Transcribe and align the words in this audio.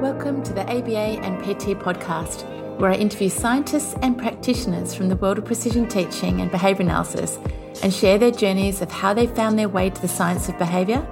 Welcome 0.00 0.44
to 0.44 0.52
the 0.52 0.62
ABA 0.62 1.24
and 1.24 1.42
PT 1.42 1.76
podcast, 1.76 2.44
where 2.78 2.92
I 2.92 2.94
interview 2.94 3.28
scientists 3.28 3.96
and 4.00 4.16
practitioners 4.16 4.94
from 4.94 5.08
the 5.08 5.16
world 5.16 5.38
of 5.38 5.44
precision 5.44 5.88
teaching 5.88 6.40
and 6.40 6.52
behaviour 6.52 6.84
analysis 6.84 7.36
and 7.82 7.92
share 7.92 8.16
their 8.16 8.30
journeys 8.30 8.80
of 8.80 8.92
how 8.92 9.12
they 9.12 9.26
found 9.26 9.58
their 9.58 9.68
way 9.68 9.90
to 9.90 10.00
the 10.00 10.06
science 10.06 10.48
of 10.48 10.56
behaviour, 10.56 11.04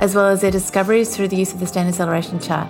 as 0.00 0.16
well 0.16 0.26
as 0.26 0.40
their 0.40 0.50
discoveries 0.50 1.14
through 1.14 1.28
the 1.28 1.36
use 1.36 1.52
of 1.52 1.60
the 1.60 1.66
Standard 1.68 1.90
Acceleration 1.90 2.40
Chart. 2.40 2.68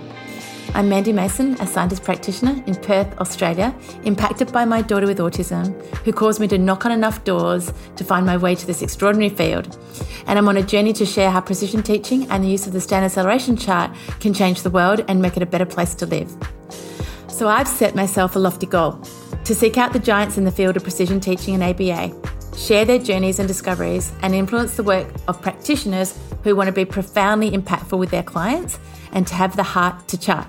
I'm 0.73 0.89
Mandy 0.89 1.13
Mason, 1.13 1.55
a 1.61 1.67
scientist 1.67 2.03
practitioner 2.03 2.63
in 2.67 2.75
Perth, 2.75 3.19
Australia, 3.21 3.75
impacted 4.05 4.53
by 4.53 4.65
my 4.65 4.83
daughter 4.83 5.07
with 5.07 5.19
autism, 5.19 5.81
who 5.99 6.13
caused 6.13 6.41
me 6.41 6.49
to 6.49 6.59
knock 6.59 6.85
on 6.85 6.93
enough 6.93 7.23
doors 7.25 7.73
to 7.97 8.05
find 8.05 8.27
my 8.27 8.37
way 8.37 8.55
to 8.55 8.67
this 8.67 8.83
extraordinary 8.83 9.29
field. 9.29 9.79
And 10.27 10.39
I'm 10.39 10.49
on 10.49 10.57
a 10.57 10.63
journey 10.63 10.93
to 10.95 11.07
share 11.07 11.31
how 11.31 11.41
precision 11.41 11.83
teaching 11.83 12.29
and 12.31 12.43
the 12.43 12.49
use 12.49 12.67
of 12.67 12.73
the 12.73 12.81
Standard 12.81 13.07
Acceleration 13.07 13.57
Chart 13.57 13.91
can 14.21 14.35
change 14.35 14.63
the 14.63 14.71
world 14.71 15.05
and 15.07 15.23
make 15.23 15.37
it 15.37 15.43
a 15.43 15.47
better 15.47 15.67
place 15.67 15.95
to 15.97 16.07
live. 16.07 16.35
So 17.29 17.49
I've 17.49 17.69
set 17.69 17.95
myself 17.95 18.35
a 18.35 18.39
lofty 18.39 18.67
goal 18.67 19.01
to 19.45 19.55
seek 19.55 19.77
out 19.77 19.93
the 19.93 19.99
giants 19.99 20.39
in 20.39 20.45
the 20.45 20.53
field 20.53 20.77
of 20.77 20.83
precision 20.83 21.21
teaching 21.21 21.55
and 21.55 21.63
ABA, 21.63 22.57
share 22.57 22.85
their 22.85 22.99
journeys 22.99 23.39
and 23.39 23.47
discoveries, 23.47 24.13
and 24.23 24.35
influence 24.35 24.77
the 24.77 24.83
work 24.83 25.07
of 25.29 25.41
practitioners 25.43 26.19
who 26.43 26.57
want 26.57 26.67
to 26.69 26.73
be 26.73 26.85
profoundly 26.85 27.51
impactful 27.51 27.99
with 27.99 28.11
their 28.11 28.23
clients 28.23 28.79
and 29.13 29.27
to 29.27 29.35
have 29.35 29.57
the 29.57 29.63
heart 29.63 30.09
to 30.09 30.19
chart. 30.19 30.47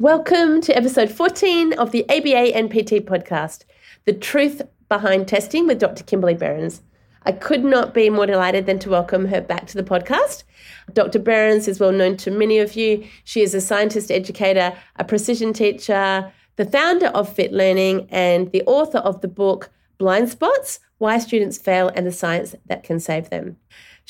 Welcome 0.00 0.60
to 0.60 0.76
episode 0.76 1.10
14 1.10 1.72
of 1.72 1.90
the 1.90 2.08
ABA 2.08 2.52
NPT 2.52 3.00
podcast, 3.00 3.64
The 4.04 4.12
Truth 4.12 4.62
Behind 4.88 5.26
Testing 5.26 5.66
with 5.66 5.80
Dr. 5.80 6.04
Kimberly 6.04 6.34
Berens. 6.34 6.82
I 7.24 7.32
could 7.32 7.64
not 7.64 7.94
be 7.94 8.08
more 8.08 8.24
delighted 8.24 8.66
than 8.66 8.78
to 8.78 8.90
welcome 8.90 9.26
her 9.26 9.40
back 9.40 9.66
to 9.66 9.74
the 9.74 9.82
podcast. 9.82 10.44
Dr. 10.92 11.18
Berens 11.18 11.66
is 11.66 11.80
well 11.80 11.90
known 11.90 12.16
to 12.18 12.30
many 12.30 12.60
of 12.60 12.76
you. 12.76 13.08
She 13.24 13.42
is 13.42 13.54
a 13.54 13.60
scientist 13.60 14.12
educator, 14.12 14.72
a 14.94 15.04
precision 15.04 15.52
teacher, 15.52 16.32
the 16.54 16.64
founder 16.64 17.08
of 17.08 17.34
Fit 17.34 17.52
Learning, 17.52 18.06
and 18.08 18.52
the 18.52 18.62
author 18.66 18.98
of 18.98 19.20
the 19.20 19.26
book 19.26 19.68
Blind 19.98 20.28
Spots 20.28 20.78
Why 20.98 21.18
Students 21.18 21.58
Fail 21.58 21.88
and 21.88 22.06
the 22.06 22.12
Science 22.12 22.54
That 22.66 22.84
Can 22.84 23.00
Save 23.00 23.30
Them. 23.30 23.56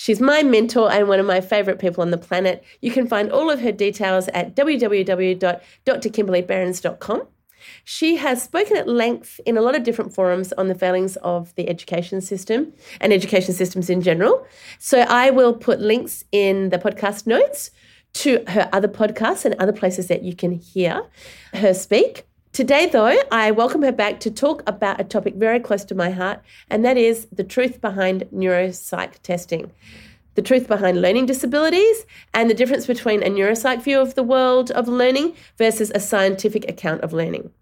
She's 0.01 0.21
my 0.21 0.45
mentor 0.45 0.93
and 0.93 1.09
one 1.09 1.19
of 1.19 1.27
my 1.27 1.41
favorite 1.41 1.81
people 1.81 2.03
on 2.03 2.13
the 2.13 2.19
planet. 2.19 2.63
You 2.81 2.93
can 2.93 3.09
find 3.09 3.33
all 3.33 3.51
of 3.51 3.63
her 3.63 3.73
details 3.73 4.29
at 4.29 4.55
www.drkimberlyberens.com. 4.55 7.23
She 7.83 8.15
has 8.15 8.41
spoken 8.41 8.77
at 8.77 8.87
length 8.87 9.41
in 9.45 9.57
a 9.57 9.61
lot 9.61 9.75
of 9.75 9.83
different 9.83 10.15
forums 10.15 10.53
on 10.53 10.69
the 10.69 10.77
failings 10.77 11.17
of 11.17 11.53
the 11.57 11.69
education 11.69 12.21
system 12.21 12.73
and 13.01 13.13
education 13.13 13.53
systems 13.53 13.91
in 13.91 14.01
general. 14.01 14.47
So 14.79 15.01
I 15.01 15.31
will 15.31 15.53
put 15.53 15.81
links 15.81 16.23
in 16.31 16.69
the 16.69 16.79
podcast 16.79 17.27
notes 17.27 17.73
to 18.13 18.45
her 18.47 18.69
other 18.73 18.87
podcasts 18.87 19.45
and 19.45 19.57
other 19.57 19.73
places 19.73 20.07
that 20.07 20.23
you 20.23 20.37
can 20.37 20.53
hear 20.53 21.03
her 21.55 21.75
speak. 21.75 22.25
Today, 22.59 22.87
though, 22.87 23.17
I 23.31 23.53
welcome 23.53 23.83
her 23.83 23.93
back 23.93 24.19
to 24.19 24.33
talk 24.33 24.65
about 24.67 25.01
a 25.01 25.05
topic 25.05 25.37
very 25.37 25.61
close 25.61 25.85
to 25.85 25.95
my 25.95 26.11
heart, 26.11 26.41
and 26.69 26.85
that 26.85 26.97
is 26.97 27.29
the 27.31 27.45
truth 27.45 27.81
behind 27.81 28.25
neuropsych 28.35 29.23
testing. 29.23 29.71
The 30.35 30.43
truth 30.43 30.67
behind 30.67 31.01
learning 31.01 31.27
disabilities 31.27 32.05
and 32.35 32.51
the 32.51 32.55
difference 32.55 32.85
between 32.85 33.23
a 33.23 33.31
neuropsych 33.31 33.85
view 33.85 34.01
of 34.01 34.17
the 34.17 34.25
world 34.25 34.73
of 34.73 34.89
learning 34.89 35.37
versus 35.57 35.93
a 35.95 36.01
scientific 36.01 36.69
account 36.69 37.03
of 37.03 37.13
learning. 37.13 37.53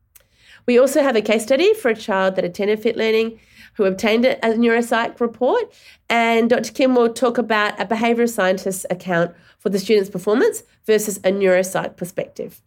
We 0.65 0.79
also 0.79 1.03
have 1.03 1.15
a 1.15 1.21
case 1.21 1.43
study 1.43 1.75
for 1.75 1.91
a 1.91 1.95
child 1.95 2.37
that 2.37 2.47
attended 2.47 2.81
Fit 2.81 2.97
Learning 2.97 3.39
who 3.75 3.85
obtained 3.85 4.25
a 4.25 4.39
neuropsych 4.41 5.21
report, 5.21 5.75
and 6.09 6.49
Dr. 6.49 6.73
Kim 6.73 6.95
will 6.95 7.13
talk 7.13 7.37
about 7.37 7.79
a 7.79 7.85
behavioral 7.85 8.31
scientist's 8.31 8.87
account 8.89 9.35
for 9.59 9.69
the 9.69 9.79
student's 9.79 10.09
performance 10.09 10.63
versus 10.87 11.19
a 11.19 11.31
neuropsych 11.33 11.99
perspective. 11.99 12.63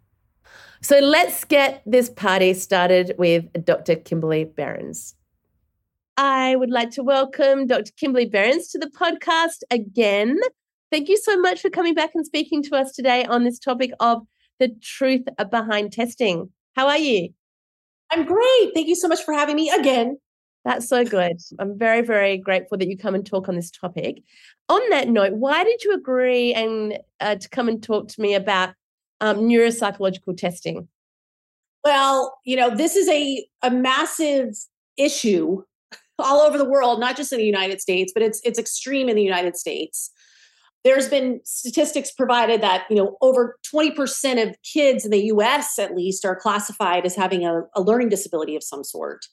So 0.82 1.00
let's 1.00 1.44
get 1.44 1.84
this 1.86 2.10
party 2.10 2.54
started 2.54 3.14
with 3.18 3.46
Dr. 3.66 3.98
Kimberly 3.98 4.46
Berens. 4.46 5.14
I 6.16 6.56
would 6.56 6.70
like 6.70 6.92
to 6.92 7.04
welcome 7.04 7.68
Dr. 7.68 7.92
Kimberly 7.98 8.28
Berens 8.28 8.70
to 8.70 8.80
the 8.80 8.90
podcast 8.90 9.64
again. 9.72 10.40
Thank 10.90 11.10
you 11.10 11.18
so 11.18 11.38
much 11.38 11.62
for 11.62 11.70
coming 11.70 11.94
back 11.94 12.12
and 12.16 12.26
speaking 12.26 12.64
to 12.64 12.76
us 12.78 12.94
today 12.94 13.26
on 13.26 13.44
this 13.44 13.60
topic 13.60 13.92
of 14.00 14.22
the 14.60 14.70
truth 14.82 15.26
behind 15.52 15.92
testing. 15.92 16.50
How 16.78 16.88
are 16.88 16.98
you? 16.98 17.30
I'm 18.10 18.26
great. 18.26 18.72
Thank 18.74 18.88
you 18.88 18.96
so 18.96 19.10
much 19.10 19.22
for 19.22 19.34
having 19.34 19.58
me 19.58 19.70
again. 19.70 20.18
That's 20.64 20.88
so 20.88 21.04
good. 21.04 21.38
I'm 21.60 21.78
very, 21.78 22.02
very 22.02 22.38
grateful 22.38 22.78
that 22.78 22.88
you 22.88 22.98
come 22.98 23.16
and 23.16 23.26
talk 23.26 23.50
on 23.50 23.56
this 23.56 23.72
topic. 23.72 24.24
On 24.70 24.82
that 24.92 25.10
note, 25.10 25.34
why 25.34 25.64
did 25.66 25.84
you 25.84 25.94
agree 25.94 26.54
and 26.54 27.00
uh, 27.20 27.36
to 27.36 27.50
come 27.50 27.68
and 27.68 27.84
talk 27.84 28.08
to 28.10 28.22
me 28.22 28.34
about 28.34 28.74
um, 29.22 29.40
neuropsychological 29.40 30.38
testing? 30.38 30.88
Well, 31.84 32.38
you 32.46 32.56
know, 32.56 32.76
this 32.76 32.96
is 32.96 33.08
a, 33.08 33.46
a 33.62 33.72
massive 33.72 34.56
issue 34.98 35.64
all 36.20 36.42
over 36.42 36.58
the 36.58 36.66
world, 36.66 37.00
not 37.00 37.16
just 37.16 37.32
in 37.32 37.40
the 37.40 37.46
United 37.46 37.82
States, 37.82 38.12
but 38.14 38.22
it's 38.24 38.42
it's 38.44 38.60
extreme 38.60 39.10
in 39.10 39.16
the 39.16 39.24
United 39.24 39.56
States. 39.56 40.12
There's 40.84 41.10
been 41.10 41.42
statistics 41.44 42.12
provided 42.12 42.62
that 42.62 42.86
you 42.90 42.96
know 42.96 43.18
over 43.22 43.58
20% 43.74 44.48
of 44.48 44.56
kids 44.64 45.06
in 45.06 45.12
the 45.12 45.26
U.S. 45.26 45.80
at 45.80 45.96
least 45.96 46.26
are 46.26 46.36
classified 46.36 47.06
as 47.06 47.16
having 47.16 47.46
a, 47.46 47.62
a 47.76 47.82
learning 47.82 48.10
disability 48.10 48.56
of 48.56 48.64
some 48.64 48.84
sort. 48.84 49.26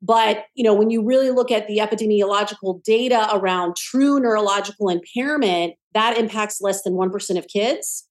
But 0.00 0.44
you 0.54 0.64
know, 0.64 0.74
when 0.74 0.90
you 0.90 1.02
really 1.04 1.30
look 1.30 1.50
at 1.50 1.66
the 1.66 1.78
epidemiological 1.78 2.82
data 2.84 3.28
around 3.32 3.76
true 3.76 4.20
neurological 4.20 4.88
impairment, 4.88 5.74
that 5.94 6.16
impacts 6.16 6.60
less 6.60 6.82
than 6.82 6.94
1% 6.94 7.38
of 7.38 7.48
kids. 7.48 8.07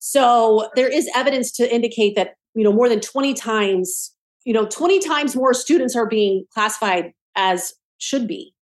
So 0.00 0.68
there 0.74 0.88
is 0.88 1.08
evidence 1.14 1.52
to 1.52 1.72
indicate 1.72 2.16
that, 2.16 2.34
you 2.54 2.64
know, 2.64 2.72
more 2.72 2.88
than 2.88 3.00
20 3.00 3.34
times, 3.34 4.12
you 4.44 4.52
know, 4.52 4.66
20 4.66 4.98
times 4.98 5.36
more 5.36 5.54
students 5.54 5.94
are 5.94 6.06
being 6.06 6.46
classified 6.52 7.12
as 7.36 7.74
should 7.98 8.26
be, 8.26 8.54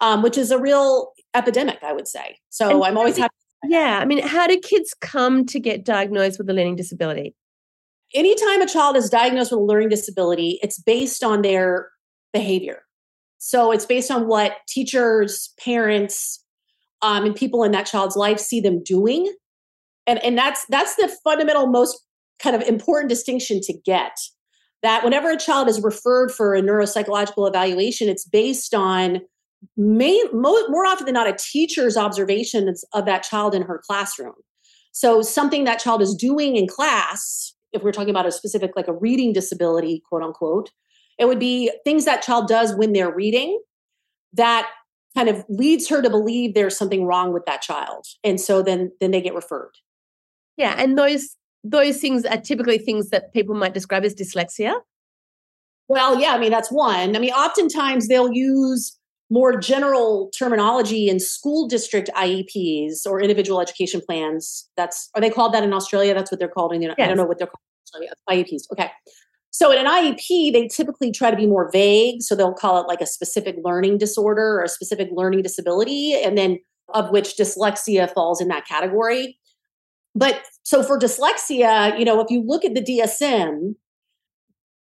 um, 0.00 0.22
which 0.22 0.38
is 0.38 0.50
a 0.50 0.58
real 0.58 1.12
epidemic, 1.34 1.78
I 1.82 1.92
would 1.92 2.06
say. 2.06 2.36
So 2.50 2.68
and 2.70 2.84
I'm 2.84 2.98
always 2.98 3.16
happy. 3.16 3.34
Yeah. 3.64 3.98
I 4.00 4.04
mean, 4.04 4.24
how 4.24 4.46
do 4.46 4.60
kids 4.60 4.94
come 5.00 5.46
to 5.46 5.58
get 5.58 5.84
diagnosed 5.84 6.38
with 6.38 6.48
a 6.50 6.52
learning 6.52 6.76
disability? 6.76 7.34
Anytime 8.14 8.60
a 8.60 8.66
child 8.66 8.96
is 8.96 9.10
diagnosed 9.10 9.50
with 9.50 9.60
a 9.60 9.64
learning 9.64 9.88
disability, 9.88 10.60
it's 10.62 10.78
based 10.78 11.24
on 11.24 11.42
their 11.42 11.88
behavior. 12.32 12.82
So 13.38 13.72
it's 13.72 13.86
based 13.86 14.10
on 14.10 14.28
what 14.28 14.58
teachers, 14.68 15.52
parents, 15.58 16.44
um, 17.02 17.24
and 17.24 17.34
people 17.34 17.64
in 17.64 17.72
that 17.72 17.86
child's 17.86 18.16
life 18.16 18.38
see 18.38 18.60
them 18.60 18.82
doing 18.82 19.34
and 20.06 20.22
and 20.24 20.36
that's 20.36 20.64
that's 20.66 20.96
the 20.96 21.14
fundamental 21.24 21.66
most 21.66 21.98
kind 22.38 22.54
of 22.54 22.62
important 22.62 23.08
distinction 23.08 23.60
to 23.62 23.72
get 23.84 24.16
that 24.82 25.02
whenever 25.02 25.30
a 25.30 25.38
child 25.38 25.68
is 25.68 25.80
referred 25.82 26.30
for 26.30 26.54
a 26.54 26.62
neuropsychological 26.62 27.48
evaluation 27.48 28.08
it's 28.08 28.24
based 28.24 28.74
on 28.74 29.20
more, 29.76 30.68
more 30.68 30.86
often 30.86 31.06
than 31.06 31.14
not 31.14 31.26
a 31.26 31.36
teacher's 31.38 31.96
observations 31.96 32.84
of 32.92 33.06
that 33.06 33.22
child 33.22 33.54
in 33.54 33.62
her 33.62 33.80
classroom. 33.84 34.34
So 34.92 35.22
something 35.22 35.64
that 35.64 35.78
child 35.78 36.02
is 36.02 36.14
doing 36.14 36.56
in 36.56 36.66
class 36.66 37.54
if 37.72 37.82
we're 37.82 37.92
talking 37.92 38.10
about 38.10 38.26
a 38.26 38.32
specific 38.32 38.72
like 38.76 38.88
a 38.88 38.92
reading 38.92 39.32
disability 39.32 40.02
quote 40.08 40.22
unquote 40.22 40.70
it 41.18 41.26
would 41.26 41.38
be 41.38 41.70
things 41.84 42.04
that 42.04 42.22
child 42.22 42.48
does 42.48 42.74
when 42.74 42.92
they're 42.92 43.14
reading 43.14 43.60
that 44.32 44.70
kind 45.14 45.28
of 45.28 45.44
leads 45.48 45.88
her 45.88 46.02
to 46.02 46.10
believe 46.10 46.54
there's 46.54 46.76
something 46.76 47.06
wrong 47.06 47.32
with 47.32 47.44
that 47.46 47.62
child. 47.62 48.06
And 48.22 48.40
so 48.40 48.62
then 48.62 48.92
then 49.00 49.10
they 49.10 49.20
get 49.20 49.34
referred 49.34 49.72
yeah, 50.56 50.74
and 50.78 50.98
those 50.98 51.36
those 51.64 51.98
things 51.98 52.24
are 52.24 52.40
typically 52.40 52.78
things 52.78 53.10
that 53.10 53.32
people 53.32 53.54
might 53.54 53.74
describe 53.74 54.04
as 54.04 54.14
dyslexia. 54.14 54.74
Well, 55.88 56.20
yeah, 56.20 56.32
I 56.32 56.38
mean 56.38 56.50
that's 56.50 56.70
one. 56.70 57.16
I 57.16 57.18
mean, 57.18 57.32
oftentimes 57.32 58.08
they'll 58.08 58.32
use 58.32 58.96
more 59.28 59.58
general 59.58 60.30
terminology 60.38 61.08
in 61.08 61.18
school 61.18 61.66
district 61.66 62.08
IEPs 62.14 63.06
or 63.06 63.20
individual 63.20 63.60
education 63.60 64.00
plans. 64.00 64.68
That's 64.76 65.10
are 65.14 65.20
they 65.20 65.30
called 65.30 65.52
that 65.54 65.62
in 65.62 65.72
Australia? 65.72 66.14
That's 66.14 66.30
what 66.30 66.38
they're 66.38 66.48
called 66.48 66.72
in. 66.72 66.82
yes. 66.82 66.94
I 66.98 67.06
don't 67.06 67.16
know 67.16 67.24
what 67.24 67.38
they're 67.38 67.48
called. 67.48 67.60
IEPs. 68.28 68.64
Okay. 68.72 68.90
So 69.50 69.70
in 69.72 69.78
an 69.78 69.86
IEP, 69.86 70.52
they 70.52 70.68
typically 70.68 71.10
try 71.10 71.30
to 71.30 71.36
be 71.36 71.46
more 71.46 71.70
vague. 71.72 72.20
So 72.20 72.34
they'll 72.34 72.52
call 72.52 72.78
it 72.78 72.86
like 72.86 73.00
a 73.00 73.06
specific 73.06 73.56
learning 73.64 73.96
disorder 73.96 74.58
or 74.58 74.64
a 74.64 74.68
specific 74.68 75.08
learning 75.12 75.42
disability, 75.42 76.12
and 76.12 76.36
then 76.36 76.58
of 76.92 77.10
which 77.10 77.36
dyslexia 77.36 78.12
falls 78.12 78.40
in 78.40 78.48
that 78.48 78.66
category 78.66 79.38
but 80.16 80.42
so 80.62 80.82
for 80.82 80.98
dyslexia, 80.98 81.96
you 81.98 82.04
know, 82.04 82.20
if 82.20 82.30
you 82.30 82.42
look 82.42 82.64
at 82.64 82.74
the 82.74 82.82
DSM, 82.82 83.74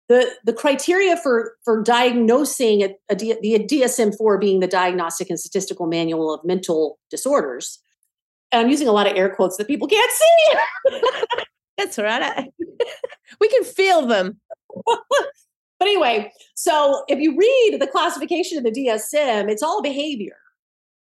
the 0.08 0.30
the 0.44 0.52
criteria 0.52 1.16
for 1.16 1.56
for 1.64 1.82
diagnosing 1.82 2.82
a, 2.82 2.94
a 3.08 3.16
D, 3.16 3.36
the 3.42 3.58
DSM-4 3.58 4.40
being 4.40 4.60
the 4.60 4.66
Diagnostic 4.68 5.30
and 5.30 5.40
Statistical 5.40 5.86
Manual 5.86 6.32
of 6.32 6.44
Mental 6.44 6.98
Disorders. 7.10 7.80
And 8.52 8.62
I'm 8.62 8.70
using 8.70 8.86
a 8.86 8.92
lot 8.92 9.08
of 9.08 9.16
air 9.16 9.34
quotes 9.34 9.56
that 9.56 9.66
people 9.66 9.88
can't 9.88 10.12
see. 10.12 10.98
That's 11.78 11.98
all 11.98 12.04
right. 12.04 12.48
we 13.40 13.48
can 13.48 13.64
feel 13.64 14.06
them. 14.06 14.38
but 14.86 14.98
anyway, 15.80 16.30
so 16.54 17.02
if 17.08 17.18
you 17.18 17.36
read 17.36 17.78
the 17.80 17.88
classification 17.88 18.58
of 18.58 18.64
the 18.64 18.70
DSM, 18.70 19.50
it's 19.50 19.62
all 19.62 19.82
behavior. 19.82 20.36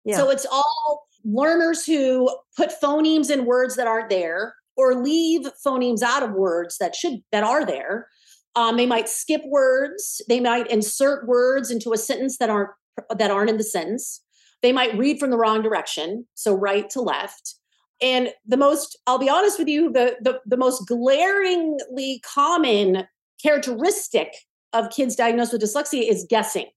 Yeah. 0.04 0.18
So 0.18 0.30
it's 0.30 0.46
all 0.52 1.08
learners 1.24 1.86
who 1.86 2.30
put 2.56 2.72
phonemes 2.82 3.30
in 3.30 3.46
words 3.46 3.76
that 3.76 3.88
aren't 3.88 4.10
there 4.10 4.56
or 4.78 4.96
leave 4.96 5.42
phonemes 5.66 6.02
out 6.02 6.24
of 6.24 6.32
words 6.32 6.78
that 6.78 6.96
should 6.96 7.22
that 7.32 7.44
are 7.44 7.66
there. 7.66 8.08
Um, 8.56 8.78
they 8.78 8.86
might 8.86 9.10
skip 9.10 9.42
words. 9.46 10.22
They 10.28 10.40
might 10.40 10.72
insert 10.72 11.28
words 11.28 11.70
into 11.70 11.94
a 11.94 11.98
sentence 11.98 12.38
that 12.38 12.50
aren't 12.50 12.72
that 13.18 13.32
aren't 13.32 13.50
in 13.50 13.58
the 13.58 13.64
sentence. 13.64 14.22
They 14.62 14.72
might 14.72 14.98
read 14.98 15.20
from 15.20 15.32
the 15.32 15.38
wrong 15.38 15.62
direction 15.62 16.26
so 16.34 16.54
right 16.54 16.90
to 16.92 17.02
left. 17.02 17.56
And 18.02 18.30
the 18.46 18.58
most 18.58 18.98
i'll 19.08 19.20
be 19.20 19.30
honest 19.30 19.60
with 19.60 19.68
you 19.68 19.92
the 19.92 20.16
the, 20.22 20.40
the 20.46 20.58
most 20.58 20.88
glaringly 20.88 22.22
common 22.24 23.06
characteristic 23.42 24.34
of 24.72 24.90
kids 24.92 25.16
diagnosed 25.16 25.52
with 25.52 25.62
dyslexia 25.62 26.10
is 26.10 26.26
guessing. 26.30 26.68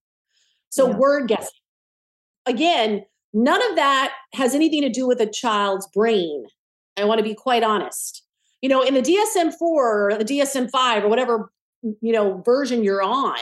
So 0.71 0.89
yeah. 0.89 0.97
word 0.97 1.29
guessing. 1.29 1.51
Again 2.47 3.05
None 3.33 3.71
of 3.71 3.77
that 3.77 4.13
has 4.35 4.55
anything 4.55 4.83
to 4.83 4.89
do 4.89 5.07
with 5.07 5.21
a 5.21 5.27
child's 5.27 5.87
brain. 5.89 6.45
I 6.97 7.05
want 7.05 7.19
to 7.19 7.25
be 7.25 7.35
quite 7.35 7.63
honest. 7.63 8.23
You 8.61 8.69
know, 8.69 8.83
in 8.83 8.95
the 8.95 9.03
DSM 9.03 9.55
4 9.59 10.11
or 10.11 10.19
the 10.19 10.25
DSM 10.25 10.71
5 10.71 11.05
or 11.05 11.09
whatever, 11.09 11.51
mm, 11.85 11.95
you 12.01 12.13
know, 12.13 12.43
version 12.45 12.85
you're 12.85 13.03
on, 13.03 13.39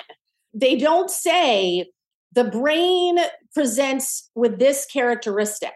they 0.55 0.77
don't 0.77 1.11
say 1.11 1.91
the 2.33 2.45
brain 2.45 3.19
presents 3.53 4.31
with 4.35 4.59
this 4.59 4.87
characteristic 4.87 5.73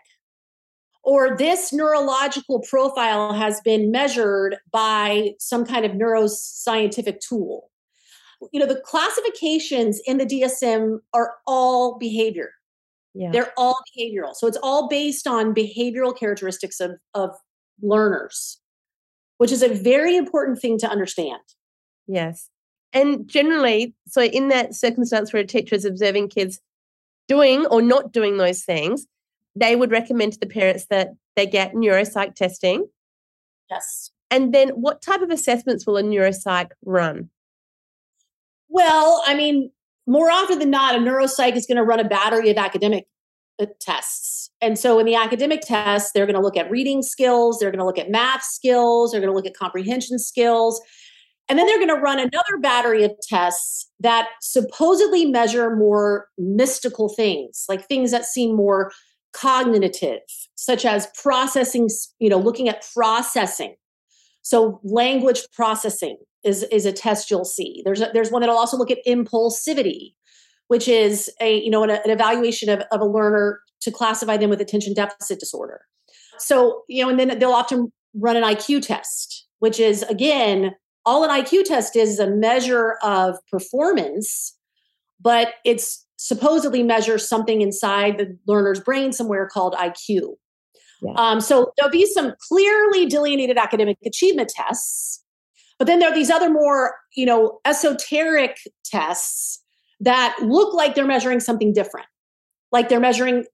or 1.02 1.36
this 1.36 1.72
neurological 1.72 2.60
profile 2.60 3.34
has 3.34 3.60
been 3.60 3.90
measured 3.90 4.56
by 4.72 5.32
some 5.38 5.66
kind 5.66 5.84
of 5.84 5.92
neuroscientific 5.92 7.20
tool. 7.20 7.70
You 8.52 8.60
know, 8.60 8.66
the 8.66 8.80
classifications 8.80 10.00
in 10.06 10.18
the 10.18 10.26
DSM 10.26 11.00
are 11.12 11.34
all 11.46 11.98
behavior. 11.98 12.52
Yeah. 13.14 13.30
They're 13.30 13.52
all 13.56 13.76
behavioral. 13.96 14.34
So 14.34 14.46
it's 14.46 14.58
all 14.62 14.88
based 14.88 15.26
on 15.26 15.54
behavioral 15.54 16.16
characteristics 16.16 16.80
of, 16.80 16.92
of 17.14 17.30
learners, 17.80 18.60
which 19.38 19.52
is 19.52 19.62
a 19.62 19.68
very 19.68 20.16
important 20.16 20.60
thing 20.60 20.78
to 20.78 20.88
understand. 20.88 21.40
Yes. 22.06 22.50
And 22.92 23.28
generally, 23.28 23.94
so 24.08 24.22
in 24.22 24.48
that 24.48 24.74
circumstance 24.74 25.32
where 25.32 25.42
a 25.42 25.46
teacher 25.46 25.74
is 25.74 25.84
observing 25.84 26.28
kids 26.28 26.60
doing 27.28 27.66
or 27.66 27.82
not 27.82 28.12
doing 28.12 28.36
those 28.36 28.62
things, 28.62 29.06
they 29.56 29.76
would 29.76 29.90
recommend 29.90 30.32
to 30.34 30.40
the 30.40 30.46
parents 30.46 30.86
that 30.90 31.10
they 31.36 31.46
get 31.46 31.74
neuropsych 31.74 32.34
testing. 32.34 32.86
Yes. 33.70 34.10
And 34.30 34.52
then 34.52 34.70
what 34.70 35.02
type 35.02 35.22
of 35.22 35.30
assessments 35.30 35.86
will 35.86 35.96
a 35.96 36.02
neuropsych 36.02 36.70
run? 36.84 37.30
Well, 38.68 39.22
I 39.26 39.34
mean, 39.34 39.70
more 40.06 40.30
often 40.30 40.58
than 40.58 40.70
not, 40.70 40.94
a 40.94 40.98
neuropsych 40.98 41.56
is 41.56 41.66
going 41.66 41.76
to 41.76 41.82
run 41.82 42.00
a 42.00 42.08
battery 42.08 42.50
of 42.50 42.56
academic 42.56 43.06
uh, 43.60 43.66
tests. 43.80 44.50
And 44.60 44.78
so 44.78 44.98
in 44.98 45.06
the 45.06 45.14
academic 45.14 45.60
tests, 45.62 46.12
they're 46.12 46.26
going 46.26 46.36
to 46.36 46.42
look 46.42 46.56
at 46.56 46.70
reading 46.70 47.02
skills, 47.02 47.58
they're 47.58 47.70
going 47.70 47.78
to 47.78 47.84
look 47.84 47.98
at 47.98 48.10
math 48.10 48.42
skills, 48.42 49.12
they're 49.12 49.20
going 49.20 49.32
to 49.32 49.36
look 49.36 49.46
at 49.46 49.56
comprehension 49.56 50.18
skills. 50.18 50.80
And 51.48 51.58
then 51.58 51.66
they're 51.66 51.78
going 51.78 51.88
to 51.88 52.00
run 52.00 52.18
another 52.18 52.58
battery 52.60 53.04
of 53.04 53.12
tests 53.22 53.90
that 54.00 54.28
supposedly 54.40 55.26
measure 55.26 55.76
more 55.76 56.28
mystical 56.38 57.10
things, 57.10 57.66
like 57.68 57.86
things 57.86 58.10
that 58.12 58.24
seem 58.24 58.56
more 58.56 58.90
cognitive, 59.34 60.20
such 60.54 60.86
as 60.86 61.08
processing, 61.20 61.88
you 62.18 62.30
know, 62.30 62.38
looking 62.38 62.68
at 62.68 62.86
processing. 62.94 63.74
So 64.44 64.78
language 64.84 65.42
processing, 65.52 66.18
is 66.44 66.62
is 66.64 66.86
a 66.86 66.92
test 66.92 67.30
you'll 67.30 67.44
see. 67.44 67.82
There's 67.84 68.00
a, 68.00 68.10
there's 68.12 68.30
one 68.30 68.40
that'll 68.40 68.56
also 68.56 68.76
look 68.76 68.90
at 68.90 68.98
impulsivity, 69.06 70.12
which 70.68 70.86
is 70.86 71.30
a 71.40 71.60
you 71.60 71.70
know 71.70 71.82
an, 71.82 71.90
an 71.90 72.10
evaluation 72.10 72.68
of, 72.68 72.80
of 72.92 73.00
a 73.00 73.06
learner 73.06 73.60
to 73.80 73.90
classify 73.90 74.36
them 74.36 74.50
with 74.50 74.60
attention 74.60 74.94
deficit 74.94 75.40
disorder. 75.40 75.80
So 76.38 76.82
you 76.88 77.02
know, 77.02 77.10
and 77.10 77.18
then 77.18 77.38
they'll 77.38 77.50
often 77.50 77.90
run 78.14 78.36
an 78.36 78.44
IQ 78.44 78.82
test, 78.82 79.46
which 79.58 79.80
is 79.80 80.02
again 80.04 80.72
all 81.06 81.24
an 81.24 81.30
IQ 81.30 81.64
test 81.64 81.96
is, 81.96 82.10
is 82.10 82.18
a 82.18 82.30
measure 82.30 82.96
of 83.02 83.36
performance, 83.50 84.56
but 85.20 85.54
it's 85.64 86.06
supposedly 86.16 86.82
measures 86.82 87.28
something 87.28 87.60
inside 87.60 88.16
the 88.16 88.38
learner's 88.46 88.80
brain 88.80 89.12
somewhere 89.12 89.46
called 89.46 89.74
IQ. 89.74 90.36
Yeah. 91.02 91.12
Um, 91.16 91.40
so 91.40 91.72
there'll 91.76 91.90
be 91.90 92.06
some 92.06 92.32
clearly 92.48 93.06
delineated 93.06 93.58
academic 93.58 93.98
achievement 94.04 94.50
tests 94.54 95.24
but 95.78 95.86
then 95.86 95.98
there 95.98 96.10
are 96.10 96.14
these 96.14 96.30
other 96.30 96.50
more, 96.50 96.94
you 97.14 97.26
know, 97.26 97.60
esoteric 97.64 98.58
tests 98.84 99.62
that 100.00 100.36
look 100.42 100.74
like 100.74 100.94
they're 100.94 101.06
measuring 101.06 101.40
something 101.40 101.72
different. 101.72 102.06
Like 102.72 102.88
they're 102.88 103.00
measuring 103.00 103.44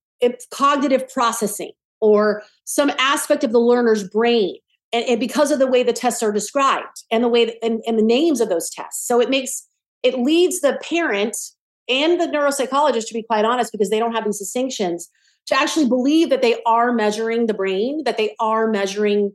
cognitive 0.53 1.09
processing 1.09 1.73
or 2.01 2.43
some 2.65 2.93
aspect 2.99 3.45
of 3.45 3.53
the 3.53 3.61
learner's 3.61 4.07
brain. 4.09 4.57
And, 4.93 5.05
and, 5.05 5.21
because 5.21 5.53
of 5.53 5.61
the 5.61 5.69
way 5.69 5.85
the 5.85 5.93
tests 5.93 6.21
are 6.21 6.33
described 6.33 7.05
and 7.13 7.23
the 7.23 7.29
way 7.29 7.45
that, 7.45 7.65
and, 7.65 7.81
and 7.87 7.97
the 7.97 8.03
names 8.03 8.41
of 8.41 8.49
those 8.49 8.69
tests. 8.71 9.07
So 9.07 9.21
it 9.21 9.31
makes 9.31 9.69
it 10.03 10.19
leads 10.19 10.63
the 10.63 10.81
parent 10.83 11.37
and 11.89 12.21
the 12.21 12.27
neuropsychologist 12.27 13.07
to 13.07 13.15
be 13.15 13.23
quite 13.23 13.45
honest 13.45 13.71
because 13.71 13.91
they 13.91 14.01
don't 14.01 14.15
have 14.15 14.25
these 14.25 14.41
distinctions 14.41 15.09
to 15.47 15.59
actually 15.59 15.89
believe 15.89 16.31
that 16.31 16.43
they 16.43 16.63
are 16.65 16.93
measuring 16.93 17.47
the 17.47 17.55
brain 17.55 18.03
that 18.05 18.17
they 18.17 18.35
are 18.41 18.71
measuring 18.71 19.33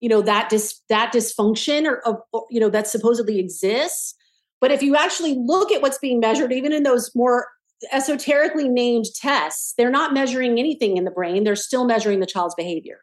you 0.00 0.08
know 0.08 0.22
that 0.22 0.48
dis 0.48 0.80
that 0.88 1.12
dysfunction 1.12 1.86
or, 1.86 2.24
or 2.32 2.46
you 2.50 2.60
know 2.60 2.70
that 2.70 2.86
supposedly 2.86 3.38
exists. 3.38 4.14
But 4.60 4.72
if 4.72 4.82
you 4.82 4.96
actually 4.96 5.36
look 5.38 5.70
at 5.70 5.82
what's 5.82 5.98
being 5.98 6.20
measured 6.20 6.52
even 6.52 6.72
in 6.72 6.82
those 6.82 7.10
more 7.14 7.46
esoterically 7.92 8.68
named 8.68 9.04
tests 9.14 9.74
they're 9.76 9.90
not 9.90 10.12
measuring 10.12 10.58
anything 10.58 10.96
in 10.96 11.04
the 11.04 11.10
brain. 11.10 11.44
They're 11.44 11.56
still 11.56 11.84
measuring 11.84 12.20
the 12.20 12.26
child's 12.26 12.54
behavior. 12.56 13.00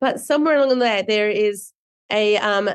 But 0.00 0.20
somewhere 0.20 0.56
along 0.56 0.78
the 0.78 0.84
way 0.84 1.04
there 1.06 1.30
is 1.30 1.72
a 2.10 2.36
um 2.38 2.68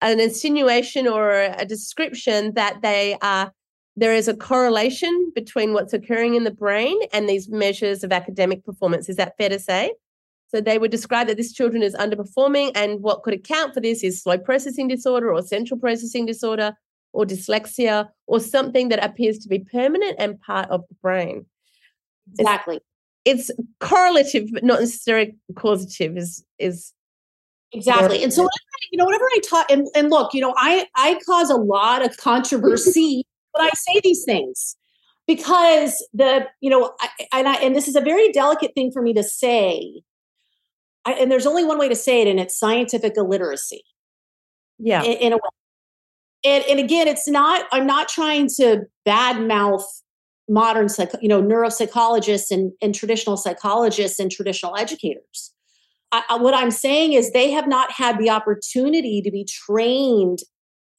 an 0.00 0.20
insinuation 0.20 1.08
or 1.08 1.32
a 1.32 1.64
description 1.64 2.54
that 2.54 2.82
they 2.82 3.16
are 3.20 3.52
there 3.98 4.14
is 4.14 4.28
a 4.28 4.36
correlation 4.36 5.32
between 5.34 5.72
what's 5.72 5.92
occurring 5.92 6.34
in 6.34 6.44
the 6.44 6.50
brain 6.50 6.96
and 7.12 7.28
these 7.28 7.48
measures 7.48 8.04
of 8.04 8.12
academic 8.12 8.64
performance 8.64 9.08
is 9.08 9.16
that 9.16 9.36
fair 9.36 9.48
to 9.48 9.58
say 9.58 9.92
so 10.48 10.62
they 10.62 10.78
would 10.78 10.90
describe 10.90 11.26
that 11.26 11.36
this 11.36 11.52
children 11.52 11.82
is 11.82 11.94
underperforming, 11.94 12.72
and 12.74 13.02
what 13.02 13.22
could 13.22 13.34
account 13.34 13.74
for 13.74 13.80
this 13.80 14.02
is 14.02 14.22
slow 14.22 14.38
processing 14.38 14.88
disorder 14.88 15.32
or 15.32 15.42
central 15.42 15.78
processing 15.78 16.24
disorder 16.24 16.72
or 17.12 17.26
dyslexia 17.26 18.08
or 18.26 18.40
something 18.40 18.88
that 18.88 19.04
appears 19.04 19.38
to 19.38 19.48
be 19.48 19.58
permanent 19.58 20.16
and 20.18 20.40
part 20.40 20.68
of 20.70 20.84
the 20.88 20.94
brain. 21.02 21.44
Exactly. 22.38 22.80
It's, 23.26 23.50
it's 23.50 23.60
correlative, 23.80 24.48
but 24.52 24.64
not 24.64 24.80
necessarily 24.80 25.36
causative. 25.54 26.16
Is 26.16 26.44
is 26.58 26.94
exactly. 27.72 28.22
And 28.22 28.32
so 28.32 28.48
you 28.90 28.96
know, 28.96 29.04
whatever 29.04 29.24
I 29.24 29.40
talk, 29.46 29.70
and, 29.70 29.86
and 29.94 30.08
look, 30.08 30.32
you 30.32 30.40
know, 30.40 30.54
I 30.56 30.86
I 30.96 31.20
cause 31.26 31.50
a 31.50 31.56
lot 31.56 32.02
of 32.02 32.16
controversy 32.16 33.26
when 33.58 33.66
I 33.66 33.74
say 33.74 34.00
these 34.02 34.24
things 34.24 34.76
because 35.26 36.06
the 36.12 36.46
you 36.60 36.70
know, 36.70 36.94
I, 37.00 37.08
and 37.32 37.48
I 37.48 37.54
and 37.56 37.74
this 37.74 37.88
is 37.88 37.96
a 37.96 38.00
very 38.00 38.30
delicate 38.32 38.72
thing 38.74 38.90
for 38.92 39.02
me 39.02 39.12
to 39.14 39.22
say 39.22 40.02
I, 41.04 41.12
and 41.12 41.30
there's 41.30 41.46
only 41.46 41.64
one 41.64 41.78
way 41.78 41.88
to 41.88 41.94
say 41.94 42.20
it, 42.20 42.28
and 42.28 42.38
it's 42.38 42.58
scientific 42.58 43.14
illiteracy. 43.16 43.82
Yeah. 44.78 45.02
In, 45.02 45.12
in 45.18 45.32
a 45.32 45.36
way. 45.36 45.40
And, 46.44 46.64
and 46.70 46.78
again, 46.78 47.08
it's 47.08 47.26
not, 47.26 47.66
I'm 47.72 47.86
not 47.86 48.08
trying 48.08 48.48
to 48.56 48.82
badmouth 49.06 49.82
modern 50.48 50.88
psych, 50.88 51.10
you 51.20 51.28
know, 51.28 51.42
neuropsychologists 51.42 52.50
and, 52.50 52.72
and 52.80 52.94
traditional 52.94 53.36
psychologists 53.36 54.18
and 54.18 54.30
traditional 54.30 54.76
educators. 54.76 55.52
I, 56.12 56.22
I, 56.30 56.36
what 56.36 56.54
I'm 56.54 56.70
saying 56.70 57.14
is 57.14 57.32
they 57.32 57.50
have 57.50 57.66
not 57.66 57.90
had 57.90 58.18
the 58.18 58.30
opportunity 58.30 59.20
to 59.22 59.30
be 59.30 59.44
trained 59.44 60.38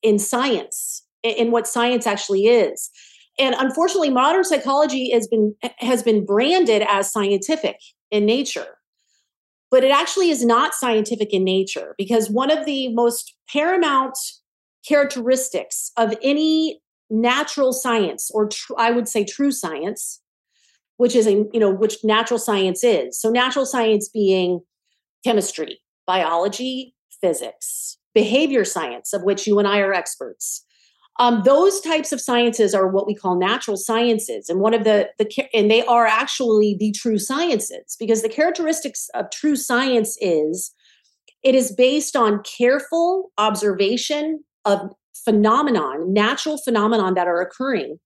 in 0.04 0.20
science, 0.20 1.04
in, 1.23 1.51
what 1.51 1.67
science 1.67 2.07
actually 2.07 2.47
is. 2.47 2.89
And 3.38 3.55
unfortunately, 3.57 4.09
modern 4.09 4.43
psychology 4.43 5.11
has 5.11 5.27
been 5.27 5.55
has 5.77 6.03
been 6.03 6.25
branded 6.25 6.83
as 6.88 7.11
scientific 7.11 7.77
in 8.11 8.25
nature 8.25 8.79
but 9.71 9.83
it 9.83 9.91
actually 9.91 10.29
is 10.29 10.43
not 10.43 10.73
scientific 10.73 11.33
in 11.33 11.43
nature 11.43 11.93
because 11.97 12.29
one 12.29 12.51
of 12.51 12.65
the 12.65 12.93
most 12.93 13.35
paramount 13.51 14.17
characteristics 14.88 15.91
of 15.97 16.15
any 16.23 16.81
natural 17.09 17.73
science 17.73 18.29
or 18.33 18.47
tr- 18.47 18.73
i 18.77 18.91
would 18.91 19.07
say 19.07 19.23
true 19.23 19.51
science 19.51 20.21
which 20.97 21.15
is 21.15 21.25
a 21.27 21.43
you 21.51 21.59
know 21.59 21.71
which 21.71 21.97
natural 22.03 22.39
science 22.39 22.83
is 22.83 23.19
so 23.19 23.29
natural 23.29 23.65
science 23.65 24.07
being 24.07 24.59
chemistry 25.23 25.79
biology 26.05 26.93
physics 27.19 27.97
behavior 28.13 28.63
science 28.63 29.11
of 29.11 29.23
which 29.23 29.47
you 29.47 29.57
and 29.57 29.67
i 29.67 29.79
are 29.79 29.93
experts 29.93 30.63
um, 31.19 31.41
those 31.43 31.81
types 31.81 32.13
of 32.13 32.21
sciences 32.21 32.73
are 32.73 32.88
what 32.88 33.05
we 33.05 33.13
call 33.13 33.38
natural 33.38 33.75
sciences, 33.75 34.47
and 34.47 34.61
one 34.61 34.73
of 34.73 34.85
the 34.85 35.09
the 35.19 35.29
and 35.53 35.69
they 35.69 35.85
are 35.85 36.07
actually 36.07 36.77
the 36.79 36.91
true 36.93 37.19
sciences 37.19 37.97
because 37.99 38.21
the 38.21 38.29
characteristics 38.29 39.09
of 39.13 39.29
true 39.29 39.57
science 39.57 40.17
is 40.21 40.73
it 41.43 41.55
is 41.55 41.73
based 41.73 42.15
on 42.15 42.41
careful 42.43 43.31
observation 43.38 44.43
of 44.63 44.79
phenomenon, 45.25 46.13
natural 46.13 46.57
phenomenon 46.57 47.13
that 47.15 47.27
are 47.27 47.41
occurring, 47.41 47.99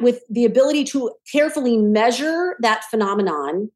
with 0.00 0.22
the 0.28 0.44
ability 0.44 0.82
to 0.84 1.12
carefully 1.30 1.76
measure 1.76 2.56
that 2.60 2.84
phenomenon 2.90 3.70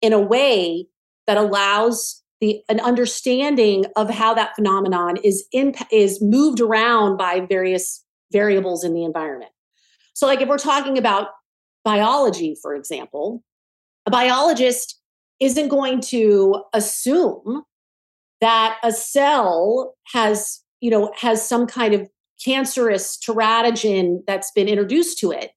in 0.00 0.12
a 0.12 0.20
way 0.20 0.86
that 1.26 1.36
allows 1.36 2.22
the 2.40 2.60
an 2.68 2.78
understanding 2.78 3.84
of 3.96 4.10
how 4.10 4.32
that 4.34 4.54
phenomenon 4.54 5.16
is 5.24 5.44
in, 5.52 5.74
is 5.90 6.22
moved 6.22 6.60
around 6.60 7.16
by 7.16 7.40
various 7.40 8.04
variables 8.32 8.84
in 8.84 8.94
the 8.94 9.04
environment. 9.04 9.50
So 10.14 10.26
like 10.26 10.40
if 10.40 10.48
we're 10.48 10.58
talking 10.58 10.98
about 10.98 11.28
biology 11.84 12.56
for 12.60 12.74
example, 12.74 13.42
a 14.06 14.10
biologist 14.10 15.00
isn't 15.40 15.68
going 15.68 16.00
to 16.00 16.62
assume 16.72 17.62
that 18.40 18.78
a 18.82 18.92
cell 18.92 19.94
has, 20.12 20.60
you 20.80 20.90
know, 20.90 21.12
has 21.16 21.46
some 21.46 21.66
kind 21.66 21.94
of 21.94 22.08
cancerous 22.44 23.16
teratogen 23.18 24.18
that's 24.26 24.50
been 24.50 24.68
introduced 24.68 25.18
to 25.18 25.30
it 25.30 25.52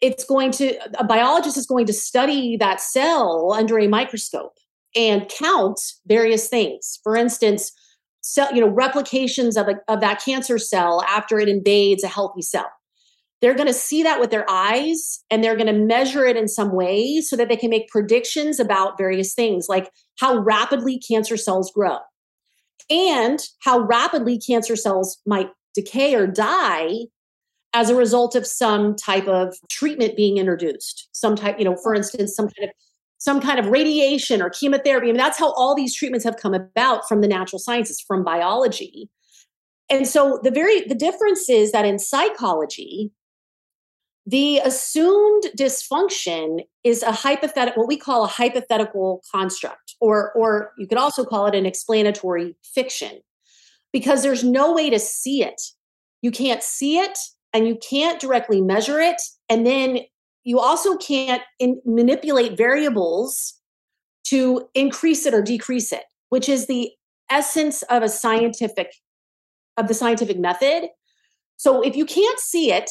it's 0.00 0.24
going 0.24 0.50
to 0.50 0.76
a 0.98 1.04
biologist 1.04 1.56
is 1.56 1.66
going 1.66 1.86
to 1.86 1.92
study 1.92 2.56
that 2.56 2.80
cell 2.80 3.52
under 3.52 3.78
a 3.78 3.86
microscope 3.86 4.54
and 4.96 5.28
count 5.28 5.80
various 6.06 6.48
things 6.48 6.98
for 7.02 7.16
instance 7.16 7.72
cell, 8.20 8.52
you 8.54 8.60
know 8.60 8.68
replications 8.68 9.56
of, 9.56 9.68
a, 9.68 9.76
of 9.88 10.00
that 10.00 10.22
cancer 10.24 10.58
cell 10.58 11.02
after 11.08 11.38
it 11.38 11.48
invades 11.48 12.04
a 12.04 12.08
healthy 12.08 12.42
cell. 12.42 12.70
They're 13.40 13.54
going 13.54 13.68
to 13.68 13.72
see 13.72 14.02
that 14.02 14.20
with 14.20 14.30
their 14.30 14.48
eyes 14.50 15.24
and 15.30 15.42
they're 15.42 15.56
going 15.56 15.66
to 15.66 15.72
measure 15.72 16.26
it 16.26 16.36
in 16.36 16.46
some 16.46 16.74
way 16.74 17.22
so 17.22 17.36
that 17.36 17.48
they 17.48 17.56
can 17.56 17.70
make 17.70 17.88
predictions 17.88 18.60
about 18.60 18.98
various 18.98 19.32
things 19.32 19.66
like 19.68 19.90
how 20.18 20.38
rapidly 20.38 20.98
cancer 20.98 21.38
cells 21.38 21.72
grow 21.74 21.98
and 22.90 23.40
how 23.62 23.80
rapidly 23.80 24.38
cancer 24.38 24.76
cells 24.76 25.18
might 25.26 25.48
decay 25.74 26.14
or 26.14 26.26
die 26.26 27.06
as 27.72 27.88
a 27.88 27.94
result 27.94 28.34
of 28.34 28.46
some 28.46 28.96
type 28.96 29.28
of 29.28 29.54
treatment 29.70 30.16
being 30.16 30.36
introduced 30.36 31.08
some 31.12 31.36
type 31.36 31.58
you 31.58 31.64
know 31.64 31.76
for 31.82 31.94
instance 31.94 32.34
some 32.34 32.48
kind 32.48 32.68
of 32.68 32.74
some 33.20 33.40
kind 33.40 33.60
of 33.60 33.66
radiation 33.66 34.42
or 34.42 34.50
chemotherapy 34.50 35.06
I 35.06 35.12
mean, 35.12 35.16
that's 35.16 35.38
how 35.38 35.52
all 35.52 35.74
these 35.74 35.94
treatments 35.94 36.24
have 36.24 36.36
come 36.36 36.54
about 36.54 37.06
from 37.08 37.20
the 37.20 37.28
natural 37.28 37.58
sciences 37.58 38.00
from 38.00 38.24
biology 38.24 39.08
and 39.88 40.06
so 40.06 40.40
the 40.42 40.50
very 40.50 40.82
the 40.82 40.94
difference 40.94 41.48
is 41.48 41.72
that 41.72 41.84
in 41.84 41.98
psychology 41.98 43.12
the 44.26 44.58
assumed 44.58 45.44
dysfunction 45.56 46.64
is 46.84 47.02
a 47.02 47.12
hypothetical 47.12 47.82
what 47.82 47.88
we 47.88 47.96
call 47.96 48.24
a 48.24 48.28
hypothetical 48.28 49.22
construct 49.30 49.94
or 50.00 50.32
or 50.32 50.72
you 50.78 50.86
could 50.86 50.98
also 50.98 51.24
call 51.24 51.46
it 51.46 51.54
an 51.54 51.66
explanatory 51.66 52.56
fiction 52.62 53.20
because 53.92 54.22
there's 54.22 54.44
no 54.44 54.72
way 54.72 54.90
to 54.90 54.98
see 54.98 55.42
it 55.44 55.60
you 56.22 56.30
can't 56.30 56.62
see 56.62 56.98
it 56.98 57.18
and 57.52 57.66
you 57.66 57.76
can't 57.76 58.20
directly 58.20 58.60
measure 58.60 59.00
it. 59.00 59.20
And 59.48 59.66
then 59.66 60.00
you 60.44 60.58
also 60.58 60.96
can't 60.96 61.42
in, 61.58 61.80
manipulate 61.84 62.56
variables 62.56 63.54
to 64.24 64.68
increase 64.74 65.26
it 65.26 65.34
or 65.34 65.42
decrease 65.42 65.92
it, 65.92 66.04
which 66.28 66.48
is 66.48 66.66
the 66.66 66.90
essence 67.30 67.82
of 67.84 68.02
a 68.02 68.08
scientific 68.08 68.92
of 69.76 69.88
the 69.88 69.94
scientific 69.94 70.38
method. 70.38 70.88
So 71.56 71.80
if 71.80 71.96
you 71.96 72.04
can't 72.04 72.38
see 72.38 72.72
it, 72.72 72.90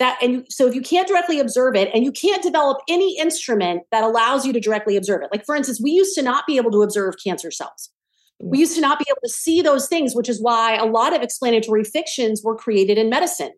that 0.00 0.18
and 0.20 0.44
so 0.50 0.66
if 0.66 0.74
you 0.74 0.80
can't 0.80 1.06
directly 1.06 1.38
observe 1.38 1.76
it 1.76 1.88
and 1.94 2.04
you 2.04 2.10
can't 2.10 2.42
develop 2.42 2.78
any 2.88 3.16
instrument 3.18 3.82
that 3.92 4.02
allows 4.02 4.44
you 4.44 4.52
to 4.52 4.60
directly 4.60 4.96
observe 4.96 5.22
it. 5.22 5.28
Like 5.30 5.44
for 5.44 5.54
instance, 5.54 5.80
we 5.80 5.92
used 5.92 6.14
to 6.16 6.22
not 6.22 6.46
be 6.46 6.56
able 6.56 6.72
to 6.72 6.82
observe 6.82 7.14
cancer 7.22 7.50
cells. 7.50 7.90
We 8.40 8.58
mm. 8.58 8.60
used 8.60 8.74
to 8.74 8.80
not 8.80 8.98
be 8.98 9.06
able 9.08 9.20
to 9.22 9.30
see 9.30 9.62
those 9.62 9.86
things, 9.86 10.14
which 10.14 10.28
is 10.28 10.42
why 10.42 10.74
a 10.74 10.84
lot 10.84 11.14
of 11.14 11.22
explanatory 11.22 11.84
fictions 11.84 12.42
were 12.42 12.56
created 12.56 12.98
in 12.98 13.08
medicine 13.08 13.52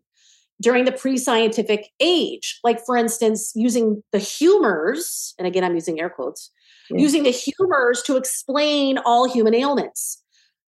during 0.60 0.84
the 0.84 0.92
pre 0.92 1.18
scientific 1.18 1.90
age. 2.00 2.58
Like, 2.64 2.84
for 2.84 2.96
instance, 2.96 3.52
using 3.54 4.02
the 4.12 4.18
humors, 4.18 5.34
and 5.38 5.46
again, 5.46 5.64
I'm 5.64 5.74
using 5.74 6.00
air 6.00 6.10
quotes, 6.10 6.50
yeah. 6.90 7.00
using 7.00 7.22
the 7.22 7.30
humors 7.30 8.02
to 8.02 8.16
explain 8.16 8.98
all 8.98 9.30
human 9.30 9.54
ailments. 9.54 10.22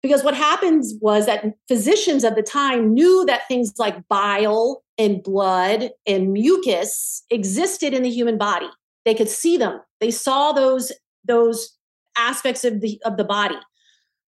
Because 0.02 0.24
what 0.24 0.36
happens 0.36 0.96
was 1.00 1.26
that 1.28 1.46
physicians 1.70 2.26
of 2.26 2.36
the 2.36 2.44
time 2.44 2.94
knew 2.94 3.24
that 3.26 3.48
things 3.48 3.74
like 3.78 4.06
bile 4.10 4.84
and 4.98 5.24
blood 5.24 5.92
and 6.06 6.34
mucus 6.34 7.24
existed 7.30 7.94
in 7.94 8.04
the 8.04 8.10
human 8.10 8.38
body. 8.38 8.68
They 9.06 9.14
could 9.14 9.30
see 9.30 9.58
them. 9.58 9.80
They 10.00 10.12
saw 10.12 10.52
those 10.52 10.92
those 11.26 11.78
aspects 12.18 12.66
of 12.66 12.82
the 12.82 13.02
of 13.06 13.18
the 13.18 13.24
body. 13.24 13.58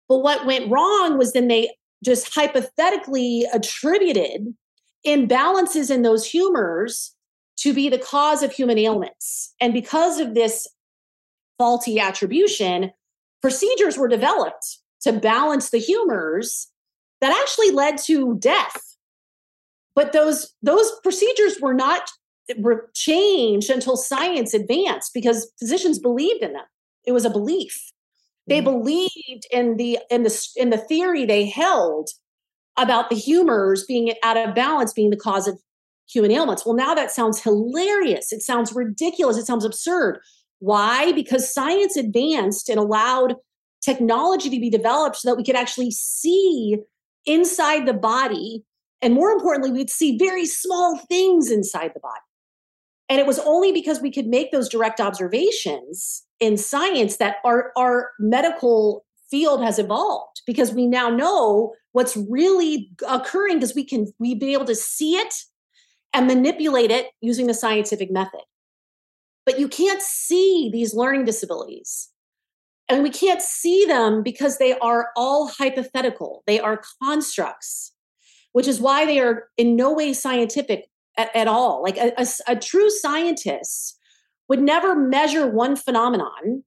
But 0.08 0.18
what 0.18 0.44
went 0.44 0.70
wrong 0.70 1.16
was 1.16 1.32
then 1.32 1.48
they 1.48 1.70
just 2.04 2.34
hypothetically 2.34 3.46
attributed 3.52 4.54
imbalances 5.06 5.90
in 5.90 6.02
those 6.02 6.24
humors 6.26 7.14
to 7.58 7.72
be 7.72 7.88
the 7.88 7.98
cause 7.98 8.42
of 8.42 8.52
human 8.52 8.78
ailments. 8.78 9.54
And 9.60 9.72
because 9.72 10.18
of 10.18 10.34
this 10.34 10.66
faulty 11.58 12.00
attribution, 12.00 12.90
procedures 13.40 13.96
were 13.96 14.08
developed 14.08 14.78
to 15.02 15.12
balance 15.12 15.70
the 15.70 15.78
humors 15.78 16.68
that 17.20 17.38
actually 17.42 17.70
led 17.70 17.98
to 17.98 18.36
death. 18.38 18.80
But 19.94 20.12
those 20.12 20.52
those 20.62 20.90
procedures 21.02 21.60
were 21.60 21.74
not 21.74 22.10
were 22.58 22.90
changed 22.94 23.70
until 23.70 23.96
science 23.96 24.52
advanced 24.52 25.12
because 25.14 25.50
physicians 25.58 25.98
believed 25.98 26.42
in 26.42 26.52
them. 26.52 26.64
It 27.06 27.12
was 27.12 27.24
a 27.24 27.30
belief. 27.30 27.92
They 28.46 28.60
mm-hmm. 28.60 28.78
believed 28.78 29.46
in 29.50 29.76
the 29.76 29.98
in 30.10 30.24
the 30.24 30.48
in 30.56 30.70
the 30.70 30.78
theory 30.78 31.24
they 31.24 31.46
held 31.46 32.10
about 32.76 33.10
the 33.10 33.16
humors 33.16 33.84
being 33.84 34.12
out 34.22 34.36
of 34.36 34.54
balance 34.54 34.92
being 34.92 35.10
the 35.10 35.16
cause 35.16 35.46
of 35.46 35.60
human 36.08 36.30
ailments. 36.30 36.66
Well, 36.66 36.74
now 36.74 36.94
that 36.94 37.10
sounds 37.10 37.40
hilarious. 37.40 38.32
It 38.32 38.42
sounds 38.42 38.72
ridiculous. 38.72 39.36
It 39.36 39.46
sounds 39.46 39.64
absurd. 39.64 40.18
Why? 40.58 41.12
Because 41.12 41.52
science 41.52 41.96
advanced 41.96 42.68
and 42.68 42.78
allowed 42.78 43.36
technology 43.82 44.50
to 44.50 44.60
be 44.60 44.70
developed 44.70 45.16
so 45.16 45.28
that 45.28 45.36
we 45.36 45.44
could 45.44 45.56
actually 45.56 45.90
see 45.90 46.76
inside 47.26 47.86
the 47.86 47.94
body. 47.94 48.64
And 49.02 49.14
more 49.14 49.30
importantly, 49.30 49.70
we'd 49.70 49.90
see 49.90 50.16
very 50.16 50.46
small 50.46 50.98
things 51.08 51.50
inside 51.50 51.92
the 51.94 52.00
body. 52.00 52.20
And 53.08 53.20
it 53.20 53.26
was 53.26 53.38
only 53.40 53.72
because 53.72 54.00
we 54.00 54.10
could 54.10 54.26
make 54.26 54.50
those 54.50 54.68
direct 54.68 55.00
observations 55.00 56.24
in 56.40 56.56
science 56.56 57.18
that 57.18 57.36
our, 57.44 57.72
our 57.76 58.12
medical 58.18 59.04
field 59.30 59.62
has 59.62 59.78
evolved 59.78 60.40
because 60.46 60.72
we 60.72 60.86
now 60.86 61.10
know 61.10 61.74
what's 61.94 62.16
really 62.16 62.90
occurring 63.08 63.56
because 63.56 63.74
we 63.74 63.84
can 63.84 64.12
we 64.18 64.34
be 64.34 64.52
able 64.52 64.66
to 64.66 64.74
see 64.74 65.16
it 65.16 65.34
and 66.12 66.26
manipulate 66.26 66.90
it 66.90 67.06
using 67.20 67.46
the 67.46 67.54
scientific 67.54 68.10
method. 68.10 68.42
But 69.46 69.58
you 69.58 69.68
can't 69.68 70.02
see 70.02 70.70
these 70.72 70.94
learning 70.94 71.24
disabilities. 71.24 72.10
And 72.88 73.02
we 73.02 73.10
can't 73.10 73.40
see 73.40 73.86
them 73.86 74.22
because 74.22 74.58
they 74.58 74.78
are 74.78 75.08
all 75.16 75.48
hypothetical. 75.48 76.42
They 76.46 76.60
are 76.60 76.82
constructs 77.02 77.94
which 78.54 78.68
is 78.68 78.80
why 78.80 79.04
they 79.04 79.18
are 79.18 79.48
in 79.56 79.74
no 79.74 79.92
way 79.92 80.12
scientific 80.12 80.88
at, 81.18 81.34
at 81.34 81.48
all. 81.48 81.82
Like 81.82 81.96
a, 81.96 82.12
a, 82.16 82.26
a 82.46 82.56
true 82.56 82.88
scientist 82.88 83.98
would 84.48 84.62
never 84.62 84.94
measure 84.94 85.46
one 85.46 85.74
phenomenon 85.74 86.62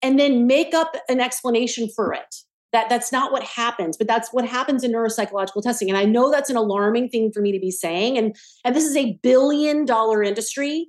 and 0.00 0.18
then 0.18 0.46
make 0.46 0.72
up 0.72 0.96
an 1.10 1.20
explanation 1.20 1.90
for 1.94 2.14
it. 2.14 2.36
That 2.76 2.90
that's 2.90 3.10
not 3.10 3.32
what 3.32 3.42
happens, 3.42 3.96
but 3.96 4.06
that's 4.06 4.34
what 4.34 4.46
happens 4.46 4.84
in 4.84 4.92
neuropsychological 4.92 5.62
testing. 5.62 5.88
And 5.88 5.96
I 5.96 6.04
know 6.04 6.30
that's 6.30 6.50
an 6.50 6.56
alarming 6.56 7.08
thing 7.08 7.32
for 7.32 7.40
me 7.40 7.50
to 7.50 7.58
be 7.58 7.70
saying. 7.70 8.18
And 8.18 8.36
and 8.66 8.76
this 8.76 8.84
is 8.84 8.94
a 8.94 9.18
billion 9.22 9.86
dollar 9.86 10.22
industry. 10.22 10.88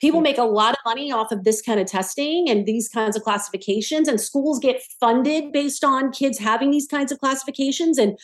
People 0.00 0.18
hmm. 0.18 0.24
make 0.24 0.38
a 0.38 0.42
lot 0.42 0.72
of 0.72 0.78
money 0.84 1.12
off 1.12 1.30
of 1.30 1.44
this 1.44 1.62
kind 1.62 1.78
of 1.78 1.86
testing 1.86 2.50
and 2.50 2.66
these 2.66 2.88
kinds 2.88 3.16
of 3.16 3.22
classifications, 3.22 4.08
and 4.08 4.20
schools 4.20 4.58
get 4.58 4.82
funded 4.98 5.52
based 5.52 5.84
on 5.84 6.10
kids 6.10 6.36
having 6.36 6.72
these 6.72 6.88
kinds 6.88 7.12
of 7.12 7.20
classifications, 7.20 7.96
and 7.96 8.18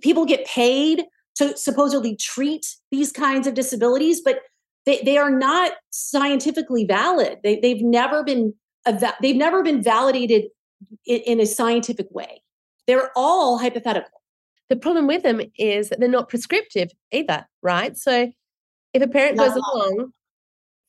people 0.00 0.24
get 0.24 0.46
paid 0.46 1.04
to 1.36 1.54
supposedly 1.54 2.16
treat 2.16 2.64
these 2.90 3.12
kinds 3.12 3.46
of 3.46 3.52
disabilities, 3.52 4.22
but 4.24 4.40
they, 4.86 5.02
they 5.02 5.18
are 5.18 5.30
not 5.30 5.72
scientifically 5.90 6.86
valid. 6.86 7.40
They, 7.44 7.60
they've 7.60 7.82
never 7.82 8.24
been 8.24 8.54
they've 9.20 9.36
never 9.36 9.62
been 9.62 9.82
validated 9.82 10.44
in, 11.04 11.20
in 11.20 11.40
a 11.40 11.46
scientific 11.46 12.08
way. 12.10 12.42
They're 12.86 13.10
all 13.16 13.58
hypothetical. 13.58 14.22
The 14.68 14.76
problem 14.76 15.06
with 15.06 15.22
them 15.22 15.40
is 15.56 15.88
that 15.88 16.00
they're 16.00 16.08
not 16.08 16.28
prescriptive 16.28 16.90
either, 17.10 17.46
right? 17.62 17.96
So 17.96 18.30
if 18.92 19.02
a 19.02 19.08
parent 19.08 19.38
goes 19.38 19.54
along, 19.54 20.12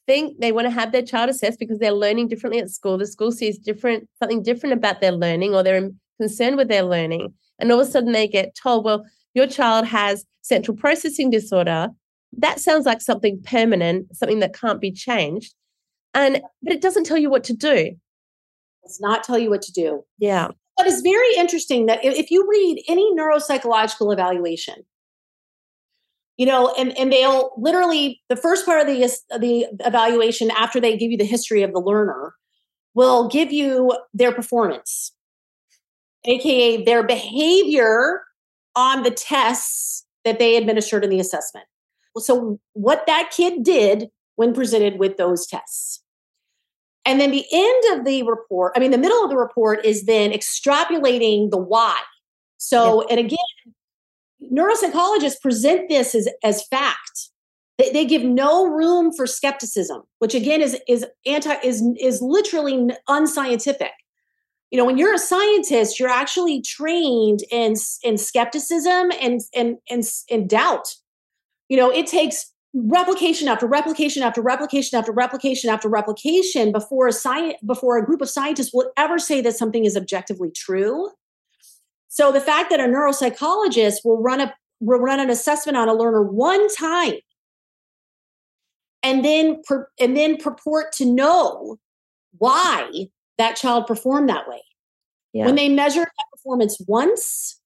think 0.10 0.40
they 0.40 0.52
want 0.52 0.66
to 0.66 0.72
have 0.72 0.92
their 0.92 1.04
child 1.04 1.30
assessed 1.30 1.60
because 1.60 1.78
they're 1.78 1.92
learning 1.92 2.28
differently 2.28 2.60
at 2.60 2.72
school, 2.72 2.98
the 2.98 3.06
school 3.06 3.32
sees 3.32 3.60
different 3.60 4.10
something 4.18 4.42
different 4.42 4.74
about 4.74 5.02
their 5.02 5.12
learning 5.12 5.54
or 5.54 5.62
they're 5.62 5.90
concerned 6.20 6.58
with 6.58 6.68
their 6.68 6.84
learning, 6.84 7.34
and 7.60 7.72
all 7.72 7.80
of 7.80 7.88
a 7.88 7.92
sudden 7.92 8.12
they 8.12 8.28
get 8.28 8.56
told, 8.56 8.84
well, 8.84 9.06
your 9.34 9.48
child 9.48 9.86
has 9.86 10.26
central 10.42 10.76
processing 10.76 11.30
disorder. 11.30 11.90
That 12.36 12.60
sounds 12.60 12.86
like 12.86 13.02
something 13.02 13.42
permanent, 13.44 14.16
something 14.16 14.40
that 14.40 14.54
can't 14.54 14.82
be 14.82 14.92
changed. 14.92 15.54
And 16.14 16.42
but 16.64 16.74
it 16.74 16.82
doesn't 16.82 17.06
tell 17.06 17.18
you 17.18 17.30
what 17.30 17.44
to 17.46 17.54
do. 17.54 17.96
Does 18.84 19.00
not 19.00 19.24
tell 19.24 19.38
you 19.38 19.50
what 19.50 19.62
to 19.64 19.72
do. 19.72 20.04
Yeah. 20.18 20.50
But 20.78 20.88
it's 20.88 21.02
very 21.02 21.36
interesting 21.38 21.88
that 21.88 22.04
if 22.04 22.32
you 22.32 22.48
read 22.50 22.84
any 22.88 23.14
neuropsychological 23.14 24.14
evaluation, 24.14 24.86
you 26.40 26.46
know 26.46 26.74
and 26.80 26.98
and 26.98 27.12
they'll 27.12 27.52
literally 27.58 28.22
the 28.30 28.36
first 28.36 28.66
part 28.66 28.82
of 28.82 28.88
the 28.88 29.02
the 29.40 29.68
evaluation 29.86 30.50
after 30.52 30.80
they 30.80 30.98
give 30.98 31.12
you 31.12 31.18
the 31.18 31.26
history 31.26 31.62
of 31.62 31.74
the 31.74 31.80
learner 31.80 32.34
will 32.96 33.28
give 33.28 33.52
you 33.52 33.94
their 34.14 34.32
performance 34.32 35.12
aka 36.26 36.84
their 36.84 37.04
behavior 37.04 38.24
on 38.76 39.04
the 39.04 39.12
tests 39.12 40.06
that 40.24 40.40
they 40.40 40.56
administered 40.56 41.04
in 41.04 41.10
the 41.10 41.20
assessment 41.20 41.66
so 42.18 42.60
what 42.74 43.06
that 43.06 43.32
kid 43.36 43.64
did 43.64 44.08
when 44.38 44.54
presented 44.54 44.98
with 44.98 45.18
those 45.18 45.46
tests 45.46 45.99
and 47.06 47.20
then 47.20 47.32
the 47.32 47.46
end 47.52 48.00
of 48.00 48.06
the 48.06 48.24
report 48.24 48.74
i 48.76 48.80
mean 48.80 48.92
the 48.92 48.98
middle 48.98 49.24
of 49.24 49.30
the 49.30 49.38
report 49.38 49.84
is 49.86 50.06
then 50.06 50.32
extrapolating 50.32 51.50
the 51.52 51.58
why 51.58 52.00
so 52.58 53.08
and 53.08 53.20
again 53.20 53.38
neuropsychologists 54.42 55.42
present 55.42 55.90
this 55.90 56.16
as, 56.16 56.28
as 56.44 56.66
fact. 56.68 57.30
They, 57.78 57.92
they 57.92 58.06
give 58.06 58.24
no 58.24 58.68
room 58.68 59.12
for 59.14 59.26
skepticism, 59.26 60.04
which 60.20 60.36
again 60.36 60.62
is 60.62 60.78
is 60.88 61.06
anti 61.26 61.56
is 61.64 61.84
is 62.00 62.22
literally 62.22 62.90
unscientific. 63.08 63.92
You 64.72 64.78
know, 64.78 64.86
when 64.86 64.98
you're 64.98 65.16
a 65.16 65.20
scientist, 65.20 66.00
you're 66.00 66.10
actually 66.10 66.62
trained 66.62 67.42
in 67.52 67.76
in 68.04 68.18
skepticism 68.18 69.12
and 69.22 69.42
and 69.56 69.78
and, 69.90 70.04
and 70.30 70.50
doubt. 70.50 70.96
You 71.70 71.78
know, 71.78 71.90
it 71.90 72.08
takes 72.08 72.52
replication 72.74 73.48
after 73.48 73.66
replication 73.66 74.22
after 74.22 74.42
replication 74.42 74.98
after 74.98 75.12
replication 75.12 75.70
after 75.70 75.90
replication 75.90 76.72
before 76.72 77.08
a 77.08 77.12
science 77.12 77.56
before 77.66 77.98
a 77.98 78.06
group 78.06 78.22
of 78.22 78.30
scientists 78.30 78.72
will 78.74 78.92
ever 78.96 79.18
say 79.18 79.42
that 79.42 79.56
something 79.56 79.86
is 79.86 79.98
objectively 79.98 80.52
true 80.52 81.10
so 82.10 82.32
the 82.32 82.42
fact 82.42 82.70
that 82.70 82.80
a 82.80 82.84
neuropsychologist 82.84 84.06
will 84.06 84.22
run 84.22 84.40
a 84.40 84.54
will 84.80 85.00
run 85.00 85.20
an 85.20 85.30
assessment 85.30 85.78
on 85.78 85.90
a 85.90 85.94
learner 85.94 86.22
one 86.22 86.68
time 86.76 87.16
and 89.04 89.24
then 89.24 89.62
and 90.00 90.16
then 90.16 90.38
purport 90.38 90.92
to 90.94 91.06
know 91.06 91.78
why 92.38 93.08
that 93.38 93.56
child 93.56 93.88
performed 93.88 94.30
that 94.30 94.48
way. 94.48 94.62
Yeah. 95.34 95.46
When 95.46 95.56
they 95.56 95.70
measure 95.70 96.02
that 96.02 96.26
performance 96.32 96.80
once 96.88 97.59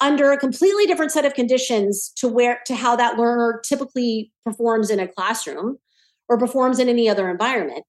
under 0.00 0.32
a 0.32 0.38
completely 0.38 0.86
different 0.86 1.12
set 1.12 1.24
of 1.24 1.34
conditions 1.34 2.10
to 2.16 2.28
where 2.28 2.60
to 2.66 2.74
how 2.74 2.96
that 2.96 3.18
learner 3.18 3.60
typically 3.64 4.32
performs 4.44 4.90
in 4.90 4.98
a 4.98 5.08
classroom 5.08 5.78
or 6.28 6.38
performs 6.38 6.78
in 6.78 6.88
any 6.88 7.08
other 7.08 7.28
environment 7.28 7.84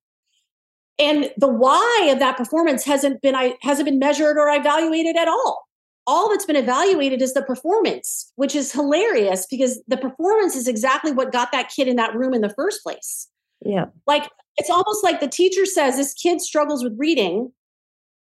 and 0.99 1.31
the 1.37 1.47
why 1.47 2.09
of 2.11 2.19
that 2.19 2.37
performance 2.37 2.83
hasn't 2.85 3.21
been 3.21 3.35
I 3.35 3.55
hasn't 3.61 3.85
been 3.85 3.99
measured 3.99 4.37
or 4.37 4.49
evaluated 4.49 5.15
at 5.15 5.27
all 5.27 5.67
all 6.07 6.29
that's 6.29 6.45
been 6.45 6.55
evaluated 6.55 7.21
is 7.21 7.33
the 7.33 7.43
performance, 7.43 8.31
which 8.35 8.55
is 8.55 8.71
hilarious 8.71 9.45
because 9.49 9.81
the 9.87 9.97
performance 9.97 10.55
is 10.55 10.67
exactly 10.67 11.11
what 11.11 11.31
got 11.31 11.51
that 11.51 11.69
kid 11.69 11.87
in 11.87 11.95
that 11.97 12.15
room 12.15 12.33
in 12.33 12.41
the 12.41 12.49
first 12.49 12.83
place. 12.83 13.27
Yeah. 13.63 13.85
Like 14.07 14.29
it's 14.57 14.69
almost 14.69 15.03
like 15.03 15.19
the 15.19 15.27
teacher 15.27 15.65
says 15.65 15.95
this 15.95 16.13
kid 16.13 16.41
struggles 16.41 16.83
with 16.83 16.93
reading 16.97 17.51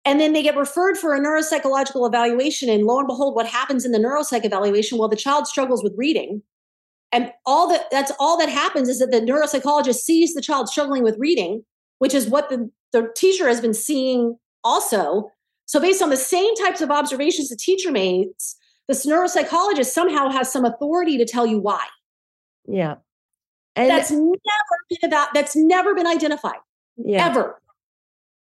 and 0.04 0.21
then 0.21 0.32
they 0.32 0.42
get 0.42 0.56
referred 0.56 0.97
for 0.97 1.14
a 1.14 1.21
neuropsychological 1.21 2.06
evaluation 2.06 2.68
and 2.68 2.85
lo 2.85 2.99
and 2.99 3.09
behold 3.09 3.35
what 3.35 3.47
happens 3.47 3.85
in 3.85 3.92
the 3.92 3.99
neuropsych 3.99 4.44
evaluation 4.44 4.99
well 4.99 5.09
the 5.09 5.16
child 5.16 5.47
struggles 5.47 5.82
with 5.82 5.92
reading 5.97 6.42
and 7.12 7.32
all 7.47 7.68
that 7.68 7.90
that's 7.90 8.12
all 8.18 8.38
that 8.38 8.49
happens 8.49 8.88
is 8.88 8.99
that 8.99 9.11
the 9.11 9.21
neuropsychologist 9.21 10.00
sees 10.00 10.35
the 10.35 10.42
child 10.42 10.68
struggling 10.68 11.02
with 11.02 11.16
reading 11.18 11.64
which 11.99 12.14
is 12.14 12.26
what 12.28 12.49
the, 12.49 12.71
the 12.92 13.09
teacher 13.16 13.47
has 13.49 13.61
been 13.61 13.75
seeing 13.75 14.37
also 14.64 15.30
so, 15.73 15.80
based 15.80 16.02
on 16.02 16.11
the 16.11 16.18
same 16.18 16.54
types 16.56 16.82
of 16.82 16.90
observations 16.90 17.49
the 17.49 17.56
teacher 17.56 17.90
makes, 17.90 18.56
this 18.88 19.06
neuropsychologist 19.06 19.87
somehow 19.87 20.28
has 20.28 20.52
some 20.52 20.66
authority 20.66 21.16
to 21.16 21.25
tell 21.25 21.47
you 21.47 21.59
why. 21.59 21.87
Yeah. 22.66 22.97
And 23.75 23.88
that's 23.88 24.11
never 24.11 24.35
been 24.90 24.99
about 25.04 25.32
that's 25.32 25.56
never 25.56 25.94
been 25.94 26.06
identified. 26.06 26.59
Yeah. 26.97 27.26
Ever. 27.26 27.62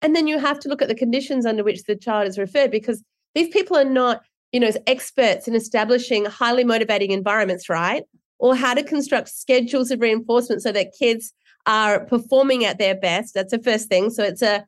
And 0.02 0.16
then 0.16 0.26
you 0.26 0.38
have 0.38 0.58
to 0.60 0.68
look 0.68 0.82
at 0.82 0.88
the 0.88 0.94
conditions 0.94 1.46
under 1.46 1.64
which 1.64 1.84
the 1.84 1.96
child 1.96 2.28
is 2.28 2.38
referred 2.38 2.70
because 2.70 3.02
these 3.34 3.48
people 3.48 3.76
are 3.76 3.84
not, 3.84 4.22
you 4.50 4.60
know, 4.60 4.70
experts 4.86 5.48
in 5.48 5.54
establishing 5.54 6.24
highly 6.24 6.64
motivating 6.64 7.12
environments, 7.12 7.68
right? 7.68 8.02
Or 8.38 8.56
how 8.56 8.74
to 8.74 8.82
construct 8.82 9.28
schedules 9.28 9.90
of 9.90 10.00
reinforcement 10.00 10.62
so 10.62 10.72
that 10.72 10.92
kids 10.98 11.32
are 11.66 12.04
performing 12.04 12.64
at 12.64 12.78
their 12.78 12.96
best. 12.96 13.34
That's 13.34 13.52
the 13.52 13.62
first 13.62 13.88
thing. 13.88 14.10
So 14.10 14.24
it's 14.24 14.42
a 14.42 14.66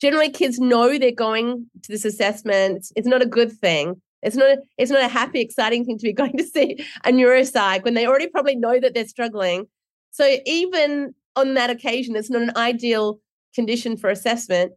generally 0.00 0.30
kids 0.30 0.58
know 0.58 0.98
they're 0.98 1.12
going 1.12 1.66
to 1.82 1.92
this 1.92 2.04
assessment. 2.04 2.86
It's, 2.94 3.08
not 3.08 3.22
a 3.22 3.26
good 3.26 3.52
thing. 3.52 4.00
It's 4.22 4.36
not 4.36 4.50
a, 4.50 4.58
it's 4.76 4.90
not 4.90 5.02
a 5.02 5.08
happy, 5.08 5.40
exciting 5.40 5.86
thing 5.86 5.96
to 5.98 6.02
be 6.02 6.12
going 6.22 6.36
to 6.36 6.44
see 6.44 6.84
a 7.04 7.10
neuropsych 7.10 7.84
when 7.84 7.94
they 7.94 8.06
already 8.06 8.28
probably 8.28 8.56
know 8.56 8.78
that 8.78 8.92
they're 8.92 9.08
struggling. 9.08 9.66
So 10.10 10.36
even 10.44 11.14
on 11.36 11.54
that 11.54 11.70
occasion, 11.70 12.16
it's 12.16 12.30
not 12.30 12.42
an 12.42 12.52
ideal 12.56 13.20
condition 13.54 13.96
for 13.96 14.10
assessment. 14.10 14.72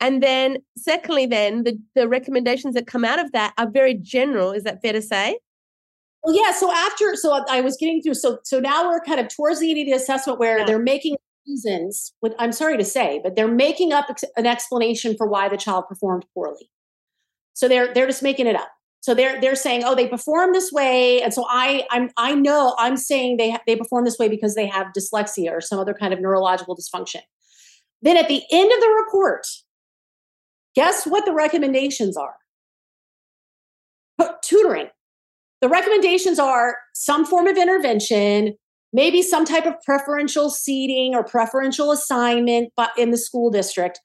And 0.00 0.22
then 0.22 0.58
secondly, 0.76 1.26
then 1.26 1.62
the, 1.62 1.78
the 1.94 2.08
recommendations 2.08 2.74
that 2.74 2.86
come 2.86 3.04
out 3.04 3.18
of 3.18 3.30
that 3.32 3.54
are 3.56 3.70
very 3.70 3.94
general. 3.94 4.50
Is 4.50 4.64
that 4.64 4.82
fair 4.82 4.92
to 4.92 5.02
say? 5.02 5.38
Well, 6.24 6.34
yeah. 6.34 6.52
So 6.52 6.72
after, 6.72 7.14
so 7.16 7.44
I 7.48 7.60
was 7.60 7.76
getting 7.76 8.02
through. 8.02 8.14
So 8.14 8.38
so 8.44 8.60
now 8.60 8.88
we're 8.88 9.00
kind 9.00 9.20
of 9.20 9.28
towards 9.28 9.60
the 9.60 9.70
end 9.70 9.80
of 9.80 9.86
the 9.86 9.92
assessment 9.92 10.38
where 10.38 10.60
yeah. 10.60 10.64
they're 10.64 10.78
making 10.78 11.16
reasons, 11.46 12.12
I'm 12.38 12.52
sorry 12.52 12.76
to 12.76 12.84
say, 12.84 13.20
but 13.22 13.34
they're 13.36 13.48
making 13.48 13.92
up 13.92 14.06
an 14.36 14.46
explanation 14.46 15.16
for 15.16 15.26
why 15.26 15.48
the 15.48 15.56
child 15.56 15.88
performed 15.88 16.24
poorly. 16.34 16.70
So 17.54 17.68
they're 17.68 17.92
they're 17.92 18.06
just 18.06 18.22
making 18.22 18.46
it 18.46 18.56
up. 18.56 18.70
So 19.00 19.14
they're 19.14 19.40
they're 19.40 19.56
saying, 19.56 19.82
oh, 19.84 19.94
they 19.94 20.06
perform 20.08 20.52
this 20.52 20.70
way, 20.72 21.20
and 21.22 21.34
so 21.34 21.44
I 21.48 21.86
I'm 21.90 22.10
I 22.16 22.34
know 22.34 22.74
I'm 22.78 22.96
saying 22.96 23.36
they 23.36 23.56
they 23.66 23.76
perform 23.76 24.04
this 24.04 24.18
way 24.18 24.28
because 24.28 24.54
they 24.54 24.66
have 24.66 24.88
dyslexia 24.96 25.50
or 25.50 25.60
some 25.60 25.78
other 25.78 25.94
kind 25.94 26.12
of 26.12 26.20
neurological 26.20 26.76
dysfunction. 26.76 27.20
Then 28.02 28.16
at 28.16 28.28
the 28.28 28.42
end 28.50 28.72
of 28.72 28.80
the 28.80 29.02
report, 29.04 29.46
guess 30.74 31.06
what 31.06 31.24
the 31.24 31.32
recommendations 31.32 32.16
are? 32.16 32.34
Tutoring. 34.42 34.88
The 35.60 35.68
recommendations 35.68 36.38
are 36.38 36.76
some 36.94 37.24
form 37.24 37.46
of 37.46 37.56
intervention, 37.56 38.54
maybe 38.92 39.22
some 39.22 39.44
type 39.44 39.66
of 39.66 39.74
preferential 39.84 40.50
seating 40.50 41.14
or 41.14 41.24
preferential 41.24 41.92
assignment 41.92 42.72
in 42.98 43.10
the 43.10 43.16
school 43.16 43.50
district 43.50 44.00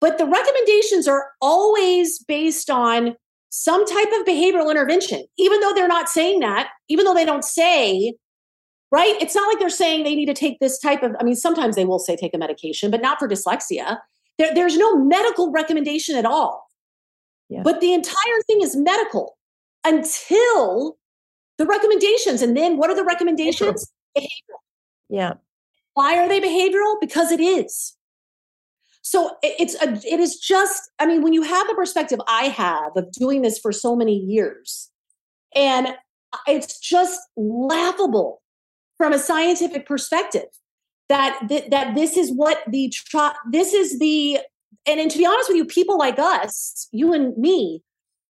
but 0.00 0.16
the 0.16 0.24
recommendations 0.24 1.06
are 1.06 1.28
always 1.40 2.22
based 2.24 2.70
on 2.70 3.14
some 3.50 3.84
type 3.84 4.08
of 4.18 4.26
behavioral 4.26 4.70
intervention 4.70 5.24
even 5.38 5.60
though 5.60 5.72
they're 5.74 5.88
not 5.88 6.08
saying 6.08 6.40
that 6.40 6.68
even 6.88 7.04
though 7.04 7.14
they 7.14 7.24
don't 7.24 7.44
say 7.44 8.14
right 8.90 9.16
it's 9.20 9.34
not 9.34 9.48
like 9.48 9.58
they're 9.58 9.68
saying 9.68 10.04
they 10.04 10.14
need 10.14 10.26
to 10.26 10.34
take 10.34 10.58
this 10.60 10.78
type 10.78 11.02
of 11.02 11.14
i 11.20 11.24
mean 11.24 11.36
sometimes 11.36 11.76
they 11.76 11.84
will 11.84 11.98
say 11.98 12.16
take 12.16 12.34
a 12.34 12.38
medication 12.38 12.90
but 12.90 13.00
not 13.00 13.18
for 13.18 13.28
dyslexia 13.28 13.98
there, 14.38 14.54
there's 14.54 14.76
no 14.76 14.96
medical 14.96 15.50
recommendation 15.50 16.16
at 16.16 16.24
all 16.24 16.66
yeah. 17.48 17.62
but 17.62 17.80
the 17.80 17.92
entire 17.92 18.40
thing 18.46 18.60
is 18.62 18.76
medical 18.76 19.36
until 19.84 20.96
the 21.58 21.66
recommendations 21.66 22.42
and 22.42 22.56
then 22.56 22.76
what 22.76 22.90
are 22.90 22.96
the 22.96 23.04
recommendations 23.04 23.92
behavioral. 24.16 24.60
Yeah. 25.08 25.34
Why 25.94 26.16
are 26.18 26.28
they 26.28 26.40
behavioral? 26.40 26.96
Because 27.00 27.30
it 27.32 27.40
is. 27.40 27.96
So 29.02 29.36
it's 29.42 29.74
a, 29.82 29.92
it 30.06 30.20
is 30.20 30.38
just, 30.38 30.90
I 30.98 31.06
mean, 31.06 31.22
when 31.22 31.32
you 31.32 31.42
have 31.42 31.66
the 31.66 31.74
perspective 31.74 32.20
I 32.28 32.44
have 32.44 32.96
of 32.96 33.10
doing 33.12 33.42
this 33.42 33.58
for 33.58 33.72
so 33.72 33.96
many 33.96 34.14
years, 34.14 34.90
and 35.54 35.88
uh, 35.88 36.38
it's 36.46 36.78
just 36.78 37.18
laughable 37.36 38.40
from 39.00 39.14
a 39.14 39.18
scientific 39.18 39.86
perspective 39.86 40.44
that 41.08 41.40
th- 41.48 41.70
that 41.70 41.94
this 41.94 42.18
is 42.18 42.30
what 42.30 42.58
the 42.68 42.92
this 43.50 43.72
is 43.72 43.98
the 43.98 44.38
and, 44.86 45.00
and 45.00 45.10
to 45.10 45.16
be 45.16 45.24
honest 45.24 45.48
with 45.48 45.56
you, 45.56 45.64
people 45.64 45.96
like 45.96 46.18
us, 46.18 46.86
you 46.92 47.14
and 47.14 47.34
me, 47.38 47.82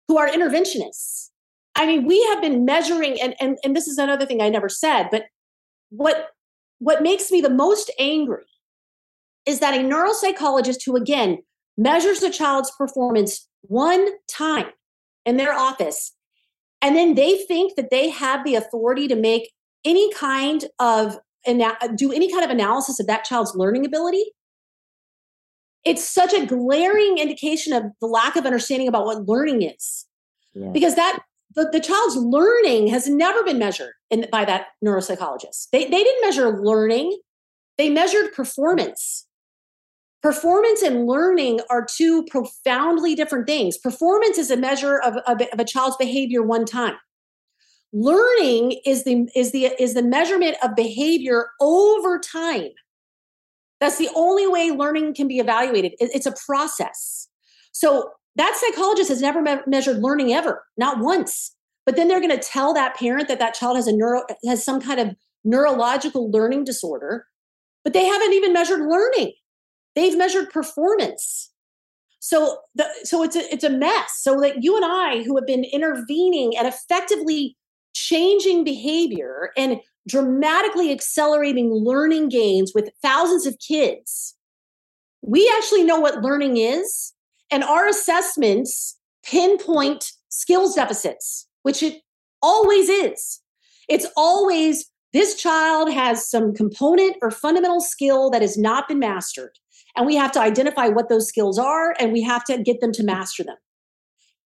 who 0.08 0.20
are 0.20 0.30
interventionists, 0.30 1.30
I 1.76 1.88
mean, 1.88 2.06
we 2.06 2.24
have 2.26 2.42
been 2.42 2.64
measuring, 2.64 3.20
and, 3.22 3.34
and, 3.40 3.58
and 3.64 3.76
this 3.76 3.88
is 3.88 3.98
another 3.98 4.26
thing 4.26 4.42
I 4.42 4.50
never 4.50 4.70
said, 4.70 5.08
but 5.10 5.24
what 5.90 6.28
what 6.78 7.02
makes 7.02 7.32
me 7.32 7.42
the 7.42 7.50
most 7.50 7.90
angry 7.98 8.46
is 9.48 9.62
that 9.62 9.74
a 9.74 9.84
neuropsychologist 9.84 10.86
who 10.86 10.96
again 10.96 11.40
measures 11.76 12.22
a 12.22 12.30
child's 12.30 12.72
performance 12.78 13.48
one 13.62 14.08
time 14.28 14.68
in 15.26 15.38
their 15.38 15.54
office 15.54 16.14
and 16.84 16.96
then 16.96 17.16
they 17.16 17.38
think 17.38 17.76
that 17.76 17.90
they 17.90 18.10
have 18.10 18.44
the 18.44 18.56
authority 18.56 19.08
to 19.08 19.16
make 19.16 19.52
any 19.86 20.12
kind 20.14 20.66
of 20.80 21.18
do 21.96 22.12
any 22.12 22.32
kind 22.32 22.44
of 22.44 22.52
analysis 22.52 23.00
of 23.00 23.08
that 23.08 23.24
child's 23.24 23.56
learning 23.56 23.86
ability 23.86 24.24
it's 25.84 26.08
such 26.08 26.34
a 26.34 26.46
glaring 26.46 27.18
indication 27.18 27.74
of 27.74 27.84
the 28.00 28.08
lack 28.08 28.36
of 28.36 28.46
understanding 28.46 28.88
about 28.88 29.06
what 29.06 29.28
learning 29.28 29.64
is 29.64 30.06
yeah. 30.54 30.70
because 30.72 30.96
that 30.96 31.20
the, 31.56 31.70
the 31.72 31.80
child's 31.80 32.16
learning 32.16 32.88
has 32.88 33.10
never 33.10 33.44
been 33.44 33.60
measured 33.60 33.94
in, 34.10 34.26
by 34.32 34.46
that 34.46 34.68
neuropsychologist. 34.86 35.68
They, 35.72 35.86
they 35.86 36.04
didn't 36.04 36.22
measure 36.22 36.62
learning, 36.64 37.20
they 37.78 37.90
measured 37.90 38.34
performance. 38.34 39.28
Performance 40.22 40.84
and 40.84 41.08
learning 41.08 41.62
are 41.72 41.84
two 41.84 42.24
profoundly 42.26 43.16
different 43.16 43.48
things. 43.48 43.78
Performance 43.78 44.38
is 44.38 44.52
a 44.52 44.58
measure 44.58 45.00
of, 45.00 45.16
of, 45.26 45.42
of 45.52 45.60
a 45.60 45.66
child's 45.66 45.98
behavior 45.98 46.44
one 46.44 46.64
time. 46.64 46.94
Learning 47.94 48.80
is 48.86 49.04
the 49.04 49.28
is 49.36 49.52
the 49.52 49.66
is 49.80 49.94
the 49.94 50.04
measurement 50.04 50.58
of 50.64 50.76
behavior 50.76 51.48
over 51.60 52.20
time. 52.20 52.70
That's 53.80 53.98
the 53.98 54.10
only 54.16 54.48
way 54.48 54.72
learning 54.72 55.16
can 55.16 55.28
be 55.28 55.40
evaluated. 55.40 55.94
It's 56.00 56.28
a 56.28 56.36
process. 56.46 57.28
So 57.72 58.12
that 58.36 58.56
psychologist 58.56 59.10
has 59.10 59.22
never 59.22 59.42
me- 59.42 59.58
measured 59.66 59.98
learning 59.98 60.34
ever 60.34 60.64
not 60.78 61.00
once. 61.00 61.56
But 61.84 61.96
then 61.96 62.08
they're 62.08 62.20
going 62.20 62.30
to 62.30 62.38
tell 62.38 62.76
that 62.76 62.96
parent 62.96 63.28
that 63.28 63.40
that 63.40 63.56
child 63.56 63.76
has 63.76 63.88
a 63.88 63.92
neuro 63.92 64.24
has 64.46 64.64
some 64.64 64.80
kind 64.80 65.00
of 65.00 65.16
neurological 65.44 66.30
learning 66.30 66.64
disorder 66.64 67.26
but 67.84 67.94
they 67.94 68.06
haven't 68.06 68.34
even 68.34 68.54
measured 68.54 68.82
learning. 68.82 69.34
They've 69.96 70.18
measured 70.18 70.50
performance. 70.50 71.52
So 72.20 72.60
the, 72.76 72.88
so 73.04 73.24
it's 73.24 73.36
a 73.36 73.52
it's 73.52 73.64
a 73.64 73.70
mess. 73.70 74.20
So 74.22 74.40
that 74.42 74.64
you 74.64 74.76
and 74.76 74.86
i 74.86 75.24
who 75.24 75.36
have 75.36 75.48
been 75.48 75.64
intervening 75.64 76.56
and 76.58 76.68
effectively 76.68 77.58
changing 77.94 78.64
behavior 78.64 79.52
and 79.58 79.80
dramatically 80.08 80.92
accelerating 80.92 81.72
learning 81.72 82.30
gains 82.30 82.72
with 82.74 82.92
thousands 83.02 83.46
of 83.46 83.58
kids. 83.60 84.36
We 85.22 85.52
actually 85.58 85.84
know 85.84 86.00
what 86.00 86.24
learning 86.24 86.58
is, 86.58 87.14
and 87.52 87.64
our 87.64 87.88
assessments 87.88 88.98
pinpoint 89.24 90.12
skills 90.30 90.76
deficits, 90.76 91.48
which 91.64 91.84
it 91.84 92.02
always 92.42 92.90
is. 92.90 93.42
It's 93.88 94.08
always 94.18 94.90
this 95.14 95.36
child 95.36 95.92
has 95.92 96.30
some 96.30 96.54
component 96.54 97.18
or 97.22 97.32
fundamental 97.32 97.82
skill 97.82 98.30
that 98.32 98.42
has 98.42 98.58
not 98.58 98.88
been 98.88 99.00
mastered. 99.00 99.52
And 99.96 100.06
we 100.06 100.16
have 100.16 100.32
to 100.34 100.40
identify 100.40 100.88
what 100.88 101.10
those 101.10 101.28
skills 101.28 101.60
are 101.60 101.94
and 102.00 102.14
we 102.14 102.22
have 102.22 102.46
to 102.46 102.58
get 102.58 102.80
them 102.80 102.94
to 102.94 103.04
master 103.04 103.44
them, 103.44 103.58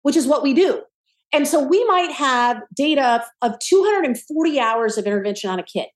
which 0.03 0.15
is 0.15 0.27
what 0.27 0.43
we 0.43 0.53
do. 0.53 0.81
And 1.33 1.47
so 1.47 1.61
we 1.61 1.83
might 1.85 2.11
have 2.11 2.61
data 2.73 3.23
of 3.41 3.59
240 3.59 4.59
hours 4.59 4.97
of 4.97 5.05
intervention 5.05 5.49
on 5.49 5.59
a 5.59 5.63
kid. 5.63 5.87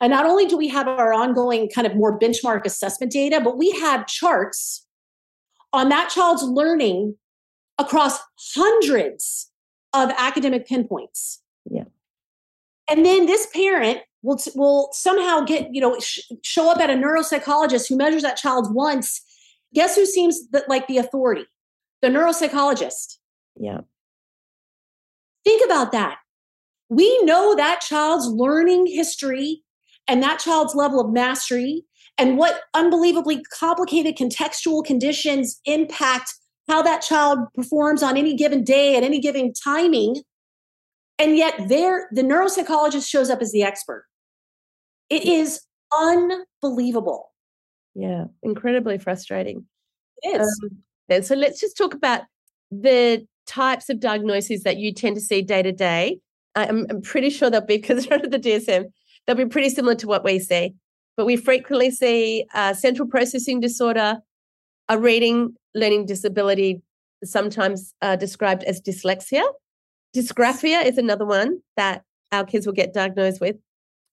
And 0.00 0.10
not 0.10 0.26
only 0.26 0.46
do 0.46 0.56
we 0.56 0.68
have 0.68 0.86
our 0.86 1.12
ongoing 1.12 1.68
kind 1.68 1.86
of 1.86 1.96
more 1.96 2.18
benchmark 2.18 2.64
assessment 2.64 3.12
data, 3.12 3.40
but 3.42 3.56
we 3.56 3.70
have 3.72 4.06
charts 4.06 4.86
on 5.72 5.88
that 5.88 6.10
child's 6.10 6.42
learning 6.42 7.16
across 7.78 8.18
hundreds 8.54 9.50
of 9.92 10.10
academic 10.18 10.66
pinpoints. 10.66 11.42
Yeah. 11.70 11.84
And 12.88 13.04
then 13.04 13.26
this 13.26 13.46
parent 13.52 14.00
will, 14.22 14.38
will 14.54 14.90
somehow 14.92 15.40
get, 15.40 15.74
you 15.74 15.80
know, 15.80 15.98
sh- 16.00 16.20
show 16.42 16.70
up 16.70 16.78
at 16.78 16.90
a 16.90 16.94
neuropsychologist 16.94 17.88
who 17.88 17.96
measures 17.96 18.22
that 18.22 18.36
child 18.36 18.74
once. 18.74 19.22
Guess 19.74 19.96
who 19.96 20.06
seems 20.06 20.40
like 20.68 20.86
the 20.86 20.98
authority? 20.98 21.46
The 22.02 22.08
neuropsychologist. 22.08 23.16
Yeah. 23.58 23.80
Think 25.44 25.64
about 25.64 25.92
that. 25.92 26.18
We 26.88 27.22
know 27.22 27.54
that 27.54 27.80
child's 27.80 28.26
learning 28.26 28.86
history 28.86 29.62
and 30.06 30.22
that 30.22 30.38
child's 30.38 30.74
level 30.74 31.00
of 31.00 31.12
mastery 31.12 31.84
and 32.18 32.38
what 32.38 32.62
unbelievably 32.74 33.44
complicated 33.58 34.16
contextual 34.16 34.84
conditions 34.84 35.60
impact 35.64 36.34
how 36.68 36.82
that 36.82 37.02
child 37.02 37.40
performs 37.54 38.02
on 38.02 38.16
any 38.16 38.34
given 38.34 38.64
day 38.64 38.96
at 38.96 39.02
any 39.02 39.20
given 39.20 39.52
timing. 39.52 40.22
And 41.18 41.36
yet 41.36 41.54
there 41.68 42.08
the 42.12 42.22
neuropsychologist 42.22 43.08
shows 43.08 43.30
up 43.30 43.42
as 43.42 43.52
the 43.52 43.62
expert. 43.62 44.06
It 45.10 45.24
is 45.24 45.60
unbelievable. 45.92 47.30
Yeah, 47.94 48.24
incredibly 48.42 48.98
frustrating. 48.98 49.66
It 50.22 50.40
is. 50.40 50.60
Um, 51.10 51.22
so 51.22 51.34
let's 51.34 51.60
just 51.60 51.76
talk 51.76 51.94
about 51.94 52.22
the 52.70 53.26
types 53.46 53.88
of 53.88 54.00
diagnoses 54.00 54.62
that 54.62 54.78
you 54.78 54.92
tend 54.92 55.16
to 55.16 55.20
see 55.20 55.42
day 55.42 55.62
to 55.62 55.72
day, 55.72 56.18
I'm, 56.54 57.02
pretty 57.02 57.30
sure 57.30 57.50
they'll 57.50 57.64
be 57.64 57.78
because 57.78 58.06
they're 58.08 58.18
under 58.18 58.28
the 58.28 58.38
DSM. 58.38 58.84
They'll 59.26 59.36
be 59.36 59.46
pretty 59.46 59.70
similar 59.70 59.94
to 59.96 60.06
what 60.06 60.24
we 60.24 60.38
see, 60.38 60.74
but 61.16 61.26
we 61.26 61.36
frequently 61.36 61.90
see 61.90 62.46
uh, 62.54 62.74
central 62.74 63.08
processing 63.08 63.60
disorder, 63.60 64.18
a 64.88 64.98
reading 64.98 65.54
learning 65.74 66.06
disability, 66.06 66.82
sometimes 67.24 67.94
uh, 68.02 68.16
described 68.16 68.64
as 68.64 68.80
dyslexia. 68.80 69.44
Dysgraphia 70.14 70.84
is 70.84 70.98
another 70.98 71.24
one 71.24 71.60
that 71.76 72.02
our 72.32 72.44
kids 72.44 72.66
will 72.66 72.74
get 72.74 72.92
diagnosed 72.92 73.40
with. 73.40 73.56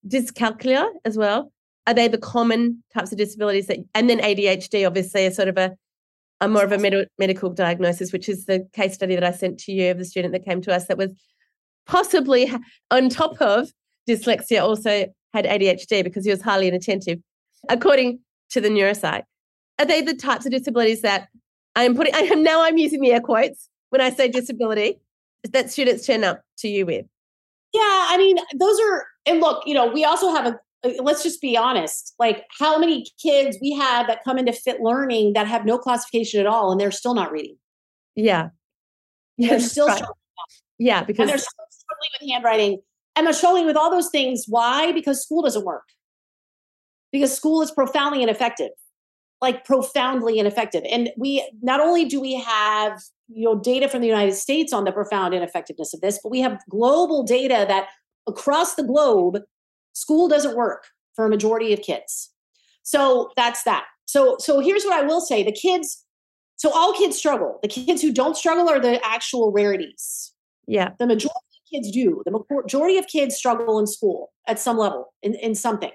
Dyscalculia 0.06 0.88
as 1.04 1.16
well. 1.16 1.52
Are 1.86 1.94
they 1.94 2.08
the 2.08 2.18
common 2.18 2.82
types 2.94 3.12
of 3.12 3.18
disabilities 3.18 3.66
that, 3.66 3.78
and 3.94 4.08
then 4.08 4.20
ADHD 4.20 4.86
obviously 4.86 5.24
is 5.24 5.36
sort 5.36 5.48
of 5.48 5.58
a 5.58 5.76
a 6.42 6.48
more 6.48 6.64
of 6.64 6.72
a 6.72 6.78
med- 6.78 7.08
medical 7.18 7.48
diagnosis, 7.50 8.12
which 8.12 8.28
is 8.28 8.46
the 8.46 8.68
case 8.72 8.94
study 8.94 9.14
that 9.14 9.22
I 9.22 9.30
sent 9.30 9.58
to 9.60 9.72
you 9.72 9.92
of 9.92 9.98
the 9.98 10.04
student 10.04 10.32
that 10.32 10.44
came 10.44 10.60
to 10.62 10.74
us 10.74 10.88
that 10.88 10.98
was 10.98 11.14
possibly 11.86 12.52
on 12.90 13.08
top 13.08 13.40
of 13.40 13.72
dyslexia 14.08 14.60
also 14.60 15.06
had 15.32 15.44
ADHD 15.44 16.02
because 16.02 16.24
he 16.24 16.32
was 16.32 16.42
highly 16.42 16.66
inattentive, 16.66 17.20
according 17.68 18.18
to 18.50 18.60
the 18.60 18.68
neuropsych. 18.68 19.22
Are 19.78 19.86
they 19.86 20.02
the 20.02 20.14
types 20.14 20.44
of 20.44 20.50
disabilities 20.50 21.02
that 21.02 21.28
I 21.76 21.84
am 21.84 21.94
putting? 21.94 22.14
I 22.16 22.22
am 22.22 22.42
now 22.42 22.64
I'm 22.64 22.76
using 22.76 23.00
the 23.00 23.12
air 23.12 23.20
quotes 23.20 23.68
when 23.90 24.00
I 24.00 24.10
say 24.10 24.26
disability 24.26 24.98
that 25.48 25.70
students 25.70 26.06
turn 26.06 26.24
up 26.24 26.42
to 26.58 26.68
you 26.68 26.84
with. 26.86 27.06
Yeah, 27.72 27.80
I 28.10 28.16
mean, 28.18 28.36
those 28.58 28.80
are 28.80 29.06
and 29.26 29.40
look, 29.40 29.62
you 29.64 29.74
know, 29.74 29.86
we 29.86 30.04
also 30.04 30.34
have 30.34 30.46
a 30.46 30.58
Uh, 30.84 30.90
let's 31.02 31.22
just 31.22 31.40
be 31.40 31.56
honest 31.56 32.14
like 32.18 32.44
how 32.58 32.78
many 32.78 33.06
kids 33.22 33.58
we 33.60 33.72
have 33.72 34.06
that 34.06 34.22
come 34.24 34.38
into 34.38 34.52
fit 34.52 34.80
learning 34.80 35.32
that 35.32 35.46
have 35.46 35.64
no 35.64 35.78
classification 35.78 36.40
at 36.40 36.46
all 36.46 36.72
and 36.72 36.80
they're 36.80 36.90
still 36.90 37.14
not 37.14 37.30
reading? 37.32 37.56
Yeah. 38.14 38.50
Yeah 39.36 39.50
they're 39.50 39.60
still 39.60 39.86
right. 39.86 39.96
struggling 39.96 40.16
yeah 40.78 41.02
because 41.02 41.22
and 41.24 41.30
they're 41.30 41.38
still 41.38 41.66
struggling 41.70 42.10
with 42.20 42.30
handwriting. 42.30 42.80
And 43.14 43.26
they're 43.26 43.34
struggling 43.34 43.66
with 43.66 43.76
all 43.76 43.90
those 43.90 44.08
things 44.10 44.46
why? 44.48 44.92
Because 44.92 45.22
school 45.22 45.42
doesn't 45.42 45.64
work. 45.64 45.84
Because 47.12 47.36
school 47.36 47.60
is 47.62 47.70
profoundly 47.70 48.22
ineffective 48.22 48.70
like 49.42 49.64
profoundly 49.64 50.38
ineffective. 50.38 50.84
And 50.88 51.10
we 51.16 51.44
not 51.62 51.80
only 51.80 52.04
do 52.04 52.20
we 52.20 52.34
have 52.34 53.02
you 53.34 53.44
know 53.44 53.58
data 53.58 53.88
from 53.88 54.00
the 54.00 54.06
united 54.06 54.34
states 54.34 54.72
on 54.72 54.84
the 54.84 54.92
profound 54.92 55.32
ineffectiveness 55.32 55.94
of 55.94 56.00
this 56.00 56.18
but 56.22 56.28
we 56.30 56.40
have 56.40 56.58
global 56.68 57.22
data 57.22 57.64
that 57.66 57.88
across 58.26 58.74
the 58.74 58.82
globe 58.82 59.38
School 59.92 60.28
doesn't 60.28 60.56
work 60.56 60.86
for 61.14 61.26
a 61.26 61.28
majority 61.28 61.72
of 61.72 61.82
kids. 61.82 62.30
So 62.82 63.30
that's 63.36 63.62
that. 63.64 63.84
So 64.06 64.36
so 64.38 64.60
here's 64.60 64.84
what 64.84 64.94
I 64.94 65.06
will 65.06 65.20
say: 65.20 65.42
the 65.42 65.52
kids. 65.52 66.04
So 66.56 66.70
all 66.70 66.92
kids 66.92 67.16
struggle. 67.16 67.58
The 67.62 67.68
kids 67.68 68.02
who 68.02 68.12
don't 68.12 68.36
struggle 68.36 68.68
are 68.68 68.78
the 68.78 69.04
actual 69.04 69.50
rarities. 69.50 70.32
Yeah. 70.66 70.90
The 70.98 71.06
majority 71.06 71.34
of 71.34 71.70
kids 71.72 71.90
do. 71.90 72.22
The 72.24 72.44
majority 72.50 72.98
of 72.98 73.06
kids 73.08 73.34
struggle 73.34 73.80
in 73.80 73.86
school 73.86 74.30
at 74.46 74.60
some 74.60 74.78
level 74.78 75.12
in, 75.22 75.34
in 75.34 75.54
something. 75.56 75.90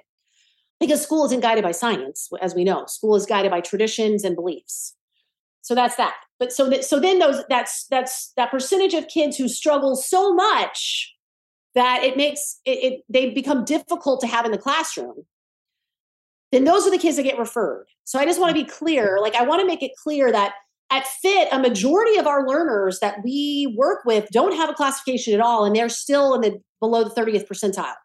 Because 0.80 1.02
school 1.02 1.26
isn't 1.26 1.40
guided 1.40 1.64
by 1.64 1.72
science, 1.72 2.30
as 2.42 2.54
we 2.54 2.64
know. 2.64 2.86
School 2.86 3.16
is 3.16 3.26
guided 3.26 3.50
by 3.50 3.62
traditions 3.62 4.24
and 4.24 4.36
beliefs. 4.36 4.96
So 5.62 5.74
that's 5.74 5.96
that. 5.96 6.16
But 6.40 6.54
so 6.54 6.70
that 6.70 6.84
so 6.86 7.00
then 7.00 7.20
those 7.20 7.44
that's 7.50 7.88
that's 7.88 8.32
that 8.38 8.52
percentage 8.52 8.94
of 8.94 9.08
kids 9.08 9.38
who 9.38 9.48
struggle 9.48 9.96
so 9.96 10.34
much 10.34 11.14
that 11.78 12.04
it 12.04 12.18
makes 12.18 12.60
it, 12.66 12.94
it 12.94 13.02
they 13.08 13.30
become 13.30 13.64
difficult 13.64 14.20
to 14.22 14.28
have 14.28 14.46
in 14.46 14.52
the 14.52 14.58
classroom 14.58 15.26
then 16.52 16.64
those 16.64 16.88
are 16.88 16.92
the 16.92 16.98
kids 16.98 17.18
that 17.18 17.24
get 17.24 17.38
referred. 17.38 17.88
So 18.04 18.20
i 18.20 18.26
just 18.26 18.40
want 18.40 18.56
to 18.56 18.64
be 18.64 18.68
clear 18.68 19.20
like 19.22 19.36
i 19.36 19.44
want 19.44 19.62
to 19.62 19.68
make 19.68 19.84
it 19.84 19.92
clear 20.02 20.32
that 20.32 20.54
at 20.90 21.06
fit 21.06 21.50
a 21.52 21.60
majority 21.60 22.18
of 22.18 22.28
our 22.28 22.48
learners 22.48 23.00
that 23.00 23.18
we 23.24 23.74
work 23.78 24.06
with 24.06 24.28
don't 24.32 24.56
have 24.56 24.70
a 24.70 24.74
classification 24.74 25.34
at 25.34 25.42
all 25.42 25.66
and 25.66 25.76
they're 25.76 25.90
still 25.90 26.34
in 26.34 26.42
the 26.42 26.58
below 26.80 27.04
the 27.04 27.10
30th 27.10 27.48
percentile. 27.48 27.96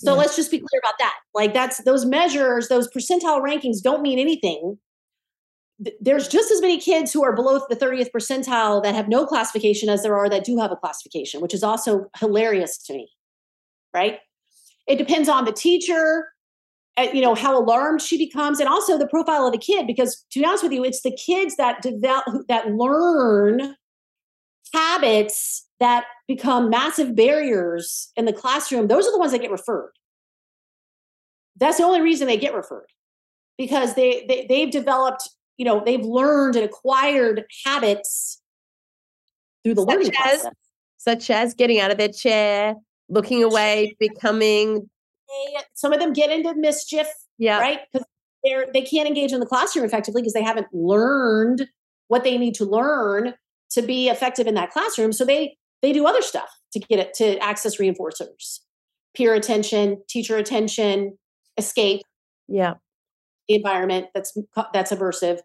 So 0.00 0.12
yeah. 0.12 0.18
let's 0.18 0.36
just 0.36 0.50
be 0.50 0.58
clear 0.58 0.80
about 0.82 0.94
that. 0.98 1.14
Like 1.34 1.52
that's 1.52 1.82
those 1.84 2.04
measures 2.04 2.68
those 2.68 2.88
percentile 2.88 3.42
rankings 3.42 3.82
don't 3.82 4.02
mean 4.02 4.18
anything 4.18 4.78
there's 6.00 6.28
just 6.28 6.50
as 6.50 6.60
many 6.60 6.78
kids 6.78 7.12
who 7.12 7.24
are 7.24 7.34
below 7.34 7.60
the 7.68 7.76
30th 7.76 8.10
percentile 8.14 8.82
that 8.82 8.94
have 8.94 9.08
no 9.08 9.26
classification 9.26 9.88
as 9.88 10.02
there 10.02 10.16
are 10.16 10.28
that 10.28 10.44
do 10.44 10.58
have 10.58 10.70
a 10.70 10.76
classification, 10.76 11.40
which 11.40 11.54
is 11.54 11.62
also 11.62 12.06
hilarious 12.18 12.78
to 12.78 12.92
me. 12.92 13.10
Right? 13.94 14.18
It 14.86 14.96
depends 14.96 15.28
on 15.28 15.44
the 15.44 15.52
teacher, 15.52 16.28
uh, 16.96 17.06
you 17.12 17.20
know, 17.20 17.34
how 17.34 17.58
alarmed 17.58 18.02
she 18.02 18.18
becomes, 18.18 18.60
and 18.60 18.68
also 18.68 18.98
the 18.98 19.06
profile 19.06 19.46
of 19.46 19.52
the 19.52 19.58
kid. 19.58 19.86
Because 19.86 20.24
to 20.32 20.40
be 20.40 20.44
honest 20.44 20.62
with 20.62 20.72
you, 20.72 20.84
it's 20.84 21.02
the 21.02 21.16
kids 21.16 21.56
that 21.56 21.82
develop 21.82 22.24
that 22.48 22.72
learn 22.72 23.74
habits 24.72 25.68
that 25.80 26.04
become 26.28 26.70
massive 26.70 27.14
barriers 27.14 28.10
in 28.16 28.24
the 28.24 28.32
classroom. 28.32 28.88
Those 28.88 29.06
are 29.06 29.12
the 29.12 29.18
ones 29.18 29.32
that 29.32 29.40
get 29.40 29.50
referred. 29.50 29.92
That's 31.56 31.78
the 31.78 31.84
only 31.84 32.00
reason 32.00 32.26
they 32.26 32.38
get 32.38 32.54
referred 32.54 32.88
because 33.58 33.94
they, 33.94 34.24
they 34.26 34.46
they've 34.48 34.70
developed 34.70 35.28
you 35.62 35.64
know 35.64 35.80
they've 35.84 36.04
learned 36.04 36.56
and 36.56 36.64
acquired 36.64 37.44
habits 37.64 38.42
through 39.62 39.74
the 39.74 39.82
such 39.82 39.88
learning 39.88 40.08
as, 40.08 40.40
process. 40.40 40.52
Such 40.98 41.30
as 41.30 41.54
getting 41.54 41.78
out 41.78 41.92
of 41.92 41.98
their 41.98 42.08
chair 42.08 42.74
looking 43.08 43.44
away 43.44 43.94
becoming 44.00 44.90
some 45.74 45.92
of 45.92 46.00
them 46.00 46.12
get 46.12 46.32
into 46.32 46.52
mischief 46.56 47.06
yeah. 47.38 47.60
right? 47.60 47.78
Because 47.92 48.04
they're 48.42 48.66
they 48.74 48.82
can't 48.82 49.06
engage 49.06 49.30
in 49.30 49.38
the 49.38 49.46
classroom 49.46 49.84
effectively 49.84 50.20
because 50.20 50.32
they 50.32 50.42
haven't 50.42 50.66
learned 50.72 51.68
what 52.08 52.24
they 52.24 52.36
need 52.36 52.56
to 52.56 52.64
learn 52.64 53.34
to 53.70 53.82
be 53.82 54.08
effective 54.08 54.48
in 54.48 54.54
that 54.54 54.72
classroom. 54.72 55.12
So 55.12 55.24
they 55.24 55.56
they 55.80 55.92
do 55.92 56.06
other 56.08 56.22
stuff 56.22 56.50
to 56.72 56.80
get 56.80 56.98
it 56.98 57.14
to 57.14 57.38
access 57.38 57.76
reinforcers 57.76 58.58
peer 59.14 59.32
attention 59.32 60.02
teacher 60.08 60.38
attention 60.38 61.16
escape. 61.56 62.02
Yeah. 62.48 62.74
The 63.48 63.54
environment 63.54 64.08
that's 64.12 64.36
that's 64.72 64.90
aversive 64.90 65.38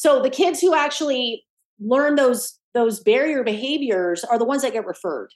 so 0.00 0.22
the 0.22 0.30
kids 0.30 0.62
who 0.62 0.74
actually 0.74 1.44
learn 1.78 2.14
those 2.14 2.58
those 2.72 3.00
barrier 3.00 3.44
behaviors 3.44 4.24
are 4.24 4.38
the 4.38 4.46
ones 4.46 4.62
that 4.62 4.72
get 4.72 4.86
referred. 4.86 5.28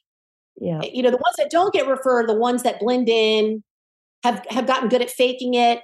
Yeah. 0.58 0.80
You 0.82 1.02
know 1.02 1.10
the 1.10 1.18
ones 1.18 1.36
that 1.36 1.50
don't 1.50 1.74
get 1.74 1.86
referred 1.86 2.30
the 2.30 2.34
ones 2.34 2.62
that 2.62 2.80
blend 2.80 3.10
in 3.10 3.62
have 4.22 4.42
have 4.48 4.66
gotten 4.66 4.88
good 4.88 5.02
at 5.02 5.10
faking 5.10 5.52
it 5.52 5.80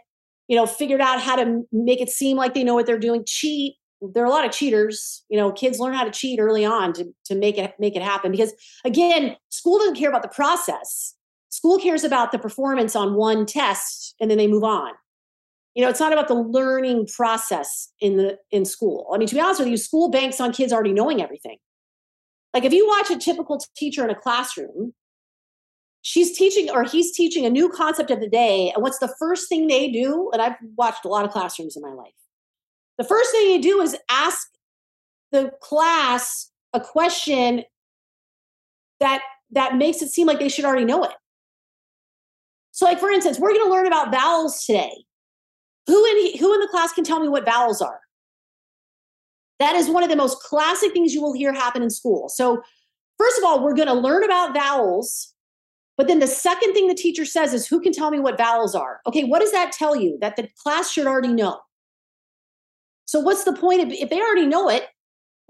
you 0.48 0.56
know 0.56 0.64
figured 0.64 1.02
out 1.02 1.20
how 1.20 1.36
to 1.36 1.62
make 1.72 2.00
it 2.00 2.08
seem 2.08 2.38
like 2.38 2.54
they 2.54 2.64
know 2.64 2.74
what 2.74 2.86
they're 2.86 2.98
doing 2.98 3.22
cheat. 3.26 3.74
There 4.00 4.22
are 4.22 4.26
a 4.26 4.30
lot 4.30 4.46
of 4.46 4.50
cheaters 4.50 5.26
you 5.28 5.36
know 5.36 5.52
kids 5.52 5.78
learn 5.78 5.92
how 5.92 6.04
to 6.04 6.10
cheat 6.10 6.40
early 6.40 6.64
on 6.64 6.94
to, 6.94 7.04
to 7.26 7.34
make 7.34 7.58
it 7.58 7.74
make 7.78 7.96
it 7.96 8.02
happen 8.02 8.32
because 8.32 8.54
again 8.86 9.36
school 9.50 9.76
doesn't 9.76 9.96
care 9.96 10.08
about 10.08 10.22
the 10.22 10.28
process. 10.28 11.16
School 11.50 11.76
cares 11.76 12.02
about 12.02 12.32
the 12.32 12.38
performance 12.38 12.96
on 12.96 13.12
one 13.12 13.44
test 13.44 14.14
and 14.22 14.30
then 14.30 14.38
they 14.38 14.46
move 14.46 14.64
on 14.64 14.92
you 15.74 15.82
know 15.84 15.88
it's 15.88 16.00
not 16.00 16.12
about 16.12 16.28
the 16.28 16.34
learning 16.34 17.06
process 17.14 17.92
in 18.00 18.16
the 18.16 18.38
in 18.50 18.64
school. 18.64 19.06
I 19.12 19.18
mean 19.18 19.28
to 19.28 19.34
be 19.34 19.40
honest 19.40 19.60
with 19.60 19.68
you 19.68 19.76
school 19.76 20.10
banks 20.10 20.40
on 20.40 20.52
kids 20.52 20.72
already 20.72 20.92
knowing 20.92 21.22
everything. 21.22 21.58
Like 22.52 22.64
if 22.64 22.72
you 22.72 22.86
watch 22.86 23.10
a 23.10 23.18
typical 23.18 23.60
teacher 23.76 24.04
in 24.04 24.10
a 24.10 24.14
classroom 24.14 24.94
she's 26.02 26.36
teaching 26.36 26.70
or 26.70 26.84
he's 26.84 27.14
teaching 27.14 27.44
a 27.44 27.50
new 27.50 27.68
concept 27.68 28.10
of 28.10 28.20
the 28.20 28.28
day 28.28 28.72
and 28.74 28.82
what's 28.82 28.98
the 28.98 29.14
first 29.18 29.48
thing 29.48 29.66
they 29.66 29.90
do 29.90 30.30
and 30.32 30.40
i've 30.40 30.56
watched 30.76 31.04
a 31.04 31.08
lot 31.08 31.24
of 31.24 31.30
classrooms 31.30 31.76
in 31.76 31.82
my 31.82 31.92
life. 31.92 32.12
The 32.98 33.04
first 33.04 33.30
thing 33.30 33.50
you 33.50 33.62
do 33.62 33.80
is 33.80 33.96
ask 34.10 34.48
the 35.32 35.52
class 35.60 36.50
a 36.72 36.80
question 36.80 37.64
that 38.98 39.22
that 39.52 39.76
makes 39.76 40.02
it 40.02 40.10
seem 40.10 40.26
like 40.26 40.38
they 40.38 40.48
should 40.48 40.64
already 40.64 40.84
know 40.84 41.04
it. 41.04 41.12
So 42.72 42.84
like 42.86 43.00
for 43.00 43.10
instance 43.10 43.38
we're 43.38 43.52
going 43.52 43.66
to 43.66 43.70
learn 43.70 43.86
about 43.86 44.12
vowels 44.12 44.64
today 44.64 45.04
who 45.86 46.04
in 46.06 46.38
who 46.38 46.54
in 46.54 46.60
the 46.60 46.68
class 46.68 46.92
can 46.92 47.04
tell 47.04 47.20
me 47.20 47.28
what 47.28 47.44
vowels 47.44 47.80
are 47.80 48.00
that 49.58 49.74
is 49.74 49.88
one 49.88 50.02
of 50.02 50.08
the 50.08 50.16
most 50.16 50.42
classic 50.42 50.92
things 50.92 51.12
you 51.12 51.22
will 51.22 51.34
hear 51.34 51.52
happen 51.52 51.82
in 51.82 51.90
school 51.90 52.28
so 52.28 52.62
first 53.18 53.38
of 53.38 53.44
all 53.44 53.62
we're 53.62 53.74
going 53.74 53.88
to 53.88 53.94
learn 53.94 54.24
about 54.24 54.54
vowels 54.54 55.34
but 56.00 56.08
then 56.08 56.18
the 56.18 56.26
second 56.26 56.72
thing 56.72 56.86
the 56.86 56.94
teacher 56.94 57.26
says 57.26 57.52
is, 57.52 57.66
Who 57.66 57.78
can 57.78 57.92
tell 57.92 58.10
me 58.10 58.20
what 58.20 58.38
vowels 58.38 58.74
are? 58.74 59.02
Okay, 59.06 59.24
what 59.24 59.40
does 59.40 59.52
that 59.52 59.70
tell 59.70 59.94
you? 59.94 60.16
That 60.22 60.34
the 60.34 60.48
class 60.62 60.90
should 60.90 61.06
already 61.06 61.28
know. 61.28 61.60
So, 63.04 63.20
what's 63.20 63.44
the 63.44 63.52
point 63.52 63.82
of 63.82 63.92
if 63.92 64.08
they 64.08 64.18
already 64.18 64.46
know 64.46 64.70
it? 64.70 64.86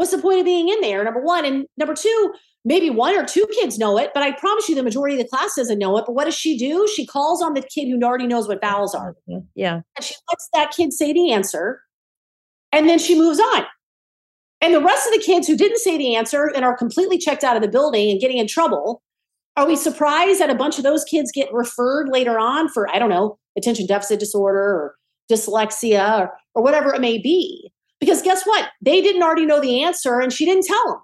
What's 0.00 0.12
the 0.12 0.18
point 0.18 0.38
of 0.38 0.46
being 0.46 0.70
in 0.70 0.80
there? 0.80 1.04
Number 1.04 1.20
one. 1.20 1.44
And 1.44 1.66
number 1.76 1.92
two, 1.92 2.32
maybe 2.64 2.88
one 2.88 3.14
or 3.14 3.22
two 3.22 3.46
kids 3.60 3.78
know 3.78 3.98
it, 3.98 4.12
but 4.14 4.22
I 4.22 4.32
promise 4.32 4.66
you 4.66 4.74
the 4.74 4.82
majority 4.82 5.14
of 5.14 5.22
the 5.22 5.28
class 5.28 5.56
doesn't 5.56 5.78
know 5.78 5.94
it. 5.98 6.04
But 6.06 6.14
what 6.14 6.24
does 6.24 6.34
she 6.34 6.56
do? 6.56 6.88
She 6.96 7.04
calls 7.04 7.42
on 7.42 7.52
the 7.52 7.60
kid 7.60 7.86
who 7.86 8.00
already 8.02 8.26
knows 8.26 8.48
what 8.48 8.62
vowels 8.62 8.94
are. 8.94 9.14
Mm-hmm. 9.28 9.40
Yeah. 9.54 9.82
And 9.96 10.02
she 10.02 10.14
lets 10.30 10.48
that 10.54 10.70
kid 10.70 10.94
say 10.94 11.12
the 11.12 11.30
answer. 11.30 11.82
And 12.72 12.88
then 12.88 12.98
she 12.98 13.14
moves 13.14 13.40
on. 13.40 13.66
And 14.62 14.72
the 14.72 14.80
rest 14.80 15.06
of 15.06 15.12
the 15.12 15.22
kids 15.22 15.46
who 15.46 15.54
didn't 15.54 15.80
say 15.80 15.98
the 15.98 16.16
answer 16.16 16.50
and 16.56 16.64
are 16.64 16.74
completely 16.74 17.18
checked 17.18 17.44
out 17.44 17.56
of 17.56 17.60
the 17.60 17.68
building 17.68 18.10
and 18.10 18.18
getting 18.18 18.38
in 18.38 18.46
trouble 18.46 19.02
are 19.58 19.66
we 19.66 19.76
surprised 19.76 20.40
that 20.40 20.48
a 20.48 20.54
bunch 20.54 20.78
of 20.78 20.82
those 20.82 21.04
kids 21.04 21.30
get 21.30 21.52
referred 21.52 22.08
later 22.08 22.38
on 22.38 22.70
for, 22.70 22.88
I 22.88 22.98
don't 22.98 23.10
know, 23.10 23.36
attention 23.54 23.84
deficit 23.84 24.18
disorder 24.18 24.58
or 24.58 24.94
dyslexia 25.30 26.20
or, 26.20 26.30
or 26.54 26.62
whatever 26.62 26.94
it 26.94 27.02
may 27.02 27.18
be? 27.18 27.70
Because 28.00 28.22
guess 28.22 28.44
what? 28.44 28.68
They 28.80 29.02
didn't 29.02 29.22
already 29.22 29.46
know 29.46 29.60
the 29.60 29.84
answer 29.84 30.20
and 30.20 30.32
she 30.32 30.44
didn't 30.44 30.64
tell 30.64 30.86
them. 30.86 30.98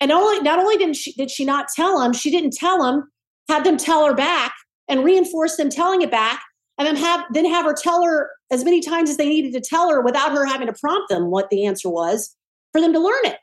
And 0.00 0.12
only 0.12 0.40
not 0.40 0.58
only 0.58 0.76
didn't 0.76 0.96
she 0.96 1.12
did 1.12 1.30
she 1.30 1.44
not 1.44 1.68
tell 1.74 2.00
them, 2.00 2.12
she 2.12 2.30
didn't 2.30 2.52
tell 2.52 2.82
them, 2.82 3.10
had 3.48 3.64
them 3.64 3.76
tell 3.76 4.06
her 4.06 4.14
back 4.14 4.54
and 4.88 5.04
reinforce 5.04 5.56
them 5.56 5.70
telling 5.70 6.02
it 6.02 6.10
back, 6.10 6.42
and 6.78 6.86
then 6.86 6.96
have 6.96 7.24
then 7.32 7.44
have 7.44 7.64
her 7.64 7.74
tell 7.74 8.02
her 8.04 8.30
as 8.50 8.64
many 8.64 8.80
times 8.80 9.10
as 9.10 9.16
they 9.16 9.28
needed 9.28 9.52
to 9.52 9.60
tell 9.60 9.90
her 9.90 10.00
without 10.00 10.32
her 10.32 10.46
having 10.46 10.68
to 10.68 10.72
prompt 10.72 11.08
them 11.08 11.30
what 11.30 11.50
the 11.50 11.66
answer 11.66 11.90
was 11.90 12.34
for 12.72 12.80
them 12.80 12.92
to 12.92 13.00
learn 13.00 13.24
it. 13.24 13.38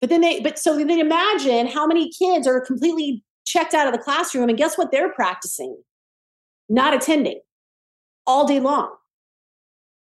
But 0.00 0.08
then 0.08 0.22
they, 0.22 0.40
but 0.40 0.58
so 0.58 0.76
then 0.76 0.98
imagine 0.98 1.66
how 1.66 1.86
many 1.86 2.10
kids 2.10 2.46
are 2.46 2.60
completely 2.60 3.22
checked 3.44 3.74
out 3.74 3.86
of 3.86 3.92
the 3.92 3.98
classroom 3.98 4.48
and 4.48 4.56
guess 4.56 4.78
what 4.78 4.90
they're 4.90 5.12
practicing? 5.12 5.76
Not 6.68 6.94
attending 6.94 7.40
all 8.26 8.46
day 8.46 8.60
long. 8.60 8.94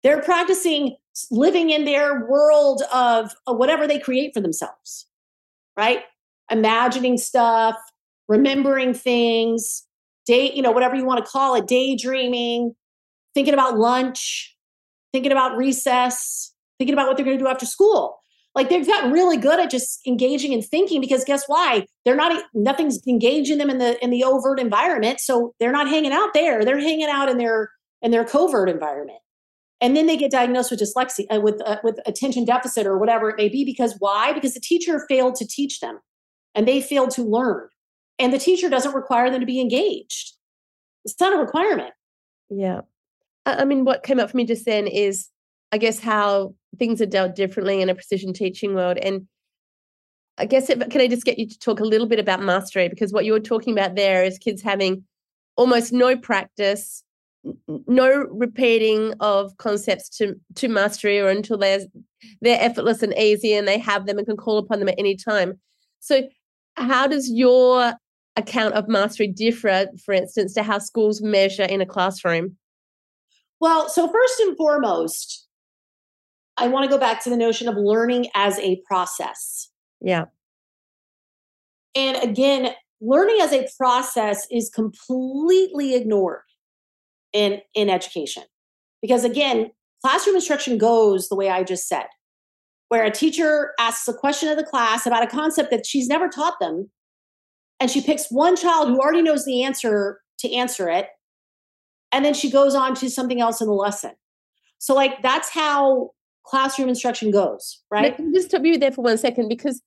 They're 0.02 0.22
practicing 0.22 0.96
living 1.30 1.70
in 1.70 1.84
their 1.84 2.26
world 2.26 2.82
of, 2.92 3.32
of 3.46 3.56
whatever 3.56 3.86
they 3.86 3.98
create 3.98 4.32
for 4.34 4.40
themselves, 4.40 5.06
right? 5.76 6.02
Imagining 6.50 7.18
stuff, 7.18 7.76
remembering 8.28 8.94
things, 8.94 9.86
day, 10.26 10.52
you 10.52 10.62
know, 10.62 10.70
whatever 10.70 10.94
you 10.94 11.04
want 11.04 11.24
to 11.24 11.30
call 11.30 11.54
it, 11.54 11.66
daydreaming, 11.66 12.74
thinking 13.34 13.54
about 13.54 13.78
lunch, 13.78 14.56
thinking 15.12 15.32
about 15.32 15.56
recess, 15.56 16.52
thinking 16.78 16.94
about 16.94 17.08
what 17.08 17.16
they're 17.16 17.26
going 17.26 17.38
to 17.38 17.44
do 17.44 17.48
after 17.48 17.66
school. 17.66 18.18
Like 18.54 18.68
they've 18.68 18.86
gotten 18.86 19.12
really 19.12 19.36
good 19.36 19.60
at 19.60 19.70
just 19.70 20.00
engaging 20.06 20.52
and 20.52 20.64
thinking 20.64 21.00
because 21.00 21.24
guess 21.24 21.44
why? 21.46 21.86
They're 22.04 22.16
not 22.16 22.42
nothing's 22.52 22.98
engaging 23.06 23.58
them 23.58 23.70
in 23.70 23.78
the 23.78 24.02
in 24.02 24.10
the 24.10 24.24
overt 24.24 24.58
environment. 24.58 25.20
So 25.20 25.54
they're 25.60 25.70
not 25.70 25.88
hanging 25.88 26.12
out 26.12 26.34
there. 26.34 26.64
They're 26.64 26.80
hanging 26.80 27.08
out 27.08 27.28
in 27.28 27.38
their 27.38 27.70
in 28.02 28.10
their 28.10 28.24
covert 28.24 28.68
environment. 28.68 29.20
And 29.80 29.96
then 29.96 30.06
they 30.06 30.16
get 30.16 30.30
diagnosed 30.30 30.70
with 30.70 30.80
dyslexia, 30.80 31.24
uh, 31.30 31.40
with 31.40 31.60
uh, 31.64 31.78
with 31.82 31.98
attention 32.06 32.44
deficit 32.44 32.86
or 32.86 32.98
whatever 32.98 33.30
it 33.30 33.36
may 33.36 33.48
be. 33.48 33.64
Because 33.64 33.96
why? 33.98 34.32
Because 34.32 34.54
the 34.54 34.60
teacher 34.60 35.04
failed 35.08 35.36
to 35.36 35.46
teach 35.46 35.80
them, 35.80 36.00
and 36.54 36.68
they 36.68 36.80
failed 36.82 37.10
to 37.12 37.22
learn. 37.22 37.68
And 38.18 38.32
the 38.32 38.38
teacher 38.38 38.68
doesn't 38.68 38.94
require 38.94 39.30
them 39.30 39.40
to 39.40 39.46
be 39.46 39.60
engaged. 39.60 40.34
It's 41.04 41.18
not 41.18 41.32
a 41.32 41.38
requirement. 41.38 41.94
Yeah, 42.50 42.82
I 43.46 43.64
mean, 43.64 43.84
what 43.84 44.02
came 44.02 44.20
up 44.20 44.30
for 44.30 44.36
me 44.36 44.44
just 44.44 44.66
then 44.66 44.86
is, 44.86 45.28
I 45.72 45.78
guess, 45.78 45.98
how 45.98 46.54
things 46.78 47.00
are 47.00 47.06
dealt 47.06 47.34
differently 47.34 47.80
in 47.80 47.88
a 47.88 47.94
precision 47.94 48.32
teaching 48.32 48.74
world. 48.74 48.98
And 48.98 49.26
I 50.38 50.46
guess, 50.46 50.66
can 50.66 51.00
I 51.00 51.08
just 51.08 51.24
get 51.24 51.38
you 51.38 51.48
to 51.48 51.58
talk 51.58 51.80
a 51.80 51.84
little 51.84 52.06
bit 52.06 52.18
about 52.18 52.42
mastery? 52.42 52.88
Because 52.88 53.12
what 53.12 53.24
you 53.24 53.32
were 53.32 53.40
talking 53.40 53.72
about 53.72 53.94
there 53.94 54.24
is 54.24 54.38
kids 54.38 54.62
having 54.62 55.04
almost 55.56 55.92
no 55.92 56.16
practice, 56.16 57.02
no 57.86 58.26
repeating 58.30 59.14
of 59.20 59.56
concepts 59.56 60.08
to, 60.18 60.34
to 60.56 60.68
mastery 60.68 61.20
or 61.20 61.28
until 61.28 61.56
they're, 61.56 61.80
they're 62.40 62.60
effortless 62.60 63.02
and 63.02 63.16
easy 63.16 63.54
and 63.54 63.66
they 63.66 63.78
have 63.78 64.06
them 64.06 64.18
and 64.18 64.26
can 64.26 64.36
call 64.36 64.58
upon 64.58 64.78
them 64.78 64.88
at 64.88 64.98
any 64.98 65.16
time. 65.16 65.58
So, 66.00 66.28
how 66.76 67.06
does 67.06 67.30
your 67.30 67.94
account 68.36 68.74
of 68.74 68.88
mastery 68.88 69.26
differ, 69.26 69.86
for 70.04 70.14
instance, 70.14 70.54
to 70.54 70.62
how 70.62 70.78
schools 70.78 71.20
measure 71.20 71.64
in 71.64 71.80
a 71.80 71.86
classroom? 71.86 72.56
Well, 73.60 73.88
so 73.88 74.08
first 74.08 74.40
and 74.40 74.56
foremost, 74.56 75.46
I 76.56 76.68
want 76.68 76.84
to 76.84 76.90
go 76.90 76.98
back 76.98 77.22
to 77.24 77.30
the 77.30 77.36
notion 77.36 77.68
of 77.68 77.76
learning 77.76 78.28
as 78.34 78.58
a 78.58 78.80
process. 78.86 79.70
Yeah. 80.00 80.26
And 81.94 82.16
again, 82.18 82.72
learning 83.00 83.38
as 83.40 83.52
a 83.52 83.68
process 83.76 84.46
is 84.50 84.70
completely 84.70 85.94
ignored 85.94 86.42
in 87.32 87.60
in 87.74 87.90
education. 87.90 88.44
Because 89.02 89.24
again, 89.24 89.70
classroom 90.04 90.36
instruction 90.36 90.78
goes 90.78 91.28
the 91.28 91.36
way 91.36 91.48
I 91.48 91.62
just 91.62 91.88
said, 91.88 92.06
where 92.88 93.04
a 93.04 93.10
teacher 93.10 93.72
asks 93.78 94.06
a 94.08 94.14
question 94.14 94.48
of 94.48 94.56
the 94.56 94.64
class 94.64 95.06
about 95.06 95.22
a 95.22 95.26
concept 95.26 95.70
that 95.70 95.86
she's 95.86 96.08
never 96.08 96.28
taught 96.28 96.58
them 96.60 96.90
and 97.78 97.90
she 97.90 98.02
picks 98.02 98.30
one 98.30 98.56
child 98.56 98.88
who 98.88 98.98
already 98.98 99.22
knows 99.22 99.44
the 99.44 99.62
answer 99.62 100.20
to 100.38 100.52
answer 100.52 100.88
it 100.88 101.08
and 102.12 102.24
then 102.24 102.34
she 102.34 102.50
goes 102.50 102.74
on 102.74 102.94
to 102.96 103.08
something 103.08 103.40
else 103.40 103.60
in 103.60 103.66
the 103.66 103.72
lesson. 103.72 104.12
So 104.78 104.94
like 104.94 105.22
that's 105.22 105.50
how 105.50 106.10
classroom 106.44 106.88
instruction 106.88 107.30
goes, 107.30 107.80
right? 107.90 108.16
Just 108.34 108.48
stop 108.48 108.64
you 108.64 108.78
there 108.78 108.92
for 108.92 109.02
one 109.02 109.18
second 109.18 109.48
because 109.48 109.80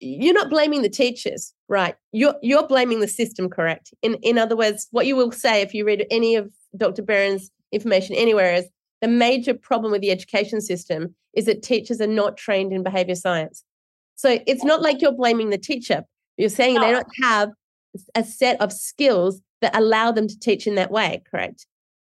you're 0.00 0.34
not 0.34 0.48
blaming 0.48 0.82
the 0.82 0.88
teachers, 0.88 1.52
right? 1.68 1.96
You're 2.12 2.34
you're 2.42 2.66
blaming 2.66 3.00
the 3.00 3.08
system, 3.08 3.48
correct? 3.50 3.92
In 4.02 4.14
in 4.22 4.38
other 4.38 4.56
words, 4.56 4.86
what 4.90 5.06
you 5.06 5.16
will 5.16 5.32
say 5.32 5.60
if 5.60 5.74
you 5.74 5.84
read 5.84 6.06
any 6.10 6.36
of 6.36 6.50
Dr. 6.76 7.02
Berens' 7.02 7.50
information 7.72 8.14
anywhere 8.16 8.54
is 8.54 8.66
the 9.00 9.08
major 9.08 9.54
problem 9.54 9.92
with 9.92 10.00
the 10.00 10.10
education 10.10 10.60
system 10.60 11.14
is 11.34 11.46
that 11.46 11.62
teachers 11.62 12.00
are 12.00 12.06
not 12.06 12.36
trained 12.36 12.72
in 12.72 12.82
behavior 12.82 13.14
science. 13.14 13.64
So 14.16 14.40
it's 14.46 14.64
not 14.64 14.82
like 14.82 15.00
you're 15.00 15.12
blaming 15.12 15.50
the 15.50 15.58
teacher. 15.58 16.04
You're 16.36 16.48
saying 16.48 16.74
no. 16.74 16.80
they 16.80 16.92
don't 16.92 17.06
have 17.22 17.50
a 18.14 18.24
set 18.24 18.60
of 18.60 18.72
skills 18.72 19.40
that 19.60 19.76
allow 19.76 20.12
them 20.12 20.26
to 20.28 20.38
teach 20.38 20.66
in 20.66 20.74
that 20.76 20.90
way, 20.90 21.22
correct? 21.30 21.66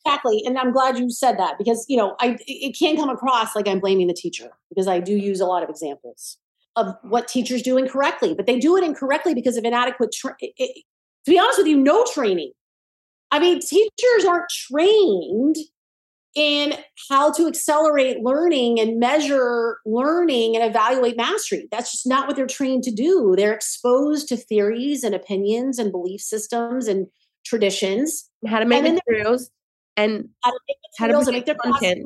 Exactly. 0.05 0.43
And 0.45 0.59
I'm 0.59 0.73
glad 0.73 0.99
you 0.99 1.11
said 1.11 1.39
that 1.39 1.57
because, 1.57 1.87
you 1.89 1.97
know, 1.97 2.15
I 2.21 2.37
it 2.47 2.77
can 2.79 2.97
come 2.97 3.09
across 3.09 3.57
like 3.57 3.67
I'm 3.67 3.81
blaming 3.81 4.07
the 4.07 4.15
teacher 4.15 4.51
because 4.69 4.87
I 4.87 5.01
do 5.01 5.13
use 5.13 5.41
a 5.41 5.47
lot 5.47 5.63
of 5.63 5.71
examples 5.71 6.37
of 6.77 6.95
what 7.03 7.29
teachers 7.29 7.63
do 7.63 7.79
incorrectly, 7.79 8.35
but 8.35 8.47
they 8.47 8.59
do 8.59 8.77
it 8.77 8.85
incorrectly 8.85 9.33
because 9.33 9.57
of 9.57 9.65
inadequate 9.65 10.13
tra- 10.13 10.37
it, 10.41 10.85
to 11.25 11.31
be 11.31 11.39
honest 11.39 11.59
with 11.59 11.69
you, 11.69 11.77
no 11.77 12.05
training. 12.13 12.53
I 13.31 13.39
mean, 13.39 13.61
teachers 13.61 14.25
aren't 14.27 14.49
trained 14.49 15.57
in 16.35 16.75
how 17.09 17.33
to 17.33 17.47
accelerate 17.47 18.21
learning 18.21 18.81
and 18.81 18.99
measure 18.99 19.79
learning 19.87 20.57
and 20.57 20.65
evaluate 20.65 21.17
mastery. 21.17 21.69
That's 21.71 21.93
just 21.93 22.07
not 22.07 22.27
what 22.27 22.37
they're 22.37 22.47
trained 22.47 22.83
to 22.85 22.91
do. 22.91 23.35
They're 23.37 23.55
exposed 23.55 24.29
to 24.29 24.37
theories 24.37 25.05
and 25.05 25.15
opinions 25.15 25.79
and 25.79 25.93
belief 25.93 26.21
systems 26.21 26.89
and 26.89 27.07
traditions. 27.47 28.29
How 28.47 28.59
to 28.59 28.65
make 28.65 28.83
materials 28.83 29.51
and 29.97 30.29
how 30.43 30.51
to 30.51 30.59
make 30.69 30.77
materials 30.93 31.29
and 31.29 31.37
make 31.37 31.47
their 31.47 31.55
content. 31.55 32.05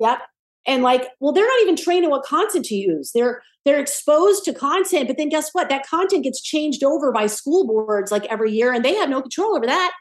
Yep. 0.00 0.20
And 0.66 0.82
like, 0.82 1.08
well, 1.20 1.32
they're 1.32 1.46
not 1.46 1.60
even 1.62 1.76
trained 1.76 2.04
in 2.04 2.10
what 2.10 2.24
content 2.24 2.64
to 2.66 2.74
use. 2.74 3.12
They're 3.12 3.42
they're 3.64 3.80
exposed 3.80 4.44
to 4.44 4.52
content, 4.52 5.08
but 5.08 5.16
then 5.16 5.30
guess 5.30 5.50
what? 5.52 5.70
That 5.70 5.86
content 5.86 6.24
gets 6.24 6.42
changed 6.42 6.84
over 6.84 7.12
by 7.12 7.26
school 7.26 7.66
boards 7.66 8.12
like 8.12 8.24
every 8.26 8.52
year, 8.52 8.72
and 8.72 8.84
they 8.84 8.94
have 8.94 9.08
no 9.08 9.22
control 9.22 9.56
over 9.56 9.66
that. 9.66 9.92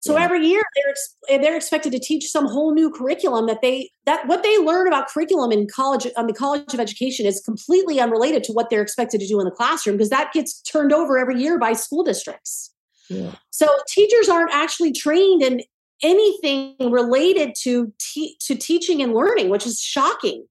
So 0.00 0.16
yeah. 0.16 0.24
every 0.24 0.46
year 0.46 0.62
they're 0.74 0.90
ex- 0.90 1.16
they're 1.28 1.56
expected 1.56 1.92
to 1.92 1.98
teach 1.98 2.30
some 2.30 2.46
whole 2.46 2.74
new 2.74 2.90
curriculum 2.90 3.46
that 3.46 3.60
they 3.60 3.90
that 4.06 4.26
what 4.26 4.42
they 4.42 4.58
learn 4.58 4.86
about 4.86 5.08
curriculum 5.08 5.52
in 5.52 5.66
college 5.68 6.06
on 6.16 6.26
the 6.26 6.32
College 6.32 6.72
of 6.72 6.80
Education 6.80 7.26
is 7.26 7.40
completely 7.40 8.00
unrelated 8.00 8.42
to 8.44 8.52
what 8.52 8.70
they're 8.70 8.80
expected 8.80 9.20
to 9.20 9.26
do 9.26 9.38
in 9.40 9.44
the 9.44 9.50
classroom 9.50 9.96
because 9.96 10.08
that 10.08 10.32
gets 10.32 10.62
turned 10.62 10.92
over 10.92 11.18
every 11.18 11.40
year 11.40 11.58
by 11.58 11.74
school 11.74 12.02
districts. 12.02 12.72
Yeah. 13.10 13.34
So 13.50 13.68
teachers 13.88 14.28
aren't 14.30 14.52
actually 14.54 14.92
trained 14.92 15.42
in 15.42 15.60
anything 16.02 16.76
related 16.80 17.54
to 17.62 17.92
te- 17.98 18.36
to 18.40 18.54
teaching 18.54 19.02
and 19.02 19.12
learning, 19.12 19.50
which 19.50 19.66
is 19.66 19.80
shocking. 19.80 20.46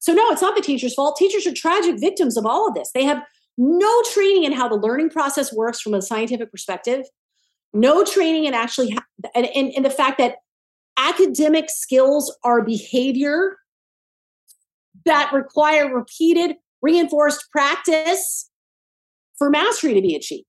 So 0.00 0.12
no, 0.12 0.30
it's 0.32 0.42
not 0.42 0.56
the 0.56 0.62
teacher's 0.62 0.94
fault. 0.94 1.16
Teachers 1.16 1.46
are 1.46 1.54
tragic 1.54 2.00
victims 2.00 2.36
of 2.36 2.44
all 2.44 2.66
of 2.66 2.74
this. 2.74 2.90
They 2.92 3.04
have 3.04 3.22
no 3.56 4.02
training 4.14 4.44
in 4.44 4.52
how 4.52 4.66
the 4.68 4.76
learning 4.76 5.10
process 5.10 5.52
works 5.52 5.80
from 5.80 5.94
a 5.94 6.02
scientific 6.02 6.50
perspective 6.50 7.04
no 7.72 8.04
training 8.04 8.46
and 8.46 8.54
actually 8.54 8.96
and, 9.34 9.46
and, 9.54 9.72
and 9.74 9.84
the 9.84 9.90
fact 9.90 10.18
that 10.18 10.36
academic 10.96 11.70
skills 11.70 12.36
are 12.44 12.62
behavior 12.62 13.56
that 15.04 15.32
require 15.32 15.94
repeated 15.94 16.56
reinforced 16.82 17.44
practice 17.52 18.50
for 19.38 19.50
mastery 19.50 19.94
to 19.94 20.00
be 20.02 20.14
achieved 20.14 20.44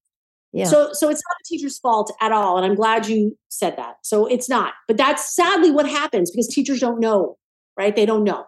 yeah. 0.53 0.65
So, 0.65 0.91
so 0.91 1.10
it's 1.10 1.21
not 1.29 1.38
the 1.39 1.45
teacher's 1.57 1.79
fault 1.79 2.12
at 2.19 2.31
all, 2.34 2.57
and 2.57 2.65
I'm 2.65 2.75
glad 2.75 3.07
you 3.07 3.38
said 3.47 3.77
that. 3.77 3.95
So 4.03 4.25
it's 4.25 4.49
not, 4.49 4.73
but 4.88 4.97
that's 4.97 5.34
sadly 5.34 5.71
what 5.71 5.88
happens 5.88 6.29
because 6.29 6.47
teachers 6.47 6.81
don't 6.81 6.99
know, 6.99 7.38
right? 7.77 7.95
They 7.95 8.05
don't 8.05 8.25
know. 8.25 8.45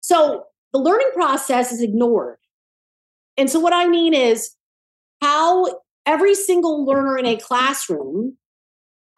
So 0.00 0.44
the 0.72 0.78
learning 0.78 1.10
process 1.12 1.70
is 1.70 1.82
ignored, 1.82 2.38
and 3.36 3.50
so 3.50 3.60
what 3.60 3.74
I 3.74 3.88
mean 3.88 4.14
is 4.14 4.54
how 5.20 5.66
every 6.08 6.34
single 6.34 6.86
learner 6.86 7.18
in 7.18 7.26
a 7.26 7.36
classroom 7.36 8.36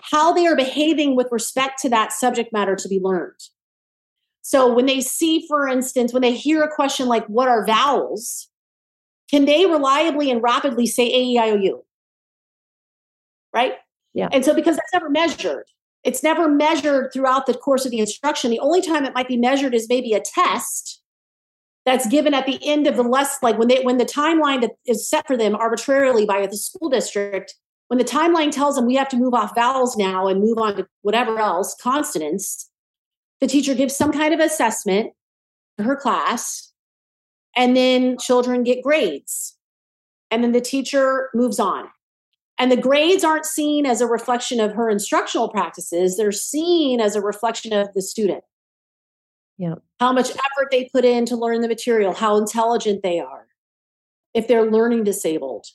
how 0.03 0.33
they 0.33 0.47
are 0.47 0.57
behaving 0.57 1.15
with 1.15 1.29
respect 1.31 1.81
to 1.81 1.89
that 1.89 2.13
subject 2.13 2.53
matter 2.53 2.75
to 2.75 2.89
be 2.89 2.99
learned. 3.01 3.39
So 4.43 4.73
when 4.73 4.87
they 4.87 5.01
see, 5.01 5.47
for 5.47 5.69
instance, 5.69 6.13
when 6.13 6.23
they 6.23 6.35
hear 6.35 6.63
a 6.63 6.75
question 6.75 7.07
like, 7.07 7.27
What 7.27 7.49
are 7.49 7.65
vowels? 7.65 8.49
Can 9.31 9.45
they 9.45 9.67
reliably 9.67 10.31
and 10.31 10.43
rapidly 10.43 10.87
say 10.87 11.07
A, 11.07 11.21
E, 11.21 11.39
I, 11.39 11.51
O, 11.51 11.55
U? 11.55 11.85
Right? 13.55 13.75
Yeah. 14.13 14.29
And 14.33 14.45
so 14.45 14.55
because 14.55 14.77
that's 14.77 14.93
never 14.93 15.09
measured, 15.09 15.67
it's 16.03 16.23
never 16.23 16.49
measured 16.49 17.13
throughout 17.13 17.47
the 17.47 17.55
course 17.55 17.85
of 17.85 17.93
the 17.93 18.01
instruction. 18.01 18.51
The 18.51 18.59
only 18.59 18.81
time 18.81 19.05
it 19.05 19.15
might 19.15 19.29
be 19.29 19.37
measured 19.37 19.75
is 19.75 19.87
maybe 19.89 20.15
a 20.15 20.21
test 20.21 21.00
that's 21.87 22.07
given 22.09 22.35
at 22.35 22.47
the 22.47 22.59
end 22.67 22.87
of 22.87 22.97
the 22.97 23.03
less 23.03 23.39
like 23.43 23.59
when 23.59 23.69
they 23.69 23.83
when 23.83 23.99
the 23.99 24.05
timeline 24.05 24.61
that 24.61 24.73
is 24.87 25.09
set 25.09 25.27
for 25.27 25.37
them 25.37 25.55
arbitrarily 25.55 26.27
by 26.27 26.47
the 26.47 26.57
school 26.57 26.89
district 26.89 27.55
when 27.89 27.99
the 27.99 28.05
timeline 28.05 28.53
tells 28.53 28.77
them 28.77 28.87
we 28.87 28.95
have 28.95 29.09
to 29.09 29.17
move 29.17 29.35
off 29.35 29.55
vowels 29.55 29.97
now 29.97 30.29
and 30.29 30.41
move 30.41 30.59
on 30.59 30.77
to 30.77 30.87
whatever 31.03 31.39
else 31.39 31.75
consonants 31.83 32.71
the 33.41 33.47
teacher 33.47 33.75
gives 33.75 33.97
some 33.97 34.13
kind 34.13 34.35
of 34.35 34.41
assessment 34.41 35.13
to 35.79 35.85
her 35.85 35.97
class 35.97 36.73
and 37.57 37.77
then 37.77 38.17
children 38.19 38.63
get 38.63 38.83
grades 38.83 39.57
and 40.31 40.45
then 40.45 40.53
the 40.53 40.61
teacher 40.61 41.31
moves 41.35 41.59
on. 41.59 41.89
And 42.59 42.71
the 42.71 42.77
grades 42.77 43.25
aren't 43.25 43.47
seen 43.47 43.87
as 43.87 44.01
a 44.01 44.07
reflection 44.07 44.61
of 44.61 44.73
her 44.73 44.91
instructional 44.91 45.49
practices 45.49 46.17
they're 46.17 46.31
seen 46.31 47.01
as 47.01 47.17
a 47.17 47.21
reflection 47.21 47.73
of 47.73 47.93
the 47.95 48.03
student 48.03 48.45
yeah. 49.61 49.75
How 50.01 50.11
much 50.11 50.31
effort 50.31 50.69
they 50.71 50.89
put 50.91 51.05
in 51.05 51.27
to 51.27 51.37
learn 51.37 51.61
the 51.61 51.69
material, 51.69 52.15
how 52.15 52.39
intelligent 52.39 53.03
they 53.03 53.21
are, 53.21 53.47
if 54.33 54.49
they're 54.49 54.71
learning 54.71 55.05
disabled. 55.05 55.67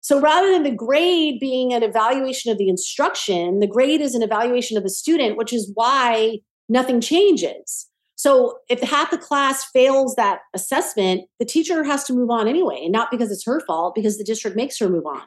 So 0.00 0.20
rather 0.20 0.50
than 0.50 0.64
the 0.64 0.72
grade 0.72 1.38
being 1.38 1.72
an 1.72 1.84
evaluation 1.84 2.50
of 2.50 2.58
the 2.58 2.68
instruction, 2.68 3.60
the 3.60 3.68
grade 3.68 4.00
is 4.00 4.16
an 4.16 4.22
evaluation 4.22 4.76
of 4.76 4.82
the 4.82 4.90
student, 4.90 5.36
which 5.36 5.52
is 5.52 5.70
why 5.74 6.40
nothing 6.68 7.00
changes. 7.00 7.88
So 8.16 8.58
if 8.68 8.80
half 8.80 9.12
the 9.12 9.18
class 9.18 9.64
fails 9.72 10.16
that 10.16 10.40
assessment, 10.54 11.28
the 11.38 11.44
teacher 11.44 11.84
has 11.84 12.02
to 12.04 12.12
move 12.12 12.30
on 12.30 12.48
anyway, 12.48 12.80
and 12.82 12.92
not 12.92 13.12
because 13.12 13.30
it's 13.30 13.46
her 13.46 13.60
fault, 13.60 13.94
because 13.94 14.18
the 14.18 14.24
district 14.24 14.56
makes 14.56 14.76
her 14.80 14.88
move 14.88 15.06
on. 15.06 15.22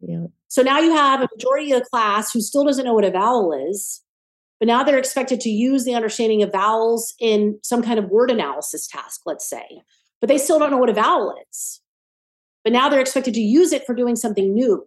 Yeah. 0.00 0.26
So 0.46 0.62
now 0.62 0.78
you 0.78 0.92
have 0.92 1.20
a 1.20 1.28
majority 1.34 1.72
of 1.72 1.80
the 1.80 1.88
class 1.90 2.32
who 2.32 2.40
still 2.40 2.62
doesn't 2.62 2.84
know 2.84 2.94
what 2.94 3.04
a 3.04 3.10
vowel 3.10 3.52
is, 3.68 4.04
but 4.58 4.66
now 4.66 4.82
they're 4.82 4.98
expected 4.98 5.40
to 5.40 5.50
use 5.50 5.84
the 5.84 5.94
understanding 5.94 6.42
of 6.42 6.52
vowels 6.52 7.14
in 7.20 7.58
some 7.62 7.82
kind 7.82 7.98
of 7.98 8.10
word 8.10 8.30
analysis 8.30 8.88
task, 8.88 9.22
let's 9.24 9.48
say. 9.48 9.82
But 10.20 10.28
they 10.28 10.38
still 10.38 10.58
don't 10.58 10.70
know 10.70 10.78
what 10.78 10.90
a 10.90 10.94
vowel 10.94 11.34
is. 11.48 11.80
But 12.64 12.72
now 12.72 12.88
they're 12.88 13.00
expected 13.00 13.34
to 13.34 13.40
use 13.40 13.72
it 13.72 13.86
for 13.86 13.94
doing 13.94 14.16
something 14.16 14.52
new. 14.52 14.84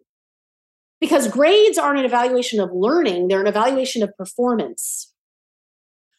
Because 0.99 1.29
grades 1.29 1.77
aren't 1.77 1.99
an 1.99 2.05
evaluation 2.05 2.59
of 2.59 2.69
learning, 2.73 3.27
they're 3.27 3.41
an 3.41 3.47
evaluation 3.47 4.03
of 4.03 4.15
performance. 4.17 5.11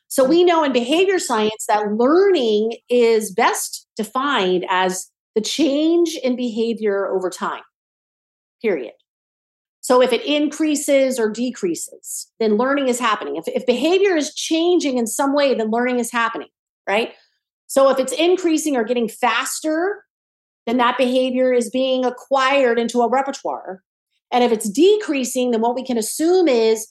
So 0.09 0.25
we 0.25 0.45
know 0.45 0.65
in 0.65 0.73
behavior 0.73 1.19
science 1.19 1.65
that 1.69 1.93
learning 1.93 2.77
is 2.91 3.33
best 3.33 3.87
defined 3.97 4.67
as 4.69 5.11
the 5.35 5.41
change 5.41 6.17
in 6.23 6.37
behavior 6.37 7.07
over 7.07 7.31
time, 7.31 7.63
period. 8.61 8.93
So 9.83 10.01
if 10.01 10.13
it 10.13 10.25
increases 10.25 11.19
or 11.19 11.29
decreases, 11.29 12.31
then 12.39 12.57
learning 12.57 12.89
is 12.89 13.01
happening. 13.01 13.37
If, 13.37 13.49
if 13.49 13.67
behavior 13.67 14.17
is 14.17 14.35
changing 14.35 14.97
in 14.97 15.09
some 15.09 15.35
way, 15.35 15.55
then 15.55 15.71
learning 15.71 15.99
is 15.99 16.11
happening, 16.11 16.49
right? 16.89 17.15
So 17.67 17.91
if 17.91 17.99
it's 17.99 18.13
increasing 18.13 18.77
or 18.77 18.85
getting 18.85 19.09
faster, 19.09 20.05
then 20.67 20.77
that 20.77 20.97
behavior 20.99 21.53
is 21.53 21.69
being 21.69 22.05
acquired 22.05 22.79
into 22.79 23.01
a 23.01 23.11
repertoire. 23.11 23.83
And 24.31 24.45
if 24.45 24.53
it's 24.53 24.71
decreasing, 24.71 25.51
then 25.51 25.61
what 25.61 25.75
we 25.75 25.85
can 25.85 25.99
assume 25.99 26.47
is 26.47 26.87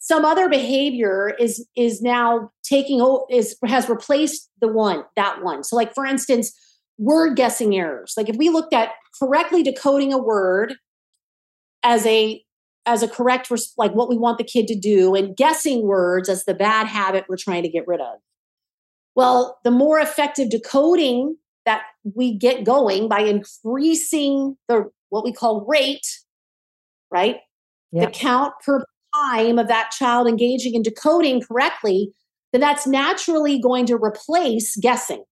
some 0.00 0.24
other 0.24 0.48
behavior 0.48 1.32
is 1.38 1.64
is 1.76 2.02
now 2.02 2.50
taking 2.64 3.00
over 3.00 3.22
is 3.30 3.56
has 3.64 3.88
replaced 3.88 4.50
the 4.60 4.66
one 4.66 5.04
that 5.14 5.44
one. 5.44 5.62
So 5.62 5.76
like 5.76 5.94
for 5.94 6.04
instance, 6.04 6.52
word 6.98 7.36
guessing 7.36 7.76
errors. 7.76 8.14
Like 8.16 8.28
if 8.28 8.36
we 8.36 8.48
looked 8.48 8.74
at 8.74 8.90
correctly 9.20 9.62
decoding 9.62 10.12
a 10.12 10.18
word 10.18 10.74
as 11.82 12.06
a 12.06 12.42
as 12.84 13.02
a 13.02 13.08
correct 13.08 13.48
like 13.76 13.92
what 13.92 14.08
we 14.08 14.16
want 14.16 14.38
the 14.38 14.44
kid 14.44 14.66
to 14.66 14.74
do 14.74 15.14
and 15.14 15.36
guessing 15.36 15.82
words 15.82 16.28
as 16.28 16.44
the 16.44 16.54
bad 16.54 16.86
habit 16.86 17.24
we're 17.28 17.36
trying 17.36 17.62
to 17.62 17.68
get 17.68 17.86
rid 17.86 18.00
of. 18.00 18.18
Well 19.14 19.58
the 19.64 19.70
more 19.70 20.00
effective 20.00 20.50
decoding 20.50 21.36
that 21.64 21.82
we 22.14 22.36
get 22.36 22.64
going 22.64 23.08
by 23.08 23.20
increasing 23.20 24.56
the 24.68 24.90
what 25.10 25.24
we 25.24 25.32
call 25.32 25.64
rate 25.66 26.06
right? 27.10 27.36
Yep. 27.92 28.12
the 28.12 28.18
count 28.18 28.54
per 28.64 28.82
time 29.14 29.58
of 29.58 29.68
that 29.68 29.90
child 29.90 30.26
engaging 30.26 30.74
in 30.74 30.82
decoding 30.82 31.42
correctly 31.42 32.10
then 32.52 32.60
that's 32.60 32.86
naturally 32.86 33.58
going 33.58 33.86
to 33.86 33.96
replace 33.96 34.76
guessing. 34.76 35.24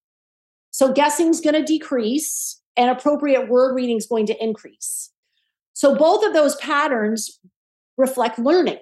So 0.70 0.92
guessing 0.92 1.28
is 1.28 1.40
going 1.40 1.54
to 1.54 1.62
decrease 1.62 2.60
and 2.76 2.90
appropriate 2.90 3.48
word 3.48 3.74
reading 3.74 3.98
is 3.98 4.06
going 4.06 4.26
to 4.26 4.42
increase 4.42 5.10
so 5.80 5.94
both 5.94 6.22
of 6.22 6.34
those 6.34 6.56
patterns 6.56 7.40
reflect 7.96 8.38
learning, 8.38 8.80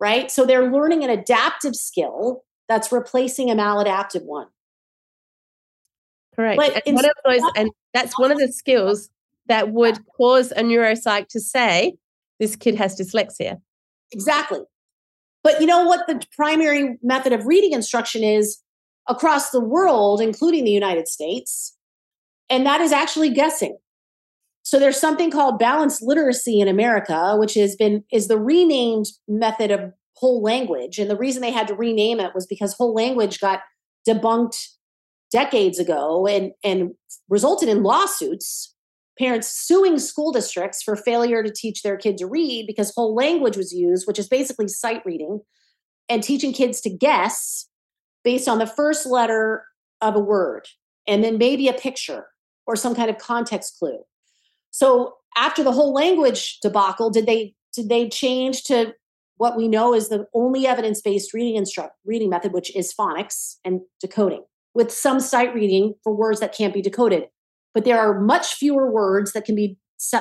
right? 0.00 0.30
So 0.30 0.46
they're 0.46 0.72
learning 0.72 1.04
an 1.04 1.10
adaptive 1.10 1.76
skill 1.76 2.44
that's 2.66 2.90
replacing 2.90 3.50
a 3.50 3.54
maladaptive 3.54 4.24
one. 4.24 4.46
Correct. 6.34 6.56
But 6.56 6.82
and 6.86 6.96
one 6.96 7.04
of 7.04 7.10
those, 7.26 7.42
and 7.56 7.70
that's 7.92 8.18
one 8.18 8.32
of 8.32 8.38
the 8.38 8.50
skills 8.50 9.10
that 9.48 9.72
would 9.72 9.98
cause 10.16 10.50
a 10.52 10.62
neuropsych 10.62 11.28
to 11.28 11.40
say, 11.40 11.98
this 12.38 12.56
kid 12.56 12.74
has 12.76 12.98
dyslexia. 12.98 13.60
Exactly. 14.10 14.60
But 15.44 15.60
you 15.60 15.66
know 15.66 15.84
what 15.84 16.06
the 16.06 16.26
primary 16.34 16.96
method 17.02 17.34
of 17.34 17.44
reading 17.44 17.74
instruction 17.74 18.24
is 18.24 18.62
across 19.10 19.50
the 19.50 19.60
world, 19.60 20.22
including 20.22 20.64
the 20.64 20.70
United 20.70 21.06
States? 21.06 21.76
And 22.48 22.64
that 22.64 22.80
is 22.80 22.92
actually 22.92 23.28
guessing. 23.28 23.76
So 24.70 24.78
there's 24.78 25.00
something 25.00 25.32
called 25.32 25.58
balanced 25.58 26.00
literacy 26.00 26.60
in 26.60 26.68
America, 26.68 27.34
which 27.36 27.54
has 27.54 27.74
been 27.74 28.04
is 28.12 28.28
the 28.28 28.38
renamed 28.38 29.06
method 29.26 29.72
of 29.72 29.92
whole 30.14 30.44
language. 30.44 30.96
And 30.96 31.10
the 31.10 31.16
reason 31.16 31.42
they 31.42 31.50
had 31.50 31.66
to 31.66 31.74
rename 31.74 32.20
it 32.20 32.36
was 32.36 32.46
because 32.46 32.72
whole 32.74 32.94
language 32.94 33.40
got 33.40 33.62
debunked 34.08 34.56
decades 35.32 35.80
ago 35.80 36.24
and, 36.28 36.52
and 36.62 36.92
resulted 37.28 37.68
in 37.68 37.82
lawsuits. 37.82 38.72
parents 39.18 39.48
suing 39.48 39.98
school 39.98 40.30
districts 40.30 40.84
for 40.84 40.94
failure 40.94 41.42
to 41.42 41.50
teach 41.50 41.82
their 41.82 41.96
kid 41.96 42.16
to 42.18 42.28
read 42.28 42.64
because 42.68 42.94
whole 42.94 43.12
language 43.12 43.56
was 43.56 43.72
used, 43.72 44.06
which 44.06 44.20
is 44.20 44.28
basically 44.28 44.68
sight 44.68 45.02
reading, 45.04 45.40
and 46.08 46.22
teaching 46.22 46.52
kids 46.52 46.80
to 46.80 46.90
guess 46.90 47.66
based 48.22 48.46
on 48.46 48.60
the 48.60 48.68
first 48.68 49.04
letter 49.04 49.64
of 50.00 50.14
a 50.14 50.20
word 50.20 50.68
and 51.08 51.24
then 51.24 51.38
maybe 51.38 51.66
a 51.66 51.72
picture 51.72 52.26
or 52.68 52.76
some 52.76 52.94
kind 52.94 53.10
of 53.10 53.18
context 53.18 53.76
clue. 53.80 53.98
So 54.70 55.14
after 55.36 55.62
the 55.62 55.72
whole 55.72 55.92
language 55.92 56.58
debacle, 56.60 57.10
did 57.10 57.26
they 57.26 57.54
did 57.72 57.88
they 57.88 58.08
change 58.08 58.64
to 58.64 58.94
what 59.36 59.56
we 59.56 59.68
know 59.68 59.94
is 59.94 60.08
the 60.08 60.26
only 60.34 60.66
evidence-based 60.66 61.32
reading 61.32 61.56
instruct 61.56 61.96
reading 62.04 62.28
method, 62.28 62.52
which 62.52 62.74
is 62.76 62.92
phonics 62.92 63.56
and 63.64 63.80
decoding, 64.00 64.44
with 64.74 64.92
some 64.92 65.20
sight 65.20 65.54
reading 65.54 65.94
for 66.04 66.14
words 66.14 66.40
that 66.40 66.54
can't 66.54 66.74
be 66.74 66.82
decoded. 66.82 67.24
But 67.72 67.84
there 67.84 67.98
are 67.98 68.20
much 68.20 68.54
fewer 68.54 68.90
words 68.90 69.32
that 69.32 69.44
can 69.44 69.54
be 69.54 69.78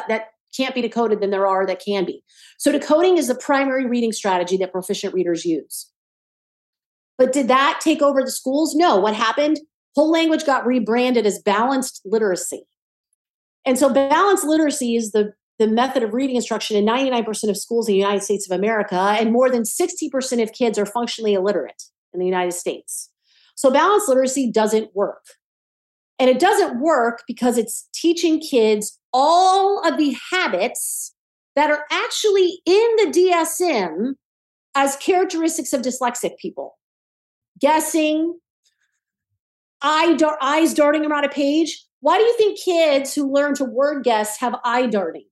that 0.07 0.27
can't 0.55 0.75
be 0.75 0.81
decoded 0.81 1.21
than 1.21 1.29
there 1.29 1.47
are 1.47 1.65
that 1.65 1.83
can 1.83 2.05
be. 2.05 2.23
So 2.57 2.71
decoding 2.71 3.17
is 3.17 3.27
the 3.27 3.35
primary 3.35 3.85
reading 3.85 4.11
strategy 4.11 4.57
that 4.57 4.71
proficient 4.71 5.13
readers 5.13 5.45
use. 5.45 5.91
But 7.17 7.33
did 7.33 7.49
that 7.49 7.79
take 7.83 8.01
over 8.01 8.23
the 8.23 8.31
schools? 8.31 8.75
No. 8.75 8.97
What 8.97 9.13
happened? 9.13 9.59
Whole 9.95 10.11
language 10.11 10.45
got 10.45 10.65
rebranded 10.65 11.25
as 11.25 11.41
balanced 11.41 12.01
literacy. 12.05 12.63
And 13.69 13.77
so 13.77 13.93
balanced 13.93 14.45
literacy 14.45 14.95
is 14.95 15.11
the, 15.11 15.31
the 15.59 15.67
method 15.67 16.01
of 16.01 16.11
reading 16.11 16.35
instruction 16.35 16.75
in 16.75 16.87
99% 16.87 17.49
of 17.51 17.55
schools 17.55 17.87
in 17.87 17.93
the 17.93 17.99
United 17.99 18.23
States 18.23 18.49
of 18.49 18.57
America, 18.57 18.95
and 18.95 19.31
more 19.31 19.47
than 19.47 19.61
60% 19.61 20.41
of 20.41 20.53
kids 20.53 20.79
are 20.79 20.87
functionally 20.87 21.35
illiterate 21.35 21.83
in 22.11 22.19
the 22.19 22.25
United 22.25 22.53
States. 22.53 23.11
So 23.53 23.69
balanced 23.69 24.09
literacy 24.09 24.51
doesn't 24.51 24.95
work. 24.95 25.23
And 26.17 26.31
it 26.31 26.39
doesn't 26.39 26.81
work 26.81 27.21
because 27.27 27.59
it's 27.59 27.87
teaching 27.93 28.39
kids 28.39 28.97
all 29.13 29.87
of 29.87 29.99
the 29.99 30.17
habits 30.31 31.13
that 31.55 31.69
are 31.69 31.85
actually 31.91 32.61
in 32.65 32.87
the 32.97 33.11
DSM 33.11 34.13
as 34.73 34.95
characteristics 34.95 35.73
of 35.73 35.83
dyslexic 35.83 36.39
people 36.39 36.75
guessing, 37.61 38.39
eye 39.83 40.15
dar- 40.15 40.39
eyes 40.41 40.73
darting 40.73 41.05
around 41.05 41.25
a 41.25 41.29
page. 41.29 41.85
Why 42.01 42.17
do 42.17 42.23
you 42.23 42.37
think 42.37 42.59
kids 42.59 43.13
who 43.13 43.31
learn 43.31 43.55
to 43.55 43.65
word 43.65 44.03
guess 44.03 44.37
have 44.39 44.55
eye 44.63 44.87
darting? 44.87 45.25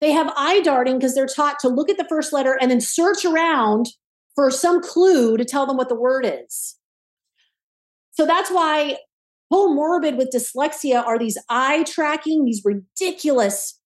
They 0.00 0.10
have 0.10 0.32
eye 0.36 0.60
darting 0.60 0.98
because 0.98 1.14
they're 1.14 1.26
taught 1.26 1.60
to 1.60 1.68
look 1.68 1.88
at 1.88 1.96
the 1.96 2.06
first 2.08 2.32
letter 2.32 2.58
and 2.60 2.70
then 2.70 2.80
search 2.80 3.24
around 3.24 3.86
for 4.34 4.50
some 4.50 4.82
clue 4.82 5.36
to 5.36 5.44
tell 5.44 5.66
them 5.66 5.76
what 5.76 5.88
the 5.88 5.94
word 5.94 6.26
is. 6.26 6.76
So 8.12 8.26
that's 8.26 8.50
why 8.50 8.98
comorbid 9.52 10.16
with 10.16 10.30
dyslexia 10.34 11.04
are 11.04 11.18
these 11.18 11.38
eye 11.48 11.84
tracking, 11.84 12.44
these 12.44 12.62
ridiculous, 12.64 13.78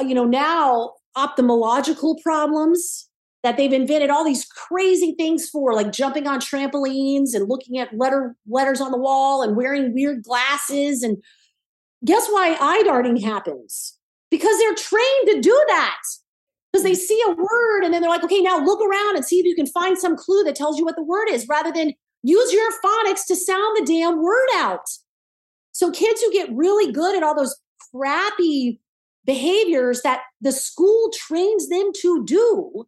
uh, 0.00 0.04
you 0.04 0.14
know, 0.14 0.24
now 0.24 0.92
ophthalmological 1.16 2.22
problems 2.22 3.08
that 3.42 3.56
they've 3.56 3.72
invented 3.72 4.10
all 4.10 4.24
these 4.24 4.44
crazy 4.44 5.14
things 5.18 5.48
for, 5.48 5.72
like 5.74 5.92
jumping 5.92 6.26
on 6.26 6.40
trampolines 6.40 7.34
and 7.34 7.48
looking 7.48 7.78
at 7.78 7.96
letter 7.96 8.36
letters 8.46 8.80
on 8.80 8.90
the 8.90 8.98
wall 8.98 9.42
and 9.42 9.56
wearing 9.56 9.94
weird 9.94 10.22
glasses. 10.22 11.02
And 11.02 11.16
guess 12.04 12.28
why 12.28 12.56
eye 12.60 12.82
darting 12.84 13.16
happens? 13.16 13.98
Because 14.30 14.58
they're 14.58 14.74
trained 14.74 15.28
to 15.28 15.40
do 15.40 15.64
that. 15.68 16.00
Because 16.72 16.84
they 16.84 16.92
hmm. 16.92 16.96
see 16.96 17.22
a 17.26 17.30
word 17.30 17.84
and 17.84 17.92
then 17.92 18.02
they're 18.02 18.10
like, 18.10 18.24
okay, 18.24 18.40
now 18.40 18.62
look 18.62 18.80
around 18.80 19.16
and 19.16 19.24
see 19.24 19.38
if 19.38 19.46
you 19.46 19.54
can 19.54 19.66
find 19.66 19.98
some 19.98 20.16
clue 20.16 20.44
that 20.44 20.54
tells 20.54 20.78
you 20.78 20.84
what 20.84 20.96
the 20.96 21.02
word 21.02 21.28
is, 21.30 21.48
rather 21.48 21.72
than 21.72 21.94
use 22.22 22.52
your 22.52 22.70
phonics 22.84 23.26
to 23.26 23.36
sound 23.36 23.76
the 23.76 23.86
damn 23.86 24.22
word 24.22 24.48
out. 24.56 24.86
So 25.72 25.90
kids 25.90 26.20
who 26.20 26.32
get 26.32 26.50
really 26.52 26.92
good 26.92 27.16
at 27.16 27.22
all 27.22 27.34
those 27.34 27.56
crappy 27.92 28.80
behaviors 29.24 30.02
that 30.02 30.22
the 30.40 30.52
school 30.52 31.10
trains 31.14 31.68
them 31.68 31.92
to 32.00 32.24
do 32.24 32.86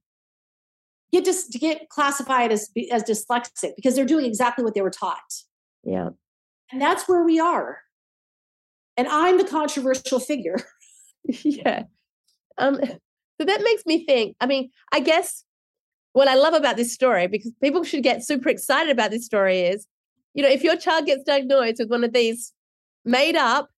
get 1.13 1.25
just 1.25 1.53
to 1.53 1.59
get 1.59 1.89
classified 1.89 2.53
as 2.53 2.71
as 2.91 3.03
dyslexic 3.03 3.73
because 3.77 3.95
they're 3.95 4.05
doing 4.05 4.25
exactly 4.25 4.65
what 4.65 4.75
they 4.75 4.81
were 4.81 4.91
taught. 4.91 5.19
Yeah. 5.85 6.11
And 6.73 6.81
that's 6.81 7.09
where 7.09 7.25
we 7.25 7.41
are. 7.41 7.79
And 9.01 9.09
I'm 9.09 9.39
the 9.39 9.45
controversial 9.45 10.21
figure. 10.21 10.59
yeah. 11.25 11.85
Um 12.59 12.79
so 13.41 13.47
that 13.47 13.63
makes 13.63 13.87
me 13.87 14.05
think, 14.05 14.37
I 14.43 14.47
mean, 14.47 14.69
I 14.93 15.01
guess 15.01 15.43
what 16.13 16.29
I 16.29 16.35
love 16.35 16.53
about 16.53 16.77
this 16.77 16.93
story 16.93 17.27
because 17.27 17.51
people 17.63 17.83
should 17.83 18.03
get 18.03 18.23
super 18.23 18.51
excited 18.51 18.91
about 18.91 19.11
this 19.11 19.25
story 19.25 19.61
is, 19.61 19.87
you 20.35 20.43
know, 20.43 20.51
if 20.51 20.63
your 20.63 20.77
child 20.77 21.07
gets 21.07 21.25
diagnosed 21.25 21.77
with 21.79 21.89
one 21.89 22.05
of 22.05 22.13
these 22.13 22.53
made 23.07 23.37
up 23.37 23.71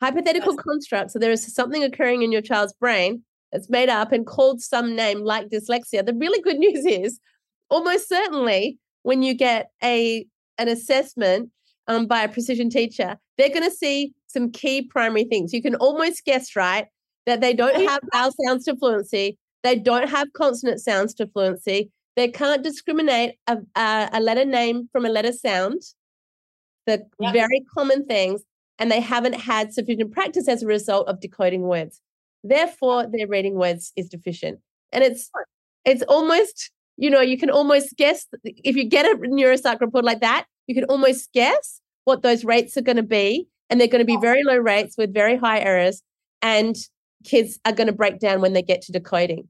hypothetical 0.00 0.54
yes. 0.54 0.62
constructs, 0.64 1.12
so 1.12 1.18
there 1.18 1.30
is 1.30 1.54
something 1.54 1.84
occurring 1.84 2.22
in 2.22 2.32
your 2.32 2.40
child's 2.40 2.72
brain 2.72 3.22
that's 3.52 3.68
made 3.68 3.90
up 3.90 4.12
and 4.12 4.26
called 4.26 4.62
some 4.62 4.96
name 4.96 5.20
like 5.20 5.50
dyslexia. 5.50 6.06
The 6.06 6.14
really 6.14 6.40
good 6.40 6.56
news 6.64 6.86
is 6.86 7.20
almost 7.68 8.08
certainly 8.08 8.78
when 9.02 9.22
you 9.22 9.34
get 9.34 9.72
a 9.84 10.24
an 10.56 10.68
assessment 10.68 11.50
um, 11.90 12.06
by 12.06 12.22
a 12.22 12.28
precision 12.28 12.70
teacher, 12.70 13.18
they're 13.36 13.48
going 13.48 13.68
to 13.68 13.70
see 13.70 14.14
some 14.28 14.50
key 14.50 14.82
primary 14.82 15.24
things. 15.24 15.52
You 15.52 15.60
can 15.60 15.74
almost 15.74 16.24
guess, 16.24 16.54
right, 16.54 16.86
that 17.26 17.40
they 17.40 17.52
don't 17.52 17.82
have 17.88 18.00
vowel 18.12 18.32
sounds 18.44 18.64
to 18.66 18.76
fluency, 18.76 19.36
they 19.62 19.76
don't 19.76 20.08
have 20.08 20.32
consonant 20.32 20.80
sounds 20.80 21.12
to 21.14 21.26
fluency, 21.26 21.90
they 22.16 22.28
can't 22.28 22.62
discriminate 22.62 23.34
a, 23.48 23.58
a, 23.76 24.08
a 24.12 24.20
letter 24.20 24.44
name 24.44 24.88
from 24.92 25.04
a 25.04 25.08
letter 25.08 25.32
sound, 25.32 25.82
the 26.86 27.04
yep. 27.18 27.32
very 27.32 27.62
common 27.76 28.06
things, 28.06 28.42
and 28.78 28.90
they 28.90 29.00
haven't 29.00 29.34
had 29.34 29.74
sufficient 29.74 30.12
practice 30.12 30.48
as 30.48 30.62
a 30.62 30.66
result 30.66 31.08
of 31.08 31.20
decoding 31.20 31.62
words. 31.62 32.00
Therefore, 32.44 33.06
their 33.06 33.26
reading 33.26 33.54
words 33.54 33.92
is 33.96 34.08
deficient. 34.08 34.60
And 34.92 35.04
it's 35.04 35.30
it's 35.84 36.02
almost, 36.04 36.70
you 36.96 37.10
know, 37.10 37.20
you 37.20 37.36
can 37.36 37.50
almost 37.50 37.96
guess 37.96 38.26
if 38.44 38.76
you 38.76 38.84
get 38.84 39.06
a 39.06 39.16
neuropsych 39.18 39.80
report 39.80 40.04
like 40.04 40.20
that, 40.20 40.46
you 40.66 40.74
can 40.74 40.84
almost 40.84 41.32
guess 41.32 41.79
what 42.04 42.22
those 42.22 42.44
rates 42.44 42.76
are 42.76 42.82
going 42.82 42.96
to 42.96 43.02
be. 43.02 43.46
And 43.68 43.80
they're 43.80 43.88
going 43.88 44.00
to 44.00 44.06
be 44.06 44.16
oh. 44.16 44.20
very 44.20 44.42
low 44.42 44.56
rates 44.56 44.96
with 44.98 45.14
very 45.14 45.36
high 45.36 45.60
errors. 45.60 46.02
And 46.42 46.76
kids 47.24 47.58
are 47.64 47.72
going 47.72 47.86
to 47.86 47.92
break 47.92 48.18
down 48.18 48.40
when 48.40 48.52
they 48.52 48.62
get 48.62 48.82
to 48.82 48.92
decoding. 48.92 49.48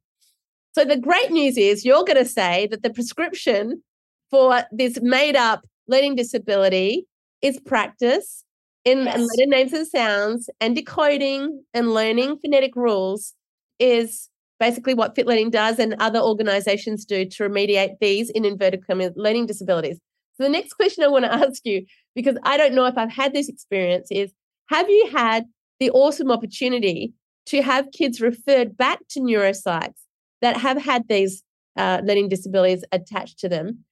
So 0.73 0.85
the 0.85 0.97
great 0.97 1.31
news 1.31 1.57
is 1.57 1.85
you're 1.85 2.05
going 2.05 2.17
to 2.17 2.25
say 2.25 2.69
that 2.71 2.83
the 2.83 2.91
prescription 2.91 3.83
for 4.31 4.63
this 4.71 5.01
made 5.01 5.37
up 5.37 5.67
learning 5.89 6.17
disability 6.17 7.07
is 7.43 7.59
practice 7.61 8.45
in 8.85 9.05
yes. 9.05 9.19
letter 9.19 9.49
names 9.49 9.73
and 9.73 9.87
sounds 9.87 10.49
and 10.61 10.75
decoding 10.75 11.65
and 11.75 11.93
learning 11.93 12.39
phonetic 12.39 12.77
rules 12.77 13.35
is 13.79 14.29
basically 14.59 14.95
what 14.95 15.15
Fit 15.15 15.27
Learning 15.27 15.51
does 15.51 15.79
and 15.79 15.95
other 15.99 16.21
organizations 16.21 17.05
do 17.05 17.25
to 17.25 17.49
remediate 17.49 17.99
these 18.01 18.31
in 18.31 18.45
inverted 18.45 18.87
commas 18.87 19.13
learning 19.17 19.47
disabilities. 19.47 19.99
So 20.41 20.45
the 20.45 20.53
next 20.53 20.73
question 20.73 21.05
I 21.05 21.09
want 21.09 21.27
to 21.27 21.33
ask 21.47 21.61
you, 21.65 21.85
because 22.15 22.37
I 22.45 22.57
don't 22.57 22.75
know 22.75 22.87
if 22.87 22.97
I've 22.97 23.13
had 23.13 23.35
this 23.35 23.49
experience, 23.49 24.09
is 24.11 24.33
have 24.71 24.89
you 24.89 25.11
had 25.13 25.45
the 25.79 25.91
awesome 25.91 26.31
opportunity 26.31 27.13
to 27.47 27.63
have 27.63 27.93
kids 27.93 28.21
referred 28.21 28.77
back 28.77 29.01
to 29.11 29.21
neuropsychs 29.21 30.01
that 30.41 30.57
have 30.57 30.81
had 30.81 31.09
these 31.09 31.43
uh, 31.77 32.01
learning 32.05 32.31
disabilities 32.31 32.85
attached 32.91 33.39
to 33.41 33.49
them? 33.49 33.85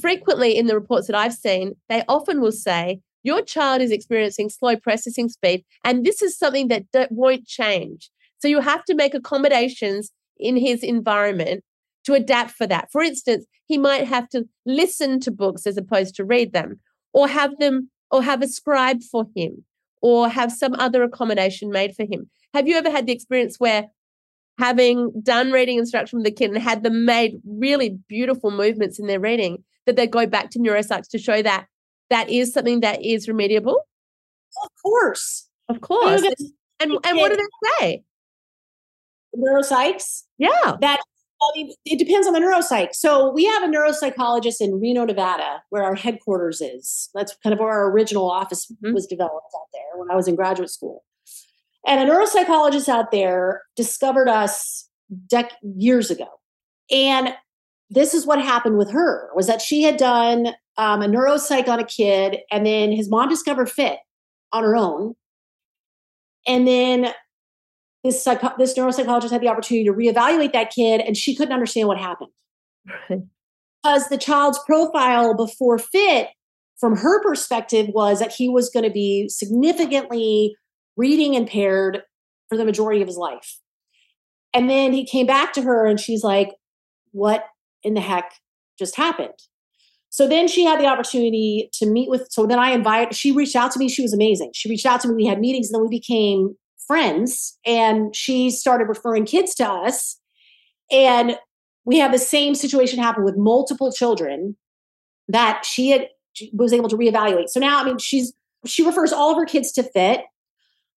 Frequently 0.00 0.56
in 0.56 0.66
the 0.66 0.74
reports 0.74 1.08
that 1.08 1.16
I've 1.16 1.34
seen, 1.34 1.72
they 1.88 2.04
often 2.08 2.40
will 2.40 2.52
say, 2.52 3.00
your 3.24 3.42
child 3.42 3.82
is 3.82 3.90
experiencing 3.90 4.50
slow 4.50 4.76
processing 4.76 5.28
speed, 5.28 5.64
and 5.82 6.04
this 6.04 6.22
is 6.22 6.38
something 6.38 6.68
that, 6.68 6.84
that 6.92 7.10
won't 7.10 7.46
change. 7.46 8.10
So 8.38 8.46
you 8.46 8.60
have 8.60 8.84
to 8.84 8.94
make 8.94 9.14
accommodations 9.14 10.12
in 10.38 10.56
his 10.56 10.84
environment 10.84 11.64
to 12.06 12.14
adapt 12.14 12.52
for 12.52 12.66
that. 12.66 12.90
For 12.90 13.02
instance, 13.02 13.44
he 13.66 13.76
might 13.78 14.06
have 14.06 14.28
to 14.30 14.48
listen 14.64 15.20
to 15.20 15.30
books 15.30 15.66
as 15.66 15.76
opposed 15.76 16.14
to 16.16 16.24
read 16.24 16.52
them, 16.52 16.80
or 17.12 17.28
have 17.28 17.58
them, 17.58 17.90
or 18.10 18.22
have 18.22 18.42
a 18.42 18.48
scribe 18.48 19.02
for 19.02 19.26
him, 19.36 19.64
or 20.00 20.28
have 20.28 20.52
some 20.52 20.74
other 20.74 21.02
accommodation 21.02 21.70
made 21.70 21.94
for 21.94 22.04
him. 22.04 22.30
Have 22.54 22.68
you 22.68 22.76
ever 22.76 22.90
had 22.90 23.06
the 23.06 23.12
experience 23.12 23.56
where 23.58 23.88
having 24.58 25.12
done 25.22 25.52
reading 25.52 25.78
instruction 25.78 26.18
with 26.18 26.24
the 26.24 26.30
kid 26.30 26.50
and 26.50 26.62
had 26.62 26.82
them 26.82 27.04
made 27.04 27.40
really 27.44 27.98
beautiful 28.08 28.50
movements 28.50 28.98
in 28.98 29.06
their 29.06 29.20
reading, 29.20 29.62
that 29.84 29.96
they 29.96 30.06
go 30.06 30.26
back 30.26 30.50
to 30.50 30.58
neuropsychs 30.58 31.08
to 31.08 31.18
show 31.18 31.42
that 31.42 31.66
that 32.08 32.30
is 32.30 32.52
something 32.52 32.80
that 32.80 33.04
is 33.04 33.26
remediable? 33.26 33.76
Of 34.62 34.70
course. 34.82 35.48
Of 35.68 35.80
course. 35.80 36.22
And, 36.22 36.34
and, 36.80 36.98
and 37.04 37.18
what 37.18 37.32
do 37.32 37.36
they 37.80 37.80
say? 37.80 38.04
Neuropsychs? 39.36 40.22
Yeah. 40.38 40.76
That 40.80 41.00
it 41.84 41.98
depends 41.98 42.26
on 42.26 42.32
the 42.32 42.40
neuropsych. 42.40 42.94
So 42.94 43.30
we 43.32 43.44
have 43.44 43.62
a 43.62 43.66
neuropsychologist 43.66 44.60
in 44.60 44.80
Reno, 44.80 45.04
Nevada, 45.04 45.62
where 45.70 45.84
our 45.84 45.94
headquarters 45.94 46.60
is. 46.60 47.10
That's 47.14 47.36
kind 47.42 47.52
of 47.52 47.60
where 47.60 47.70
our 47.70 47.90
original 47.90 48.30
office 48.30 48.66
mm-hmm. 48.70 48.94
was 48.94 49.06
developed 49.06 49.54
out 49.54 49.68
there 49.72 49.98
when 50.00 50.10
I 50.10 50.16
was 50.16 50.28
in 50.28 50.34
graduate 50.34 50.70
school. 50.70 51.04
And 51.86 52.00
a 52.00 52.12
neuropsychologist 52.12 52.88
out 52.88 53.10
there 53.12 53.62
discovered 53.76 54.28
us 54.28 54.88
dec- 55.32 55.52
years 55.62 56.10
ago. 56.10 56.28
And 56.90 57.34
this 57.90 58.14
is 58.14 58.26
what 58.26 58.42
happened 58.42 58.78
with 58.78 58.90
her 58.90 59.30
was 59.34 59.46
that 59.46 59.62
she 59.62 59.82
had 59.82 59.96
done 59.96 60.48
um, 60.78 61.02
a 61.02 61.06
neuropsych 61.06 61.68
on 61.68 61.78
a 61.78 61.84
kid, 61.84 62.38
and 62.50 62.66
then 62.66 62.92
his 62.92 63.08
mom 63.08 63.28
discovered 63.28 63.70
fit 63.70 63.98
on 64.52 64.64
her 64.64 64.76
own. 64.76 65.14
And 66.46 66.66
then 66.66 67.12
this 68.06 68.22
psycho- 68.22 68.54
this 68.58 68.76
neuropsychologist 68.76 69.30
had 69.30 69.40
the 69.40 69.48
opportunity 69.48 69.84
to 69.84 69.92
reevaluate 69.92 70.52
that 70.52 70.70
kid, 70.70 71.00
and 71.00 71.16
she 71.16 71.34
couldn't 71.34 71.52
understand 71.52 71.88
what 71.88 71.98
happened 71.98 72.30
because 73.08 74.08
the 74.08 74.18
child's 74.18 74.58
profile 74.66 75.34
before 75.34 75.78
fit, 75.78 76.28
from 76.78 76.96
her 76.96 77.22
perspective, 77.22 77.88
was 77.88 78.18
that 78.20 78.32
he 78.32 78.48
was 78.48 78.70
going 78.70 78.84
to 78.84 78.90
be 78.90 79.28
significantly 79.28 80.56
reading 80.96 81.34
impaired 81.34 82.02
for 82.48 82.56
the 82.56 82.64
majority 82.64 83.02
of 83.02 83.08
his 83.08 83.16
life. 83.16 83.58
And 84.54 84.70
then 84.70 84.92
he 84.92 85.04
came 85.04 85.26
back 85.26 85.52
to 85.54 85.62
her, 85.62 85.86
and 85.86 86.00
she's 86.00 86.22
like, 86.24 86.54
"What 87.12 87.44
in 87.82 87.94
the 87.94 88.00
heck 88.00 88.32
just 88.78 88.96
happened?" 88.96 89.34
So 90.08 90.26
then 90.26 90.48
she 90.48 90.64
had 90.64 90.80
the 90.80 90.86
opportunity 90.86 91.68
to 91.74 91.86
meet 91.86 92.08
with. 92.08 92.28
So 92.30 92.46
then 92.46 92.58
I 92.58 92.70
invited. 92.70 93.14
She 93.14 93.32
reached 93.32 93.56
out 93.56 93.70
to 93.72 93.78
me. 93.78 93.88
She 93.88 94.02
was 94.02 94.14
amazing. 94.14 94.52
She 94.54 94.70
reached 94.70 94.86
out 94.86 95.00
to 95.02 95.08
me. 95.08 95.14
We 95.14 95.26
had 95.26 95.40
meetings, 95.40 95.68
and 95.68 95.74
then 95.74 95.82
we 95.82 95.98
became 95.98 96.56
friends. 96.86 97.58
And 97.64 98.14
she 98.14 98.50
started 98.50 98.84
referring 98.84 99.26
kids 99.26 99.54
to 99.56 99.68
us. 99.68 100.18
And 100.90 101.38
we 101.84 101.98
had 101.98 102.12
the 102.12 102.18
same 102.18 102.54
situation 102.54 102.98
happen 102.98 103.24
with 103.24 103.36
multiple 103.36 103.92
children 103.92 104.56
that 105.28 105.64
she 105.64 105.90
had 105.90 106.08
she 106.32 106.50
was 106.52 106.72
able 106.72 106.88
to 106.90 106.96
reevaluate. 106.96 107.48
So 107.48 107.60
now, 107.60 107.80
I 107.80 107.84
mean, 107.84 107.98
she's 107.98 108.32
she 108.64 108.84
refers 108.84 109.12
all 109.12 109.30
of 109.30 109.36
her 109.38 109.46
kids 109.46 109.72
to 109.72 109.82
fit. 109.82 110.22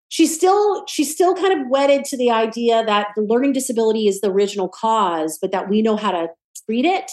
She's 0.09 0.35
still 0.35 0.85
she's 0.87 1.13
still 1.13 1.33
kind 1.35 1.59
of 1.59 1.69
wedded 1.69 2.03
to 2.05 2.17
the 2.17 2.31
idea 2.31 2.83
that 2.85 3.09
the 3.15 3.21
learning 3.21 3.53
disability 3.53 4.07
is 4.07 4.21
the 4.21 4.31
original 4.31 4.67
cause, 4.67 5.37
but 5.41 5.51
that 5.51 5.69
we 5.69 5.81
know 5.81 5.95
how 5.95 6.11
to 6.11 6.27
treat 6.65 6.85
it 6.85 7.11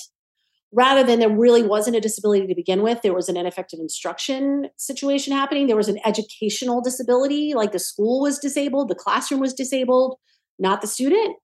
rather 0.72 1.02
than 1.04 1.20
there 1.20 1.30
really 1.30 1.62
wasn't 1.62 1.96
a 1.96 2.00
disability 2.00 2.46
to 2.46 2.54
begin 2.54 2.82
with 2.82 3.02
there 3.02 3.14
was 3.14 3.28
an 3.28 3.36
ineffective 3.36 3.80
instruction 3.80 4.68
situation 4.76 5.32
happening. 5.32 5.66
There 5.66 5.76
was 5.76 5.88
an 5.88 6.00
educational 6.04 6.80
disability 6.80 7.54
like 7.54 7.72
the 7.72 7.78
school 7.78 8.20
was 8.20 8.38
disabled 8.38 8.88
the 8.88 8.94
classroom 8.94 9.40
was 9.40 9.54
disabled 9.54 10.18
not 10.58 10.80
the 10.80 10.86
student. 10.86 11.36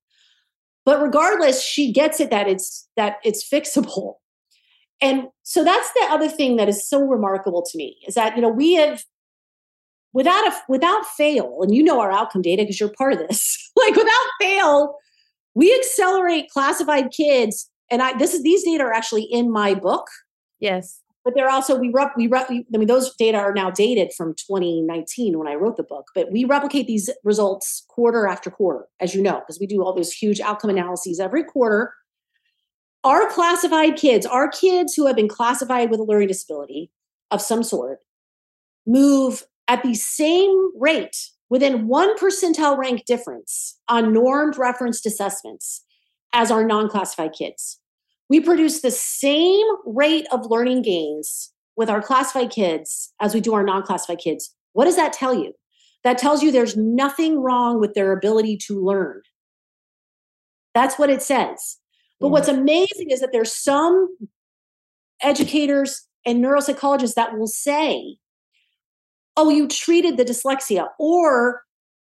But 0.84 1.00
regardless 1.00 1.62
she 1.62 1.92
gets 1.92 2.20
it 2.20 2.30
that 2.30 2.48
it's 2.48 2.88
that 2.96 3.16
it's 3.24 3.48
fixable. 3.48 4.14
And 5.00 5.28
so 5.42 5.64
that's 5.64 5.92
the 5.92 6.06
other 6.10 6.28
thing 6.28 6.56
that 6.56 6.68
is 6.68 6.88
so 6.88 7.00
remarkable 7.00 7.62
to 7.62 7.78
me 7.78 7.98
is 8.06 8.14
that 8.14 8.36
you 8.36 8.42
know 8.42 8.48
we 8.48 8.74
have 8.74 9.04
without 10.12 10.46
a 10.46 10.52
without 10.68 11.06
fail 11.06 11.58
and 11.62 11.74
you 11.74 11.82
know 11.82 12.00
our 12.00 12.12
outcome 12.12 12.42
data 12.42 12.62
because 12.62 12.80
you're 12.80 12.92
part 12.96 13.12
of 13.12 13.18
this 13.20 13.70
like 13.76 13.94
without 13.94 14.28
fail 14.40 14.96
we 15.54 15.74
accelerate 15.74 16.50
classified 16.50 17.10
kids 17.10 17.68
and 17.93 18.03
I 18.03 18.16
this 18.16 18.34
is 18.34 18.43
these 18.43 18.64
data 18.64 18.82
are 18.82 18.93
actually 18.93 19.24
in 19.24 19.53
my 19.53 19.74
book. 19.74 20.09
Yes. 20.59 21.01
But 21.24 21.34
they're 21.36 21.51
also 21.51 21.78
we 21.78 21.90
rep, 21.90 22.14
we 22.16 22.26
rep, 22.26 22.51
I 22.51 22.64
mean 22.70 22.88
those 22.88 23.14
data 23.14 23.38
are 23.38 23.53
now 23.53 23.70
dated 23.70 24.12
from 24.16 24.34
2019 24.34 25.38
when 25.38 25.47
I 25.47 25.55
wrote 25.55 25.76
the 25.76 25.84
book, 25.84 26.07
but 26.16 26.32
we 26.32 26.45
replicate 26.45 26.88
these 26.88 27.09
results 27.22 27.84
quarter 27.88 28.26
after 28.26 28.51
quarter, 28.51 28.88
as 28.99 29.14
you 29.14 29.22
know, 29.22 29.38
because 29.38 29.61
we 29.61 29.66
do 29.66 29.84
all 29.84 29.95
those 29.95 30.12
huge 30.12 30.40
outcome 30.40 30.70
analyses 30.70 31.20
every 31.20 31.45
quarter. 31.45 31.95
Our 33.05 33.28
classified 33.30 33.97
kids, 33.97 34.26
our 34.26 34.49
kids 34.49 34.95
who 34.95 35.07
have 35.07 35.14
been 35.14 35.28
classified 35.28 35.90
with 35.90 36.01
a 36.01 36.05
learning 36.05 36.28
disability 36.28 36.90
of 37.30 37.40
some 37.40 37.62
sort, 37.62 37.99
move 38.84 39.45
at 39.68 39.82
the 39.82 39.95
same 39.95 40.70
rate 40.80 41.30
within 41.49 41.86
one 41.86 42.16
percentile 42.18 42.76
rank 42.76 43.05
difference 43.05 43.78
on 43.88 44.12
normed 44.12 44.57
referenced 44.57 45.07
assessments 45.07 45.84
as 46.32 46.51
our 46.51 46.64
non 46.64 46.88
classified 46.88 47.32
kids. 47.32 47.78
We 48.33 48.41
produce 48.41 48.80
the 48.80 48.91
same 48.91 49.66
rate 49.85 50.26
of 50.33 50.47
learning 50.47 50.80
gains 50.80 51.53
with 51.76 51.91
our 51.91 52.01
classified 52.01 52.49
kids 52.51 53.12
as 53.20 53.35
we 53.35 53.43
do 53.43 53.53
our 53.53 53.62
non 53.62 53.83
classified 53.83 54.20
kids. 54.20 54.55
What 54.72 54.87
does 54.87 54.97
that 54.97 55.12
tell 55.12 55.35
you? 55.35 55.53
That 56.03 56.16
tells 56.16 56.43
you 56.43 56.51
there's 56.51 56.74
nothing 56.74 57.43
wrong 57.43 57.78
with 57.78 57.93
their 57.93 58.11
ability 58.11 58.57
to 58.68 58.83
learn. 58.83 59.20
That's 60.74 60.99
what 60.99 61.11
it 61.11 61.20
says. 61.20 61.76
But 62.20 62.28
yeah. 62.28 62.33
what's 62.33 62.49
mm-hmm. 62.49 62.62
amazing 62.62 63.11
is 63.11 63.20
that 63.20 63.33
there's 63.33 63.53
some 63.53 64.09
educators 65.20 66.09
and 66.24 66.43
neuropsychologists 66.43 67.12
that 67.16 67.37
will 67.37 67.47
say, 67.47 68.16
oh, 69.37 69.51
you 69.51 69.68
treated 69.68 70.16
the 70.16 70.24
dyslexia, 70.24 70.89
or 70.99 71.64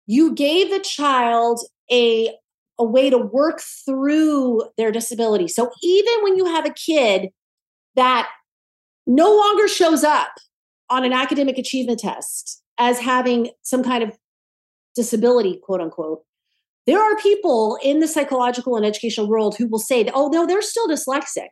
you 0.05 0.35
gave 0.35 0.69
the 0.69 0.79
child 0.79 1.59
a 1.91 2.35
a 2.79 2.83
way 2.83 3.09
to 3.09 3.17
work 3.17 3.61
through 3.85 4.63
their 4.77 4.91
disability. 4.91 5.47
So 5.47 5.71
even 5.81 6.13
when 6.21 6.37
you 6.37 6.45
have 6.45 6.65
a 6.65 6.73
kid 6.73 7.29
that 7.95 8.29
no 9.05 9.35
longer 9.35 9.67
shows 9.67 10.03
up 10.03 10.31
on 10.89 11.03
an 11.05 11.13
academic 11.13 11.57
achievement 11.57 11.99
test 11.99 12.63
as 12.77 12.99
having 12.99 13.51
some 13.61 13.83
kind 13.83 14.03
of 14.03 14.17
disability, 14.95 15.59
quote 15.63 15.81
unquote, 15.81 16.23
there 16.85 16.99
are 16.99 17.15
people 17.17 17.77
in 17.83 17.99
the 17.99 18.07
psychological 18.07 18.75
and 18.75 18.85
educational 18.85 19.29
world 19.29 19.55
who 19.55 19.67
will 19.67 19.79
say, 19.79 20.09
oh, 20.13 20.29
no, 20.29 20.45
they're 20.45 20.61
still 20.61 20.87
dyslexic. 20.87 21.49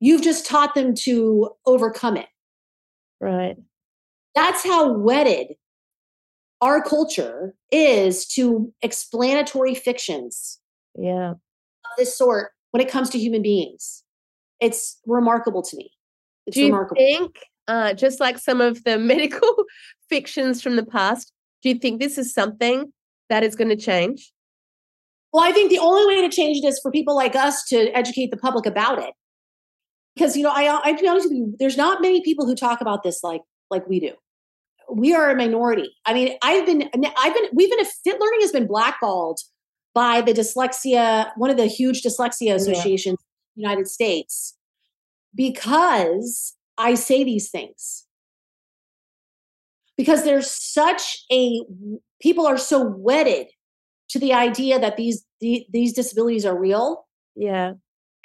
You've 0.00 0.22
just 0.22 0.46
taught 0.46 0.74
them 0.74 0.94
to 1.02 1.50
overcome 1.66 2.16
it. 2.16 2.26
Right. 3.20 3.56
That's 4.34 4.64
how 4.64 4.92
wedded 4.92 5.54
our 6.62 6.80
culture 6.80 7.54
is 7.72 8.24
to 8.26 8.72
explanatory 8.82 9.74
fictions 9.74 10.60
yeah. 10.96 11.32
of 11.32 11.90
this 11.98 12.16
sort 12.16 12.52
when 12.70 12.80
it 12.80 12.88
comes 12.88 13.10
to 13.10 13.18
human 13.18 13.42
beings. 13.42 14.04
It's 14.60 15.00
remarkable 15.04 15.62
to 15.62 15.76
me. 15.76 15.90
It's 16.46 16.54
do 16.54 16.60
you 16.60 16.66
remarkable. 16.66 16.96
think 16.96 17.36
uh, 17.66 17.94
just 17.94 18.20
like 18.20 18.38
some 18.38 18.60
of 18.60 18.82
the 18.84 18.96
medical 19.12 19.64
fictions 20.08 20.62
from 20.62 20.76
the 20.76 20.86
past 20.86 21.32
do 21.62 21.68
you 21.68 21.76
think 21.76 22.00
this 22.00 22.18
is 22.18 22.34
something 22.34 22.92
that 23.28 23.44
is 23.44 23.54
going 23.54 23.68
to 23.68 23.76
change? 23.76 24.32
Well 25.32 25.44
i 25.44 25.52
think 25.52 25.70
the 25.70 25.78
only 25.78 26.06
way 26.06 26.20
to 26.22 26.34
change 26.34 26.58
it 26.62 26.66
is 26.66 26.78
for 26.80 26.90
people 26.90 27.16
like 27.16 27.34
us 27.34 27.64
to 27.68 27.90
educate 27.96 28.30
the 28.30 28.36
public 28.36 28.66
about 28.66 28.98
it. 28.98 29.14
Because 30.14 30.36
you 30.36 30.42
know 30.42 30.52
i 30.54 30.80
i 30.84 30.92
be 30.92 31.08
honest 31.08 31.28
with 31.28 31.38
you 31.38 31.56
there's 31.58 31.76
not 31.76 32.02
many 32.02 32.20
people 32.22 32.46
who 32.46 32.54
talk 32.54 32.80
about 32.80 33.02
this 33.02 33.22
like 33.22 33.40
like 33.70 33.88
we 33.88 33.98
do 33.98 34.12
we 34.94 35.14
are 35.14 35.30
a 35.30 35.36
minority. 35.36 35.94
I 36.04 36.14
mean, 36.14 36.36
I've 36.42 36.66
been, 36.66 36.88
I've 37.16 37.34
been, 37.34 37.44
we've 37.52 37.70
been, 37.70 37.84
fit 37.84 38.20
learning 38.20 38.40
has 38.40 38.52
been 38.52 38.66
blackballed 38.66 39.40
by 39.94 40.20
the 40.20 40.32
dyslexia, 40.32 41.30
one 41.36 41.50
of 41.50 41.56
the 41.56 41.66
huge 41.66 42.02
dyslexia 42.02 42.54
associations 42.54 43.18
yeah. 43.54 43.62
in 43.62 43.62
the 43.62 43.68
United 43.68 43.88
States, 43.88 44.56
because 45.34 46.54
I 46.78 46.94
say 46.94 47.24
these 47.24 47.50
things. 47.50 48.06
Because 49.96 50.24
there's 50.24 50.50
such 50.50 51.24
a, 51.30 51.62
people 52.20 52.46
are 52.46 52.58
so 52.58 52.82
wedded 52.82 53.48
to 54.08 54.18
the 54.18 54.32
idea 54.32 54.78
that 54.78 54.96
these, 54.96 55.24
the, 55.40 55.66
these 55.70 55.92
disabilities 55.92 56.46
are 56.46 56.58
real. 56.58 57.06
Yeah 57.36 57.74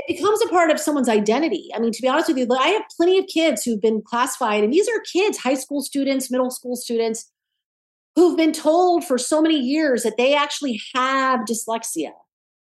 becomes 0.08 0.42
a 0.42 0.48
part 0.48 0.72
of 0.72 0.80
someone's 0.80 1.10
identity. 1.10 1.70
I 1.76 1.80
mean, 1.80 1.92
to 1.92 2.02
be 2.02 2.08
honest 2.08 2.30
with 2.30 2.38
you, 2.38 2.48
I 2.58 2.70
have 2.70 2.84
plenty 2.96 3.20
of 3.20 3.28
kids 3.28 3.64
who've 3.64 3.82
been 3.82 4.02
classified, 4.02 4.64
and 4.64 4.74
these 4.74 4.88
are 4.88 5.00
kids, 5.12 5.38
high 5.38 5.56
school 5.56 5.82
students, 5.82 6.32
middle 6.32 6.50
school 6.50 6.76
students, 6.76 7.32
who've 8.16 8.38
been 8.38 8.52
told 8.52 9.06
for 9.06 9.18
so 9.18 9.42
many 9.42 9.60
years 9.60 10.04
that 10.04 10.18
they 10.18 10.34
actually 10.34 10.82
have 10.96 11.42
dyslexia 11.42 12.12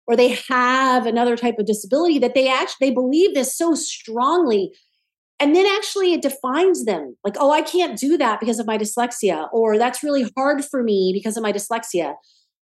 or 0.07 0.17
they 0.17 0.39
have 0.49 1.07
another 1.07 1.37
type 1.37 1.59
of 1.59 1.67
disability 1.67 2.19
that 2.19 2.35
they 2.35 2.49
actually 2.49 2.89
they 2.89 2.95
believe 2.95 3.35
this 3.35 3.57
so 3.57 3.75
strongly 3.75 4.73
and 5.41 5.57
then 5.57 5.67
actually 5.67 6.13
it 6.13 6.23
defines 6.23 6.85
them 6.85 7.17
like 7.25 7.37
oh 7.41 7.51
i 7.51 7.61
can't 7.61 7.99
do 7.99 8.17
that 8.17 8.41
because 8.41 8.59
of 8.59 8.67
my 8.67 8.79
dyslexia 8.79 9.49
or 9.53 9.79
that's 9.79 10.03
really 10.03 10.31
hard 10.37 10.65
for 10.65 10.83
me 10.83 11.11
because 11.13 11.37
of 11.37 11.43
my 11.43 11.53
dyslexia 11.53 12.15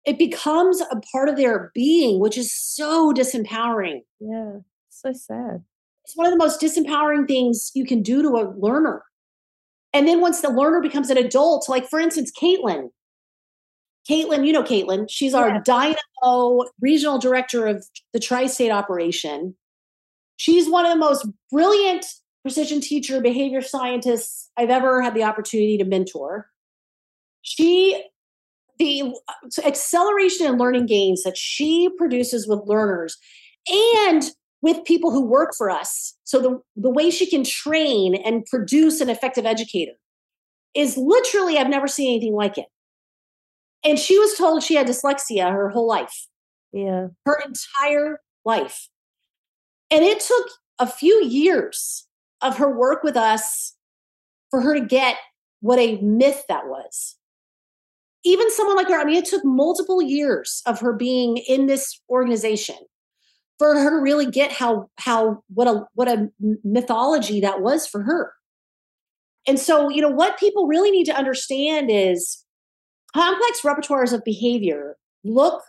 it 0.07 0.17
becomes 0.17 0.81
a 0.89 1.01
part 1.11 1.27
of 1.27 1.35
their 1.35 1.69
being, 1.75 2.19
which 2.19 2.37
is 2.37 2.55
so 2.55 3.13
disempowering. 3.13 3.99
Yeah, 4.21 4.59
so 4.89 5.11
sad. 5.11 5.63
It's 6.05 6.15
one 6.15 6.25
of 6.25 6.31
the 6.31 6.37
most 6.37 6.61
disempowering 6.61 7.27
things 7.27 7.71
you 7.75 7.85
can 7.85 8.01
do 8.01 8.21
to 8.21 8.29
a 8.29 8.55
learner. 8.57 9.03
And 9.91 10.07
then 10.07 10.21
once 10.21 10.39
the 10.39 10.49
learner 10.49 10.81
becomes 10.81 11.09
an 11.09 11.17
adult, 11.17 11.67
like 11.67 11.89
for 11.89 11.99
instance, 11.99 12.31
Caitlin. 12.31 12.87
Caitlin, 14.09 14.47
you 14.47 14.53
know 14.53 14.63
Caitlin, 14.63 15.07
she's 15.09 15.33
our 15.33 15.49
yeah. 15.49 15.61
Dynamo 15.65 16.63
regional 16.79 17.19
director 17.19 17.67
of 17.67 17.85
the 18.13 18.19
tri 18.19 18.47
state 18.47 18.71
operation. 18.71 19.55
She's 20.37 20.69
one 20.69 20.85
of 20.85 20.93
the 20.93 20.99
most 20.99 21.27
brilliant 21.51 22.05
precision 22.43 22.79
teacher, 22.79 23.19
behavior 23.19 23.61
scientists 23.61 24.49
I've 24.55 24.69
ever 24.69 25.01
had 25.01 25.13
the 25.13 25.23
opportunity 25.23 25.77
to 25.79 25.83
mentor. 25.83 26.47
She 27.41 28.01
the 28.79 29.13
acceleration 29.65 30.45
and 30.45 30.59
learning 30.59 30.85
gains 30.85 31.23
that 31.23 31.37
she 31.37 31.89
produces 31.97 32.47
with 32.47 32.61
learners 32.65 33.17
and 34.01 34.31
with 34.61 34.83
people 34.85 35.11
who 35.11 35.25
work 35.25 35.53
for 35.57 35.69
us. 35.69 36.15
So 36.23 36.39
the, 36.39 36.61
the 36.75 36.89
way 36.89 37.09
she 37.09 37.29
can 37.29 37.43
train 37.43 38.15
and 38.15 38.45
produce 38.45 39.01
an 39.01 39.09
effective 39.09 39.45
educator 39.45 39.93
is 40.73 40.97
literally, 40.97 41.57
I've 41.57 41.69
never 41.69 41.87
seen 41.87 42.15
anything 42.15 42.35
like 42.35 42.57
it. 42.57 42.67
And 43.83 43.99
she 43.99 44.17
was 44.17 44.35
told 44.35 44.63
she 44.63 44.75
had 44.75 44.87
dyslexia 44.87 45.51
her 45.51 45.69
whole 45.69 45.87
life. 45.87 46.27
Yeah. 46.73 47.07
Her 47.25 47.41
entire 47.45 48.19
life. 48.45 48.89
And 49.89 50.03
it 50.03 50.19
took 50.19 50.47
a 50.79 50.87
few 50.87 51.23
years 51.23 52.07
of 52.41 52.57
her 52.57 52.69
work 52.69 53.03
with 53.03 53.15
us 53.15 53.75
for 54.49 54.61
her 54.61 54.73
to 54.75 54.85
get 54.85 55.17
what 55.61 55.79
a 55.79 55.97
myth 56.01 56.43
that 56.49 56.67
was 56.67 57.16
even 58.27 58.51
someone 58.51 58.75
like 58.75 58.89
her, 58.89 58.99
I 58.99 59.05
mean, 59.05 59.15
it 59.15 59.25
took 59.25 59.45
multiple 59.45 60.01
years 60.01 60.61
of 60.65 60.79
her 60.81 60.93
being 60.93 61.37
in 61.37 61.67
this 61.67 62.01
organization 62.09 62.75
for 63.57 63.73
her 63.79 63.89
to 63.89 64.01
really 64.01 64.29
get 64.29 64.51
how 64.51 64.89
how 64.97 65.43
what 65.53 65.67
a 65.67 65.85
what 65.93 66.07
a 66.07 66.29
mythology 66.63 67.39
that 67.41 67.61
was 67.61 67.87
for 67.87 68.03
her. 68.03 68.33
And 69.47 69.57
so, 69.57 69.89
you 69.89 70.01
know, 70.01 70.09
what 70.09 70.37
people 70.37 70.67
really 70.67 70.91
need 70.91 71.05
to 71.05 71.15
understand 71.15 71.89
is 71.89 72.43
complex 73.15 73.61
repertoires 73.63 74.11
of 74.11 74.23
behavior 74.25 74.97
look 75.23 75.63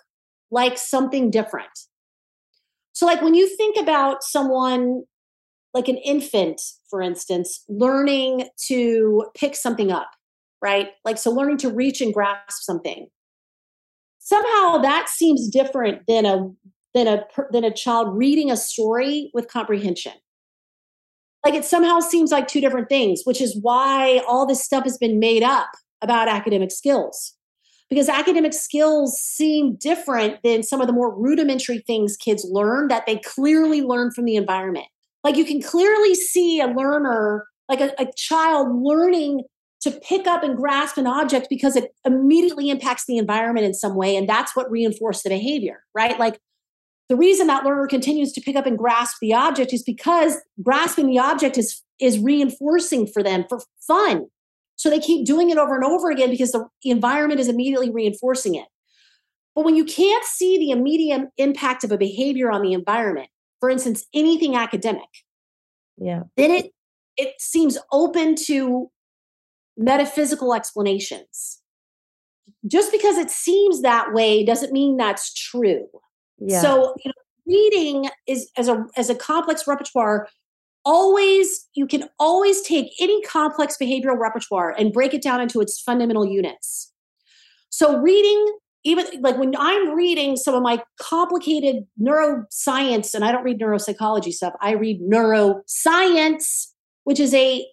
like 0.50 0.76
something 0.76 1.30
different. 1.30 1.70
So, 2.92 3.06
like 3.06 3.22
when 3.22 3.34
you 3.34 3.48
think 3.56 3.76
about 3.78 4.24
someone 4.24 5.04
like 5.72 5.86
an 5.86 5.98
infant, 5.98 6.60
for 6.90 7.00
instance, 7.00 7.62
learning 7.68 8.48
to 8.66 9.26
pick 9.36 9.54
something 9.54 9.92
up, 9.92 10.10
right? 10.62 10.90
Like, 11.04 11.18
so 11.18 11.30
learning 11.30 11.58
to 11.58 11.70
reach 11.70 12.00
and 12.00 12.12
grasp 12.12 12.62
something. 12.62 13.08
Somehow 14.18 14.78
that 14.78 15.08
seems 15.08 15.48
different 15.48 16.02
than 16.06 16.26
a 16.26 16.50
than 16.94 17.06
a 17.06 17.24
than 17.50 17.64
a 17.64 17.72
child 17.72 18.16
reading 18.16 18.50
a 18.50 18.56
story 18.56 19.30
with 19.32 19.48
comprehension. 19.48 20.12
Like 21.44 21.54
it 21.54 21.64
somehow 21.64 22.00
seems 22.00 22.30
like 22.30 22.48
two 22.48 22.60
different 22.60 22.88
things, 22.88 23.22
which 23.24 23.40
is 23.40 23.58
why 23.62 24.22
all 24.28 24.44
this 24.44 24.62
stuff 24.62 24.84
has 24.84 24.98
been 24.98 25.18
made 25.18 25.42
up 25.42 25.70
about 26.02 26.28
academic 26.28 26.70
skills. 26.70 27.34
Because 27.88 28.08
academic 28.10 28.52
skills 28.52 29.18
seem 29.18 29.76
different 29.76 30.42
than 30.42 30.62
some 30.62 30.82
of 30.82 30.86
the 30.86 30.92
more 30.92 31.16
rudimentary 31.16 31.78
things 31.78 32.16
kids 32.18 32.46
learn 32.50 32.88
that 32.88 33.06
they 33.06 33.16
clearly 33.16 33.80
learn 33.80 34.10
from 34.10 34.26
the 34.26 34.36
environment. 34.36 34.86
Like 35.24 35.36
you 35.36 35.44
can 35.44 35.62
clearly 35.62 36.14
see 36.14 36.60
a 36.60 36.66
learner, 36.66 37.46
like 37.68 37.80
a, 37.80 37.92
a 37.98 38.12
child 38.14 38.68
learning 38.82 39.44
to 39.80 39.90
pick 39.90 40.26
up 40.26 40.42
and 40.42 40.56
grasp 40.56 40.96
an 40.96 41.06
object 41.06 41.48
because 41.48 41.76
it 41.76 41.94
immediately 42.04 42.68
impacts 42.68 43.06
the 43.06 43.16
environment 43.16 43.64
in 43.64 43.74
some 43.74 43.94
way. 43.94 44.16
And 44.16 44.28
that's 44.28 44.56
what 44.56 44.70
reinforced 44.70 45.22
the 45.22 45.30
behavior, 45.30 45.84
right? 45.94 46.18
Like 46.18 46.40
the 47.08 47.16
reason 47.16 47.46
that 47.46 47.64
learner 47.64 47.86
continues 47.86 48.32
to 48.32 48.40
pick 48.40 48.56
up 48.56 48.66
and 48.66 48.78
grasp 48.78 49.16
the 49.20 49.34
object 49.34 49.72
is 49.72 49.82
because 49.82 50.36
grasping 50.62 51.06
the 51.06 51.18
object 51.18 51.58
is 51.58 51.82
is 52.00 52.18
reinforcing 52.18 53.06
for 53.06 53.22
them 53.22 53.44
for 53.48 53.60
fun 53.86 54.26
so 54.76 54.88
they 54.88 55.00
keep 55.00 55.26
doing 55.26 55.50
it 55.50 55.58
over 55.58 55.74
and 55.74 55.84
over 55.84 56.10
again 56.10 56.30
because 56.30 56.52
the 56.52 56.68
environment 56.84 57.40
is 57.40 57.48
immediately 57.48 57.90
reinforcing 57.90 58.54
it 58.54 58.66
but 59.54 59.64
when 59.64 59.74
you 59.74 59.84
can't 59.84 60.24
see 60.24 60.58
the 60.58 60.70
immediate 60.70 61.28
impact 61.38 61.82
of 61.82 61.90
a 61.90 61.98
behavior 61.98 62.50
on 62.50 62.62
the 62.62 62.72
environment 62.72 63.28
for 63.58 63.68
instance 63.68 64.04
anything 64.14 64.54
academic 64.54 65.08
yeah 65.96 66.22
then 66.36 66.50
it 66.50 66.72
it 67.16 67.34
seems 67.40 67.76
open 67.90 68.36
to 68.36 68.90
metaphysical 69.78 70.52
explanations 70.52 71.60
just 72.66 72.92
because 72.92 73.16
it 73.16 73.30
seems 73.30 73.80
that 73.82 74.12
way 74.12 74.44
doesn't 74.44 74.72
mean 74.72 74.96
that's 74.96 75.32
true 75.32 75.88
yeah. 76.40 76.60
So, 76.60 76.94
you 77.04 77.10
know, 77.10 77.12
reading 77.46 78.10
is 78.26 78.50
as 78.56 78.68
a 78.68 78.86
as 78.96 79.10
a 79.10 79.14
complex 79.14 79.66
repertoire 79.66 80.28
always 80.84 81.66
you 81.74 81.86
can 81.86 82.08
always 82.18 82.60
take 82.62 82.92
any 83.00 83.20
complex 83.22 83.76
behavioral 83.80 84.18
repertoire 84.18 84.74
and 84.78 84.92
break 84.92 85.14
it 85.14 85.22
down 85.22 85.40
into 85.40 85.60
its 85.60 85.80
fundamental 85.80 86.24
units. 86.24 86.92
So 87.70 87.98
reading 87.98 88.58
even 88.84 89.06
like 89.20 89.36
when 89.36 89.54
I'm 89.58 89.94
reading 89.94 90.36
some 90.36 90.54
of 90.54 90.62
my 90.62 90.82
complicated 91.00 91.84
neuroscience 92.00 93.12
and 93.14 93.24
I 93.24 93.32
don't 93.32 93.44
read 93.44 93.60
neuropsychology 93.60 94.32
stuff, 94.32 94.54
I 94.60 94.72
read 94.72 95.00
neuroscience, 95.00 96.68
which 97.04 97.18
is 97.18 97.34
a 97.34 97.66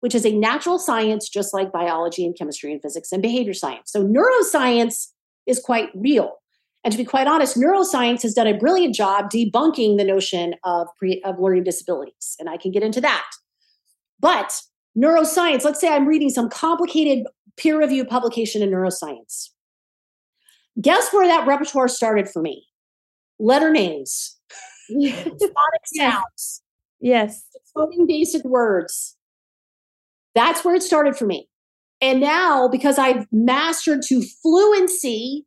which 0.00 0.14
is 0.14 0.24
a 0.24 0.32
natural 0.32 0.78
science 0.78 1.28
just 1.28 1.52
like 1.52 1.72
biology 1.72 2.24
and 2.24 2.36
chemistry 2.36 2.72
and 2.72 2.80
physics 2.80 3.12
and 3.12 3.22
behavior 3.22 3.54
science. 3.54 3.90
So 3.90 4.04
neuroscience 4.04 5.08
is 5.46 5.60
quite 5.60 5.88
real. 5.94 6.36
And 6.84 6.92
to 6.92 6.98
be 6.98 7.04
quite 7.04 7.26
honest, 7.26 7.56
neuroscience 7.56 8.22
has 8.22 8.34
done 8.34 8.46
a 8.46 8.56
brilliant 8.56 8.94
job 8.94 9.30
debunking 9.30 9.98
the 9.98 10.04
notion 10.04 10.54
of, 10.64 10.86
pre, 10.96 11.20
of 11.22 11.38
learning 11.38 11.64
disabilities. 11.64 12.36
And 12.38 12.48
I 12.48 12.56
can 12.56 12.70
get 12.70 12.82
into 12.82 13.00
that. 13.00 13.26
But 14.20 14.60
neuroscience, 14.96 15.64
let's 15.64 15.80
say 15.80 15.92
I'm 15.92 16.06
reading 16.06 16.30
some 16.30 16.48
complicated 16.48 17.26
peer 17.56 17.78
reviewed 17.78 18.08
publication 18.08 18.62
in 18.62 18.70
neuroscience. 18.70 19.50
Guess 20.80 21.12
where 21.12 21.26
that 21.26 21.46
repertoire 21.46 21.88
started 21.88 22.28
for 22.28 22.40
me? 22.40 22.66
Letter 23.40 23.70
names, 23.70 24.36
phonic 24.88 25.82
sounds. 25.94 26.62
Yes. 27.00 27.44
Decoding 27.74 28.06
basic 28.06 28.44
words. 28.44 29.17
That's 30.34 30.64
where 30.64 30.74
it 30.74 30.82
started 30.82 31.16
for 31.16 31.26
me. 31.26 31.48
And 32.00 32.20
now, 32.20 32.68
because 32.68 32.98
I've 32.98 33.26
mastered 33.32 34.02
to 34.02 34.22
fluency 34.22 35.46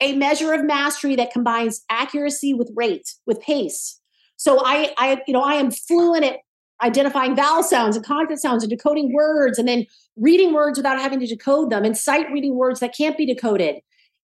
a 0.00 0.14
measure 0.14 0.54
of 0.54 0.64
mastery 0.64 1.14
that 1.16 1.30
combines 1.30 1.84
accuracy 1.90 2.54
with 2.54 2.70
rate, 2.74 3.14
with 3.26 3.40
pace. 3.40 4.00
So 4.36 4.62
I, 4.64 4.94
I, 4.96 5.20
you 5.26 5.34
know, 5.34 5.42
I 5.42 5.54
am 5.54 5.70
fluent 5.70 6.24
at 6.24 6.38
identifying 6.82 7.36
vowel 7.36 7.62
sounds 7.62 7.96
and 7.96 8.04
consonant 8.04 8.40
sounds 8.40 8.62
and 8.62 8.70
decoding 8.70 9.12
words 9.12 9.58
and 9.58 9.68
then 9.68 9.84
reading 10.16 10.54
words 10.54 10.78
without 10.78 10.98
having 10.98 11.20
to 11.20 11.26
decode 11.26 11.70
them 11.70 11.84
and 11.84 11.96
sight 11.96 12.30
reading 12.32 12.56
words 12.56 12.80
that 12.80 12.96
can't 12.96 13.18
be 13.18 13.26
decoded. 13.26 13.76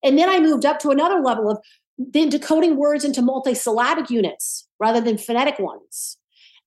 And 0.02 0.18
then 0.18 0.28
I 0.28 0.40
moved 0.40 0.64
up 0.64 0.78
to 0.80 0.90
another 0.90 1.20
level 1.20 1.50
of 1.50 1.58
then 1.98 2.28
decoding 2.28 2.76
words 2.76 3.04
into 3.04 3.20
multisyllabic 3.20 4.08
units 4.10 4.66
rather 4.78 5.00
than 5.00 5.18
phonetic 5.18 5.58
ones. 5.58 6.16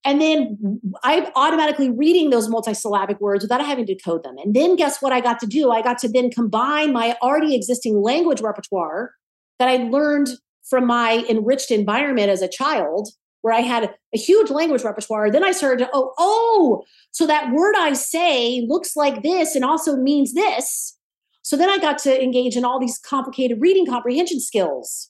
And 0.06 0.22
then 0.22 0.80
I'm 1.04 1.28
automatically 1.36 1.89
reading 1.89 2.30
those 2.30 2.47
multisyllabic 2.47 3.20
words 3.20 3.43
without 3.43 3.66
having 3.66 3.86
to 3.86 3.95
code 3.95 4.24
them. 4.24 4.38
And 4.38 4.56
then 4.56 4.76
guess 4.76 5.02
what 5.02 5.12
I 5.12 5.20
got 5.20 5.39
to 5.39 5.47
do? 5.47 5.72
I 5.72 5.82
got 5.82 5.97
to 6.00 6.10
then 6.10 6.32
combine 6.32 6.93
my 6.93 7.18
already 7.22 7.54
existing 7.54 8.02
language 8.02 8.41
repertoire 8.41 9.14
that 9.60 9.68
I 9.68 9.78
learned 9.78 10.30
from 10.64 10.88
my 10.88 11.26
enriched 11.30 11.70
environment 11.70 12.30
as 12.30 12.41
a 12.41 12.47
child, 12.47 13.10
where 13.41 13.54
I 13.54 13.60
had 13.60 13.93
a 14.14 14.18
huge 14.18 14.50
language 14.50 14.84
repertoire. 14.84 15.32
Then 15.32 15.43
I 15.43 15.52
started 15.52 15.86
to, 15.86 15.89
oh, 15.93 16.14
oh, 16.18 16.84
so 17.12 17.28
that 17.28 17.52
word 17.52 17.76
I 17.78 17.93
say 17.93 18.66
looks 18.68 18.95
like 18.95 19.24
this 19.24 19.56
and 19.56 19.66
also 19.66 19.97
means 19.97 20.34
this. 20.34 20.97
So 21.41 21.58
then 21.58 21.70
I 21.70 21.78
got 21.78 21.97
to 22.00 22.24
engage 22.24 22.56
in 22.56 22.64
all 22.64 22.80
these 22.80 23.00
complicated 23.00 23.60
reading 23.60 23.86
comprehension 23.86 24.39
skills 24.39 25.09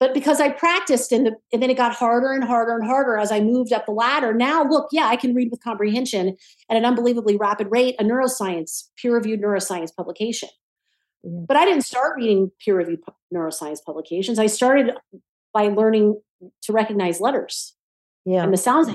but 0.00 0.14
because 0.14 0.40
I 0.40 0.50
practiced 0.50 1.10
and, 1.10 1.26
the, 1.26 1.32
and 1.52 1.62
then 1.62 1.70
it 1.70 1.76
got 1.76 1.92
harder 1.92 2.32
and 2.32 2.44
harder 2.44 2.76
and 2.76 2.86
harder 2.86 3.16
as 3.18 3.32
I 3.32 3.40
moved 3.40 3.72
up 3.72 3.86
the 3.86 3.92
ladder. 3.92 4.32
Now, 4.32 4.62
look, 4.62 4.88
yeah, 4.92 5.06
I 5.06 5.16
can 5.16 5.34
read 5.34 5.48
with 5.50 5.62
comprehension 5.62 6.36
at 6.70 6.76
an 6.76 6.84
unbelievably 6.84 7.36
rapid 7.36 7.68
rate 7.70 7.96
a 7.98 8.04
neuroscience, 8.04 8.84
peer 8.96 9.14
reviewed 9.14 9.42
neuroscience 9.42 9.94
publication. 9.94 10.48
Mm-hmm. 11.26 11.46
But 11.46 11.56
I 11.56 11.64
didn't 11.64 11.84
start 11.84 12.16
reading 12.16 12.50
peer 12.64 12.76
reviewed 12.76 13.00
neuroscience 13.34 13.78
publications. 13.84 14.38
I 14.38 14.46
started 14.46 14.92
by 15.52 15.64
learning 15.64 16.20
to 16.62 16.72
recognize 16.72 17.20
letters 17.20 17.74
yeah. 18.24 18.44
and 18.44 18.52
the 18.52 18.56
sounds. 18.56 18.94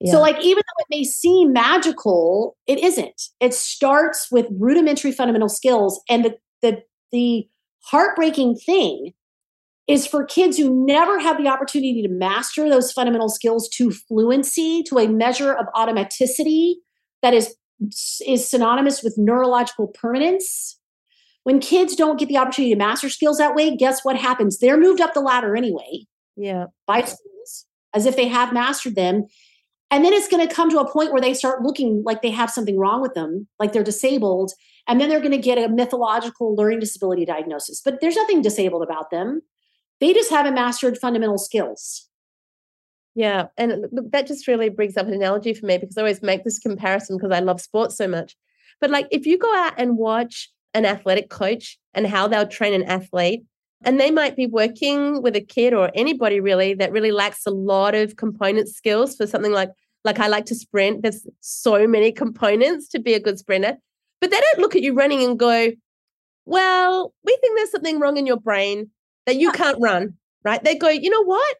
Yeah. 0.00 0.12
So, 0.12 0.20
like, 0.20 0.36
even 0.42 0.56
though 0.56 0.84
it 0.88 0.96
may 0.96 1.04
seem 1.04 1.52
magical, 1.52 2.56
it 2.66 2.78
isn't. 2.78 3.28
It 3.40 3.52
starts 3.52 4.28
with 4.30 4.46
rudimentary 4.58 5.12
fundamental 5.12 5.48
skills. 5.50 6.02
And 6.08 6.24
the, 6.24 6.36
the, 6.62 6.82
the 7.12 7.46
heartbreaking 7.82 8.56
thing 8.56 9.12
is 9.86 10.06
for 10.06 10.24
kids 10.24 10.56
who 10.56 10.86
never 10.86 11.18
have 11.18 11.36
the 11.36 11.48
opportunity 11.48 12.02
to 12.02 12.08
master 12.08 12.68
those 12.68 12.92
fundamental 12.92 13.28
skills 13.28 13.68
to 13.68 13.90
fluency, 13.90 14.82
to 14.84 14.98
a 14.98 15.08
measure 15.08 15.52
of 15.52 15.66
automaticity 15.74 16.74
that 17.22 17.34
is, 17.34 17.54
is 18.26 18.48
synonymous 18.48 19.02
with 19.02 19.14
neurological 19.18 19.88
permanence. 19.88 20.78
When 21.42 21.60
kids 21.60 21.94
don't 21.94 22.18
get 22.18 22.28
the 22.28 22.38
opportunity 22.38 22.72
to 22.72 22.78
master 22.78 23.10
skills 23.10 23.36
that 23.36 23.54
way, 23.54 23.76
guess 23.76 24.04
what 24.04 24.16
happens? 24.16 24.58
They're 24.58 24.78
moved 24.78 25.02
up 25.02 25.12
the 25.12 25.20
ladder 25.20 25.54
anyway. 25.54 26.06
Yeah. 26.36 26.66
By 26.86 27.02
schools 27.02 27.66
as 27.94 28.06
if 28.06 28.16
they 28.16 28.28
have 28.28 28.52
mastered 28.52 28.96
them. 28.96 29.26
And 29.90 30.04
then 30.04 30.12
it's 30.12 30.28
going 30.28 30.46
to 30.46 30.52
come 30.52 30.70
to 30.70 30.80
a 30.80 30.90
point 30.90 31.12
where 31.12 31.20
they 31.20 31.34
start 31.34 31.62
looking 31.62 32.02
like 32.04 32.22
they 32.22 32.30
have 32.30 32.50
something 32.50 32.78
wrong 32.78 33.02
with 33.02 33.14
them, 33.14 33.46
like 33.60 33.72
they're 33.72 33.84
disabled. 33.84 34.52
And 34.88 35.00
then 35.00 35.08
they're 35.08 35.20
going 35.20 35.30
to 35.30 35.38
get 35.38 35.58
a 35.58 35.68
mythological 35.68 36.56
learning 36.56 36.80
disability 36.80 37.24
diagnosis. 37.24 37.80
But 37.84 38.00
there's 38.00 38.16
nothing 38.16 38.42
disabled 38.42 38.82
about 38.82 39.10
them. 39.10 39.42
They 40.04 40.12
just 40.12 40.28
haven't 40.28 40.54
mastered 40.54 40.98
fundamental 40.98 41.38
skills. 41.38 42.10
Yeah. 43.14 43.46
And 43.56 43.86
that 44.10 44.26
just 44.26 44.46
really 44.46 44.68
brings 44.68 44.98
up 44.98 45.06
an 45.06 45.14
analogy 45.14 45.54
for 45.54 45.64
me 45.64 45.78
because 45.78 45.96
I 45.96 46.02
always 46.02 46.20
make 46.20 46.44
this 46.44 46.58
comparison 46.58 47.16
because 47.16 47.32
I 47.32 47.40
love 47.40 47.58
sports 47.58 47.96
so 47.96 48.06
much. 48.06 48.36
But 48.82 48.90
like 48.90 49.08
if 49.10 49.24
you 49.24 49.38
go 49.38 49.54
out 49.56 49.72
and 49.78 49.96
watch 49.96 50.50
an 50.74 50.84
athletic 50.84 51.30
coach 51.30 51.78
and 51.94 52.06
how 52.06 52.28
they'll 52.28 52.46
train 52.46 52.74
an 52.74 52.82
athlete, 52.82 53.44
and 53.82 53.98
they 53.98 54.10
might 54.10 54.36
be 54.36 54.46
working 54.46 55.22
with 55.22 55.36
a 55.36 55.40
kid 55.40 55.72
or 55.72 55.90
anybody 55.94 56.38
really 56.38 56.74
that 56.74 56.92
really 56.92 57.10
lacks 57.10 57.46
a 57.46 57.50
lot 57.50 57.94
of 57.94 58.16
component 58.16 58.68
skills 58.68 59.16
for 59.16 59.26
something 59.26 59.52
like 59.52 59.70
like 60.04 60.18
I 60.18 60.26
like 60.26 60.44
to 60.46 60.54
sprint. 60.54 61.00
There's 61.00 61.26
so 61.40 61.86
many 61.86 62.12
components 62.12 62.88
to 62.88 62.98
be 62.98 63.14
a 63.14 63.20
good 63.20 63.38
sprinter. 63.38 63.78
But 64.20 64.30
they 64.30 64.38
don't 64.38 64.58
look 64.58 64.76
at 64.76 64.82
you 64.82 64.92
running 64.92 65.22
and 65.24 65.38
go, 65.38 65.72
well, 66.44 67.14
we 67.24 67.38
think 67.40 67.56
there's 67.56 67.70
something 67.70 67.98
wrong 68.00 68.18
in 68.18 68.26
your 68.26 68.38
brain 68.38 68.90
that 69.26 69.36
you 69.36 69.52
can't 69.52 69.78
run, 69.80 70.14
right? 70.44 70.62
They 70.62 70.76
go, 70.76 70.88
you 70.88 71.10
know 71.10 71.24
what? 71.24 71.56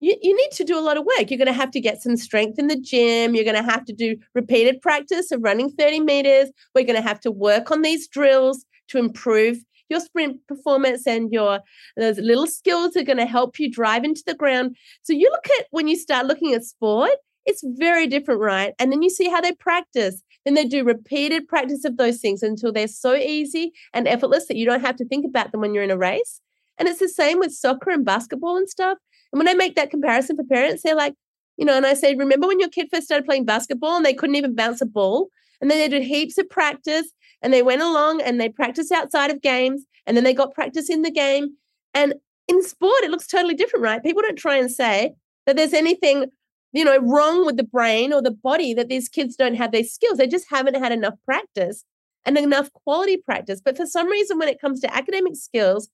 You, 0.00 0.14
you 0.20 0.36
need 0.36 0.50
to 0.52 0.64
do 0.64 0.78
a 0.78 0.80
lot 0.80 0.98
of 0.98 1.06
work. 1.06 1.30
You're 1.30 1.38
going 1.38 1.46
to 1.46 1.52
have 1.52 1.70
to 1.70 1.80
get 1.80 2.02
some 2.02 2.16
strength 2.16 2.58
in 2.58 2.66
the 2.66 2.78
gym. 2.78 3.34
You're 3.34 3.44
going 3.44 3.56
to 3.56 3.62
have 3.62 3.84
to 3.86 3.92
do 3.92 4.16
repeated 4.34 4.82
practice 4.82 5.30
of 5.30 5.42
running 5.42 5.70
30 5.70 6.00
meters. 6.00 6.50
We're 6.74 6.84
going 6.84 7.00
to 7.00 7.08
have 7.08 7.20
to 7.20 7.30
work 7.30 7.70
on 7.70 7.82
these 7.82 8.06
drills 8.06 8.64
to 8.88 8.98
improve 8.98 9.58
your 9.88 10.00
sprint 10.00 10.44
performance 10.48 11.06
and 11.06 11.32
your 11.32 11.60
those 11.96 12.18
little 12.18 12.46
skills 12.46 12.96
are 12.96 13.04
going 13.04 13.18
to 13.18 13.26
help 13.26 13.58
you 13.58 13.70
drive 13.70 14.04
into 14.04 14.22
the 14.26 14.34
ground. 14.34 14.76
So 15.02 15.12
you 15.12 15.28
look 15.30 15.46
at 15.58 15.66
when 15.70 15.88
you 15.88 15.96
start 15.96 16.26
looking 16.26 16.52
at 16.52 16.64
sport, 16.64 17.12
it's 17.44 17.62
very 17.64 18.06
different, 18.06 18.40
right? 18.40 18.74
And 18.78 18.90
then 18.90 19.02
you 19.02 19.10
see 19.10 19.28
how 19.28 19.40
they 19.40 19.52
practice. 19.52 20.22
Then 20.44 20.54
they 20.54 20.64
do 20.64 20.84
repeated 20.84 21.48
practice 21.48 21.84
of 21.84 21.96
those 21.96 22.20
things 22.20 22.42
until 22.42 22.72
they're 22.72 22.88
so 22.88 23.14
easy 23.14 23.72
and 23.94 24.06
effortless 24.06 24.46
that 24.46 24.56
you 24.56 24.66
don't 24.66 24.80
have 24.80 24.96
to 24.96 25.04
think 25.04 25.24
about 25.24 25.52
them 25.52 25.60
when 25.60 25.74
you're 25.74 25.84
in 25.84 25.90
a 25.90 25.96
race. 25.96 26.40
And 26.78 26.88
it's 26.88 27.00
the 27.00 27.08
same 27.08 27.38
with 27.38 27.52
soccer 27.52 27.90
and 27.90 28.04
basketball 28.04 28.56
and 28.56 28.68
stuff. 28.68 28.98
And 29.32 29.38
when 29.38 29.48
I 29.48 29.54
make 29.54 29.76
that 29.76 29.90
comparison 29.90 30.36
for 30.36 30.44
parents, 30.44 30.82
they're 30.82 30.94
like, 30.94 31.14
you 31.56 31.64
know, 31.64 31.76
and 31.76 31.86
I 31.86 31.94
say, 31.94 32.14
remember 32.14 32.46
when 32.46 32.60
your 32.60 32.68
kid 32.68 32.88
first 32.92 33.06
started 33.06 33.26
playing 33.26 33.46
basketball 33.46 33.96
and 33.96 34.04
they 34.04 34.14
couldn't 34.14 34.36
even 34.36 34.54
bounce 34.54 34.80
a 34.80 34.86
ball? 34.86 35.28
And 35.60 35.70
then 35.70 35.78
they 35.78 35.88
did 35.88 36.06
heaps 36.06 36.36
of 36.38 36.48
practice 36.50 37.06
and 37.42 37.52
they 37.52 37.62
went 37.62 37.82
along 37.82 38.20
and 38.20 38.40
they 38.40 38.48
practiced 38.48 38.92
outside 38.92 39.30
of 39.30 39.40
games 39.40 39.86
and 40.06 40.16
then 40.16 40.24
they 40.24 40.34
got 40.34 40.54
practice 40.54 40.90
in 40.90 41.02
the 41.02 41.10
game. 41.10 41.56
And 41.94 42.14
in 42.48 42.62
sport, 42.62 43.02
it 43.02 43.10
looks 43.10 43.26
totally 43.26 43.54
different, 43.54 43.82
right? 43.82 44.02
People 44.02 44.22
don't 44.22 44.38
try 44.38 44.56
and 44.56 44.70
say 44.70 45.14
that 45.46 45.56
there's 45.56 45.72
anything, 45.72 46.26
you 46.72 46.84
know, 46.84 46.98
wrong 46.98 47.46
with 47.46 47.56
the 47.56 47.64
brain 47.64 48.12
or 48.12 48.22
the 48.22 48.30
body 48.30 48.74
that 48.74 48.88
these 48.88 49.08
kids 49.08 49.34
don't 49.34 49.54
have 49.54 49.72
these 49.72 49.92
skills. 49.92 50.18
They 50.18 50.26
just 50.26 50.46
haven't 50.50 50.76
had 50.76 50.92
enough 50.92 51.14
practice 51.24 51.84
and 52.24 52.36
enough 52.36 52.72
quality 52.72 53.16
practice. 53.16 53.60
But 53.64 53.76
for 53.76 53.86
some 53.86 54.08
reason, 54.08 54.38
when 54.38 54.48
it 54.48 54.60
comes 54.60 54.80
to 54.80 54.94
academic 54.94 55.36
skills, 55.36 55.88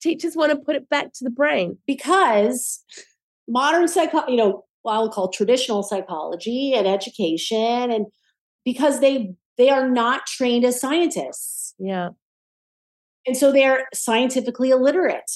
teachers 0.00 0.36
want 0.36 0.52
to 0.52 0.58
put 0.58 0.76
it 0.76 0.88
back 0.88 1.12
to 1.14 1.24
the 1.24 1.30
brain 1.30 1.78
because 1.86 2.82
modern 3.48 3.88
psycho, 3.88 4.26
you 4.28 4.36
know, 4.36 4.64
what 4.82 4.94
I'll 4.94 5.10
call 5.10 5.28
traditional 5.28 5.82
psychology 5.82 6.72
and 6.74 6.86
education, 6.86 7.90
and 7.90 8.06
because 8.64 9.00
they 9.00 9.34
they 9.58 9.70
are 9.70 9.88
not 9.88 10.26
trained 10.26 10.64
as 10.64 10.80
scientists. 10.80 11.74
Yeah. 11.78 12.10
And 13.26 13.36
so 13.36 13.50
they're 13.50 13.88
scientifically 13.92 14.70
illiterate. 14.70 15.30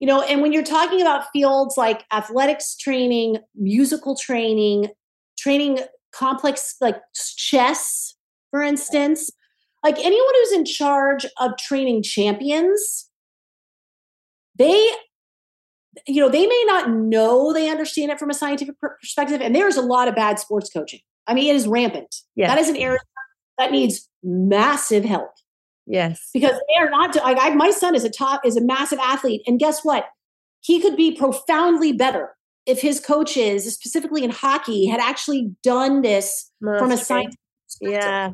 You 0.00 0.06
know, 0.06 0.22
and 0.22 0.40
when 0.40 0.52
you're 0.52 0.62
talking 0.62 1.02
about 1.02 1.26
fields 1.30 1.76
like 1.76 2.04
athletics 2.10 2.74
training, 2.74 3.36
musical 3.54 4.16
training, 4.16 4.88
training 5.38 5.80
complex 6.12 6.76
like 6.80 6.96
chess, 7.36 8.14
for 8.50 8.62
instance, 8.62 9.30
like 9.84 9.98
anyone 9.98 10.34
who's 10.34 10.52
in 10.52 10.64
charge 10.64 11.26
of 11.38 11.56
training 11.58 12.02
champions, 12.02 13.09
they 14.60 14.90
you 16.06 16.20
know 16.20 16.28
they 16.28 16.46
may 16.46 16.64
not 16.66 16.90
know 16.90 17.52
they 17.52 17.68
understand 17.68 18.12
it 18.12 18.18
from 18.18 18.30
a 18.30 18.34
scientific 18.34 18.76
perspective 18.78 19.40
and 19.40 19.54
there's 19.54 19.76
a 19.76 19.82
lot 19.82 20.06
of 20.06 20.14
bad 20.14 20.38
sports 20.38 20.70
coaching. 20.70 21.00
I 21.26 21.34
mean 21.34 21.50
it 21.52 21.56
is 21.56 21.66
rampant. 21.66 22.14
Yeah, 22.36 22.48
that 22.48 22.58
is 22.58 22.68
an 22.68 22.76
area 22.76 23.00
that 23.58 23.72
needs 23.72 24.08
massive 24.22 25.04
help. 25.04 25.30
Yes. 25.86 26.30
Because 26.32 26.52
they 26.52 26.80
are 26.80 26.90
not 26.90 27.16
like 27.16 27.38
I, 27.40 27.54
my 27.54 27.70
son 27.70 27.94
is 27.94 28.04
a 28.04 28.10
top 28.10 28.44
is 28.44 28.56
a 28.56 28.60
massive 28.60 28.98
athlete 29.00 29.42
and 29.46 29.58
guess 29.58 29.84
what? 29.84 30.06
He 30.60 30.80
could 30.80 30.96
be 30.96 31.16
profoundly 31.16 31.92
better 31.92 32.36
if 32.66 32.80
his 32.80 33.00
coaches 33.00 33.72
specifically 33.74 34.22
in 34.22 34.30
hockey 34.30 34.86
had 34.86 35.00
actually 35.00 35.50
done 35.62 36.02
this 36.02 36.50
from 36.60 36.92
a 36.92 36.96
scientific 36.98 37.38
perspective, 37.66 38.02
yeah. 38.02 38.32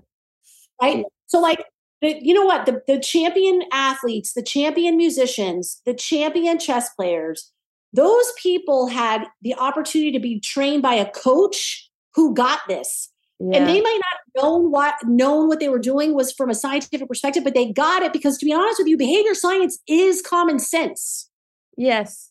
Right? 0.82 1.04
So 1.26 1.38
like 1.40 1.64
the, 2.02 2.18
you 2.20 2.34
know 2.34 2.44
what? 2.44 2.66
The, 2.66 2.82
the 2.86 3.00
champion 3.00 3.62
athletes 3.72 4.34
the 4.34 4.42
champion 4.42 4.96
musicians 4.96 5.80
the 5.86 5.94
champion 5.94 6.58
chess 6.58 6.90
players 6.94 7.52
those 7.92 8.32
people 8.40 8.88
had 8.88 9.24
the 9.42 9.54
opportunity 9.54 10.12
to 10.12 10.20
be 10.20 10.38
trained 10.40 10.82
by 10.82 10.94
a 10.94 11.10
coach 11.10 11.90
who 12.14 12.34
got 12.34 12.60
this. 12.68 13.10
Yeah 13.40 13.58
and 13.58 13.68
they 13.68 13.80
might 13.82 14.00
not 14.00 14.42
known 14.42 14.70
what 14.70 14.94
known 15.04 15.48
what 15.48 15.60
they 15.60 15.68
were 15.68 15.78
doing 15.78 16.14
was 16.14 16.32
from 16.32 16.48
a 16.48 16.54
scientific 16.54 17.06
perspective 17.06 17.44
but 17.44 17.52
they 17.52 17.70
got 17.70 18.02
it 18.02 18.12
because 18.12 18.38
to 18.38 18.46
be 18.46 18.52
honest 18.52 18.78
with 18.78 18.88
you 18.88 18.96
behavior 18.96 19.34
science 19.34 19.78
is 19.86 20.22
common 20.22 20.58
sense. 20.58 21.28
Yes. 21.76 22.30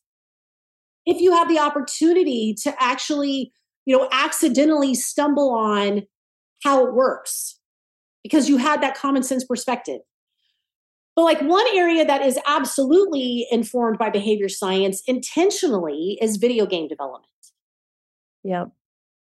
If 1.05 1.22
you 1.22 1.32
have 1.34 1.47
the 1.47 1.59
opportunity 1.59 2.55
to 2.63 2.74
actually 2.80 3.51
you 3.86 3.95
know 3.95 4.09
accidentally 4.11 4.95
stumble 4.95 5.51
on 5.51 6.07
how 6.63 6.86
it 6.88 6.93
works 6.95 7.59
because 8.26 8.49
you 8.49 8.57
had 8.57 8.82
that 8.82 8.97
common 8.97 9.21
sense 9.21 9.43
perspective 9.43 10.01
but 11.15 11.23
like 11.23 11.41
one 11.41 11.65
area 11.73 12.03
that 12.03 12.21
is 12.21 12.38
absolutely 12.45 13.47
informed 13.51 13.97
by 13.97 14.09
behavior 14.09 14.49
science 14.49 15.01
intentionally 15.07 16.17
is 16.21 16.38
video 16.38 16.65
game 16.65 16.88
development 16.88 17.30
yeah 18.43 18.65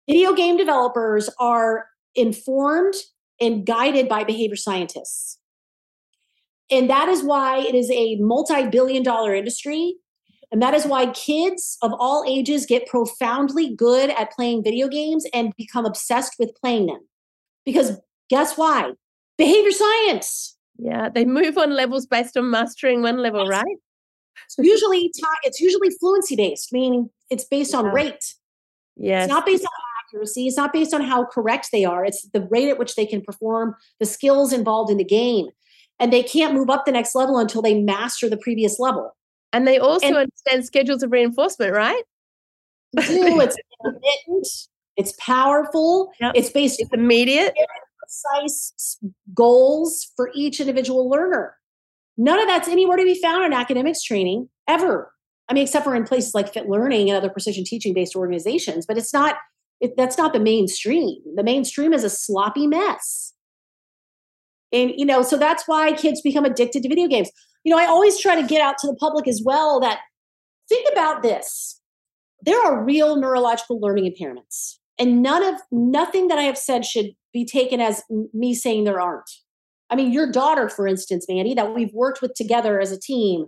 video 0.08 0.32
game 0.32 0.56
developers 0.56 1.28
are 1.38 1.86
informed 2.14 2.94
and 3.40 3.66
guided 3.66 4.08
by 4.08 4.24
behavior 4.24 4.56
scientists. 4.56 5.38
And 6.70 6.90
that 6.90 7.08
is 7.08 7.22
why 7.22 7.58
it 7.58 7.74
is 7.74 7.90
a 7.90 8.16
multi 8.16 8.66
billion 8.68 9.02
dollar 9.02 9.34
industry. 9.34 9.96
And 10.50 10.62
that 10.62 10.74
is 10.74 10.86
why 10.86 11.06
kids 11.10 11.76
of 11.82 11.92
all 11.98 12.24
ages 12.26 12.66
get 12.66 12.86
profoundly 12.86 13.74
good 13.74 14.10
at 14.10 14.32
playing 14.32 14.64
video 14.64 14.88
games 14.88 15.26
and 15.34 15.52
become 15.56 15.84
obsessed 15.84 16.36
with 16.38 16.54
playing 16.60 16.86
them. 16.86 17.00
Because 17.64 17.98
guess 18.28 18.56
why? 18.56 18.92
Behavior 19.38 19.70
science. 19.72 20.56
yeah 20.78 21.08
they 21.08 21.24
move 21.24 21.56
on 21.58 21.70
levels 21.74 22.06
based 22.06 22.36
on 22.36 22.50
mastering 22.50 23.02
one 23.02 23.18
level 23.18 23.42
Yes. 23.44 23.50
right 23.58 23.76
It's 24.44 24.58
usually 24.58 25.10
it's 25.44 25.60
usually 25.60 25.90
fluency 26.00 26.36
based, 26.36 26.72
meaning 26.72 27.10
it's 27.30 27.44
based 27.44 27.74
on 27.74 27.86
rate. 27.86 28.24
yes 28.96 29.24
It's 29.24 29.32
not 29.32 29.44
based 29.46 29.64
on 29.64 29.70
accuracy. 30.04 30.46
It's 30.46 30.56
not 30.56 30.72
based 30.72 30.94
on 30.94 31.02
how 31.02 31.24
correct 31.24 31.68
they 31.72 31.84
are. 31.84 32.04
It's 32.04 32.22
the 32.36 32.42
rate 32.54 32.68
at 32.68 32.78
which 32.78 32.94
they 32.94 33.06
can 33.06 33.20
perform 33.22 33.74
the 34.00 34.06
skills 34.06 34.52
involved 34.52 34.90
in 34.90 34.98
the 34.98 35.04
game. 35.20 35.46
And 35.98 36.12
they 36.12 36.22
can't 36.22 36.54
move 36.54 36.70
up 36.70 36.84
the 36.84 36.92
next 36.92 37.14
level 37.14 37.38
until 37.38 37.60
they 37.62 37.74
master 37.80 38.28
the 38.28 38.36
previous 38.36 38.78
level. 38.78 39.06
and 39.52 39.66
they 39.66 39.78
also 39.78 40.06
and- 40.06 40.16
understand 40.16 40.64
schedules 40.64 41.02
of 41.02 41.10
reinforcement 41.10 41.72
right 41.72 42.04
do. 42.94 43.40
It's 43.40 43.56
intermittent. 43.84 44.48
It's 44.96 45.12
powerful. 45.18 46.12
Yep. 46.20 46.32
It's 46.38 46.50
based 46.50 46.80
it's 46.80 46.92
immediate 46.92 47.52
precise 48.16 48.98
goals 49.34 50.12
for 50.16 50.30
each 50.34 50.60
individual 50.60 51.08
learner. 51.08 51.56
None 52.16 52.40
of 52.40 52.48
that's 52.48 52.68
anywhere 52.68 52.96
to 52.96 53.04
be 53.04 53.20
found 53.20 53.44
in 53.44 53.52
academics 53.52 54.02
training 54.02 54.48
ever. 54.68 55.12
I 55.48 55.54
mean, 55.54 55.64
except 55.64 55.84
for 55.84 55.94
in 55.94 56.04
places 56.04 56.34
like 56.34 56.52
Fit 56.52 56.68
Learning 56.68 57.08
and 57.08 57.16
other 57.16 57.30
precision 57.30 57.64
teaching 57.64 57.94
based 57.94 58.16
organizations, 58.16 58.86
but 58.86 58.98
it's 58.98 59.12
not. 59.12 59.36
It, 59.78 59.92
that's 59.94 60.16
not 60.16 60.32
the 60.32 60.40
mainstream. 60.40 61.18
The 61.34 61.44
mainstream 61.44 61.92
is 61.92 62.02
a 62.02 62.08
sloppy 62.08 62.66
mess. 62.66 63.34
And 64.72 64.92
you 64.96 65.04
know, 65.04 65.20
so 65.22 65.36
that's 65.36 65.64
why 65.66 65.92
kids 65.92 66.22
become 66.22 66.46
addicted 66.46 66.82
to 66.82 66.88
video 66.88 67.06
games. 67.08 67.30
You 67.62 67.74
know, 67.74 67.78
I 67.78 67.84
always 67.84 68.18
try 68.18 68.40
to 68.40 68.46
get 68.46 68.62
out 68.62 68.78
to 68.78 68.86
the 68.86 68.96
public 68.96 69.28
as 69.28 69.42
well 69.44 69.78
that 69.80 70.00
think 70.68 70.88
about 70.90 71.22
this. 71.22 71.80
There 72.40 72.60
are 72.64 72.82
real 72.82 73.16
neurological 73.16 73.78
learning 73.78 74.10
impairments. 74.10 74.76
And 74.98 75.22
none 75.22 75.42
of 75.42 75.60
nothing 75.70 76.28
that 76.28 76.38
I 76.38 76.42
have 76.44 76.56
said 76.56 76.84
should 76.84 77.10
be 77.36 77.44
taken 77.44 77.82
as 77.82 78.02
me 78.32 78.54
saying 78.54 78.84
there 78.84 79.00
aren't. 79.00 79.30
I 79.90 79.94
mean, 79.94 80.10
your 80.10 80.30
daughter, 80.32 80.70
for 80.70 80.86
instance, 80.86 81.26
Mandy, 81.28 81.52
that 81.52 81.74
we've 81.74 81.92
worked 81.92 82.22
with 82.22 82.32
together 82.34 82.80
as 82.80 82.90
a 82.90 82.98
team 82.98 83.46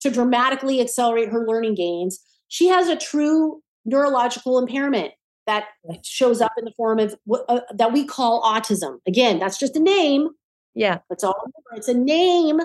to 0.00 0.10
dramatically 0.10 0.80
accelerate 0.80 1.28
her 1.28 1.46
learning 1.46 1.76
gains, 1.76 2.18
she 2.48 2.66
has 2.66 2.88
a 2.88 2.96
true 2.96 3.62
neurological 3.84 4.58
impairment 4.58 5.12
that 5.46 5.66
shows 6.02 6.40
up 6.40 6.52
in 6.58 6.64
the 6.64 6.72
form 6.72 6.98
of 6.98 7.14
what 7.24 7.44
uh, 7.48 7.60
that 7.72 7.92
we 7.92 8.04
call 8.04 8.42
autism. 8.42 8.98
Again, 9.06 9.38
that's 9.38 9.58
just 9.58 9.76
a 9.76 9.80
name. 9.80 10.28
yeah 10.74 10.98
That's 11.08 11.22
all. 11.22 11.36
It's 11.74 11.88
a 11.88 11.94
name, 11.94 12.60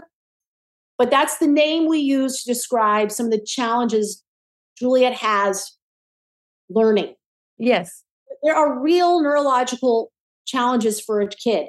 but 0.97 1.11
that's 1.11 1.37
the 1.37 1.47
name 1.47 1.87
we 1.87 1.99
use 1.99 2.43
to 2.43 2.51
describe 2.51 3.11
some 3.11 3.27
of 3.27 3.31
the 3.31 3.43
challenges 3.45 4.23
Juliet 4.77 5.13
has 5.13 5.77
learning 6.69 7.15
yes 7.57 8.03
there 8.43 8.55
are 8.55 8.79
real 8.79 9.21
neurological 9.21 10.11
challenges 10.47 10.99
for 10.99 11.21
a 11.21 11.27
kid. 11.27 11.67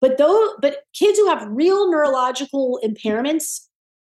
But 0.00 0.18
those 0.18 0.50
but 0.60 0.78
kids 0.92 1.18
who 1.18 1.28
have 1.28 1.46
real 1.48 1.90
neurological 1.90 2.80
impairments 2.84 3.60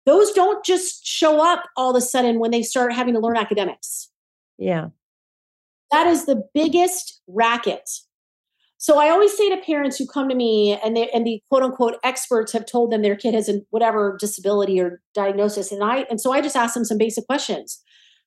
those 0.06 0.32
don't 0.32 0.64
just 0.64 1.06
show 1.06 1.44
up 1.44 1.64
all 1.76 1.90
of 1.90 1.96
a 1.96 2.02
sudden 2.02 2.40
when 2.40 2.52
they 2.52 2.62
start 2.62 2.94
having 2.94 3.16
to 3.16 3.20
learn 3.20 3.38
academics. 3.38 4.10
Yeah. 4.58 4.90
That 5.92 6.08
is 6.08 6.26
the 6.26 6.44
biggest 6.54 7.22
racket. 7.28 7.90
So 8.78 9.00
i 9.00 9.10
always 9.10 9.36
say 9.36 9.50
to 9.50 9.58
parents 9.58 9.98
who 9.98 10.06
come 10.06 10.30
to 10.30 10.36
me 10.36 10.78
and 10.84 10.96
they 10.96 11.10
and 11.10 11.26
the 11.26 11.42
quote 11.50 11.64
unquote 11.64 11.96
experts 12.04 12.52
have 12.52 12.66
told 12.66 12.92
them 12.92 13.02
their 13.02 13.16
kid 13.16 13.34
has 13.34 13.50
a 13.50 13.62
whatever 13.72 14.16
disability 14.20 14.80
or 14.80 15.02
diagnosis 15.16 15.72
and 15.72 15.84
i 15.84 16.06
and 16.10 16.22
so 16.22 16.32
i 16.32 16.42
just 16.42 16.56
ask 16.56 16.74
them 16.74 16.86
some 16.86 16.98
basic 16.98 17.26
questions. 17.26 17.82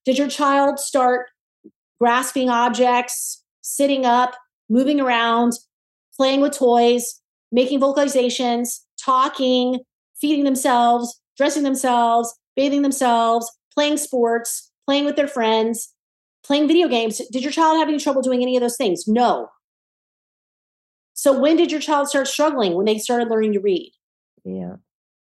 Did 0.04 0.18
your 0.18 0.28
child 0.28 0.80
start 0.80 1.26
grasping 2.00 2.48
objects 2.48 3.44
sitting 3.60 4.06
up 4.06 4.34
moving 4.68 5.00
around 5.00 5.52
playing 6.16 6.40
with 6.40 6.52
toys 6.52 7.20
making 7.52 7.80
vocalizations 7.80 8.80
talking 9.00 9.80
feeding 10.20 10.44
themselves 10.44 11.20
dressing 11.36 11.62
themselves 11.62 12.36
bathing 12.56 12.82
themselves 12.82 13.50
playing 13.72 13.96
sports 13.96 14.70
playing 14.86 15.04
with 15.04 15.16
their 15.16 15.28
friends 15.28 15.94
playing 16.48 16.66
video 16.66 16.88
games. 16.88 17.20
Did 17.30 17.42
your 17.42 17.52
child 17.52 17.78
have 17.78 17.88
any 17.88 17.98
trouble 17.98 18.22
doing 18.22 18.42
any 18.42 18.56
of 18.56 18.62
those 18.62 18.76
things? 18.76 19.06
No. 19.06 19.50
So 21.12 21.38
when 21.38 21.56
did 21.56 21.70
your 21.70 21.80
child 21.80 22.08
start 22.08 22.26
struggling? 22.26 22.74
When 22.74 22.86
they 22.86 22.98
started 22.98 23.28
learning 23.28 23.52
to 23.52 23.60
read. 23.60 23.92
Yeah. 24.44 24.76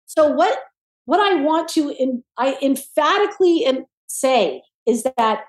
So 0.07 0.29
what 0.29 0.59
what 1.05 1.21
I 1.21 1.43
want 1.43 1.69
to 1.71 1.91
in, 1.91 2.25
I 2.39 2.57
emphatically 2.63 3.67
say 4.07 4.63
is 4.87 5.05
that 5.17 5.45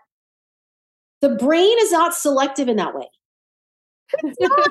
the 1.22 1.30
brain 1.30 1.76
is 1.80 1.92
not 1.92 2.14
selective 2.14 2.68
in 2.68 2.78
that 2.78 2.94
way. 2.94 3.08
It's 4.24 4.38
not. 4.40 4.70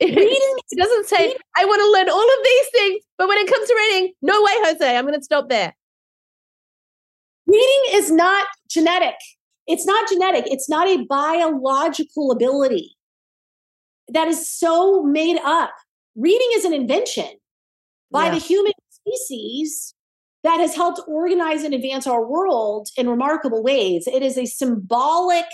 reading 0.00 0.56
it 0.70 0.78
doesn't 0.78 1.06
say. 1.06 1.34
I 1.56 1.64
want 1.64 1.80
to 1.80 1.90
learn 1.92 2.08
all 2.10 2.22
of 2.22 2.44
these 2.44 2.68
things, 2.72 3.04
but 3.18 3.28
when 3.28 3.38
it 3.38 3.48
comes 3.48 3.66
to 3.68 3.74
reading, 3.74 4.12
no 4.22 4.42
way, 4.42 4.52
Jose. 4.56 4.96
I'm 4.96 5.06
going 5.06 5.18
to 5.18 5.24
stop 5.24 5.48
there. 5.48 5.74
Reading 7.46 7.82
is 7.92 8.10
not 8.10 8.46
genetic. 8.68 9.14
It's 9.66 9.86
not 9.86 10.08
genetic. 10.08 10.44
It's 10.46 10.68
not 10.68 10.88
a 10.88 11.04
biological 11.04 12.30
ability 12.30 12.96
that 14.12 14.28
is 14.28 14.48
so 14.48 15.02
made 15.02 15.38
up. 15.44 15.72
Reading 16.14 16.48
is 16.54 16.64
an 16.64 16.72
invention 16.72 17.28
by 18.10 18.26
yeah. 18.26 18.34
the 18.34 18.38
human 18.38 18.72
species 18.90 19.94
that 20.44 20.60
has 20.60 20.76
helped 20.76 21.00
organize 21.08 21.64
and 21.64 21.74
advance 21.74 22.06
our 22.06 22.24
world 22.24 22.88
in 22.96 23.08
remarkable 23.08 23.62
ways. 23.62 24.06
It 24.06 24.22
is 24.22 24.38
a 24.38 24.46
symbolic 24.46 25.46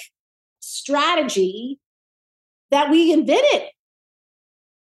strategy 0.60 1.78
that 2.72 2.90
we 2.90 3.12
invented. 3.12 3.68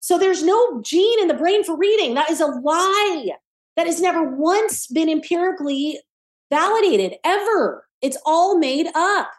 So 0.01 0.18
there's 0.18 0.43
no 0.43 0.80
gene 0.82 1.20
in 1.20 1.28
the 1.28 1.34
brain 1.34 1.64
for 1.64 1.76
reading. 1.76 2.14
That 2.14 2.30
is 2.30 2.41
a 2.41 2.47
lie. 2.47 3.30
That 3.76 3.86
has 3.86 4.01
never 4.01 4.22
once 4.22 4.86
been 4.86 5.09
empirically 5.09 6.01
validated 6.51 7.14
ever. 7.24 7.86
It's 8.01 8.18
all 8.24 8.59
made 8.59 8.89
up. 8.95 9.30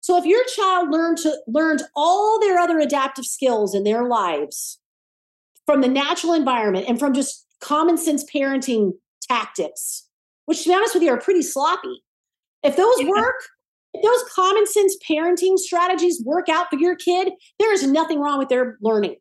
So 0.00 0.16
if 0.16 0.24
your 0.24 0.44
child 0.44 0.90
learned 0.90 1.18
to 1.18 1.36
learned 1.46 1.82
all 1.94 2.40
their 2.40 2.58
other 2.58 2.78
adaptive 2.78 3.26
skills 3.26 3.74
in 3.74 3.84
their 3.84 4.04
lives 4.04 4.78
from 5.66 5.82
the 5.82 5.88
natural 5.88 6.32
environment 6.32 6.86
and 6.88 6.98
from 6.98 7.12
just 7.12 7.46
common 7.60 7.98
sense 7.98 8.24
parenting 8.24 8.92
tactics, 9.22 10.08
which 10.46 10.62
to 10.62 10.70
be 10.70 10.74
honest 10.74 10.94
with 10.94 11.02
you 11.02 11.10
are 11.10 11.20
pretty 11.20 11.42
sloppy. 11.42 12.02
If 12.62 12.76
those 12.76 13.00
yeah. 13.00 13.08
work, 13.08 13.36
if 13.94 14.02
those 14.02 14.32
common 14.32 14.66
sense 14.66 14.96
parenting 15.08 15.58
strategies 15.58 16.22
work 16.24 16.48
out 16.48 16.68
for 16.70 16.78
your 16.78 16.96
kid, 16.96 17.32
there 17.58 17.72
is 17.72 17.86
nothing 17.86 18.20
wrong 18.20 18.38
with 18.38 18.48
their 18.48 18.76
learning. 18.80 19.16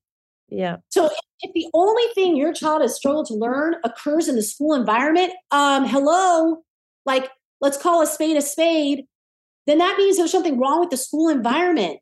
Yeah. 0.49 0.77
So 0.89 1.09
if 1.41 1.51
the 1.53 1.67
only 1.73 2.03
thing 2.15 2.35
your 2.35 2.53
child 2.53 2.81
has 2.81 2.95
struggled 2.95 3.27
to 3.27 3.33
learn 3.33 3.75
occurs 3.83 4.27
in 4.27 4.35
the 4.35 4.43
school 4.43 4.73
environment, 4.73 5.33
um, 5.51 5.85
hello, 5.85 6.63
like 7.05 7.29
let's 7.61 7.77
call 7.77 8.01
a 8.01 8.07
spade 8.07 8.37
a 8.37 8.41
spade, 8.41 9.05
then 9.67 9.77
that 9.77 9.97
means 9.97 10.17
there's 10.17 10.31
something 10.31 10.59
wrong 10.59 10.79
with 10.79 10.89
the 10.89 10.97
school 10.97 11.29
environment. 11.29 11.99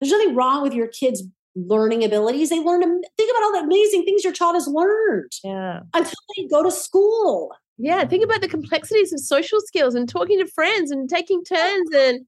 There's 0.00 0.12
nothing 0.12 0.34
wrong 0.34 0.62
with 0.62 0.74
your 0.74 0.88
kids' 0.88 1.22
learning 1.54 2.04
abilities. 2.04 2.50
They 2.50 2.60
learn 2.60 2.82
to 2.82 3.08
think 3.16 3.30
about 3.30 3.42
all 3.44 3.52
the 3.52 3.66
amazing 3.66 4.04
things 4.04 4.22
your 4.22 4.32
child 4.32 4.54
has 4.54 4.68
learned. 4.68 5.32
Yeah. 5.42 5.80
Until 5.94 6.12
they 6.36 6.46
go 6.48 6.62
to 6.62 6.70
school. 6.70 7.52
Yeah. 7.78 8.04
Think 8.06 8.24
about 8.24 8.40
the 8.40 8.48
complexities 8.48 9.12
of 9.12 9.20
social 9.20 9.60
skills 9.60 9.94
and 9.94 10.08
talking 10.08 10.38
to 10.38 10.50
friends 10.52 10.90
and 10.90 11.08
taking 11.08 11.44
turns 11.44 11.90
and 11.94 12.26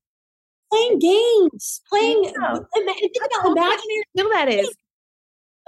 playing 0.70 0.99
games, 0.99 1.80
playing. 1.88 2.24
Yeah. 2.24 2.59
Think 2.74 3.16
about 3.32 3.46
imaginary. 3.46 4.03
Skill 4.16 4.30
that 4.30 4.49
is 4.49 4.74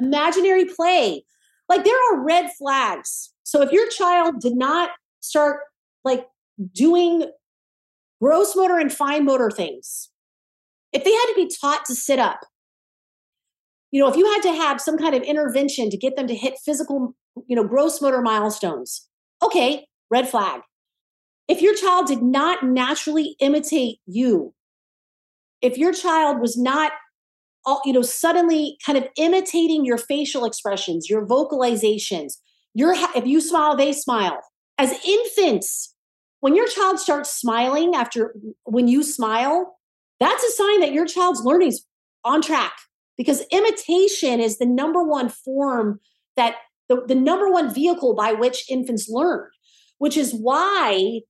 imaginary 0.01 0.65
play. 0.67 1.25
Like 1.69 1.85
there 1.85 1.97
are 2.13 2.25
red 2.25 2.51
flags. 2.59 3.33
So 3.45 3.63
if 3.63 3.73
your 3.73 3.89
child 3.89 4.41
did 4.41 4.57
not 4.57 4.91
start 5.21 5.61
like 6.05 6.27
doing 6.75 7.31
gross 8.21 8.55
motor 8.55 8.79
and 8.79 8.93
fine 8.93 9.25
motor 9.25 9.51
things, 9.51 10.11
if 10.93 11.05
they 11.05 11.13
had 11.13 11.27
to 11.27 11.35
be 11.37 11.51
taught 11.61 11.85
to 11.87 11.95
sit 11.95 12.19
up, 12.19 12.41
you 13.93 14.01
know, 14.01 14.09
if 14.09 14.17
you 14.17 14.27
had 14.27 14.43
to 14.43 14.53
have 14.53 14.81
some 14.81 14.99
kind 14.99 15.15
of 15.15 15.23
intervention 15.23 15.91
to 15.91 15.97
get 15.97 16.17
them 16.17 16.27
to 16.27 16.35
hit 16.35 16.59
physical, 16.65 17.15
you 17.47 17.57
know, 17.57 17.65
gross 17.65 18.01
motor 18.03 18.21
milestones, 18.21 19.09
okay, 19.43 19.87
red 20.11 20.29
flag. 20.29 20.61
If 21.49 21.61
your 21.63 21.75
child 21.75 22.07
did 22.07 22.23
not 22.23 22.65
naturally 22.65 23.37
imitate 23.41 23.99
you, 24.07 24.55
if 25.61 25.77
your 25.77 25.93
child 25.93 26.41
was 26.41 26.57
not 26.57 26.93
all, 27.67 27.83
you 27.85 27.93
know, 27.93 28.03
suddenly 28.03 28.79
kind 28.85 28.97
of 28.97 29.07
imitating 29.17 29.85
your 29.85 29.99
facial 29.99 30.45
expressions, 30.45 31.11
your 31.11 31.27
vocalizations, 31.27 32.35
your 32.75 32.95
if 33.15 33.27
you 33.27 33.41
smile, 33.41 33.77
they 33.77 33.93
smile. 33.93 34.41
As 34.79 34.93
infants, 35.05 35.95
when 36.41 36.55
your 36.55 36.69
child 36.69 36.99
starts 36.99 37.35
smiling 37.35 37.95
after 37.95 38.35
when 38.65 38.89
you 38.89 39.03
smile, 39.03 39.77
that's 40.21 40.43
a 40.43 40.51
sign 40.51 40.81
that 40.81 40.93
your 40.93 41.07
child's 41.07 41.43
learning 41.43 41.69
is 41.69 41.85
on 42.25 42.43
track 42.43 42.73
because 43.19 43.45
imitation 43.51 44.41
is 44.41 44.59
the 44.59 44.67
number 44.67 45.03
one 45.03 45.29
form 45.29 46.01
that 46.37 46.57
the, 46.91 47.03
the 47.07 47.15
number 47.15 47.51
one 47.51 47.73
vehicle 47.73 48.15
by 48.15 48.33
which 48.33 48.69
infants 48.69 49.09
learn, 49.09 49.47
which 49.99 50.17
is 50.17 50.35
why 50.35 51.21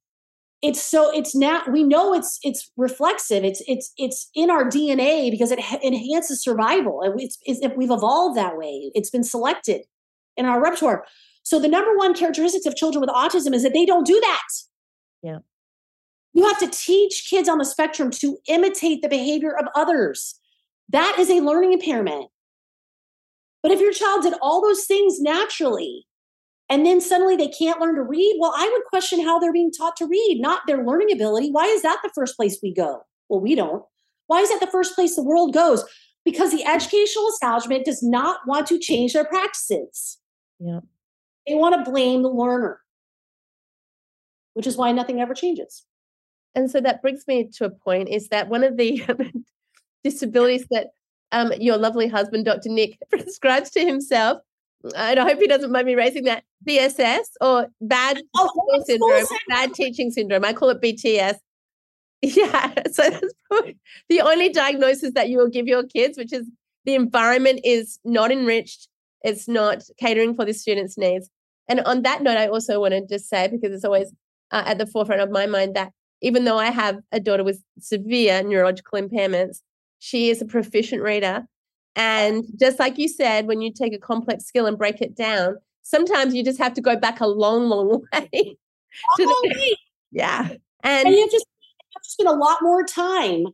it's 0.63 0.83
so 0.83 1.15
it's 1.15 1.35
not 1.35 1.71
we 1.71 1.85
know 1.85 2.15
it's 2.15 2.39
it's 2.43 2.71
reflexive. 2.77 3.45
It's 3.45 3.63
it's 3.67 3.93
it's 3.97 4.31
in 4.35 4.51
our 4.51 4.65
dna 4.65 5.31
because 5.31 5.51
it 5.51 5.59
enhances 5.85 6.43
survival. 6.43 7.03
And 7.03 7.21
it's 7.21 7.39
if 7.45 7.77
we've 7.77 7.91
evolved 7.91 8.37
that 8.37 8.57
way 8.57 8.91
it's 8.95 9.11
been 9.11 9.23
selected 9.23 9.83
in 10.37 10.47
our 10.47 10.63
repertoire. 10.63 11.05
So 11.43 11.61
the 11.61 11.69
number 11.69 11.97
one 11.97 12.15
characteristics 12.15 12.67
of 12.67 12.75
children 12.75 13.01
with 13.01 13.11
autism 13.11 13.55
is 13.55 13.63
that 13.63 13.75
they 13.75 13.85
don't 13.85 14.07
do 14.07 14.19
that. 14.21 14.49
Yeah. 15.23 15.39
You 16.33 16.47
have 16.47 16.59
to 16.61 16.69
teach 16.69 17.27
kids 17.29 17.49
on 17.49 17.59
the 17.59 17.65
spectrum 17.65 18.11
to 18.13 18.39
imitate 18.49 19.03
the 19.03 19.09
behavior 19.09 19.57
of 19.59 19.67
others. 19.75 20.39
That 20.89 21.17
is 21.19 21.29
a 21.29 21.41
learning 21.41 21.73
impairment 21.73 22.31
but 23.63 23.73
if 23.73 23.81
your 23.81 23.93
child 23.93 24.23
did 24.23 24.35
all 24.41 24.63
those 24.63 24.85
things 24.85 25.21
naturally 25.21 26.07
and 26.69 26.87
then 26.87 27.01
suddenly 27.01 27.37
they 27.37 27.49
can't 27.49 27.81
learn 27.81 27.95
to 27.97 28.03
read 28.03 28.37
well 28.41 28.55
i 28.57 28.69
would 28.69 28.85
question 28.85 29.25
how 29.25 29.39
they're 29.39 29.53
being 29.53 29.73
taught 29.73 29.97
to 29.97 30.07
read 30.07 30.39
not 30.41 30.63
their 30.67 30.85
learning 30.85 31.13
ability. 31.13 31.51
Why 31.51 31.67
is 31.67 31.83
that 31.83 32.01
the 32.03 32.11
first 32.15 32.37
place 32.37 32.59
we 32.63 32.73
go? 32.73 33.03
Well 33.29 33.41
we 33.41 33.55
don't. 33.55 33.85
Why 34.27 34.41
is 34.41 34.51
that 34.51 34.61
the 34.61 34.71
first 34.71 34.95
place 34.95 35.17
the 35.17 35.23
world 35.23 35.53
goes? 35.53 35.85
Because 36.25 36.53
the 36.53 36.65
educational 36.65 37.29
establishment 37.29 37.85
does 37.85 38.03
not 38.03 38.41
want 38.47 38.67
to 38.69 38.79
change 38.79 39.13
their 39.13 39.25
practices. 39.25 40.19
Yeah. 40.59 40.81
They 41.47 41.55
want 41.55 41.75
to 41.75 41.91
blame 41.91 42.23
the 42.23 42.29
learner. 42.29 42.81
Which 44.55 44.67
is 44.67 44.77
why 44.77 44.93
nothing 44.93 45.21
ever 45.21 45.35
changes. 45.35 45.85
And 46.55 46.71
so 46.71 46.81
that 46.81 47.03
brings 47.03 47.25
me 47.27 47.49
to 47.55 47.65
a 47.65 47.71
point 47.71 48.09
is 48.09 48.29
that 48.29 48.49
one 48.49 48.63
of 48.63 48.77
the 48.77 49.03
disabilities 50.05 50.67
that 50.71 50.89
um, 51.33 51.53
your 51.59 51.77
lovely 51.77 52.09
husband 52.09 52.45
dr 52.45 52.69
nick 52.69 52.99
prescribes 53.11 53.71
to 53.71 53.85
himself 53.85 54.41
and 54.97 55.21
I 55.21 55.25
hope 55.25 55.41
he 55.41 55.47
doesn't 55.47 55.71
mind 55.71 55.87
me 55.87 55.95
raising 55.95 56.25
that 56.25 56.45
BSS 56.67 57.27
or 57.41 57.69
bad 57.81 58.21
oh, 58.37 58.83
syndrome, 58.87 59.27
bad 59.49 59.75
teaching 59.75 60.11
syndrome. 60.11 60.45
I 60.45 60.53
call 60.53 60.71
it 60.71 60.81
BTS. 60.81 61.37
Yeah, 62.23 62.75
so 62.93 63.09
that's 63.09 63.33
the 64.11 64.21
only 64.21 64.51
diagnosis 64.51 65.15
that 65.15 65.31
you 65.31 65.39
will 65.39 65.49
give 65.49 65.67
your 65.67 65.85
kids, 65.85 66.19
which 66.19 66.35
is 66.35 66.47
the 66.85 66.95
environment 66.95 67.61
is 67.65 67.99
not 68.05 68.31
enriched, 68.31 68.89
it's 69.23 69.49
not 69.49 69.85
catering 69.99 70.35
for 70.35 70.45
the 70.45 70.53
student's 70.53 70.99
needs. 70.99 71.31
And 71.67 71.81
on 71.81 72.03
that 72.03 72.23
note, 72.23 72.37
I 72.37 72.49
also 72.49 72.79
want 72.79 72.93
to 72.93 73.07
just 73.07 73.31
say, 73.31 73.49
because 73.49 73.73
it's 73.73 73.87
always 73.87 74.13
uh, 74.51 74.65
at 74.67 74.77
the 74.77 74.87
forefront 74.87 75.23
of 75.23 75.31
my 75.31 75.47
mind, 75.47 75.75
that 75.77 75.93
even 76.21 76.45
though 76.45 76.59
I 76.59 76.67
have 76.67 76.99
a 77.11 77.21
daughter 77.21 77.43
with 77.43 77.63
severe 77.79 78.43
neurological 78.43 79.01
impairments, 79.01 79.63
she 80.01 80.31
is 80.31 80.43
a 80.43 80.47
proficient 80.47 81.03
reader 81.03 81.47
and 81.97 82.45
just 82.59 82.79
like 82.79 82.99
you 82.99 83.09
said, 83.09 83.47
when 83.47 83.61
you 83.61 83.73
take 83.73 83.93
a 83.93 83.99
complex 83.99 84.45
skill 84.45 84.67
and 84.67 84.79
break 84.79 85.01
it 85.01 85.17
down, 85.17 85.57
sometimes 85.83 86.35
you 86.35 86.45
just 86.45 86.59
have 86.59 86.75
to 86.75 86.81
go 86.81 86.97
back 86.97 87.21
a 87.21 87.27
long, 87.27 87.69
long 87.69 88.03
way. 88.13 88.57
the. 89.19 89.77
Yeah. 90.13 90.49
And, 90.83 91.07
and 91.07 91.15
you 91.15 91.21
have 91.21 91.31
to, 91.31 91.45
spend 92.03 92.29
a 92.29 92.33
lot 92.33 92.59
more 92.63 92.85
time. 92.85 93.47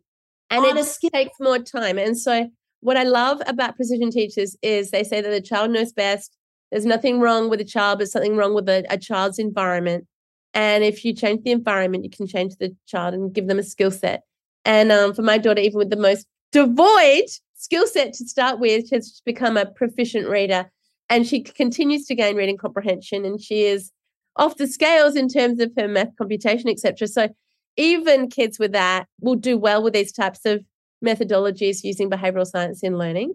And 0.51 0.65
it 0.65 0.99
takes 1.13 1.41
more 1.41 1.59
time. 1.59 1.99
And 1.99 2.17
so 2.17 2.49
what 2.81 2.97
I 2.97 3.03
love 3.03 3.43
about 3.47 3.75
precision 3.75 4.11
teachers 4.11 4.57
is 4.63 4.91
they 4.91 5.03
say 5.03 5.21
that 5.21 5.31
the 5.31 5.41
child 5.41 5.73
knows 5.73 5.93
best. 5.93 6.37
There's 6.71 6.87
nothing 6.87 7.19
wrong 7.19 7.51
with 7.51 7.61
a 7.61 7.65
child, 7.65 7.99
but 7.99 8.09
something 8.09 8.37
wrong 8.37 8.55
with 8.55 8.69
a, 8.69 8.85
a 8.89 8.99
child's 8.99 9.41
environment. 9.41 10.07
And 10.55 10.85
if 10.85 11.05
you 11.05 11.13
change 11.13 11.43
the 11.43 11.51
environment, 11.51 12.05
you 12.05 12.11
can 12.11 12.27
change 12.27 12.57
the 12.57 12.75
child 12.87 13.15
and 13.15 13.35
give 13.35 13.49
them 13.49 13.59
a 13.59 13.65
skill 13.65 13.91
set. 13.91 14.23
And 14.65 14.93
um, 14.93 15.15
for 15.15 15.23
my 15.23 15.39
daughter, 15.39 15.61
even 15.61 15.79
with 15.79 15.91
the 15.91 15.97
most 15.97 16.27
devoid 16.53 17.25
skill 17.55 17.87
set 17.87 18.13
to 18.15 18.29
start 18.29 18.59
with 18.61 18.91
has 18.91 19.21
become 19.25 19.57
a 19.57 19.67
proficient 19.67 20.29
reader 20.29 20.71
and 21.09 21.27
she 21.27 21.43
continues 21.43 22.07
to 22.07 22.15
gain 22.15 22.37
reading 22.37 22.57
comprehension 22.57 23.25
and 23.25 23.41
she 23.41 23.65
is 23.65 23.91
off 24.37 24.57
the 24.57 24.67
scales 24.67 25.17
in 25.17 25.29
terms 25.29 25.61
of 25.61 25.73
her 25.77 25.89
math 25.89 26.15
computation 26.17 26.69
etc 26.69 27.09
so 27.09 27.29
even 27.77 28.29
kids 28.29 28.59
with 28.59 28.73
that 28.73 29.07
will 29.21 29.35
do 29.35 29.59
well 29.59 29.83
with 29.83 29.93
these 29.93 30.13
types 30.13 30.45
of 30.45 30.65
methodologies 31.05 31.85
using 31.85 32.11
behavioral 32.11 32.47
science 32.47 32.83
in 32.83 32.99
learning. 32.99 33.35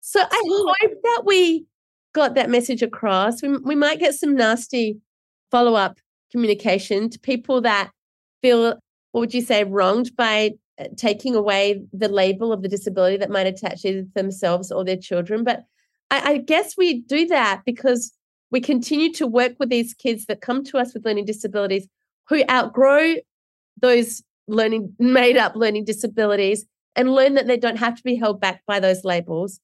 So 0.00 0.20
i 0.20 0.42
hope 0.46 1.02
that 1.02 1.22
we 1.24 1.66
got 2.14 2.34
that 2.34 2.48
message 2.48 2.82
across. 2.82 3.42
We, 3.42 3.56
we 3.58 3.74
might 3.74 3.98
get 3.98 4.14
some 4.14 4.34
nasty 4.34 4.98
follow-up 5.50 5.98
communication 6.32 7.10
to 7.10 7.18
people 7.18 7.60
that 7.60 7.90
feel 8.42 8.78
what 9.12 9.20
would 9.20 9.34
you 9.34 9.42
say 9.42 9.64
wronged 9.64 10.14
by 10.16 10.52
taking 10.96 11.34
away 11.34 11.82
the 11.92 12.08
label 12.08 12.52
of 12.52 12.62
the 12.62 12.68
disability 12.68 13.16
that 13.16 13.30
might 13.30 13.46
attach 13.46 13.82
to 13.82 14.06
themselves 14.14 14.70
or 14.70 14.84
their 14.84 14.96
children. 14.96 15.44
But 15.44 15.64
I, 16.10 16.32
I 16.32 16.38
guess 16.38 16.76
we 16.76 17.00
do 17.02 17.26
that 17.26 17.62
because 17.64 18.12
we 18.50 18.60
continue 18.60 19.12
to 19.14 19.26
work 19.26 19.52
with 19.58 19.70
these 19.70 19.94
kids 19.94 20.26
that 20.26 20.40
come 20.40 20.64
to 20.64 20.78
us 20.78 20.94
with 20.94 21.04
learning 21.04 21.24
disabilities 21.24 21.88
who 22.28 22.42
outgrow 22.50 23.14
those 23.80 24.22
learning 24.48 24.94
made 24.98 25.36
up 25.36 25.56
learning 25.56 25.84
disabilities 25.84 26.64
and 26.94 27.12
learn 27.12 27.34
that 27.34 27.46
they 27.46 27.56
don't 27.56 27.78
have 27.78 27.96
to 27.96 28.02
be 28.02 28.14
held 28.14 28.40
back 28.40 28.62
by 28.66 28.78
those 28.78 29.04
labels 29.04 29.60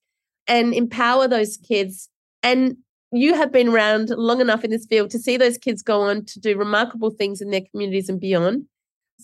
and 0.47 0.75
empower 0.75 1.29
those 1.29 1.57
kids 1.57 2.09
and 2.43 2.77
you 3.13 3.35
have 3.35 3.53
been 3.53 3.69
around 3.69 4.09
long 4.11 4.41
enough 4.41 4.65
in 4.65 4.71
this 4.71 4.87
field 4.87 5.11
to 5.11 5.19
see 5.19 5.37
those 5.37 5.59
kids 5.59 5.83
go 5.83 6.01
on 6.01 6.25
to 6.25 6.41
do 6.41 6.57
remarkable 6.59 7.11
things 7.11 7.41
in 7.41 7.51
their 7.51 7.61
communities 7.71 8.09
and 8.09 8.21
beyond 8.21 8.65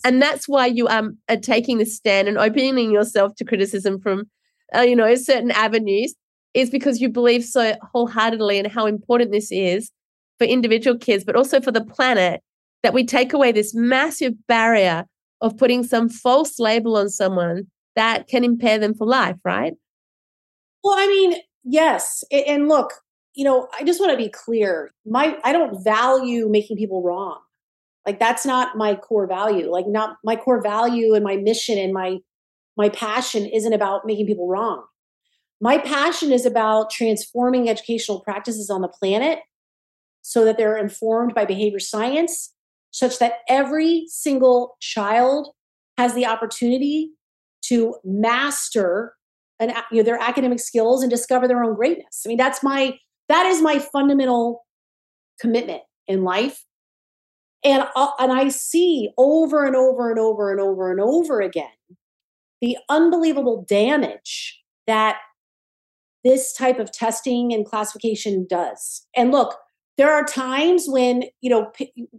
and 0.03 0.21
that's 0.21 0.47
why 0.47 0.65
you 0.65 0.87
um, 0.87 1.17
are 1.29 1.37
taking 1.37 1.77
this 1.77 1.95
stand 1.95 2.27
and 2.27 2.37
opening 2.37 2.91
yourself 2.91 3.35
to 3.35 3.45
criticism 3.45 3.99
from 3.99 4.23
uh, 4.75 4.81
you 4.81 4.95
know 4.95 5.13
certain 5.15 5.51
avenues 5.51 6.13
is 6.53 6.69
because 6.69 6.99
you 6.99 7.09
believe 7.09 7.43
so 7.43 7.75
wholeheartedly 7.93 8.57
in 8.57 8.65
how 8.65 8.85
important 8.85 9.31
this 9.31 9.51
is 9.51 9.91
for 10.37 10.45
individual 10.45 10.97
kids 10.97 11.23
but 11.23 11.35
also 11.35 11.59
for 11.59 11.71
the 11.71 11.83
planet 11.83 12.41
that 12.83 12.93
we 12.93 13.05
take 13.05 13.33
away 13.33 13.51
this 13.51 13.73
massive 13.75 14.33
barrier 14.47 15.05
of 15.41 15.57
putting 15.57 15.83
some 15.83 16.09
false 16.09 16.59
label 16.59 16.97
on 16.97 17.09
someone 17.09 17.63
that 17.95 18.27
can 18.27 18.43
impair 18.43 18.77
them 18.77 18.93
for 18.93 19.05
life 19.05 19.37
right? 19.43 19.73
Well 20.83 20.95
i 20.97 21.07
mean 21.07 21.35
yes. 21.63 22.23
And 22.31 22.67
look 22.67 22.93
you 23.33 23.43
know 23.43 23.67
i 23.79 23.83
just 23.83 23.99
want 23.99 24.11
to 24.11 24.17
be 24.17 24.29
clear. 24.29 24.91
My 25.05 25.37
i 25.43 25.51
don't 25.51 25.83
value 25.83 26.49
making 26.49 26.77
people 26.77 27.03
wrong 27.03 27.39
like 28.09 28.19
that's 28.19 28.43
not 28.43 28.75
my 28.75 28.95
core 28.95 29.27
value 29.27 29.69
like 29.69 29.85
not 29.87 30.17
my 30.23 30.35
core 30.35 30.61
value 30.61 31.13
and 31.13 31.23
my 31.23 31.35
mission 31.35 31.77
and 31.77 31.93
my 31.93 32.17
my 32.75 32.89
passion 32.89 33.45
isn't 33.45 33.73
about 33.73 34.05
making 34.05 34.25
people 34.25 34.47
wrong 34.47 34.83
my 35.61 35.77
passion 35.77 36.31
is 36.31 36.43
about 36.43 36.89
transforming 36.89 37.69
educational 37.69 38.21
practices 38.21 38.69
on 38.71 38.81
the 38.81 38.87
planet 38.87 39.39
so 40.23 40.43
that 40.43 40.57
they're 40.57 40.77
informed 40.77 41.35
by 41.35 41.45
behavior 41.45 41.79
science 41.79 42.55
such 42.89 43.19
that 43.19 43.33
every 43.47 44.05
single 44.07 44.75
child 44.81 45.49
has 45.99 46.15
the 46.15 46.25
opportunity 46.25 47.11
to 47.61 47.95
master 48.03 49.13
an, 49.59 49.71
you 49.91 49.97
know, 49.97 50.03
their 50.03 50.19
academic 50.19 50.59
skills 50.59 51.03
and 51.03 51.11
discover 51.11 51.47
their 51.47 51.63
own 51.63 51.75
greatness. 51.75 52.23
I 52.25 52.29
mean, 52.29 52.37
that's 52.37 52.63
my 52.63 52.97
that 53.27 53.45
is 53.45 53.61
my 53.61 53.77
fundamental 53.77 54.65
commitment 55.39 55.83
in 56.07 56.23
life. 56.23 56.65
And 57.63 57.83
uh, 57.95 58.11
and 58.19 58.31
I 58.31 58.49
see 58.49 59.09
over 59.17 59.65
and 59.65 59.75
over 59.75 60.09
and 60.09 60.19
over 60.19 60.51
and 60.51 60.61
over 60.61 60.91
and 60.91 61.01
over 61.01 61.41
again 61.41 61.67
the 62.61 62.77
unbelievable 62.89 63.65
damage 63.67 64.61
that 64.87 65.17
this 66.23 66.53
type 66.53 66.79
of 66.79 66.91
testing 66.91 67.53
and 67.53 67.65
classification 67.65 68.45
does. 68.49 69.05
And 69.15 69.31
look, 69.31 69.57
there 69.99 70.13
are 70.13 70.23
times 70.23 70.85
when 70.87 71.23
you 71.41 71.49
know 71.49 71.71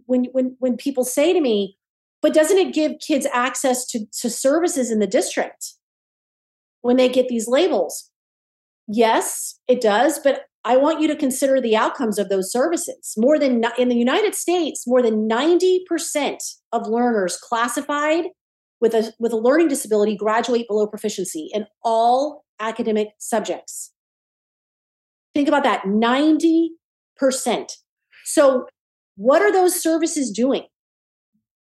when 0.05 0.25
when 0.25 0.55
when 0.59 0.77
people 0.77 1.03
say 1.03 1.33
to 1.33 1.41
me 1.41 1.77
but 2.21 2.33
doesn't 2.33 2.59
it 2.59 2.75
give 2.75 2.99
kids 2.99 3.25
access 3.33 3.87
to, 3.87 4.05
to 4.11 4.29
services 4.29 4.91
in 4.91 4.99
the 4.99 5.07
district 5.07 5.73
when 6.81 6.95
they 6.95 7.09
get 7.09 7.27
these 7.27 7.47
labels 7.47 8.11
yes 8.87 9.59
it 9.67 9.81
does 9.81 10.19
but 10.19 10.45
i 10.63 10.77
want 10.77 11.01
you 11.01 11.07
to 11.07 11.15
consider 11.15 11.59
the 11.59 11.75
outcomes 11.75 12.17
of 12.17 12.29
those 12.29 12.51
services 12.51 13.13
more 13.17 13.37
than 13.37 13.63
in 13.77 13.89
the 13.89 13.95
united 13.95 14.35
states 14.35 14.85
more 14.87 15.01
than 15.01 15.27
90% 15.27 16.37
of 16.71 16.87
learners 16.87 17.37
classified 17.37 18.25
with 18.79 18.93
a 18.93 19.13
with 19.19 19.31
a 19.31 19.37
learning 19.37 19.67
disability 19.67 20.15
graduate 20.15 20.67
below 20.67 20.87
proficiency 20.87 21.49
in 21.53 21.65
all 21.83 22.43
academic 22.59 23.09
subjects 23.19 23.93
think 25.33 25.47
about 25.47 25.63
that 25.63 25.87
90 25.87 26.71
percent. 27.21 27.77
So, 28.25 28.65
what 29.15 29.41
are 29.41 29.51
those 29.51 29.81
services 29.81 30.31
doing? 30.31 30.65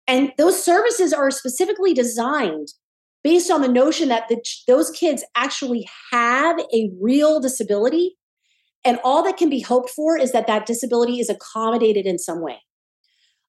And 0.08 0.32
those 0.38 0.64
services 0.64 1.12
are 1.12 1.30
specifically 1.30 1.94
designed 1.94 2.68
based 3.22 3.50
on 3.50 3.60
the 3.60 3.68
notion 3.68 4.08
that 4.08 4.28
the, 4.28 4.42
those 4.66 4.90
kids 4.90 5.22
actually 5.36 5.86
have 6.10 6.58
a 6.74 6.90
real 7.00 7.38
disability. 7.38 8.16
And 8.84 8.98
all 9.04 9.22
that 9.22 9.36
can 9.36 9.48
be 9.48 9.60
hoped 9.60 9.90
for 9.90 10.18
is 10.18 10.32
that 10.32 10.46
that 10.46 10.66
disability 10.66 11.20
is 11.20 11.30
accommodated 11.30 12.06
in 12.06 12.18
some 12.18 12.40
way. 12.40 12.62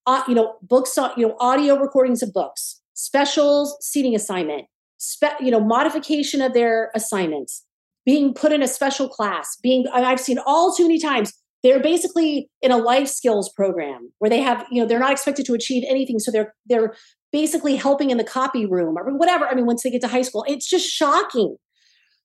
Uh, 0.06 0.24
you 0.28 0.36
know, 0.36 0.56
books, 0.62 0.98
you 1.18 1.28
know, 1.28 1.36
audio 1.40 1.76
recordings 1.78 2.22
of 2.22 2.34
books, 2.34 2.82
specials, 2.94 3.78
seating 3.82 4.16
assignment, 4.16 4.66
spe- 4.98 5.40
you 5.40 5.50
know, 5.50 5.60
modification 5.60 6.42
of 6.42 6.54
their 6.54 6.92
assignments, 6.94 7.66
being 8.06 8.34
put 8.34 8.52
in 8.52 8.62
a 8.62 8.68
special 8.68 9.08
class, 9.08 9.58
being, 9.64 9.88
I've 9.94 10.20
seen 10.20 10.40
all 10.46 10.74
too 10.74 10.84
many 10.84 11.00
times 11.00 11.34
they're 11.64 11.80
basically 11.80 12.50
in 12.62 12.72
a 12.72 12.78
life 12.78 13.08
skills 13.08 13.50
program 13.50 14.12
where 14.20 14.30
they 14.30 14.42
have 14.42 14.66
you 14.70 14.82
know 14.82 14.88
they're 14.88 15.00
not 15.00 15.12
expected 15.12 15.46
to 15.46 15.54
achieve 15.54 15.84
anything 15.88 16.20
so 16.20 16.30
they're 16.30 16.54
they're 16.68 16.94
basically 17.32 17.76
helping 17.76 18.12
in 18.12 18.18
the 18.18 18.24
copy 18.24 18.66
room 18.66 18.98
or 18.98 19.18
whatever 19.18 19.48
i 19.48 19.56
mean 19.56 19.66
once 19.66 19.82
they 19.82 19.90
get 19.90 20.02
to 20.02 20.08
high 20.08 20.22
school 20.22 20.46
it's 20.48 20.70
just 20.70 20.88
shocking 20.88 21.56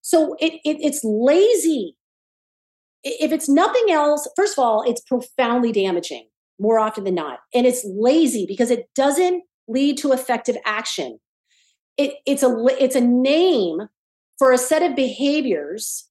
so 0.03 0.37
it, 0.41 0.55
it 0.65 0.77
it's 0.81 1.01
lazy 1.05 1.97
if 3.21 3.33
it's 3.33 3.49
nothing 3.49 3.91
else 3.91 4.29
first 4.37 4.59
of 4.59 4.65
all 4.65 4.83
it's 4.83 5.01
profoundly 5.03 5.73
damaging 5.73 6.27
more 6.59 6.79
often 6.79 7.05
than 7.05 7.15
not 7.15 7.41
and 7.55 7.67
it's 7.67 7.85
lazy 7.85 8.47
because 8.47 8.71
it 8.71 8.89
doesn't 8.95 9.43
lead 9.69 9.97
to 9.97 10.13
effective 10.13 10.57
action 10.65 11.19
it, 11.97 12.15
it's 12.27 12.43
a 12.43 12.67
it's 12.81 12.97
a 12.97 13.01
name 13.01 13.81
for 14.39 14.53
a 14.53 14.59
set 14.59 14.83
of 14.83 14.95
behaviors 14.95 16.09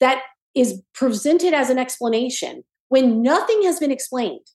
that 0.00 0.22
is 0.54 0.82
presented 0.94 1.52
as 1.52 1.70
an 1.70 1.78
explanation 1.78 2.62
when 2.88 3.22
nothing 3.22 3.62
has 3.62 3.78
been 3.78 3.90
explained 3.90 4.46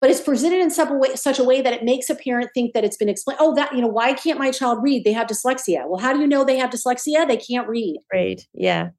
but 0.00 0.10
it's 0.10 0.20
presented 0.20 0.60
in 0.60 0.70
such 0.70 0.88
a, 0.88 0.94
way, 0.94 1.14
such 1.14 1.38
a 1.38 1.44
way 1.44 1.60
that 1.60 1.74
it 1.74 1.84
makes 1.84 2.08
a 2.08 2.14
parent 2.14 2.50
think 2.54 2.72
that 2.72 2.84
it's 2.84 2.96
been 2.96 3.08
explained. 3.08 3.38
Oh, 3.40 3.54
that, 3.54 3.74
you 3.74 3.82
know, 3.82 3.88
why 3.88 4.14
can't 4.14 4.38
my 4.38 4.50
child 4.50 4.78
read? 4.82 5.04
They 5.04 5.12
have 5.12 5.26
dyslexia. 5.26 5.86
Well, 5.86 6.00
how 6.00 6.14
do 6.14 6.20
you 6.20 6.26
know 6.26 6.42
they 6.42 6.56
have 6.56 6.70
dyslexia? 6.70 7.28
They 7.28 7.36
can't 7.36 7.68
read. 7.68 7.98
Read, 8.12 8.42
yeah. 8.54 8.90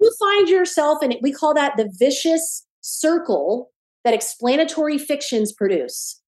You 0.00 0.10
find 0.18 0.48
yourself 0.48 1.02
in 1.02 1.12
it. 1.12 1.18
We 1.22 1.32
call 1.32 1.54
that 1.54 1.76
the 1.76 1.90
vicious 1.98 2.66
circle 2.80 3.70
that 4.04 4.14
explanatory 4.14 4.98
fictions 4.98 5.52
produce. 5.52 6.20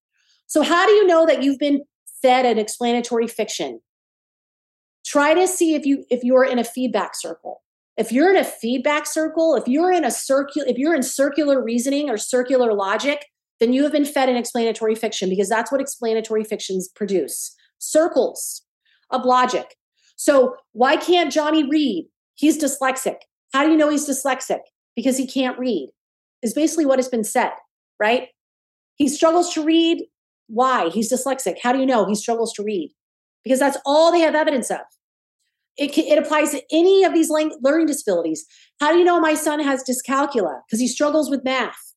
So, 0.46 0.62
how 0.62 0.86
do 0.86 0.92
you 0.92 1.06
know 1.06 1.26
that 1.26 1.42
you've 1.42 1.58
been 1.58 1.82
fed 2.22 2.46
an 2.46 2.58
explanatory 2.58 3.26
fiction? 3.26 3.80
Try 5.06 5.34
to 5.34 5.46
see 5.46 5.74
if 5.74 5.86
you 5.86 6.04
if 6.10 6.24
you're 6.24 6.44
in 6.44 6.58
a 6.58 6.64
feedback 6.64 7.14
circle 7.14 7.62
if 7.98 8.12
you're 8.12 8.30
in 8.30 8.36
a 8.36 8.44
feedback 8.44 9.04
circle 9.04 9.54
if 9.56 9.66
you're 9.68 9.92
in 9.92 10.04
a 10.04 10.10
circular 10.10 10.66
if 10.68 10.78
you're 10.78 10.94
in 10.94 11.02
circular 11.02 11.62
reasoning 11.62 12.08
or 12.08 12.16
circular 12.16 12.72
logic 12.72 13.26
then 13.60 13.72
you 13.72 13.82
have 13.82 13.92
been 13.92 14.04
fed 14.04 14.28
an 14.28 14.36
explanatory 14.36 14.94
fiction 14.94 15.28
because 15.28 15.48
that's 15.48 15.70
what 15.70 15.80
explanatory 15.80 16.44
fictions 16.44 16.88
produce 16.94 17.54
circles 17.78 18.62
of 19.10 19.24
logic 19.24 19.76
so 20.16 20.56
why 20.72 20.96
can't 20.96 21.32
johnny 21.32 21.68
read 21.68 22.06
he's 22.34 22.62
dyslexic 22.62 23.16
how 23.52 23.64
do 23.64 23.70
you 23.70 23.76
know 23.76 23.90
he's 23.90 24.08
dyslexic 24.08 24.60
because 24.96 25.16
he 25.16 25.26
can't 25.26 25.58
read 25.58 25.90
is 26.42 26.54
basically 26.54 26.86
what 26.86 26.98
has 26.98 27.08
been 27.08 27.24
said 27.24 27.52
right 28.00 28.28
he 28.96 29.08
struggles 29.08 29.52
to 29.54 29.62
read 29.64 30.04
why 30.48 30.88
he's 30.90 31.12
dyslexic 31.12 31.56
how 31.62 31.72
do 31.72 31.78
you 31.78 31.86
know 31.86 32.06
he 32.06 32.14
struggles 32.14 32.52
to 32.52 32.62
read 32.62 32.90
because 33.44 33.58
that's 33.58 33.78
all 33.84 34.12
they 34.12 34.20
have 34.20 34.34
evidence 34.34 34.70
of 34.70 34.80
it, 35.78 35.96
it 35.96 36.18
applies 36.18 36.50
to 36.50 36.62
any 36.72 37.04
of 37.04 37.14
these 37.14 37.30
learning 37.30 37.86
disabilities. 37.86 38.44
How 38.80 38.92
do 38.92 38.98
you 38.98 39.04
know 39.04 39.20
my 39.20 39.34
son 39.34 39.60
has 39.60 39.84
dyscalculia? 39.84 40.60
Because 40.66 40.80
he 40.80 40.88
struggles 40.88 41.30
with 41.30 41.44
math. 41.44 41.94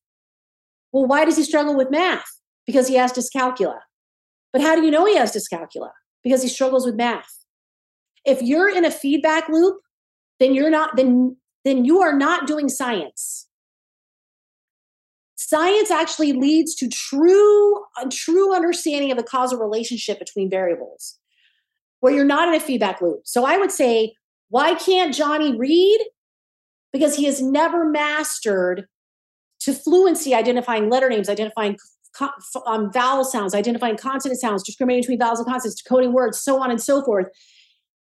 Well, 0.92 1.06
why 1.06 1.24
does 1.24 1.36
he 1.36 1.42
struggle 1.42 1.76
with 1.76 1.90
math? 1.90 2.24
Because 2.64 2.86
he 2.86 2.94
has 2.94 3.12
dyscalculia. 3.12 3.80
But 4.52 4.62
how 4.62 4.76
do 4.76 4.82
you 4.82 4.90
know 4.90 5.04
he 5.04 5.16
has 5.16 5.32
dyscalculia? 5.32 5.90
Because 6.22 6.42
he 6.42 6.48
struggles 6.48 6.86
with 6.86 6.94
math. 6.94 7.44
If 8.24 8.40
you're 8.40 8.70
in 8.70 8.84
a 8.84 8.90
feedback 8.90 9.48
loop, 9.48 9.78
then 10.38 10.54
you're 10.54 10.70
not 10.70 10.96
then 10.96 11.36
then 11.64 11.84
you 11.84 12.00
are 12.00 12.16
not 12.16 12.46
doing 12.46 12.68
science. 12.68 13.48
Science 15.36 15.90
actually 15.90 16.32
leads 16.32 16.74
to 16.76 16.88
true 16.88 17.84
true 18.10 18.54
understanding 18.54 19.10
of 19.10 19.18
the 19.18 19.22
causal 19.22 19.58
relationship 19.58 20.18
between 20.18 20.48
variables 20.48 21.18
where 22.00 22.12
you're 22.12 22.24
not 22.24 22.48
in 22.48 22.54
a 22.54 22.60
feedback 22.60 23.00
loop. 23.00 23.20
So 23.24 23.44
I 23.44 23.58
would 23.58 23.70
say, 23.70 24.14
why 24.48 24.74
can't 24.74 25.14
Johnny 25.14 25.56
read? 25.56 26.00
Because 26.92 27.16
he 27.16 27.24
has 27.24 27.40
never 27.40 27.88
mastered 27.88 28.86
to 29.60 29.72
fluency 29.72 30.34
identifying 30.34 30.90
letter 30.90 31.08
names, 31.08 31.28
identifying 31.28 31.76
um, 32.66 32.92
vowel 32.92 33.24
sounds, 33.24 33.54
identifying 33.54 33.96
consonant 33.96 34.40
sounds, 34.40 34.62
discriminating 34.62 35.02
between 35.02 35.18
vowels 35.18 35.38
and 35.38 35.46
consonants, 35.46 35.80
decoding 35.80 36.12
words, 36.12 36.40
so 36.40 36.60
on 36.60 36.70
and 36.70 36.82
so 36.82 37.02
forth. 37.04 37.26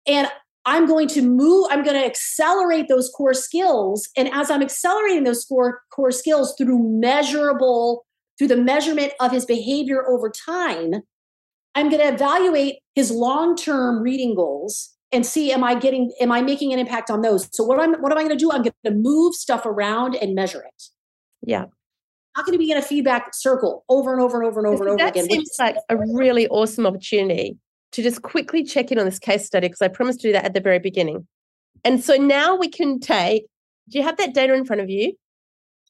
And 0.08 0.28
I'm 0.66 0.86
going 0.86 1.08
to 1.10 1.22
move, 1.22 1.68
I'm 1.72 1.84
going 1.84 2.00
to 2.00 2.06
accelerate 2.06 2.88
those 2.88 3.10
core 3.10 3.34
skills. 3.34 4.08
And 4.16 4.32
as 4.32 4.52
I'm 4.52 4.62
accelerating 4.62 5.24
those 5.24 5.44
core, 5.46 5.82
core 5.92 6.12
skills 6.12 6.54
through 6.58 6.80
measurable, 7.00 8.06
through 8.38 8.50
the 8.50 8.58
measurement 8.58 9.14
of 9.20 9.32
his 9.32 9.46
behavior 9.46 10.08
over 10.08 10.30
time, 10.30 11.02
I'm 11.74 11.90
going 11.90 12.02
to 12.02 12.14
evaluate 12.14 12.78
his 12.96 13.12
long-term 13.12 14.02
reading 14.02 14.36
goals 14.36 14.94
and 15.12 15.26
see 15.26 15.52
am 15.52 15.64
I 15.64 15.76
getting 15.76 16.12
am 16.20 16.32
I 16.32 16.42
making 16.42 16.74
an 16.74 16.80
impact 16.80 17.10
on 17.10 17.22
those. 17.22 17.48
So 17.52 17.64
what 17.64 17.80
I'm 17.80 17.94
what 18.02 18.12
am 18.12 18.18
I 18.18 18.22
going 18.22 18.38
to 18.38 18.38
do? 18.38 18.52
I'm 18.52 18.62
going 18.62 18.74
to 18.86 18.92
move 18.92 19.36
stuff 19.36 19.66
around 19.66 20.16
and 20.16 20.36
measure 20.36 20.64
it. 20.64 20.84
Yeah. 21.46 21.66
not 22.38 22.46
going 22.46 22.54
to 22.54 22.60
be 22.60 22.72
in 22.72 22.78
a 22.78 22.82
feedback 22.82 23.34
circle 23.34 23.84
over 23.90 24.14
and 24.14 24.22
over 24.22 24.42
and 24.42 24.48
over 24.48 24.60
and 24.60 24.68
over 24.68 24.84
and 24.84 24.90
over 24.90 24.98
that 24.98 25.16
again. 25.16 25.30
seems 25.30 25.52
like 25.60 25.76
a 25.90 25.98
really 25.98 26.48
awesome 26.48 26.86
opportunity 26.86 27.58
to 27.92 28.02
just 28.02 28.22
quickly 28.22 28.64
check 28.64 28.92
in 28.92 29.00
on 29.00 29.06
this 29.06 29.20
case 29.20 29.46
study 29.46 29.68
because 29.68 29.82
I 29.82 29.88
promised 29.88 30.22
to 30.22 30.28
do 30.30 30.34
that 30.34 30.46
at 30.46 30.54
the 30.54 30.62
very 30.62 30.80
beginning. 30.80 31.28
And 31.84 32.04
so 32.04 32.16
now 32.16 32.56
we 32.56 32.70
can 32.70 33.00
take. 33.00 33.46
Do 33.90 33.98
you 33.98 34.04
have 34.04 34.18
that 34.18 34.34
data 34.34 34.54
in 34.54 34.66
front 34.66 34.82
of 34.82 34.90
you? 34.90 35.14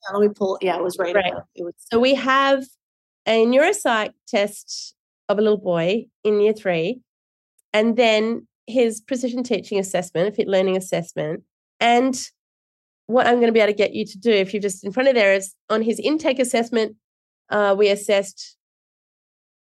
Yeah, 0.03 0.17
let 0.17 0.27
me 0.27 0.33
pull. 0.33 0.57
Yeah, 0.61 0.77
it 0.77 0.83
was 0.83 0.97
right. 0.97 1.13
Right. 1.13 1.33
It 1.55 1.63
was. 1.63 1.73
So 1.91 1.99
we 1.99 2.15
have 2.15 2.63
a 3.27 3.45
neuropsych 3.45 4.13
test 4.27 4.95
of 5.29 5.37
a 5.37 5.41
little 5.41 5.57
boy 5.57 6.05
in 6.23 6.41
year 6.41 6.53
three, 6.53 7.01
and 7.73 7.95
then 7.97 8.47
his 8.67 9.01
precision 9.01 9.43
teaching 9.43 9.77
assessment, 9.79 10.29
a 10.29 10.31
fit 10.31 10.47
learning 10.47 10.77
assessment. 10.77 11.43
And 11.79 12.19
what 13.07 13.27
I'm 13.27 13.35
going 13.35 13.47
to 13.47 13.51
be 13.51 13.59
able 13.59 13.73
to 13.73 13.77
get 13.77 13.93
you 13.93 14.05
to 14.05 14.17
do, 14.17 14.31
if 14.31 14.53
you're 14.53 14.61
just 14.61 14.83
in 14.83 14.91
front 14.91 15.09
of 15.09 15.15
there, 15.15 15.33
is 15.33 15.53
on 15.69 15.81
his 15.81 15.99
intake 15.99 16.39
assessment, 16.39 16.95
uh, 17.49 17.75
we 17.77 17.89
assessed 17.89 18.57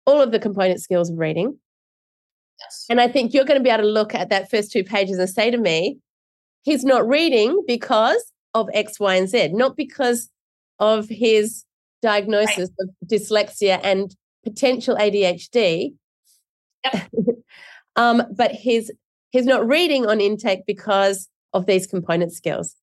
all 0.06 0.22
of 0.22 0.32
the 0.32 0.40
component 0.40 0.82
skills 0.82 1.10
of 1.10 1.18
reading. 1.18 1.58
Yes. 2.62 2.86
And 2.90 3.00
I 3.00 3.08
think 3.08 3.34
you're 3.34 3.46
going 3.46 3.60
to 3.60 3.64
be 3.64 3.70
able 3.70 3.84
to 3.84 3.90
look 3.90 4.14
at 4.14 4.30
that 4.30 4.50
first 4.50 4.72
two 4.72 4.84
pages 4.84 5.18
and 5.18 5.30
say 5.30 5.50
to 5.52 5.58
me, 5.58 5.98
he's 6.64 6.84
not 6.84 7.08
reading 7.08 7.64
because 7.68 8.32
of 8.54 8.70
X, 8.74 9.00
Y, 9.00 9.16
and 9.16 9.30
Z, 9.30 9.50
not 9.54 9.78
because 9.78 10.30
of 10.80 11.08
his 11.08 11.66
diagnosis 12.02 12.70
of 12.80 12.90
dyslexia 13.06 13.80
and 13.84 14.16
potential 14.44 14.96
ADHD. 14.96 15.94
um, 17.96 18.24
but 18.36 18.52
he's 18.52 18.92
he's 19.32 19.46
not 19.46 19.68
reading 19.68 20.08
on 20.08 20.22
intake 20.22 20.66
because 20.66 21.28
of 21.54 21.66
these 21.66 21.86
component 21.86 22.34
skills. 22.34 22.76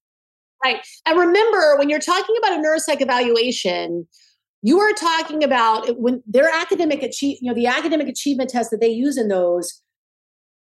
Right. 0.62 0.84
And 1.06 1.18
remember, 1.18 1.76
when 1.78 1.88
you're 1.88 1.98
talking 1.98 2.34
about 2.38 2.52
a 2.52 2.62
neuropsych 2.62 3.00
evaluation, 3.00 4.06
you 4.66 4.80
are 4.80 4.92
talking 4.94 5.44
about 5.44 5.96
when 5.96 6.24
their 6.26 6.50
academic 6.52 7.00
achieve, 7.00 7.38
you 7.40 7.48
know, 7.48 7.54
the 7.54 7.68
academic 7.68 8.08
achievement 8.08 8.50
tests 8.50 8.70
that 8.72 8.80
they 8.80 8.88
use 8.88 9.16
in 9.16 9.28
those 9.28 9.80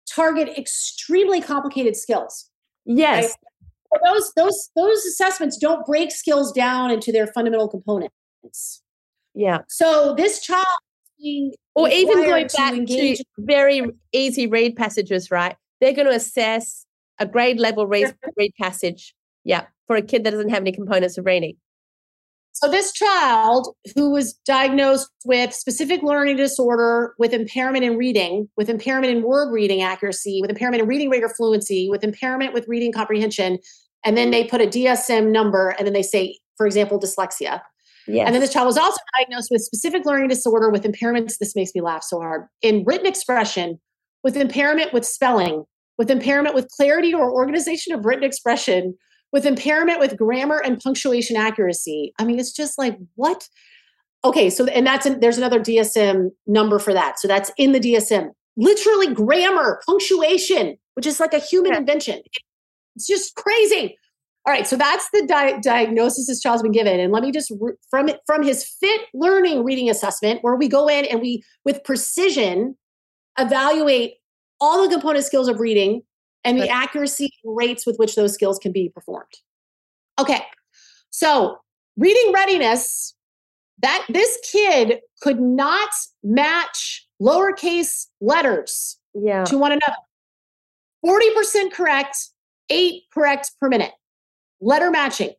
target 0.10 0.48
extremely 0.58 1.42
complicated 1.42 1.98
skills. 1.98 2.50
Yes. 2.86 3.36
Right? 3.92 4.02
Those 4.06 4.32
those 4.38 4.70
those 4.78 5.04
assessments 5.06 5.58
don't 5.58 5.86
break 5.86 6.12
skills 6.12 6.54
down 6.54 6.92
into 6.92 7.12
their 7.12 7.28
fundamental 7.28 7.68
components. 7.68 8.82
Yeah. 9.36 9.60
So 9.68 10.16
this 10.16 10.40
child 10.40 10.66
being 11.22 11.52
or 11.76 11.90
even 11.90 12.24
going 12.24 12.48
to 12.48 12.56
back 12.56 12.76
engage- 12.76 13.18
to 13.18 13.26
very 13.40 13.86
easy 14.14 14.48
read 14.48 14.78
passages, 14.78 15.30
right? 15.30 15.58
They're 15.82 15.92
going 15.92 16.08
to 16.08 16.16
assess 16.16 16.86
a 17.20 17.26
grade 17.26 17.60
level 17.60 17.86
read, 17.86 18.16
read 18.38 18.54
passage. 18.62 19.14
Yeah. 19.44 19.66
For 19.88 19.98
a 19.98 20.02
kid 20.02 20.24
that 20.24 20.32
doesn't 20.32 20.52
have 20.52 20.62
any 20.62 20.72
components 20.72 21.18
of 21.18 21.26
reading. 21.26 21.58
So 22.54 22.70
this 22.70 22.92
child 22.92 23.74
who 23.96 24.12
was 24.12 24.34
diagnosed 24.46 25.10
with 25.24 25.54
specific 25.54 26.04
learning 26.04 26.36
disorder 26.36 27.14
with 27.18 27.34
impairment 27.34 27.86
in 27.86 27.96
reading, 27.96 28.50
with 28.58 28.70
impairment 28.70 29.16
in 29.16 29.24
word 29.24 29.52
reading 29.52 29.82
accuracy, 29.82 30.42
with 30.42 30.50
impairment 30.50 30.82
in 30.82 30.88
reading 30.88 31.10
rate 31.10 31.24
or 31.24 31.30
fluency, 31.30 31.90
with 31.90 32.04
impairment 32.04 32.54
with 32.54 32.68
reading 32.68 32.92
comprehension, 32.92 33.60
and 34.04 34.18
then 34.18 34.32
they 34.32 34.44
put 34.44 34.62
a 34.62 34.66
DSM 34.66 35.32
number 35.32 35.70
and 35.78 35.86
then 35.86 35.94
they 35.94 36.04
say, 36.04 36.38
for 36.58 36.66
example, 36.66 37.00
dyslexia. 37.00 37.62
Yes. 38.08 38.26
And 38.26 38.34
then 38.34 38.42
this 38.42 38.52
child 38.52 38.66
was 38.66 38.78
also 38.78 39.00
diagnosed 39.18 39.50
with 39.52 39.62
specific 39.62 40.06
learning 40.06 40.30
disorder 40.30 40.70
with 40.70 40.84
impairments. 40.84 41.38
This 41.38 41.56
makes 41.56 41.76
me 41.76 41.82
laugh 41.82 42.04
so 42.04 42.20
hard 42.20 42.48
in 42.62 42.84
written 42.86 43.06
expression, 43.06 43.80
with 44.24 44.36
impairment 44.36 44.92
with 44.94 45.06
spelling, 45.06 45.64
with 45.98 46.10
impairment 46.10 46.56
with 46.56 46.68
clarity 46.70 47.14
or 47.14 47.32
organization 47.32 47.94
of 47.94 48.06
written 48.06 48.24
expression, 48.24 48.98
with 49.32 49.46
impairment 49.46 50.00
with 50.00 50.18
grammar 50.18 50.58
and 50.64 50.80
punctuation 50.80 51.36
accuracy. 51.38 52.14
I 52.20 52.26
mean, 52.26 52.40
it's 52.40 52.52
just 52.52 52.78
like, 52.78 52.98
what? 53.16 53.48
Okay, 54.24 54.50
so, 54.50 54.66
and 54.66 54.86
that's, 54.86 55.06
an, 55.06 55.20
there's 55.20 55.38
another 55.38 55.60
DSM 55.60 56.30
number 56.48 56.80
for 56.80 56.94
that. 56.94 57.20
So 57.20 57.28
that's 57.28 57.52
in 57.58 57.72
the 57.72 57.80
DSM. 57.80 58.30
Literally 58.58 59.14
grammar, 59.14 59.82
punctuation, 59.86 60.78
which 60.96 61.06
is 61.06 61.20
like 61.20 61.34
a 61.34 61.40
human 61.40 61.72
Yeah. 61.74 61.80
invention. 61.80 62.22
It's 62.96 63.08
just 63.08 63.36
crazy. 63.36 63.98
All 64.46 64.54
right, 64.54 64.66
so 64.66 64.76
that's 64.76 65.08
the 65.14 65.26
di- 65.28 65.60
diagnosis 65.62 66.28
this 66.28 66.42
child's 66.42 66.64
been 66.64 66.72
given, 66.72 67.00
and 67.00 67.14
let 67.14 67.22
me 67.24 67.32
just 67.32 67.52
re- 67.60 67.74
from 67.90 68.10
it 68.10 68.20
from 68.26 68.42
his 68.42 68.66
fit 68.80 69.02
learning 69.14 69.64
reading 69.64 69.90
assessment, 69.90 70.40
where 70.42 70.56
we 70.56 70.68
go 70.68 70.88
in 70.88 71.06
and 71.06 71.22
we 71.22 71.44
with 71.66 71.84
precision 71.84 72.76
evaluate 73.38 74.14
all 74.60 74.82
the 74.82 74.90
component 74.94 75.24
skills 75.24 75.48
of 75.48 75.60
reading 75.60 76.02
and 76.44 76.60
the 76.60 76.70
accuracy 76.70 77.32
rates 77.44 77.86
with 77.86 77.98
which 77.98 78.16
those 78.16 78.34
skills 78.34 78.58
can 78.60 78.72
be 78.72 78.90
performed. 78.90 79.28
Okay, 80.20 80.42
so 81.10 81.60
reading 81.98 82.34
readiness. 82.34 83.16
That 83.82 84.06
this 84.10 84.38
kid 84.52 85.00
could 85.22 85.40
not 85.40 85.90
match 86.22 87.08
lowercase 87.22 88.08
letters 88.20 88.98
yeah. 89.14 89.46
to 89.46 89.58
one 89.58 89.72
another. 89.72 89.96
40% 91.06 91.72
correct, 91.72 92.18
eight 92.70 93.04
correct 93.14 93.52
per 93.60 93.70
minute. 93.70 93.92
Letter 94.60 94.92
matching. 94.92 95.32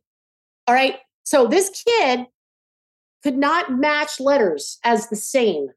All 0.67 0.73
right. 0.73 0.97
So 1.23 1.47
this 1.47 1.83
kid 1.85 2.25
could 3.23 3.37
not 3.37 3.77
match 3.77 4.19
letters 4.19 4.79
as 4.83 5.09
the 5.09 5.15
same. 5.15 5.67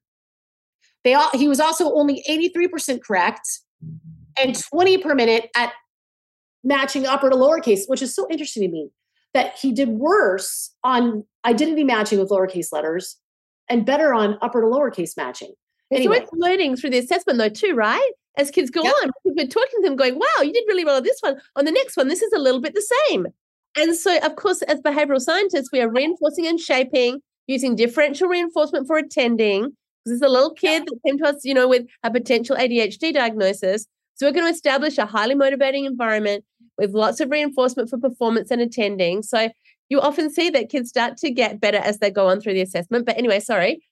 They 1.05 1.13
all, 1.13 1.31
he 1.35 1.49
was 1.49 1.61
also 1.61 1.93
only 1.93 2.25
83% 2.29 3.03
correct 3.03 3.61
and 4.39 4.57
20 4.71 4.99
per 4.99 5.15
minute 5.15 5.51
at 5.57 5.73
matching 6.63 7.07
upper 7.07 7.31
to 7.31 7.37
lowercase, 7.37 7.83
which 7.87 8.03
is 8.03 8.15
so 8.15 8.27
interesting 8.31 8.63
to 8.63 8.69
me 8.69 8.91
that 9.35 9.59
he 9.59 9.73
did 9.73 9.89
worse 9.89 10.75
on 10.85 11.25
identity 11.45 11.85
matching 11.85 12.19
with 12.19 12.31
lowercase 12.31 12.73
letters 12.73 13.19
and 13.69 13.85
better 13.85 14.15
on 14.15 14.39
upper 14.43 14.61
to 14.61 14.67
lowercase 14.67 15.17
matching. 15.17 15.53
Anyway. 15.93 16.17
So 16.17 16.23
it's 16.23 16.33
learning 16.33 16.77
through 16.77 16.91
the 16.91 16.99
assessment 16.99 17.39
though 17.39 17.49
too, 17.49 17.75
right? 17.75 18.11
As 18.37 18.51
kids 18.51 18.71
go 18.71 18.83
Yep. 18.83 18.95
on, 19.03 19.11
we've 19.25 19.37
been 19.37 19.49
talking 19.49 19.81
to 19.81 19.89
them 19.89 19.97
going, 19.97 20.19
wow, 20.19 20.43
you 20.43 20.53
did 20.53 20.65
really 20.67 20.85
well 20.85 20.97
on 20.97 21.03
this 21.03 21.21
one. 21.21 21.41
On 21.57 21.65
the 21.65 21.73
next 21.73 21.97
one, 21.97 22.09
this 22.09 22.23
is 22.23 22.33
a 22.33 22.39
little 22.39 22.61
bit 22.61 22.75
the 22.75 22.87
same. 23.09 23.27
And 23.77 23.95
so, 23.95 24.19
of 24.19 24.37
course, 24.37 24.63
as 24.63 24.81
behavioral 24.81 25.21
scientists, 25.21 25.71
we 25.73 25.81
are 25.81 25.89
reinforcing 25.89 26.47
and 26.47 26.59
shaping 26.59 27.21
using 27.47 27.77
differential 27.77 28.29
reinforcement 28.29 28.87
for 28.87 28.97
attending. 28.97 29.77
This 30.07 30.17
is 30.17 30.23
a 30.23 30.29
little 30.29 30.53
kid 30.53 30.85
that 30.87 30.99
came 31.07 31.19
to 31.19 31.29
us, 31.29 31.45
you 31.45 31.55
know, 31.55 31.69
with 31.69 31.87
a 32.03 32.11
potential 32.11 32.57
ADHD 32.57 33.13
diagnosis. 33.13 33.87
So 34.15 34.27
we're 34.27 34.33
going 34.33 34.47
to 34.47 34.53
establish 34.53 34.99
a 34.99 35.07
highly 35.07 35.35
motivating 35.35 35.85
environment 35.85 36.45
with 36.79 36.93
lots 36.93 37.21
of 37.21 37.31
reinforcement 37.31 37.89
for 37.91 37.99
performance 37.99 38.51
and 38.51 38.61
attending. 38.61 39.23
So 39.23 39.49
you 39.89 40.01
often 40.01 40.31
see 40.31 40.51
that 40.51 40.69
kids 40.71 40.89
start 40.89 41.17
to 41.19 41.31
get 41.31 41.61
better 41.61 41.79
as 41.79 41.99
they 41.99 42.11
go 42.11 42.29
on 42.29 42.41
through 42.41 42.55
the 42.55 42.63
assessment. 42.63 43.07
But 43.07 43.19
anyway, 43.19 43.41
sorry. 43.41 43.85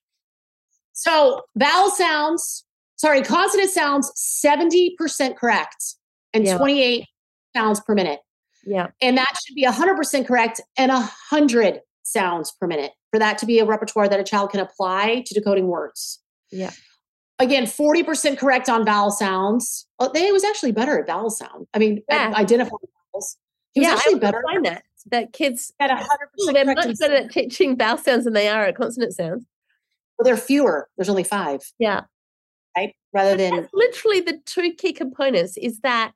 So 0.93 1.43
vowel 1.57 1.91
sounds, 1.91 2.65
sorry, 2.97 3.23
consonant 3.23 3.71
sounds 3.71 4.13
70% 4.47 5.37
correct 5.37 5.97
and 6.33 6.45
Yeah. 6.45 6.57
28 6.59 7.07
sounds 7.57 7.81
per 7.81 7.95
minute. 7.95 8.21
Yeah. 8.65 8.89
And 9.01 9.19
that 9.19 9.35
should 9.45 9.55
be 9.55 9.65
100% 9.65 10.27
correct 10.27 10.61
and 10.77 10.91
100 10.91 11.81
sounds 12.05 12.53
per 12.53 12.67
minute 12.67 12.93
for 13.11 13.19
that 13.19 13.39
to 13.39 13.47
be 13.47 13.59
a 13.59 13.65
repertoire 13.65 14.09
that 14.09 14.21
a 14.21 14.25
child 14.25 14.51
can 14.51 14.61
apply 14.61 15.25
to 15.27 15.35
decoding 15.35 15.67
words. 15.67 16.21
Yeah. 16.51 16.71
Again, 17.39 17.65
40% 17.65 18.39
correct 18.39 18.69
on 18.69 18.85
vowel 18.85 19.11
sounds. 19.11 19.87
Oh, 19.99 20.11
they 20.13 20.31
was 20.33 20.45
actually 20.45 20.73
better 20.73 20.99
at 20.99 21.07
vowel 21.07 21.31
sound. 21.31 21.67
I 21.75 21.79
mean, 21.79 22.03
Yeah. 22.09 22.33
identifying 22.37 22.79
vowels. 23.13 23.37
He 23.73 23.81
was 23.81 23.89
yeah, 23.89 23.95
actually 23.95 24.15
I 24.17 24.19
better 24.19 24.43
find 24.47 24.65
that 24.67 24.85
that 25.11 25.33
kids 25.33 25.73
at 25.81 25.91
100% 25.91 26.53
they're 26.53 26.65
much 26.65 26.99
better 26.99 27.15
at 27.17 27.31
teaching 27.33 27.77
vowel 27.77 27.97
sounds 27.99 28.25
than 28.25 28.35
they 28.35 28.49
are 28.49 28.65
at 28.67 28.77
consonant 28.77 29.15
sounds. 29.15 29.45
Well, 30.19 30.25
there 30.25 30.35
are 30.35 30.37
fewer. 30.37 30.89
There's 30.97 31.09
only 31.09 31.25
five, 31.25 31.61
Yeah. 31.79 32.03
right? 32.77 32.95
Rather 33.13 33.37
than 33.37 33.69
literally 33.73 34.21
the 34.21 34.39
two 34.47 34.73
key 34.75 34.93
components 34.93 35.57
is 35.57 35.81
that 35.81 36.13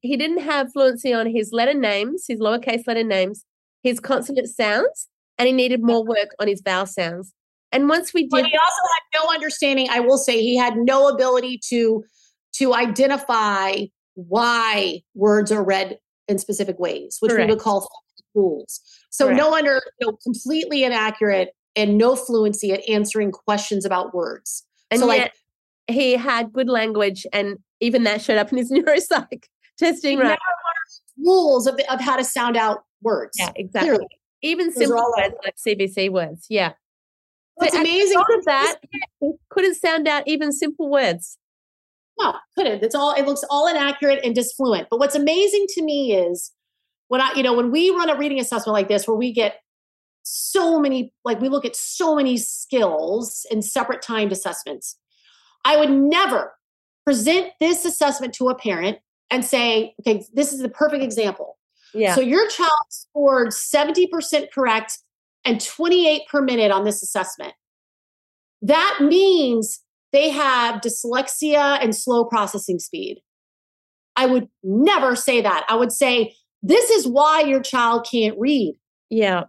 he 0.00 0.16
didn't 0.16 0.38
have 0.38 0.72
fluency 0.72 1.12
on 1.12 1.26
his 1.26 1.52
letter 1.52 1.74
names, 1.74 2.24
his 2.26 2.40
lowercase 2.40 2.86
letter 2.88 3.04
names, 3.04 3.44
his 3.82 4.00
consonant 4.00 4.48
sounds, 4.48 5.08
and 5.38 5.46
he 5.46 5.52
needed 5.52 5.82
more 5.82 6.04
work 6.04 6.30
on 6.40 6.48
his 6.48 6.60
vowel 6.62 6.86
sounds. 6.86 7.32
And 7.72 7.88
once 7.88 8.14
we 8.14 8.28
But 8.28 8.38
did, 8.38 8.46
he 8.46 8.56
also 8.56 8.82
had 8.94 9.22
no 9.22 9.34
understanding. 9.34 9.88
I 9.90 10.00
will 10.00 10.18
say 10.18 10.40
he 10.40 10.56
had 10.56 10.76
no 10.76 11.08
ability 11.08 11.60
to 11.68 12.04
to 12.54 12.74
identify 12.74 13.82
why 14.14 15.00
words 15.14 15.52
are 15.52 15.62
read 15.62 15.98
in 16.26 16.38
specific 16.38 16.78
ways, 16.78 17.18
which 17.20 17.32
we 17.32 17.44
would 17.44 17.58
call 17.58 17.86
rules. 18.34 18.80
So 19.10 19.30
no 19.30 19.54
under, 19.54 19.82
you 20.00 20.06
know, 20.06 20.18
completely 20.22 20.84
inaccurate 20.84 21.50
and 21.74 21.98
no 21.98 22.16
fluency 22.16 22.72
at 22.72 22.88
answering 22.88 23.30
questions 23.32 23.84
about 23.84 24.14
words. 24.14 24.64
and 24.90 25.00
so 25.00 25.12
yet 25.12 25.20
like 25.20 25.32
he 25.88 26.14
had 26.14 26.52
good 26.52 26.68
language, 26.68 27.26
and 27.32 27.58
even 27.80 28.04
that 28.04 28.22
showed 28.22 28.38
up 28.38 28.50
in 28.50 28.58
his 28.58 28.72
neuropsych 28.72 29.44
testing, 29.78 30.18
right? 30.18 30.28
never 30.28 30.40
rules 31.18 31.66
of, 31.66 31.78
of 31.90 32.00
how 32.00 32.16
to 32.16 32.24
sound 32.24 32.56
out 32.56 32.84
words. 33.02 33.36
Yeah, 33.38 33.52
exactly. 33.56 33.90
Clearly. 33.90 34.06
Even 34.42 34.72
simple 34.72 35.12
words 35.16 35.34
like 35.44 35.56
CVC 35.56 36.10
words. 36.10 36.46
Yeah. 36.48 36.72
What's 37.56 37.72
So 37.72 37.80
as 37.80 37.86
a 37.86 37.90
amazing 37.90 38.18
of 38.18 38.44
that, 38.44 38.76
couldn't 39.50 39.74
sound 39.74 40.06
out 40.06 40.22
even 40.26 40.52
simple 40.52 40.90
words. 40.90 41.38
No, 42.18 42.34
couldn't. 42.56 42.82
It's 42.82 42.94
all 42.94 43.12
it 43.12 43.26
looks 43.26 43.44
all 43.50 43.68
inaccurate 43.68 44.20
and 44.24 44.34
disfluent. 44.34 44.88
But 44.90 45.00
what's 45.00 45.14
amazing 45.14 45.66
to 45.70 45.82
me 45.82 46.14
is 46.14 46.52
when 47.08 47.20
I, 47.20 47.32
you 47.34 47.42
know, 47.42 47.52
when 47.52 47.70
we 47.70 47.90
run 47.90 48.10
a 48.10 48.16
reading 48.16 48.40
assessment 48.40 48.72
like 48.74 48.88
this, 48.88 49.06
where 49.06 49.16
we 49.16 49.32
get 49.32 49.60
so 50.22 50.80
many, 50.80 51.12
like 51.24 51.40
we 51.40 51.48
look 51.48 51.64
at 51.64 51.76
so 51.76 52.14
many 52.16 52.36
skills 52.36 53.46
in 53.50 53.62
separate 53.62 54.02
timed 54.02 54.32
assessments. 54.32 54.98
I 55.64 55.76
would 55.76 55.90
never 55.90 56.52
present 57.04 57.52
this 57.60 57.84
assessment 57.84 58.34
to 58.34 58.48
a 58.48 58.54
parent 58.54 58.98
and 59.30 59.44
say, 59.44 59.94
okay, 60.00 60.24
this 60.34 60.52
is 60.52 60.60
the 60.60 60.68
perfect 60.68 61.02
example. 61.02 61.58
Yeah. 61.94 62.14
So 62.14 62.20
your 62.20 62.48
child 62.48 62.70
scored 62.90 63.48
70% 63.48 64.50
correct 64.52 64.98
and 65.46 65.60
28 65.60 66.22
per 66.30 66.42
minute 66.42 66.70
on 66.70 66.84
this 66.84 67.02
assessment. 67.02 67.54
That 68.60 68.98
means 69.00 69.80
they 70.12 70.30
have 70.30 70.80
dyslexia 70.80 71.78
and 71.82 71.94
slow 71.94 72.24
processing 72.24 72.78
speed. 72.78 73.20
I 74.16 74.26
would 74.26 74.48
never 74.62 75.14
say 75.14 75.40
that. 75.40 75.64
I 75.68 75.76
would 75.76 75.92
say, 75.92 76.34
this 76.62 76.90
is 76.90 77.06
why 77.06 77.42
your 77.42 77.60
child 77.60 78.06
can't 78.10 78.38
read. 78.38 78.76
yeah. 79.08 79.44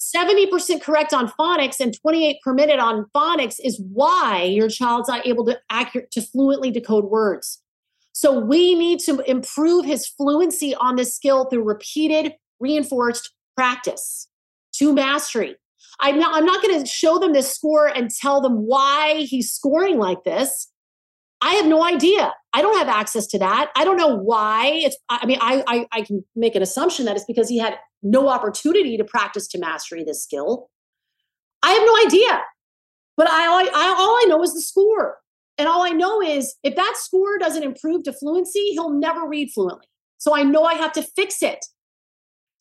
70% 0.00 0.82
correct 0.82 1.14
on 1.14 1.32
phonics 1.40 1.80
and 1.80 1.98
28 1.98 2.36
per 2.44 2.52
minute 2.52 2.78
on 2.78 3.06
phonics 3.16 3.56
is 3.64 3.82
why 3.90 4.42
your 4.42 4.68
child's 4.68 5.08
not 5.08 5.26
able 5.26 5.46
to 5.46 5.58
accurate 5.70 6.10
to 6.10 6.20
fluently 6.20 6.70
decode 6.70 7.06
words. 7.06 7.62
So 8.12 8.38
we 8.38 8.74
need 8.74 8.98
to 9.00 9.20
improve 9.20 9.86
his 9.86 10.06
fluency 10.06 10.74
on 10.74 10.96
this 10.96 11.14
skill 11.16 11.46
through 11.46 11.62
repeated 11.62 12.34
reinforced 12.60 13.32
practice 13.56 14.28
to 14.78 14.92
mastery. 14.92 15.56
I'm 16.00 16.18
not, 16.18 16.34
I'm 16.34 16.44
not 16.44 16.62
going 16.62 16.80
to 16.80 16.86
show 16.86 17.18
them 17.18 17.32
this 17.32 17.54
score 17.54 17.86
and 17.86 18.10
tell 18.10 18.40
them 18.40 18.66
why 18.66 19.26
he's 19.28 19.52
scoring 19.52 19.98
like 19.98 20.24
this. 20.24 20.70
I 21.40 21.54
have 21.54 21.66
no 21.66 21.84
idea. 21.84 22.32
I 22.52 22.62
don't 22.62 22.78
have 22.78 22.88
access 22.88 23.26
to 23.28 23.38
that. 23.38 23.70
I 23.76 23.84
don't 23.84 23.98
know 23.98 24.16
why. 24.16 24.66
It's. 24.66 24.96
I 25.10 25.26
mean, 25.26 25.38
I, 25.42 25.62
I 25.66 25.86
I 25.92 26.02
can 26.02 26.24
make 26.34 26.54
an 26.54 26.62
assumption 26.62 27.04
that 27.04 27.16
it's 27.16 27.26
because 27.26 27.50
he 27.50 27.58
had 27.58 27.76
no 28.02 28.28
opportunity 28.28 28.96
to 28.96 29.04
practice 29.04 29.46
to 29.48 29.58
mastery 29.58 30.04
this 30.04 30.22
skill. 30.22 30.70
I 31.62 31.72
have 31.72 31.82
no 31.84 32.06
idea. 32.06 32.42
But 33.16 33.28
I, 33.28 33.44
I 33.44 33.94
all 33.98 34.16
I 34.22 34.24
know 34.26 34.42
is 34.42 34.54
the 34.54 34.62
score, 34.62 35.18
and 35.58 35.68
all 35.68 35.82
I 35.82 35.90
know 35.90 36.22
is 36.22 36.54
if 36.62 36.76
that 36.76 36.94
score 36.96 37.38
doesn't 37.38 37.62
improve 37.62 38.04
to 38.04 38.12
fluency, 38.12 38.70
he'll 38.70 38.90
never 38.90 39.28
read 39.28 39.50
fluently. 39.52 39.86
So 40.18 40.34
I 40.34 40.42
know 40.42 40.64
I 40.64 40.74
have 40.74 40.92
to 40.92 41.02
fix 41.02 41.42
it. 41.42 41.64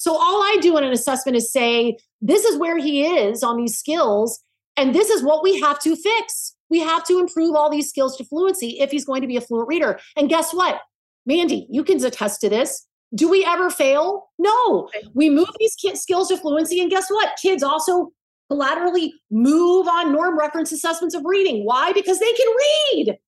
So 0.03 0.17
all 0.17 0.43
I 0.43 0.57
do 0.59 0.77
in 0.77 0.83
an 0.83 0.91
assessment 0.91 1.37
is 1.37 1.49
say, 1.49 1.97
this 2.19 2.43
is 2.43 2.57
where 2.57 2.77
he 2.77 3.05
is 3.05 3.41
on 3.41 3.55
these 3.55 3.77
skills, 3.77 4.43
and 4.75 4.93
this 4.93 5.09
is 5.09 5.23
what 5.23 5.41
we 5.41 5.61
have 5.61 5.79
to 5.79 5.95
fix. 5.95 6.57
We 6.69 6.81
have 6.81 7.05
to 7.05 7.19
improve 7.19 7.55
all 7.55 7.69
these 7.69 7.87
skills 7.87 8.17
to 8.17 8.25
fluency 8.25 8.81
if 8.81 8.91
he's 8.91 9.05
going 9.05 9.21
to 9.21 9.29
be 9.29 9.37
a 9.37 9.41
fluent 9.41 9.69
reader. 9.69 9.97
And 10.17 10.27
guess 10.27 10.53
what? 10.53 10.81
Mandy, 11.25 11.67
you 11.69 11.85
can 11.85 12.03
attest 12.03 12.41
to 12.41 12.49
this. 12.49 12.85
Do 13.15 13.29
we 13.29 13.45
ever 13.45 13.69
fail? 13.69 14.27
No. 14.37 14.89
We 15.13 15.29
move 15.29 15.47
these 15.57 15.75
kids' 15.75 16.01
skills 16.01 16.27
to 16.27 16.37
fluency, 16.37 16.81
and 16.81 16.91
guess 16.91 17.09
what? 17.09 17.37
Kids 17.41 17.63
also 17.63 18.11
collaterally 18.49 19.13
move 19.31 19.87
on 19.87 20.11
norm 20.11 20.37
reference 20.37 20.73
assessments 20.73 21.15
of 21.15 21.21
reading. 21.23 21.63
Why? 21.63 21.93
Because 21.93 22.19
they 22.19 22.33
can 22.33 22.47
read. 22.93 23.17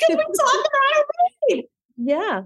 Because 0.00 0.16
we 0.16 0.34
taught 0.44 0.52
them 0.52 0.72
how 0.72 1.00
to 1.00 1.06
read. 1.50 1.64
Yeah. 1.96 2.42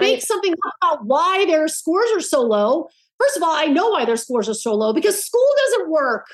Make 0.00 0.16
I- 0.16 0.20
something 0.20 0.54
about 0.82 1.04
why 1.04 1.44
their 1.46 1.68
scores 1.68 2.10
are 2.14 2.20
so 2.20 2.42
low. 2.42 2.88
First 3.18 3.36
of 3.36 3.42
all, 3.42 3.54
I 3.54 3.66
know 3.66 3.90
why 3.90 4.04
their 4.04 4.16
scores 4.16 4.48
are 4.48 4.54
so 4.54 4.74
low 4.74 4.92
because 4.92 5.24
school 5.24 5.46
doesn't 5.64 5.90
work. 5.90 6.26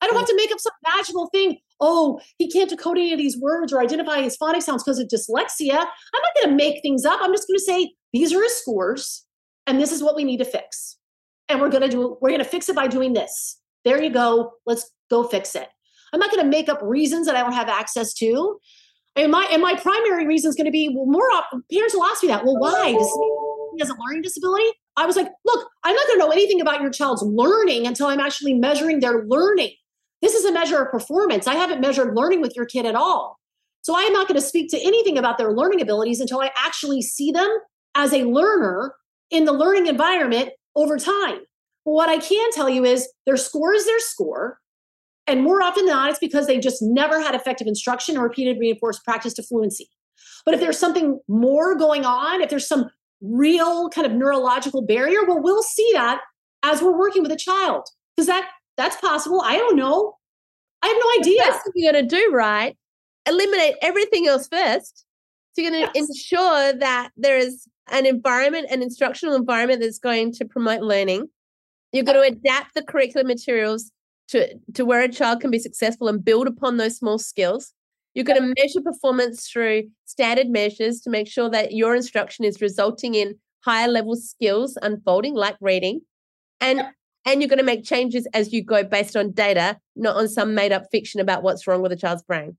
I 0.00 0.06
don't 0.06 0.16
have 0.16 0.26
to 0.26 0.36
make 0.36 0.50
up 0.50 0.58
some 0.58 0.72
magical 0.86 1.28
thing. 1.28 1.58
Oh, 1.80 2.20
he 2.38 2.50
can't 2.50 2.68
decode 2.68 2.98
any 2.98 3.12
of 3.12 3.18
these 3.18 3.38
words 3.38 3.72
or 3.72 3.80
identify 3.80 4.20
his 4.20 4.36
phonic 4.36 4.62
sounds 4.62 4.82
because 4.82 4.98
of 4.98 5.08
dyslexia. 5.08 5.74
I'm 5.74 6.22
not 6.22 6.34
going 6.40 6.50
to 6.50 6.56
make 6.56 6.82
things 6.82 7.04
up. 7.04 7.20
I'm 7.22 7.32
just 7.32 7.46
going 7.46 7.58
to 7.58 7.64
say 7.64 7.94
these 8.12 8.32
are 8.32 8.42
his 8.42 8.54
scores, 8.54 9.24
and 9.66 9.80
this 9.80 9.92
is 9.92 10.02
what 10.02 10.16
we 10.16 10.24
need 10.24 10.38
to 10.38 10.44
fix. 10.44 10.98
And 11.48 11.60
we're 11.60 11.68
going 11.68 11.82
to 11.82 11.88
do. 11.88 12.16
We're 12.20 12.30
going 12.30 12.42
to 12.42 12.48
fix 12.48 12.68
it 12.68 12.76
by 12.76 12.88
doing 12.88 13.12
this. 13.12 13.60
There 13.84 14.02
you 14.02 14.10
go. 14.10 14.52
Let's 14.66 14.90
go 15.10 15.24
fix 15.24 15.54
it. 15.54 15.68
I'm 16.12 16.20
not 16.20 16.30
going 16.30 16.42
to 16.42 16.48
make 16.50 16.68
up 16.68 16.80
reasons 16.82 17.26
that 17.26 17.36
I 17.36 17.42
don't 17.42 17.52
have 17.52 17.68
access 17.68 18.12
to. 18.14 18.58
And 19.14 19.30
my 19.30 19.46
and 19.52 19.60
my 19.60 19.74
primary 19.74 20.26
reason 20.26 20.48
is 20.48 20.56
going 20.56 20.66
to 20.66 20.70
be 20.70 20.88
well, 20.94 21.06
more 21.06 21.30
op- 21.32 21.50
parents 21.70 21.94
will 21.94 22.04
ask 22.04 22.22
me 22.22 22.28
that. 22.28 22.44
Well, 22.44 22.58
why 22.58 22.92
does 22.92 23.10
oh. 23.14 23.70
he 23.74 23.80
has 23.80 23.90
a 23.90 23.94
learning 24.00 24.22
disability? 24.22 24.64
I 24.96 25.06
was 25.06 25.16
like, 25.16 25.28
look, 25.44 25.68
I'm 25.84 25.94
not 25.94 26.06
going 26.06 26.20
to 26.20 26.26
know 26.26 26.32
anything 26.32 26.60
about 26.60 26.80
your 26.80 26.90
child's 26.90 27.22
learning 27.22 27.86
until 27.86 28.06
I'm 28.06 28.20
actually 28.20 28.54
measuring 28.54 29.00
their 29.00 29.24
learning. 29.24 29.72
This 30.20 30.34
is 30.34 30.44
a 30.44 30.52
measure 30.52 30.80
of 30.80 30.90
performance. 30.90 31.46
I 31.46 31.54
haven't 31.54 31.80
measured 31.80 32.14
learning 32.14 32.40
with 32.40 32.54
your 32.54 32.64
kid 32.64 32.86
at 32.86 32.94
all. 32.94 33.38
So 33.82 33.96
I 33.96 34.02
am 34.02 34.12
not 34.12 34.28
going 34.28 34.40
to 34.40 34.46
speak 34.46 34.70
to 34.70 34.80
anything 34.80 35.18
about 35.18 35.38
their 35.38 35.52
learning 35.52 35.80
abilities 35.80 36.20
until 36.20 36.40
I 36.40 36.50
actually 36.56 37.02
see 37.02 37.32
them 37.32 37.50
as 37.94 38.12
a 38.12 38.24
learner 38.24 38.94
in 39.30 39.44
the 39.44 39.52
learning 39.52 39.88
environment 39.88 40.50
over 40.76 40.98
time. 40.98 41.40
But 41.84 41.92
what 41.92 42.08
I 42.08 42.18
can 42.18 42.52
tell 42.52 42.70
you 42.70 42.84
is 42.84 43.08
their 43.26 43.36
score 43.36 43.74
is 43.74 43.84
their 43.84 43.98
score. 43.98 44.60
And 45.26 45.42
more 45.42 45.62
often 45.62 45.86
than 45.86 45.94
not, 45.94 46.10
it's 46.10 46.18
because 46.18 46.46
they 46.46 46.58
just 46.58 46.82
never 46.82 47.20
had 47.20 47.34
effective 47.34 47.66
instruction 47.66 48.16
or 48.16 48.24
repeated 48.24 48.58
reinforced 48.58 49.04
practice 49.04 49.32
to 49.34 49.42
fluency. 49.42 49.88
But 50.44 50.54
if 50.54 50.60
there's 50.60 50.78
something 50.78 51.20
more 51.28 51.76
going 51.76 52.04
on, 52.04 52.40
if 52.40 52.50
there's 52.50 52.66
some 52.66 52.90
real 53.20 53.88
kind 53.90 54.06
of 54.06 54.12
neurological 54.12 54.82
barrier, 54.82 55.24
well, 55.26 55.40
we'll 55.40 55.62
see 55.62 55.88
that 55.94 56.20
as 56.64 56.82
we're 56.82 56.98
working 56.98 57.22
with 57.22 57.30
a 57.32 57.36
child. 57.36 57.86
Because 58.16 58.26
that 58.26 58.48
that's 58.76 58.96
possible. 58.96 59.40
I 59.42 59.56
don't 59.56 59.76
know. 59.76 60.16
I 60.82 60.88
have 60.88 60.96
no 60.96 61.20
idea. 61.20 61.44
First 61.44 61.64
thing 61.64 61.72
you're 61.76 61.92
going 61.92 62.08
to 62.08 62.16
do, 62.16 62.30
right? 62.32 62.76
Eliminate 63.26 63.74
everything 63.82 64.26
else 64.26 64.48
first. 64.50 65.04
So 65.52 65.62
you're 65.62 65.70
going 65.70 65.86
to 65.86 65.92
Yes. 65.94 66.08
ensure 66.08 66.72
that 66.72 67.10
there 67.16 67.38
is 67.38 67.66
an 67.90 68.06
environment, 68.06 68.66
an 68.70 68.82
instructional 68.82 69.34
environment 69.36 69.80
that's 69.80 69.98
going 69.98 70.32
to 70.32 70.44
promote 70.44 70.80
learning. 70.80 71.28
You're 71.92 72.04
going 72.04 72.20
to 72.20 72.36
adapt 72.36 72.74
the 72.74 72.82
curriculum 72.82 73.28
materials 73.28 73.92
to, 74.32 74.54
to 74.74 74.84
where 74.84 75.02
a 75.02 75.08
child 75.08 75.40
can 75.40 75.50
be 75.50 75.58
successful 75.58 76.08
and 76.08 76.24
build 76.24 76.46
upon 76.46 76.76
those 76.76 76.96
small 76.96 77.18
skills. 77.18 77.72
You're 78.14 78.24
going 78.24 78.40
to 78.40 78.54
measure 78.62 78.80
performance 78.82 79.48
through 79.48 79.84
standard 80.04 80.48
measures 80.48 81.00
to 81.02 81.10
make 81.10 81.28
sure 81.28 81.48
that 81.50 81.72
your 81.72 81.94
instruction 81.94 82.44
is 82.44 82.60
resulting 82.60 83.14
in 83.14 83.36
higher 83.64 83.88
level 83.88 84.16
skills 84.16 84.76
unfolding, 84.82 85.34
like 85.34 85.56
reading. 85.60 86.00
And 86.60 86.82
and 87.24 87.40
you're 87.40 87.48
going 87.48 87.58
to 87.58 87.64
make 87.64 87.84
changes 87.84 88.26
as 88.34 88.52
you 88.52 88.64
go 88.64 88.82
based 88.82 89.16
on 89.16 89.30
data, 89.30 89.78
not 89.94 90.16
on 90.16 90.28
some 90.28 90.54
made 90.54 90.72
up 90.72 90.84
fiction 90.90 91.20
about 91.20 91.44
what's 91.44 91.66
wrong 91.66 91.80
with 91.80 91.92
a 91.92 91.96
child's 91.96 92.24
brain. 92.24 92.56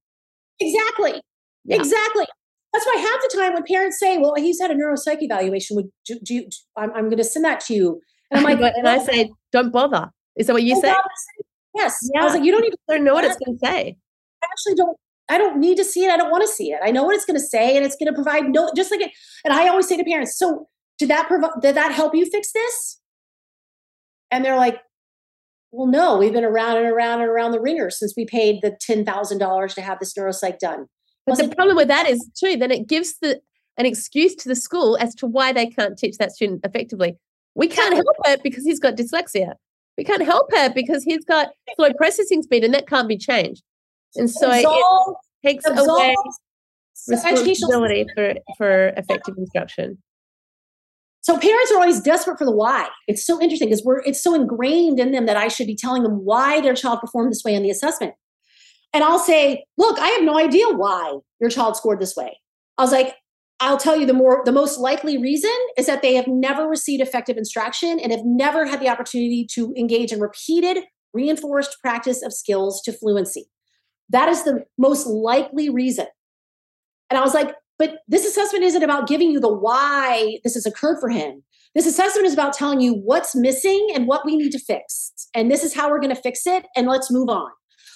Exactly. 0.59 1.21
Yeah. 1.65 1.75
Exactly. 1.75 2.25
That's 2.71 2.85
why 2.85 2.95
half 2.97 3.21
the 3.21 3.37
time 3.37 3.53
when 3.53 3.63
parents 3.63 3.99
say, 3.99 4.17
"Well, 4.17 4.35
he's 4.35 4.59
had 4.59 4.71
a 4.71 4.75
neuropsych 4.75 5.21
evaluation. 5.21 5.75
Would 5.75 5.89
do, 6.05 6.19
do 6.23 6.33
you, 6.33 6.49
I'm, 6.77 6.91
I'm 6.91 7.05
going 7.05 7.17
to 7.17 7.23
send 7.23 7.45
that 7.45 7.59
to 7.65 7.73
you?" 7.73 8.01
And 8.31 8.47
I'm 8.47 8.59
like, 8.59 8.73
and 8.75 8.87
I 8.87 8.99
say, 8.99 9.31
don't 9.51 9.71
bother. 9.71 10.09
Is 10.35 10.47
that 10.47 10.53
what 10.53 10.63
you 10.63 10.75
oh, 10.77 10.81
say? 10.81 10.93
Yes. 11.75 11.95
I 12.17 12.23
was 12.23 12.33
like, 12.33 12.43
you 12.43 12.51
don't 12.51 12.61
need 12.61 12.73
to 12.89 12.99
know 12.99 13.13
what 13.13 13.23
it's 13.23 13.37
going 13.43 13.57
to 13.57 13.65
say. 13.65 13.97
I 14.43 14.45
actually 14.45 14.75
don't 14.75 14.97
I 15.29 15.37
don't 15.37 15.59
need 15.59 15.77
to 15.77 15.85
see 15.85 16.03
it. 16.03 16.11
I 16.11 16.17
don't 16.17 16.31
want 16.31 16.43
to 16.43 16.47
see 16.47 16.71
it. 16.71 16.79
I 16.83 16.91
know 16.91 17.03
what 17.03 17.15
it's 17.15 17.25
going 17.25 17.39
to 17.39 17.45
say 17.45 17.77
and 17.77 17.85
it's 17.85 17.95
going 17.95 18.07
to 18.07 18.13
provide 18.13 18.49
no 18.49 18.69
just 18.75 18.91
like 18.91 19.01
it 19.01 19.11
and 19.45 19.53
I 19.53 19.67
always 19.67 19.87
say 19.87 19.97
to 19.97 20.03
parents, 20.03 20.37
so 20.37 20.67
did 20.99 21.09
that 21.09 21.27
provide 21.27 21.61
did 21.61 21.75
that 21.75 21.91
help 21.91 22.13
you 22.15 22.25
fix 22.25 22.51
this? 22.51 22.99
And 24.31 24.43
they're 24.43 24.57
like, 24.57 24.81
well, 25.71 25.87
no, 25.87 26.17
we've 26.17 26.33
been 26.33 26.43
around 26.43 26.77
and 26.77 26.87
around 26.87 27.21
and 27.21 27.29
around 27.29 27.51
the 27.51 27.59
wringer 27.59 27.89
since 27.89 28.13
we 28.15 28.25
paid 28.25 28.61
the 28.61 28.71
$10,000 28.71 29.73
to 29.73 29.81
have 29.81 29.99
this 29.99 30.13
neuropsych 30.13 30.59
done. 30.59 30.87
But 31.25 31.37
the 31.37 31.45
like, 31.45 31.55
problem 31.55 31.77
with 31.77 31.87
that 31.87 32.07
is 32.07 32.29
too, 32.37 32.57
then 32.57 32.69
it 32.69 32.87
gives 32.87 33.15
the 33.21 33.41
an 33.77 33.85
excuse 33.87 34.35
to 34.35 34.49
the 34.49 34.55
school 34.55 34.97
as 34.97 35.15
to 35.15 35.25
why 35.25 35.51
they 35.51 35.67
can't 35.67 35.97
teach 35.97 36.17
that 36.17 36.31
student 36.31 36.61
effectively. 36.63 37.17
We 37.55 37.67
can't 37.67 37.93
help 37.93 38.07
it 38.25 38.43
because 38.43 38.63
he's 38.65 38.79
got 38.79 38.95
dyslexia. 38.95 39.53
We 39.97 40.03
can't 40.03 40.23
help 40.23 40.47
it 40.51 40.73
because 40.73 41.03
he's 41.03 41.23
got 41.23 41.49
slow 41.75 41.93
processing 41.93 42.41
speed, 42.41 42.63
and 42.63 42.73
that 42.73 42.87
can't 42.87 43.07
be 43.07 43.17
changed. 43.17 43.63
And 44.15 44.29
so 44.29 44.49
it 44.51 44.65
Absolve- 44.65 45.15
takes 45.45 45.65
away 45.65 46.15
absolve 46.97 47.23
responsibility 47.25 48.05
for 48.15 48.33
for 48.57 48.87
effective 48.97 49.35
instruction. 49.37 49.97
So 51.21 51.37
parents 51.37 51.71
are 51.71 51.75
always 51.75 52.01
desperate 52.01 52.37
for 52.37 52.45
the 52.45 52.51
why. 52.51 52.89
It's 53.07 53.25
so 53.25 53.41
interesting 53.41 53.69
because 53.69 53.83
we're 53.83 54.01
it's 54.01 54.21
so 54.21 54.35
ingrained 54.35 54.99
in 54.99 55.11
them 55.11 55.25
that 55.25 55.37
I 55.37 55.47
should 55.47 55.67
be 55.67 55.75
telling 55.75 56.03
them 56.03 56.25
why 56.25 56.59
their 56.59 56.73
child 56.73 56.99
performed 56.99 57.31
this 57.31 57.43
way 57.43 57.55
on 57.55 57.63
the 57.63 57.69
assessment. 57.69 58.13
And 58.93 59.03
I'll 59.03 59.19
say, 59.19 59.65
look, 59.77 59.97
I 59.99 60.07
have 60.09 60.23
no 60.23 60.37
idea 60.37 60.69
why 60.69 61.17
your 61.39 61.49
child 61.49 61.75
scored 61.75 61.99
this 61.99 62.15
way. 62.15 62.39
I 62.77 62.83
was 62.83 62.91
like, 62.91 63.15
I'll 63.59 63.77
tell 63.77 63.97
you 63.97 64.05
the 64.05 64.13
more 64.13 64.41
the 64.43 64.51
most 64.51 64.79
likely 64.79 65.17
reason 65.17 65.51
is 65.77 65.85
that 65.85 66.01
they 66.01 66.15
have 66.15 66.27
never 66.27 66.67
received 66.67 67.01
effective 67.01 67.37
instruction 67.37 67.99
and 67.99 68.11
have 68.11 68.25
never 68.25 68.65
had 68.65 68.81
the 68.81 68.89
opportunity 68.89 69.47
to 69.53 69.73
engage 69.77 70.11
in 70.11 70.19
repeated 70.19 70.83
reinforced 71.13 71.77
practice 71.81 72.23
of 72.23 72.33
skills 72.33 72.81
to 72.81 72.91
fluency. 72.91 73.45
That 74.09 74.29
is 74.29 74.43
the 74.43 74.65
most 74.77 75.07
likely 75.07 75.69
reason. 75.69 76.07
And 77.09 77.17
I 77.17 77.21
was 77.21 77.33
like, 77.33 77.53
but 77.79 77.99
this 78.07 78.25
assessment 78.25 78.63
isn't 78.63 78.83
about 78.83 79.07
giving 79.07 79.31
you 79.31 79.39
the 79.39 79.53
why 79.53 80.39
this 80.43 80.55
has 80.55 80.65
occurred 80.65 80.99
for 80.99 81.09
him. 81.09 81.43
This 81.75 81.85
assessment 81.85 82.27
is 82.27 82.33
about 82.33 82.53
telling 82.53 82.81
you 82.81 82.93
what's 82.93 83.35
missing 83.35 83.87
and 83.95 84.07
what 84.07 84.25
we 84.25 84.37
need 84.37 84.51
to 84.51 84.59
fix. 84.59 85.11
And 85.33 85.49
this 85.49 85.63
is 85.63 85.73
how 85.73 85.89
we're 85.89 85.99
going 85.99 86.15
to 86.15 86.21
fix 86.21 86.45
it 86.45 86.65
and 86.75 86.87
let's 86.87 87.11
move 87.11 87.29
on. 87.29 87.49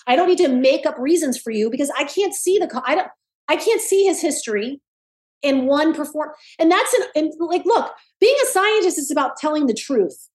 I 0.07 0.15
don't 0.15 0.27
need 0.27 0.39
to 0.39 0.47
make 0.47 0.85
up 0.85 0.97
reasons 0.97 1.38
for 1.38 1.51
you 1.51 1.69
because 1.69 1.91
I 1.97 2.05
can't 2.05 2.34
see 2.34 2.57
the 2.57 2.81
I 2.85 2.95
don't 2.95 3.07
I 3.47 3.55
can't 3.55 3.81
see 3.81 4.05
his 4.05 4.21
history 4.21 4.81
in 5.43 5.65
one 5.65 5.93
perform 5.93 6.31
and 6.59 6.72
that's 6.72 6.93
an 6.93 7.01
and 7.15 7.34
like 7.39 7.65
look, 7.65 7.93
being 8.19 8.35
a 8.43 8.47
scientist 8.47 8.97
is 8.97 9.11
about 9.11 9.38
telling 9.38 9.68
the 9.68 9.73
truth. 9.73 10.30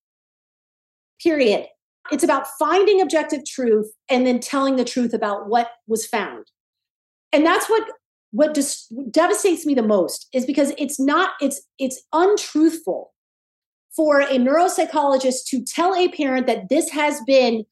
period. 1.23 1.67
It's 2.11 2.25
about 2.25 2.47
finding 2.59 3.01
objective 3.01 3.45
truth 3.47 3.93
and 4.09 4.27
then 4.27 4.41
telling 4.41 4.77
the 4.77 4.85
truth 4.85 5.15
about 5.15 5.49
what 5.49 5.71
was 5.87 6.05
found. 6.07 6.47
And 7.33 7.47
that's 7.47 7.69
what 7.69 7.89
what 8.33 8.55
just 8.55 8.93
devastates 9.13 9.65
me 9.67 9.75
the 9.75 9.83
most 9.83 10.27
is 10.33 10.47
because 10.47 10.73
it's 10.79 10.99
not 10.99 11.33
it's 11.41 11.63
it's 11.79 12.03
untruthful 12.13 13.13
for 13.95 14.21
a 14.21 14.39
neuropsychologist 14.39 15.45
to 15.49 15.63
tell 15.63 15.95
a 15.95 16.09
parent 16.09 16.47
that 16.47 16.71
this 16.71 16.91
has 16.91 17.21
been 17.27 17.65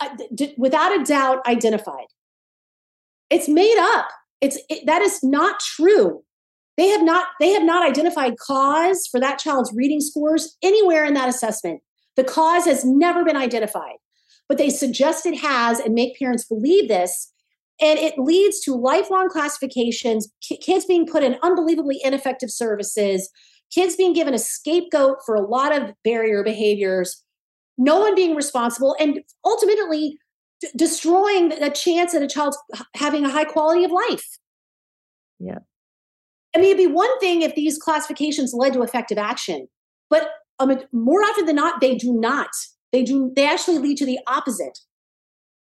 uh, 0.00 0.08
without 0.56 0.98
a 0.98 1.04
doubt 1.04 1.46
identified 1.46 2.06
it's 3.28 3.46
made 3.46 3.76
up 3.78 4.08
it's 4.40 4.58
it, 4.70 4.86
that 4.86 5.02
is 5.02 5.22
not 5.22 5.60
true 5.60 6.22
they 6.80 6.88
have 6.88 7.04
not 7.04 7.26
they 7.38 7.50
have 7.50 7.64
not 7.64 7.88
identified 7.88 8.38
cause 8.38 9.06
for 9.06 9.20
that 9.20 9.38
child's 9.38 9.72
reading 9.74 10.00
scores 10.00 10.56
anywhere 10.62 11.04
in 11.04 11.14
that 11.14 11.28
assessment. 11.28 11.82
The 12.16 12.24
cause 12.24 12.64
has 12.64 12.84
never 12.84 13.24
been 13.24 13.36
identified 13.36 13.98
but 14.50 14.58
they 14.58 14.68
suggest 14.68 15.26
it 15.26 15.38
has 15.38 15.78
and 15.78 15.94
make 15.94 16.18
parents 16.18 16.44
believe 16.44 16.88
this. 16.88 17.32
And 17.80 18.00
it 18.00 18.18
leads 18.18 18.58
to 18.62 18.74
lifelong 18.74 19.28
classifications 19.30 20.28
kids 20.42 20.84
being 20.84 21.06
put 21.06 21.22
in 21.22 21.38
unbelievably 21.42 22.00
ineffective 22.02 22.50
services 22.50 23.30
kids 23.72 23.94
being 23.94 24.12
given 24.12 24.34
a 24.34 24.38
scapegoat 24.38 25.18
for 25.24 25.36
a 25.36 25.46
lot 25.46 25.74
of 25.74 25.94
barrier 26.02 26.42
behaviors 26.42 27.22
no 27.78 28.00
one 28.00 28.16
being 28.16 28.34
responsible 28.34 28.96
and 28.98 29.20
ultimately 29.44 30.18
d- 30.60 30.68
destroying 30.76 31.50
the 31.50 31.70
chance 31.70 32.12
at 32.12 32.20
a 32.20 32.26
child's 32.26 32.58
having 32.96 33.24
a 33.24 33.30
high 33.30 33.44
quality 33.44 33.84
of 33.84 33.92
life. 33.92 34.26
Yeah 35.38 35.60
i 36.54 36.58
mean 36.58 36.70
it'd 36.70 36.76
be 36.76 36.92
one 36.92 37.18
thing 37.20 37.42
if 37.42 37.54
these 37.54 37.78
classifications 37.78 38.52
led 38.54 38.72
to 38.72 38.82
effective 38.82 39.18
action 39.18 39.68
but 40.08 40.28
um, 40.58 40.78
more 40.92 41.22
often 41.22 41.46
than 41.46 41.56
not 41.56 41.80
they 41.80 41.94
do 41.94 42.12
not 42.12 42.50
they 42.92 43.02
do 43.02 43.32
they 43.36 43.46
actually 43.46 43.78
lead 43.78 43.96
to 43.96 44.06
the 44.06 44.18
opposite 44.26 44.78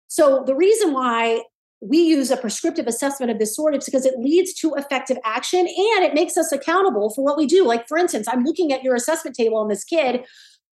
so 0.08 0.42
the 0.46 0.54
reason 0.54 0.92
why 0.92 1.42
we 1.82 1.98
use 1.98 2.30
a 2.30 2.36
prescriptive 2.36 2.86
assessment 2.86 3.32
of 3.32 3.40
this 3.40 3.56
sort 3.56 3.74
is 3.74 3.84
because 3.84 4.06
it 4.06 4.18
leads 4.18 4.54
to 4.54 4.72
effective 4.74 5.18
action 5.24 5.60
and 5.60 6.04
it 6.04 6.14
makes 6.14 6.36
us 6.36 6.52
accountable 6.52 7.10
for 7.10 7.24
what 7.24 7.36
we 7.36 7.44
do. 7.44 7.66
Like, 7.66 7.88
for 7.88 7.98
instance, 7.98 8.28
I'm 8.28 8.44
looking 8.44 8.72
at 8.72 8.84
your 8.84 8.94
assessment 8.94 9.34
table 9.34 9.56
on 9.56 9.68
this 9.68 9.82
kid. 9.82 10.24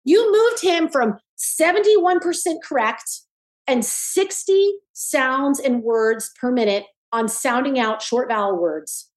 You 0.04 0.32
moved 0.32 0.64
him 0.64 0.90
from 0.90 1.20
71% 1.38 2.56
correct 2.64 3.22
and 3.68 3.86
60 3.86 4.74
sounds 4.94 5.60
and 5.60 5.84
words 5.84 6.32
per 6.40 6.52
minute 6.52 6.86
on 7.12 7.30
sounding 7.30 7.80
out 7.80 8.02
short 8.02 8.30
vowel 8.30 8.58
words 8.58 9.10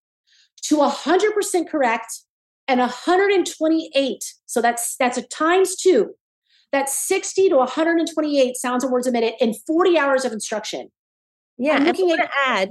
to 0.62 0.76
100% 0.76 1.68
correct 1.68 2.12
and 2.66 2.80
128. 2.80 4.34
So 4.46 4.60
that's 4.60 4.96
that's 4.96 5.18
a 5.18 5.22
times 5.22 5.76
two. 5.76 6.14
That's 6.70 6.94
60 7.08 7.48
to 7.48 7.56
128 7.56 8.56
sounds 8.56 8.84
and 8.84 8.92
words 8.92 9.06
a 9.06 9.12
minute 9.12 9.34
in 9.40 9.54
40 9.54 9.98
hours 9.98 10.24
of 10.24 10.32
instruction. 10.32 10.90
Yeah, 11.56 11.76
I'm 11.76 11.84
looking 11.84 12.10
at 12.10 12.30
add 12.46 12.70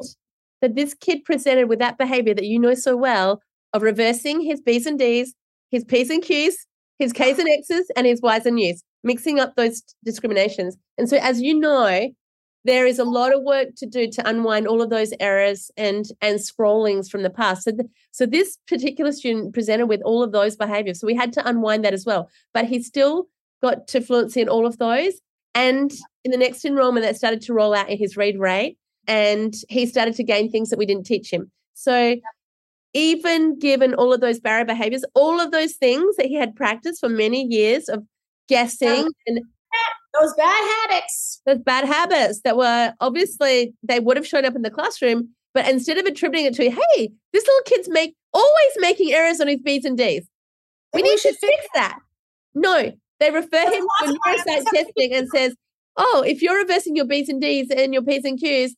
that 0.61 0.75
this 0.75 0.93
kid 0.93 1.25
presented 1.25 1.67
with 1.67 1.79
that 1.79 1.97
behavior 1.97 2.33
that 2.33 2.45
you 2.45 2.59
know 2.59 2.73
so 2.73 2.95
well 2.95 3.41
of 3.73 3.81
reversing 3.81 4.41
his 4.41 4.61
B's 4.61 4.85
and 4.85 4.97
D's, 4.97 5.33
his 5.71 5.83
P's 5.83 6.09
and 6.09 6.23
Q's, 6.23 6.65
his 6.99 7.11
K's 7.11 7.39
and 7.39 7.49
X's, 7.49 7.91
and 7.95 8.07
his 8.07 8.21
Y's 8.21 8.45
and 8.45 8.59
U's, 8.59 8.83
mixing 9.03 9.39
up 9.39 9.55
those 9.55 9.81
discriminations. 10.05 10.77
And 10.97 11.09
so, 11.09 11.17
as 11.17 11.41
you 11.41 11.59
know, 11.59 12.09
there 12.65 12.85
is 12.85 12.99
a 12.99 13.03
lot 13.05 13.33
of 13.33 13.43
work 13.43 13.69
to 13.77 13.85
do 13.85 14.09
to 14.11 14.29
unwind 14.29 14.67
all 14.67 14.81
of 14.81 14.89
those 14.89 15.13
errors 15.19 15.71
and 15.77 16.05
and 16.21 16.41
scrollings 16.41 17.09
from 17.09 17.23
the 17.23 17.29
past. 17.29 17.63
So, 17.63 17.71
the, 17.71 17.89
so 18.11 18.25
this 18.25 18.57
particular 18.67 19.11
student 19.11 19.53
presented 19.53 19.87
with 19.87 20.01
all 20.03 20.23
of 20.23 20.31
those 20.31 20.55
behaviors. 20.55 20.99
So 20.99 21.07
we 21.07 21.15
had 21.15 21.33
to 21.33 21.47
unwind 21.47 21.85
that 21.85 21.93
as 21.93 22.05
well. 22.05 22.29
But 22.53 22.65
he 22.65 22.81
still 22.83 23.27
got 23.61 23.87
to 23.87 24.01
fluency 24.01 24.41
in 24.41 24.49
all 24.49 24.65
of 24.65 24.77
those. 24.77 25.13
And 25.55 25.91
in 26.23 26.31
the 26.31 26.37
next 26.37 26.65
enrollment, 26.65 27.05
that 27.05 27.15
started 27.15 27.41
to 27.43 27.53
roll 27.53 27.73
out 27.73 27.89
in 27.89 27.97
his 27.97 28.15
read 28.15 28.37
rate, 28.37 28.77
and 29.07 29.55
he 29.69 29.85
started 29.85 30.15
to 30.15 30.23
gain 30.23 30.51
things 30.51 30.69
that 30.69 30.77
we 30.77 30.85
didn't 30.85 31.05
teach 31.05 31.31
him. 31.31 31.51
So, 31.73 32.17
even 32.93 33.57
given 33.59 33.93
all 33.93 34.13
of 34.13 34.21
those 34.21 34.39
barrier 34.39 34.65
behaviors, 34.65 35.05
all 35.15 35.39
of 35.39 35.51
those 35.51 35.73
things 35.73 36.15
that 36.17 36.27
he 36.27 36.35
had 36.35 36.55
practiced 36.55 36.99
for 36.99 37.09
many 37.09 37.43
years 37.43 37.89
of 37.89 38.03
guessing 38.47 39.07
and 39.25 39.39
those 40.19 40.33
bad 40.35 40.87
habits, 40.89 41.41
those 41.45 41.59
bad 41.59 41.85
habits 41.85 42.41
that 42.43 42.57
were 42.57 42.93
obviously 42.99 43.73
they 43.83 43.99
would 43.99 44.17
have 44.17 44.27
shown 44.27 44.45
up 44.45 44.55
in 44.55 44.61
the 44.61 44.71
classroom, 44.71 45.29
but 45.53 45.67
instead 45.67 45.97
of 45.97 46.05
attributing 46.05 46.45
it 46.45 46.53
to, 46.55 46.69
hey, 46.69 47.09
this 47.33 47.45
little 47.45 47.63
kid's 47.65 47.89
make 47.89 48.15
always 48.33 48.71
making 48.77 49.13
errors 49.13 49.41
on 49.41 49.47
his 49.47 49.61
B's 49.61 49.85
and 49.85 49.97
D's. 49.97 50.27
We 50.93 51.01
need 51.01 51.19
to 51.19 51.33
fix 51.33 51.67
that. 51.73 51.99
No, 52.53 52.91
they 53.19 53.31
refer 53.31 53.71
him 53.71 53.85
to 54.01 54.17
neuroscience 54.25 54.65
testing 54.73 55.13
and 55.13 55.27
says, 55.29 55.55
oh, 55.97 56.23
if 56.25 56.41
you're 56.41 56.57
reversing 56.57 56.95
your 56.95 57.05
B's 57.05 57.29
and 57.29 57.41
D's 57.41 57.69
and 57.69 57.93
your 57.93 58.03
P's 58.03 58.23
and 58.23 58.39
Q's 58.39 58.75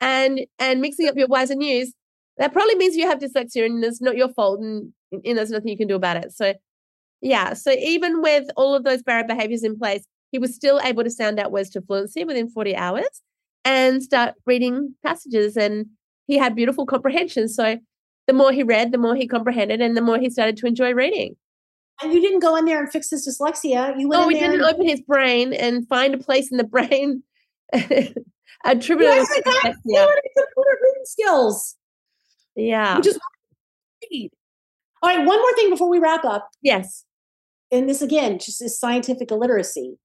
and 0.00 0.40
and 0.58 0.80
mixing 0.80 1.08
up 1.08 1.16
your 1.16 1.28
Y's 1.28 1.50
and 1.50 1.62
U's, 1.62 1.92
that 2.38 2.52
probably 2.52 2.74
means 2.74 2.96
you 2.96 3.06
have 3.08 3.18
dyslexia 3.18 3.64
and 3.64 3.82
it's 3.84 4.02
not 4.02 4.16
your 4.16 4.28
fault 4.28 4.60
and, 4.60 4.92
and 5.12 5.38
there's 5.38 5.50
nothing 5.50 5.68
you 5.68 5.76
can 5.76 5.88
do 5.88 5.96
about 5.96 6.16
it. 6.16 6.32
So 6.32 6.54
yeah, 7.22 7.54
so 7.54 7.70
even 7.72 8.20
with 8.20 8.48
all 8.56 8.74
of 8.74 8.84
those 8.84 9.02
barrier 9.02 9.24
behaviors 9.26 9.64
in 9.64 9.78
place, 9.78 10.04
he 10.32 10.38
was 10.38 10.54
still 10.54 10.80
able 10.82 11.04
to 11.04 11.10
sound 11.10 11.38
out 11.38 11.52
words 11.52 11.70
to 11.70 11.80
fluency 11.82 12.24
within 12.24 12.48
40 12.48 12.76
hours 12.76 13.22
and 13.64 14.02
start 14.02 14.34
reading 14.46 14.94
passages 15.04 15.56
and 15.56 15.86
he 16.26 16.38
had 16.38 16.54
beautiful 16.54 16.86
comprehension. 16.86 17.48
So 17.48 17.78
the 18.26 18.32
more 18.32 18.52
he 18.52 18.62
read, 18.62 18.92
the 18.92 18.98
more 18.98 19.14
he 19.14 19.28
comprehended 19.28 19.80
and 19.80 19.96
the 19.96 20.00
more 20.00 20.18
he 20.18 20.30
started 20.30 20.56
to 20.58 20.66
enjoy 20.66 20.92
reading. 20.92 21.36
And 22.02 22.12
you 22.12 22.20
didn't 22.20 22.40
go 22.40 22.56
in 22.56 22.64
there 22.64 22.78
and 22.80 22.90
fix 22.90 23.10
his 23.10 23.26
dyslexia. 23.26 23.98
You 23.98 24.08
went. 24.08 24.22
Oh, 24.22 24.26
we 24.26 24.34
didn't 24.34 24.60
and- 24.60 24.62
open 24.64 24.86
his 24.86 25.00
brain 25.00 25.52
and 25.52 25.88
find 25.88 26.14
a 26.14 26.18
place 26.18 26.50
in 26.50 26.58
the 26.58 26.64
brain 26.64 27.22
attributable 27.72 29.16
yes, 29.16 29.34
to 29.34 29.42
dyslexia. 29.42 30.06
reading 30.06 31.04
skills. 31.04 31.76
Yeah. 32.54 32.98
Is 32.98 33.18
all 35.02 35.10
right. 35.16 35.26
One 35.26 35.38
more 35.40 35.54
thing 35.54 35.70
before 35.70 35.88
we 35.88 35.98
wrap 35.98 36.24
up. 36.24 36.48
Yes. 36.62 37.04
And 37.72 37.88
this 37.88 38.02
again, 38.02 38.38
just 38.38 38.62
is 38.62 38.78
scientific 38.78 39.30
illiteracy. 39.30 39.98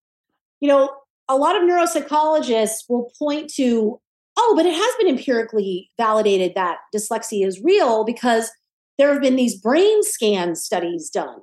You 0.61 0.69
know, 0.69 0.89
a 1.27 1.35
lot 1.35 1.55
of 1.55 1.63
neuropsychologists 1.63 2.83
will 2.87 3.11
point 3.19 3.51
to, 3.55 3.99
oh, 4.37 4.53
but 4.55 4.65
it 4.65 4.73
has 4.73 4.95
been 4.97 5.07
empirically 5.07 5.89
validated 5.97 6.53
that 6.55 6.77
dyslexia 6.95 7.45
is 7.45 7.61
real 7.61 8.05
because 8.05 8.49
there 8.97 9.11
have 9.11 9.21
been 9.21 9.35
these 9.35 9.59
brain 9.59 10.03
scan 10.03 10.55
studies 10.55 11.09
done 11.09 11.39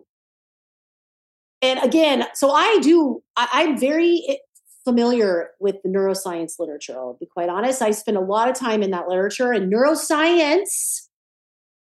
and 1.61 1.81
again, 1.81 2.25
so 2.35 2.51
I 2.51 2.79
do, 2.83 3.23
I, 3.37 3.63
am 3.63 3.79
very 3.79 4.41
familiar 4.85 5.51
with 5.59 5.77
the 5.83 5.89
neuroscience 5.89 6.59
literature. 6.59 6.95
I'll 6.97 7.17
be 7.19 7.27
quite 7.27 7.49
honest. 7.49 7.83
I 7.83 7.91
spend 7.91 8.17
a 8.17 8.21
lot 8.21 8.49
of 8.49 8.55
time 8.55 8.83
in 8.83 8.93
that 8.93 9.09
literature, 9.09 9.53
and 9.53 9.73
neuroscience 9.73 11.09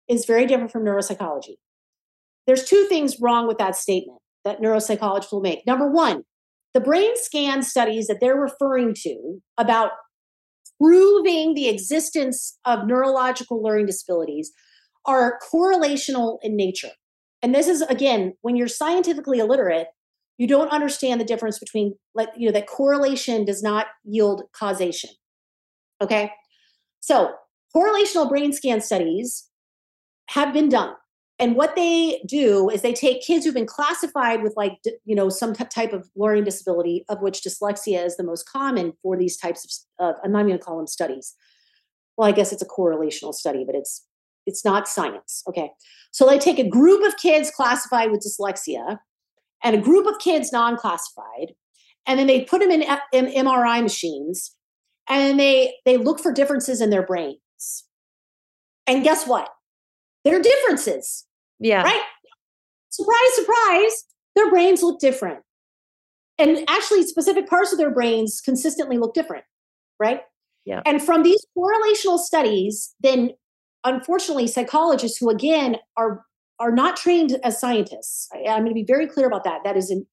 is 0.08 0.26
very 0.26 0.46
different 0.46 0.72
from 0.72 0.84
neuropsychology. 0.84 1.56
There's 2.48 2.64
two 2.64 2.86
things 2.86 3.20
wrong 3.20 3.48
with 3.48 3.58
that 3.58 3.76
statement 3.76 4.20
that 4.46 4.62
neuropsychologists 4.62 5.32
will 5.32 5.42
make. 5.42 5.66
Number 5.68 5.90
one, 5.90 6.24
the 6.76 6.82
brain 6.82 7.12
scan 7.16 7.64
studies 7.64 8.08
that 8.08 8.18
they're 8.20 8.36
referring 8.36 8.94
to 8.94 9.42
about 9.58 9.92
proving 10.80 11.54
the 11.54 11.70
existence 11.70 12.60
of 12.66 12.86
neurological 12.86 13.64
learning 13.64 13.86
disabilities 13.86 14.52
are 15.06 15.40
correlational 15.52 16.38
in 16.42 16.58
nature. 16.58 16.90
And 17.42 17.56
this 17.56 17.70
is 17.70 17.82
again, 17.84 18.34
when 18.42 18.58
you're 18.58 18.68
scientifically 18.68 19.40
illiterate, 19.40 19.88
you 20.38 20.48
don't 20.48 20.68
understand 20.68 21.22
the 21.22 21.26
difference 21.26 21.60
between 21.60 21.96
like 22.14 22.28
you 22.36 22.48
know 22.48 22.52
that 22.52 22.68
correlation 22.68 23.46
does 23.46 23.64
not 23.64 23.88
yield 24.04 24.44
causation. 24.52 25.12
Okay? 26.02 26.30
So, 27.00 27.36
correlational 27.74 28.28
brain 28.28 28.52
scan 28.52 28.82
studies 28.82 29.48
have 30.32 30.54
been 30.54 30.68
done. 30.68 30.94
And 31.38 31.56
what 31.56 31.76
they 31.76 32.22
do 32.26 32.70
is 32.70 32.82
they 32.82 32.94
take 32.94 33.22
kids 33.22 33.44
who've 33.44 33.54
been 33.54 33.66
classified 33.66 34.42
with 34.42 34.54
like 34.56 34.80
you 35.04 35.16
know 35.16 35.30
some 35.30 35.54
type 35.54 35.94
of 35.94 36.10
learning 36.16 36.46
disability 36.46 37.06
of 37.10 37.22
which 37.22 37.42
dyslexia 37.42 38.06
is 38.06 38.18
the 38.18 38.24
most 38.24 38.48
common 38.50 38.94
for 39.02 39.18
these 39.18 39.38
types 39.38 39.86
of 40.00 40.16
uh, 40.16 40.18
I'm 40.24 40.32
not 40.32 40.44
going 40.44 40.58
to 40.58 40.64
call 40.64 40.78
them 40.78 40.88
studies. 40.88 41.36
Well, 42.18 42.28
I 42.28 42.32
guess 42.32 42.54
it's 42.54 42.62
a 42.62 42.68
correlational 42.68 43.34
study, 43.34 43.64
but 43.66 43.76
it's 43.76 44.06
it's 44.46 44.64
not 44.64 44.88
science. 44.88 45.44
Okay. 45.50 45.72
So 46.12 46.28
they 46.28 46.40
take 46.40 46.60
a 46.60 46.70
group 46.70 47.06
of 47.06 47.18
kids 47.18 47.52
classified 47.52 48.12
with 48.12 48.24
dyslexia 48.26 49.00
and 49.64 49.76
a 49.76 49.82
group 49.82 50.06
of 50.08 50.20
kids 50.20 50.54
non 50.54 50.78
classified, 50.78 51.54
and 52.06 52.20
then 52.20 52.28
they 52.28 52.42
put 52.42 52.62
them 52.62 52.72
in, 52.72 52.84
in 53.12 53.26
MRI 53.26 53.82
machines 53.82 54.56
and 55.10 55.40
they, 55.40 55.76
they 55.86 55.98
look 55.98 56.20
for 56.20 56.32
differences 56.32 56.82
in 56.82 56.90
their 56.90 57.06
brains. 57.06 57.40
And 58.88 59.04
guess 59.04 59.28
what? 59.28 59.50
There 60.26 60.38
are 60.38 60.42
differences. 60.42 61.26
Yeah. 61.60 61.84
Right? 61.84 62.02
Surprise, 62.90 63.36
surprise, 63.36 64.06
their 64.36 64.50
brains 64.50 64.84
look 64.84 65.00
different. 65.00 65.40
And 66.38 66.66
actually, 66.68 67.04
specific 67.04 67.48
parts 67.48 67.72
of 67.72 67.78
their 67.78 67.92
brains 67.92 68.42
consistently 68.44 68.98
look 68.98 69.14
different. 69.14 69.46
Right? 70.00 70.22
Yeah. 70.66 70.82
And 70.86 71.02
from 71.02 71.24
these 71.24 71.46
correlational 71.58 72.20
studies, 72.20 72.94
then 73.02 73.32
unfortunately, 73.86 74.48
psychologists 74.48 75.18
who 75.18 75.30
again 75.30 75.78
are 75.96 76.26
are 76.60 76.72
not 76.72 76.98
trained 76.98 77.38
as 77.44 77.60
scientists. 77.60 78.28
I, 78.34 78.40
am 78.40 78.64
going 78.64 78.70
to 78.70 78.74
be 78.74 78.86
very 78.86 79.08
clear 79.08 79.28
about 79.28 79.44
that. 79.44 79.62
That 79.64 79.76
is 79.76 79.92
in, 79.92 80.06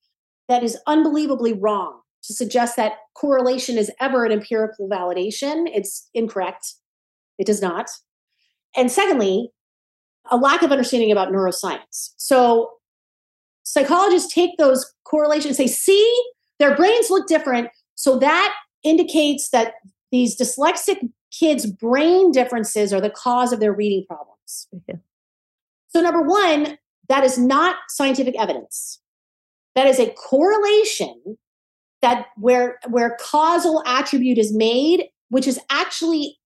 that 0.49 0.65
is 0.65 0.77
unbelievably 0.87 1.55
wrong 1.55 2.01
to 2.25 2.35
suggest 2.35 2.77
that 2.77 2.95
correlation 3.15 3.79
is 3.79 3.91
ever 4.01 4.25
an 4.25 4.33
empirical 4.33 4.89
validation. 4.89 5.67
It's 5.73 6.09
incorrect. 6.15 6.75
It 7.39 7.47
does 7.47 7.63
not. 7.63 7.89
And 8.77 8.91
secondly, 8.91 9.51
a 10.31 10.37
lack 10.37 10.63
of 10.63 10.71
understanding 10.71 11.13
about 11.13 11.29
neuroscience. 11.29 12.13
So 12.17 12.71
psychologists 13.65 14.33
take 14.33 14.57
those 14.59 14.93
correlations 15.05 15.57
say, 15.57 15.67
see, 15.67 16.23
their 16.59 16.77
brains 16.77 17.11
look 17.11 17.27
different. 17.27 17.69
So 17.95 18.19
that 18.19 18.55
indicates 18.83 19.51
that 19.51 19.75
these 20.11 20.37
dyslexic 20.39 21.09
kids' 21.31 21.67
brain 21.67 22.31
differences 22.31 22.93
are 22.93 23.01
the 23.01 23.11
cause 23.11 23.53
of 23.53 23.61
their 23.61 23.73
reading 23.73 24.05
problems. 24.07 24.69
Okay. 24.75 24.99
So, 25.89 26.01
number 26.01 26.23
one, 26.23 26.79
that 27.09 27.25
is 27.25 27.39
not 27.39 27.77
scientific 27.89 28.35
evidence. 28.39 29.01
That 29.75 29.87
is 29.87 29.99
a 29.99 30.11
correlation 30.11 31.39
that 32.03 32.27
where 32.37 32.79
where 32.89 33.17
causal 33.21 33.83
attribute 33.87 34.39
is 34.39 34.53
made, 34.53 35.07
which 35.31 35.47
is 35.47 35.59
actually 35.71 36.39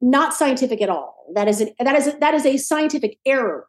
not 0.00 0.34
scientific 0.34 0.80
at 0.80 0.88
all. 0.88 1.26
That 1.34 1.48
is 1.48 1.60
an, 1.60 1.70
that 1.78 1.94
is 1.94 2.06
a, 2.08 2.12
that 2.20 2.34
is 2.34 2.46
a 2.46 2.56
scientific 2.56 3.18
error. 3.26 3.66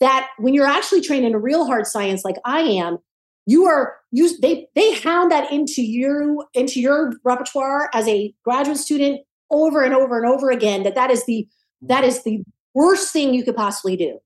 That 0.00 0.28
when 0.38 0.54
you're 0.54 0.66
actually 0.66 1.00
trained 1.00 1.24
in 1.24 1.34
a 1.34 1.38
real 1.38 1.66
hard 1.66 1.86
science 1.86 2.24
like 2.24 2.36
I 2.44 2.60
am, 2.60 2.98
you 3.46 3.66
are 3.66 3.96
you 4.10 4.38
they 4.40 4.68
they 4.74 4.94
hound 4.94 5.30
that 5.32 5.52
into 5.52 5.82
you 5.82 6.44
into 6.54 6.80
your 6.80 7.12
repertoire 7.24 7.90
as 7.92 8.06
a 8.08 8.34
graduate 8.44 8.78
student 8.78 9.20
over 9.50 9.82
and 9.82 9.94
over 9.94 10.16
and 10.22 10.26
over 10.26 10.50
again. 10.50 10.82
That 10.82 10.94
that 10.94 11.10
is 11.10 11.24
the 11.26 11.46
that 11.82 12.04
is 12.04 12.22
the 12.22 12.42
worst 12.74 13.12
thing 13.12 13.34
you 13.34 13.44
could 13.44 13.56
possibly 13.56 13.96
do 13.96 14.18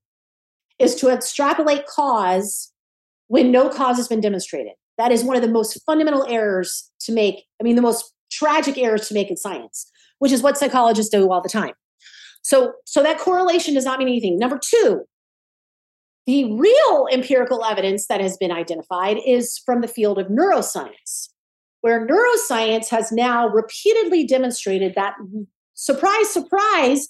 is 0.79 0.95
to 0.95 1.09
extrapolate 1.09 1.85
cause 1.87 2.71
when 3.27 3.51
no 3.51 3.69
cause 3.69 3.97
has 3.97 4.07
been 4.07 4.21
demonstrated. 4.21 4.73
That 4.97 5.11
is 5.11 5.23
one 5.23 5.35
of 5.35 5.41
the 5.41 5.47
most 5.47 5.79
fundamental 5.85 6.25
errors 6.27 6.91
to 7.01 7.11
make. 7.11 7.45
I 7.59 7.63
mean, 7.63 7.75
the 7.75 7.81
most 7.81 8.13
tragic 8.31 8.77
errors 8.77 9.07
to 9.07 9.13
make 9.13 9.29
in 9.29 9.37
science, 9.37 9.91
which 10.19 10.31
is 10.31 10.41
what 10.41 10.57
psychologists 10.57 11.11
do 11.11 11.31
all 11.31 11.41
the 11.41 11.49
time. 11.49 11.73
So, 12.41 12.73
so 12.85 13.03
that 13.03 13.19
correlation 13.19 13.73
does 13.73 13.85
not 13.85 13.99
mean 13.99 14.07
anything. 14.07 14.39
Number 14.39 14.59
two, 14.63 15.03
the 16.27 16.53
real 16.53 17.07
empirical 17.11 17.63
evidence 17.63 18.07
that 18.07 18.21
has 18.21 18.37
been 18.37 18.51
identified 18.51 19.17
is 19.25 19.61
from 19.65 19.81
the 19.81 19.87
field 19.87 20.19
of 20.19 20.27
neuroscience, 20.27 21.29
where 21.81 22.05
neuroscience 22.05 22.89
has 22.89 23.11
now 23.11 23.47
repeatedly 23.47 24.25
demonstrated 24.25 24.93
that, 24.95 25.15
surprise, 25.73 26.29
surprise, 26.29 27.07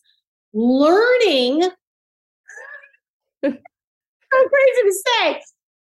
learning, 0.54 1.62
so 3.44 3.50
crazy 3.50 4.82
to 4.84 4.94
say, 5.06 5.42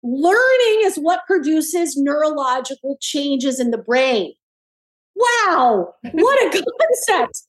learning 0.03 0.81
is 0.83 0.97
what 0.97 1.25
produces 1.27 1.97
neurological 1.97 2.97
changes 3.01 3.59
in 3.59 3.71
the 3.71 3.77
brain. 3.77 4.33
Wow, 5.19 5.93
what 6.11 6.55
a 6.55 6.63
concept. 6.81 7.43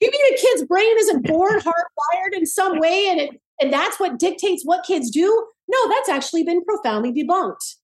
You 0.00 0.10
mean 0.10 0.34
a 0.34 0.36
kid's 0.36 0.64
brain 0.64 0.94
isn't 1.00 1.26
born 1.26 1.58
hardwired 1.58 2.32
in 2.32 2.46
some 2.46 2.78
way 2.78 3.08
and 3.10 3.20
it 3.20 3.40
and 3.60 3.72
that's 3.72 3.98
what 3.98 4.18
dictates 4.18 4.62
what 4.64 4.84
kids 4.84 5.10
do? 5.10 5.46
No, 5.66 5.78
that's 5.88 6.08
actually 6.08 6.44
been 6.44 6.64
profoundly 6.64 7.12
debunked. 7.12 7.76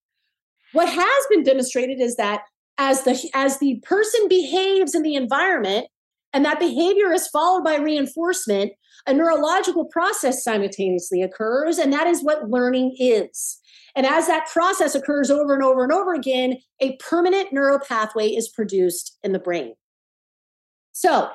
What 0.71 0.89
has 0.89 1.25
been 1.29 1.43
demonstrated 1.43 1.99
is 1.99 2.15
that 2.15 2.41
as 2.77 3.03
the 3.03 3.29
as 3.33 3.59
the 3.59 3.81
person 3.85 4.27
behaves 4.27 4.95
in 4.95 5.01
the 5.01 5.15
environment 5.15 5.87
and 6.33 6.43
that 6.45 6.59
behavior 6.59 7.13
is 7.13 7.27
followed 7.27 7.63
by 7.63 7.75
reinforcement, 7.75 8.73
a 9.07 9.13
neurological 9.13 9.85
process 9.85 10.43
simultaneously 10.43 11.21
occurs 11.21 11.77
and 11.77 11.91
that 11.93 12.07
is 12.07 12.23
what 12.23 12.49
learning 12.49 12.95
is. 12.99 13.59
And 13.95 14.05
as 14.05 14.27
that 14.27 14.47
process 14.51 14.93
occurs 14.93 15.31
over 15.31 15.53
and 15.53 15.63
over 15.63 15.83
and 15.83 15.91
over 15.91 16.13
again, 16.13 16.57
a 16.81 16.97
permanent 16.97 17.53
neural 17.53 17.79
pathway 17.79 18.27
is 18.27 18.49
produced 18.49 19.17
in 19.23 19.31
the 19.31 19.39
brain. 19.39 19.73
So, 20.91 21.29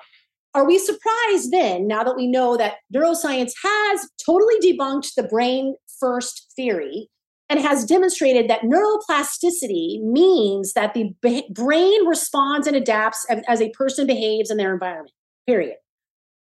are 0.55 0.67
we 0.67 0.79
surprised 0.79 1.53
then, 1.53 1.87
now 1.87 2.03
that 2.03 2.17
we 2.17 2.27
know 2.27 2.57
that 2.57 2.77
neuroscience 2.95 3.53
has 3.63 4.09
totally 4.25 4.59
debunked 4.61 5.15
the 5.15 5.23
brain 5.23 5.77
first 6.01 6.53
theory 6.57 7.09
and 7.49 7.61
has 7.61 7.85
demonstrated 7.85 8.49
that 8.49 8.63
neuroplasticity 8.63 10.03
means 10.03 10.73
that 10.73 10.95
the 10.95 11.13
brain 11.51 12.07
responds 12.07 12.67
and 12.67 12.77
adapts 12.77 13.25
as 13.49 13.61
a 13.61 13.71
person 13.71 14.07
behaves 14.07 14.51
in 14.51 14.57
their 14.57 14.73
environment, 14.73 15.13
period. 15.47 15.77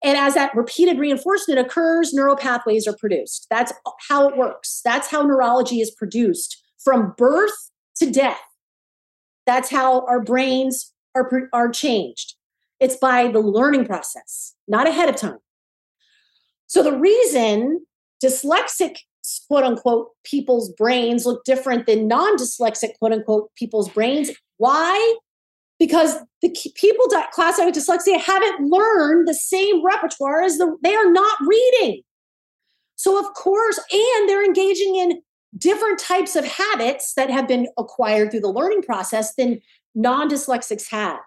And 0.04 0.18
as 0.18 0.36
that 0.36 0.54
repeated 0.56 1.00
reinforcement 1.00 1.60
occurs, 1.60 2.14
neural 2.14 2.36
pathways 2.36 2.88
are 2.88 2.96
produced. 2.96 3.48
That's 3.50 3.74
how 4.08 4.28
it 4.28 4.38
works. 4.38 4.82
That's 4.84 5.08
how 5.08 5.24
neurology 5.24 5.82
is 5.82 5.92
produced 5.92 6.62
from 6.84 7.14
birth 7.18 7.72
to 7.98 8.12
death. 8.12 8.42
That's 9.46 9.70
how 9.70 10.06
our 10.06 10.22
brains 10.22 10.94
are, 11.16 11.50
are 11.54 11.70
changed. 11.70 12.36
It's 12.80 12.98
by 12.98 13.30
the 13.30 13.40
learning 13.40 13.86
process, 13.86 14.54
not 14.68 14.88
ahead 14.88 15.10
of 15.10 15.16
time. 15.16 15.40
So 16.68 16.84
the 16.84 16.98
reason 16.98 17.86
dyslexic 18.24 18.98
quote 19.48 19.64
unquote 19.64 20.10
people's 20.24 20.72
brains 20.74 21.26
look 21.26 21.44
different 21.46 21.86
than 21.86 22.08
non 22.08 22.38
dyslexic 22.38 22.98
quote 23.00 23.14
unquote 23.14 23.50
people's 23.56 23.90
brains. 23.90 24.32
Why? 24.58 25.16
Because 25.80 26.16
the 26.42 26.56
people 26.76 27.06
classified 27.32 27.66
with 27.66 27.76
dyslexia 27.76 28.20
haven't 28.20 28.70
learned 28.70 29.28
the 29.28 29.34
same 29.34 29.86
repertoire 29.86 30.42
as 30.42 30.58
the 30.58 30.76
they 30.84 30.96
are 30.96 31.12
not 31.12 31.38
reading. 31.46 32.02
So 32.96 33.20
of 33.20 33.34
course 33.34 33.80
and 33.92 34.30
they're 34.30 34.46
engaging 34.46 34.96
in 34.96 35.22
different 35.58 36.00
types 36.00 36.36
of 36.36 36.46
habits 36.46 37.14
that 37.16 37.30
have 37.30 37.48
been 37.48 37.68
acquired 37.78 38.32
through 38.32 38.42
the 38.42 38.50
learning 38.50 38.82
process 38.84 39.36
than 39.36 39.62
non-dyslexics 39.96 40.90
have. 40.90 41.20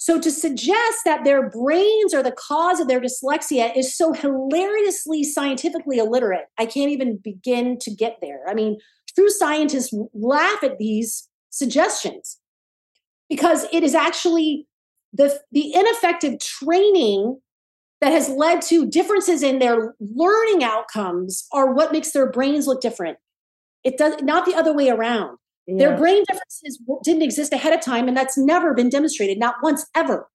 So 0.00 0.20
to 0.20 0.30
suggest 0.30 0.98
that 1.04 1.24
their 1.24 1.50
brains 1.50 2.14
are 2.14 2.22
the 2.22 2.32
cause 2.32 2.78
of 2.78 2.86
their 2.86 3.00
dyslexia 3.00 3.76
is 3.76 3.96
so 3.96 4.12
hilariously 4.12 5.24
scientifically 5.24 5.98
illiterate 5.98 6.46
i 6.58 6.66
can't 6.66 6.90
even 6.90 7.18
begin 7.18 7.78
to 7.80 7.90
get 7.90 8.18
there. 8.20 8.40
I 8.48 8.54
mean 8.54 8.78
true 9.14 9.30
scientists 9.30 9.94
laugh 10.14 10.62
at 10.62 10.78
these 10.78 11.28
suggestions 11.50 12.38
because 13.28 13.66
it 13.72 13.82
is 13.82 13.94
actually 13.94 14.66
the, 15.12 15.38
the 15.52 15.74
ineffective 15.74 16.38
training 16.40 17.40
that 18.00 18.12
has 18.12 18.28
led 18.28 18.62
to 18.62 18.86
differences 18.86 19.42
in 19.42 19.58
their 19.58 19.94
learning 20.00 20.62
outcomes 20.62 21.46
are 21.52 21.72
what 21.72 21.92
makes 21.92 22.12
their 22.12 22.30
brains 22.30 22.66
look 22.66 22.80
different. 22.80 23.18
It 23.84 23.98
does 23.98 24.22
not 24.22 24.46
the 24.46 24.54
other 24.54 24.72
way 24.72 24.88
around. 24.88 25.38
Yeah. 25.66 25.78
Their 25.78 25.96
brain 25.96 26.24
differences 26.28 26.80
didn't 27.04 27.22
exist 27.22 27.52
ahead 27.52 27.74
of 27.74 27.80
time, 27.80 28.08
and 28.08 28.16
that's 28.16 28.38
never 28.38 28.72
been 28.72 28.88
demonstrated, 28.88 29.38
not 29.38 29.56
once 29.62 29.84
ever. 29.94 30.28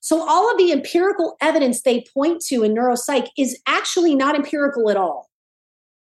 So, 0.00 0.28
all 0.28 0.50
of 0.50 0.58
the 0.58 0.72
empirical 0.72 1.36
evidence 1.40 1.82
they 1.82 2.04
point 2.12 2.42
to 2.48 2.62
in 2.62 2.74
neuropsych 2.74 3.28
is 3.38 3.58
actually 3.66 4.14
not 4.14 4.34
empirical 4.34 4.90
at 4.90 4.96
all. 4.96 5.30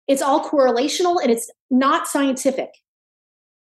It's 0.09 0.23
all 0.23 0.49
correlational 0.49 1.21
and 1.23 1.31
it's 1.31 1.51
not 1.71 2.07
scientific. 2.07 2.71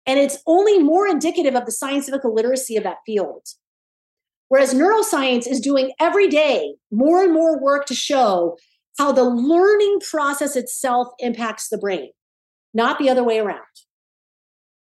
And 0.06 0.20
it's 0.20 0.38
only 0.46 0.80
more 0.80 1.08
indicative 1.08 1.56
of 1.56 1.66
the 1.66 1.72
scientific 1.72 2.24
illiteracy 2.24 2.78
of 2.78 2.84
that 2.84 2.98
field. 3.06 3.48
Whereas 4.50 4.74
neuroscience 4.74 5.48
is 5.48 5.60
doing 5.60 5.94
every 6.00 6.28
day 6.28 6.76
more 6.92 7.24
and 7.24 7.34
more 7.34 7.60
work 7.60 7.86
to 7.88 7.96
show 7.96 8.58
how 9.00 9.12
the 9.12 9.24
learning 9.24 10.00
process 10.10 10.56
itself 10.56 11.08
impacts 11.20 11.70
the 11.70 11.78
brain, 11.78 12.12
not 12.74 13.00
the 13.00 13.10
other 13.10 13.24
way 13.24 13.40
around. 13.40 13.62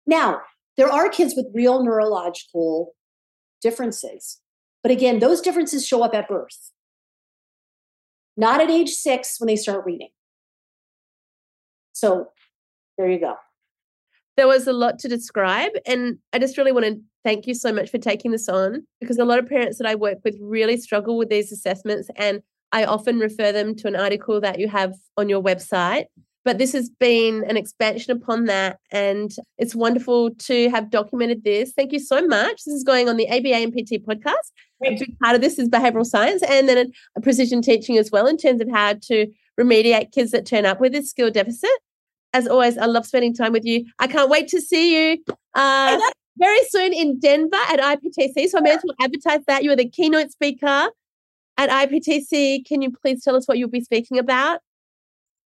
Now, 0.07 0.41
there 0.77 0.91
are 0.91 1.09
kids 1.09 1.35
with 1.37 1.47
real 1.53 1.85
neurological 1.85 2.95
differences. 3.61 4.41
But 4.82 4.93
again, 4.93 5.19
those 5.19 5.41
differences 5.41 5.87
show 5.87 6.03
up 6.03 6.15
at 6.15 6.28
birth, 6.28 6.70
not 8.37 8.61
at 8.61 8.70
age 8.70 8.91
six 8.91 9.39
when 9.39 9.49
they 9.49 9.57
start 9.57 9.85
reading. 9.85 10.09
So 11.93 12.28
there 12.97 13.11
you 13.11 13.20
go 13.20 13.35
there 14.36 14.48
was 14.48 14.66
a 14.66 14.73
lot 14.73 14.98
to 15.01 15.09
describe. 15.09 15.73
And 15.86 16.19
I 16.32 16.39
just 16.39 16.57
really 16.57 16.73
want 16.73 16.86
to 16.86 17.01
thank 17.24 17.47
you 17.47 17.55
so 17.55 17.73
much 17.73 17.90
for 17.90 17.98
taking 17.98 18.31
this 18.31 18.48
on 18.48 18.86
because 19.01 19.19
a 19.19 19.24
lot 19.24 19.39
of 19.39 19.48
parents 19.48 19.78
that 19.78 19.86
I 19.86 19.94
work 19.94 20.19
with 20.24 20.36
really 20.40 20.77
struggle 20.77 21.19
with 21.19 21.28
these 21.28 21.52
assessments. 21.52 22.09
And 22.16 22.43
I 22.73 22.85
often 22.85 23.19
refer 23.19 23.52
them 23.52 23.74
to 23.77 23.89
an 23.89 23.97
article 23.97 24.40
that 24.40 24.59
you 24.59 24.69
have 24.69 24.94
on 25.16 25.28
your 25.28 25.43
website. 25.43 26.05
But 26.43 26.57
this 26.57 26.73
has 26.73 26.89
been 26.89 27.44
an 27.44 27.59
expansion 27.59 28.12
upon 28.12 28.47
that. 28.47 28.78
And 28.90 29.31
it's 29.59 29.74
wonderful 29.74 30.31
to 30.35 30.70
have 30.70 30.90
documented 30.90 31.44
this. 31.44 31.73
Thank 31.73 31.93
you 31.93 31.98
so 31.98 32.27
much. 32.27 32.65
This 32.65 32.74
is 32.74 32.85
going 32.85 33.09
on 33.11 33.19
the 33.19 33.28
ABA 33.28 33.55
and 33.55 33.73
PT 33.73 34.02
podcast. 34.02 34.52
A 34.82 34.97
big 34.97 35.19
part 35.19 35.35
of 35.35 35.43
this 35.43 35.59
is 35.59 35.69
behavioral 35.69 36.07
science 36.07 36.43
and 36.43 36.66
then 36.66 36.93
precision 37.23 37.61
teaching 37.61 37.98
as 37.98 38.11
well 38.11 38.27
in 38.27 38.39
terms 38.39 38.62
of 38.62 38.70
how 38.70 38.94
to 38.94 39.27
remediate 39.61 40.12
kids 40.12 40.31
that 40.31 40.47
turn 40.47 40.65
up 40.65 40.81
with 40.81 40.94
a 40.94 41.02
skill 41.02 41.31
deficit 41.31 41.70
as 42.32 42.47
always, 42.47 42.78
I 42.78 42.86
love 42.86 43.07
spending 43.07 43.35
time 43.35 43.52
with 43.52 43.65
you. 43.65 43.85
I 43.98 44.07
can't 44.07 44.31
wait 44.31 44.48
to 44.48 44.61
see 44.61 45.11
you 45.11 45.19
uh, 45.55 45.98
very 46.39 46.61
soon 46.69 46.93
in 46.93 47.19
Denver 47.19 47.57
at 47.69 47.81
IPTC. 47.81 48.48
So 48.48 48.59
I 48.59 48.61
may 48.61 48.73
as 48.73 48.82
well 48.85 48.97
advertise 49.01 49.40
that. 49.47 49.65
You 49.65 49.73
are 49.73 49.77
the 49.77 49.89
keynote 49.89 50.31
speaker 50.31 50.90
at 51.57 51.70
IPTC. 51.70 52.66
Can 52.66 52.82
you 52.82 52.90
please 52.90 53.23
tell 53.23 53.36
us 53.36 53.47
what 53.47 53.59
you'll 53.59 53.69
be 53.69 53.82
speaking 53.82 54.19
about? 54.19 54.61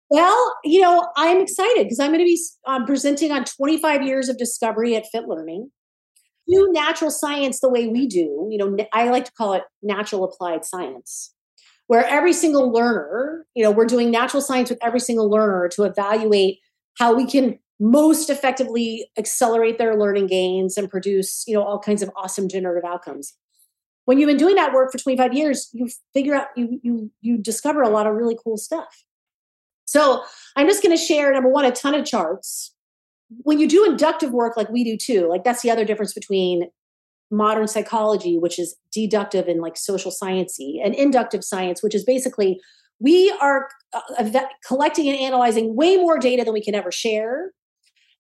Well, 0.09 0.57
you 0.65 0.81
know, 0.81 1.09
I'm 1.17 1.41
excited 1.41 1.85
because 1.85 2.01
I'm 2.01 2.11
going 2.11 2.19
to 2.21 2.25
be 2.25 2.41
um, 2.67 2.85
presenting 2.85 3.31
on 3.31 3.45
25 3.45 4.03
years 4.03 4.29
of 4.29 4.39
discovery 4.39 4.97
at 4.97 5.07
Fit 5.07 5.29
Learning. 5.29 5.71
Do 6.49 6.69
natural 6.73 7.13
science 7.13 7.61
the 7.61 7.69
way 7.69 7.87
we 7.87 8.09
do. 8.09 8.49
You 8.51 8.59
know, 8.59 8.77
I 8.93 9.09
like 9.09 9.27
to 9.27 9.33
call 9.33 9.53
it 9.53 9.63
natural 9.83 10.25
applied 10.25 10.65
science, 10.65 11.33
where 11.91 12.07
every 12.07 12.33
single 12.33 12.71
learner, 12.71 13.45
you 13.57 13.65
know, 13.65 13.71
we're 13.73 13.85
doing 13.85 14.13
natural 14.13 14.41
science 14.41 14.71
with 14.71 14.79
every 14.81 15.01
single 15.01 15.29
learner 15.29 15.67
to 15.67 15.83
evaluate 15.83 16.61
how 16.99 17.13
we 17.13 17.27
can 17.27 17.59
most 17.81 18.31
effectively 18.31 19.11
accelerate 19.19 19.77
their 19.77 19.99
learning 19.99 20.29
gains 20.29 20.77
and 20.77 20.89
produce, 20.89 21.43
you 21.49 21.55
know, 21.55 21.65
all 21.65 21.81
kinds 21.81 22.01
of 22.01 22.09
awesome 22.15 22.49
generative 22.49 22.89
outcomes. 22.89 23.35
When 24.05 24.21
you've 24.21 24.29
been 24.29 24.37
doing 24.37 24.55
that 24.55 24.73
work 24.73 24.93
for 24.93 24.99
25 24.99 25.35
years, 25.35 25.69
you 25.73 25.89
figure 26.15 26.37
out 26.37 26.47
you 26.55 26.79
you 26.85 27.11
you 27.23 27.39
discover 27.39 27.83
a 27.83 27.89
lot 27.89 28.07
of 28.07 28.15
really 28.15 28.39
cool 28.41 28.57
stuff. 28.57 29.05
So 29.85 30.23
I'm 30.55 30.69
just 30.69 30.85
going 30.85 30.97
to 30.97 31.05
share, 31.05 31.33
number 31.33 31.49
one, 31.49 31.65
a 31.65 31.73
ton 31.73 31.97
of 31.97 32.07
charts. 32.07 32.73
When 33.39 33.59
you 33.59 33.67
do 33.67 33.85
inductive 33.85 34.31
work 34.31 34.57
like 34.57 34.69
we 34.69 34.85
do 34.85 34.97
too, 34.97 35.29
like 35.29 35.43
that's 35.43 35.63
the 35.63 35.73
other 35.73 35.85
difference 35.85 36.13
between 36.13 36.71
modern 37.31 37.69
psychology, 37.69 38.39
which 38.39 38.59
is 38.59 38.77
deductive 38.93 39.47
and 39.47 39.61
like 39.61 39.77
social 39.77 40.11
sciencey, 40.11 40.85
and 40.85 40.95
inductive 40.95 41.45
science, 41.45 41.83
which 41.83 41.95
is 41.95 42.05
basically 42.05 42.61
we 43.01 43.35
are 43.41 43.69
uh, 43.93 44.45
collecting 44.67 45.09
and 45.09 45.19
analyzing 45.19 45.75
way 45.75 45.97
more 45.97 46.19
data 46.19 46.45
than 46.45 46.53
we 46.53 46.63
can 46.63 46.75
ever 46.75 46.93
share. 46.93 47.53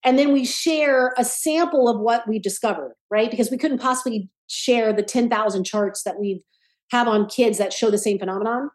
And 0.02 0.18
then 0.18 0.32
we 0.32 0.46
share 0.46 1.12
a 1.18 1.24
sample 1.24 1.88
of 1.88 2.00
what 2.00 2.26
we 2.26 2.38
discovered, 2.38 2.94
right? 3.10 3.30
Because 3.30 3.50
we 3.50 3.58
couldn't 3.58 3.80
possibly 3.80 4.30
share 4.46 4.92
the 4.92 5.02
10,000 5.02 5.64
charts 5.64 6.02
that 6.04 6.18
we 6.18 6.42
have 6.90 7.06
on 7.06 7.26
kids 7.26 7.58
that 7.58 7.72
show 7.72 7.90
the 7.90 7.98
same 7.98 8.18
phenomenon. 8.18 8.70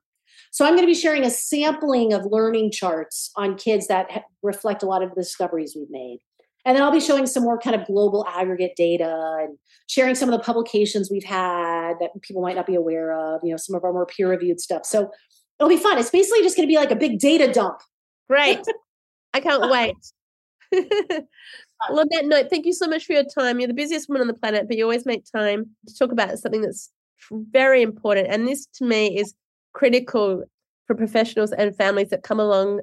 So 0.52 0.66
I'm 0.66 0.74
going 0.74 0.84
to 0.84 0.88
be 0.88 0.94
sharing 0.94 1.24
a 1.24 1.30
sampling 1.30 2.14
of 2.14 2.26
learning 2.26 2.72
charts 2.72 3.32
on 3.36 3.58
kids 3.58 3.88
that 3.88 4.08
reflect 4.44 4.84
a 4.84 4.86
lot 4.86 5.04
of 5.04 5.10
the 5.10 5.22
discoveries 5.22 5.76
we've 5.76 5.90
made. 5.90 6.20
And 6.66 6.76
then 6.76 6.84
I'll 6.84 6.92
be 6.92 7.00
showing 7.00 7.28
some 7.28 7.44
more 7.44 7.60
kind 7.60 7.76
of 7.76 7.86
global 7.86 8.26
aggregate 8.28 8.76
data 8.76 9.38
and 9.42 9.58
sharing 9.88 10.16
some 10.16 10.30
of 10.30 10.34
the 10.38 10.44
publications 10.44 11.12
we've 11.12 11.24
had 11.24 11.94
that 12.00 12.10
people 12.24 12.42
might 12.42 12.56
not 12.56 12.66
be 12.66 12.74
aware 12.74 13.14
of, 13.14 13.42
you 13.44 13.52
know, 13.52 13.58
some 13.58 13.76
of 13.76 13.84
our 13.84 13.94
more 13.94 14.08
peer 14.08 14.30
reviewed 14.30 14.60
stuff. 14.60 14.84
So 14.84 15.12
it'll 15.60 15.70
be 15.70 15.78
fun. 15.78 16.00
It's 16.00 16.10
basically 16.10 16.42
just 16.42 16.58
going 16.58 16.68
to 16.68 16.72
be 16.72 16.78
like 16.78 16.90
a 16.90 16.96
big 16.96 17.20
data 17.20 17.52
dump. 17.52 17.82
Great. 18.28 18.66
I 19.34 19.40
can't 19.42 19.70
wait. 19.72 19.96
well, 20.72 22.00
on 22.00 22.08
that 22.12 22.26
note, 22.26 22.48
thank 22.50 22.66
you 22.66 22.74
so 22.74 22.88
much 22.88 23.06
for 23.06 23.14
your 23.14 23.26
time. 23.26 23.60
You're 23.60 23.68
the 23.68 23.74
busiest 23.76 24.10
woman 24.10 24.22
on 24.22 24.28
the 24.28 24.34
planet, 24.34 24.68
but 24.68 24.76
you 24.76 24.84
always 24.84 25.06
make 25.06 25.24
time 25.32 25.68
to 25.88 25.96
talk 25.96 26.12
about 26.12 26.38
something 26.40 26.62
that's 26.62 26.90
very 27.32 27.84
important. 27.84 28.28
And 28.30 28.48
this 28.48 28.66
to 28.78 28.86
me 28.86 29.18
is 29.18 29.36
critical 29.74 30.44
for 30.88 30.96
professionals 30.96 31.52
and 31.52 31.76
families 31.76 32.10
that 32.10 32.24
come 32.24 32.40
along 32.40 32.82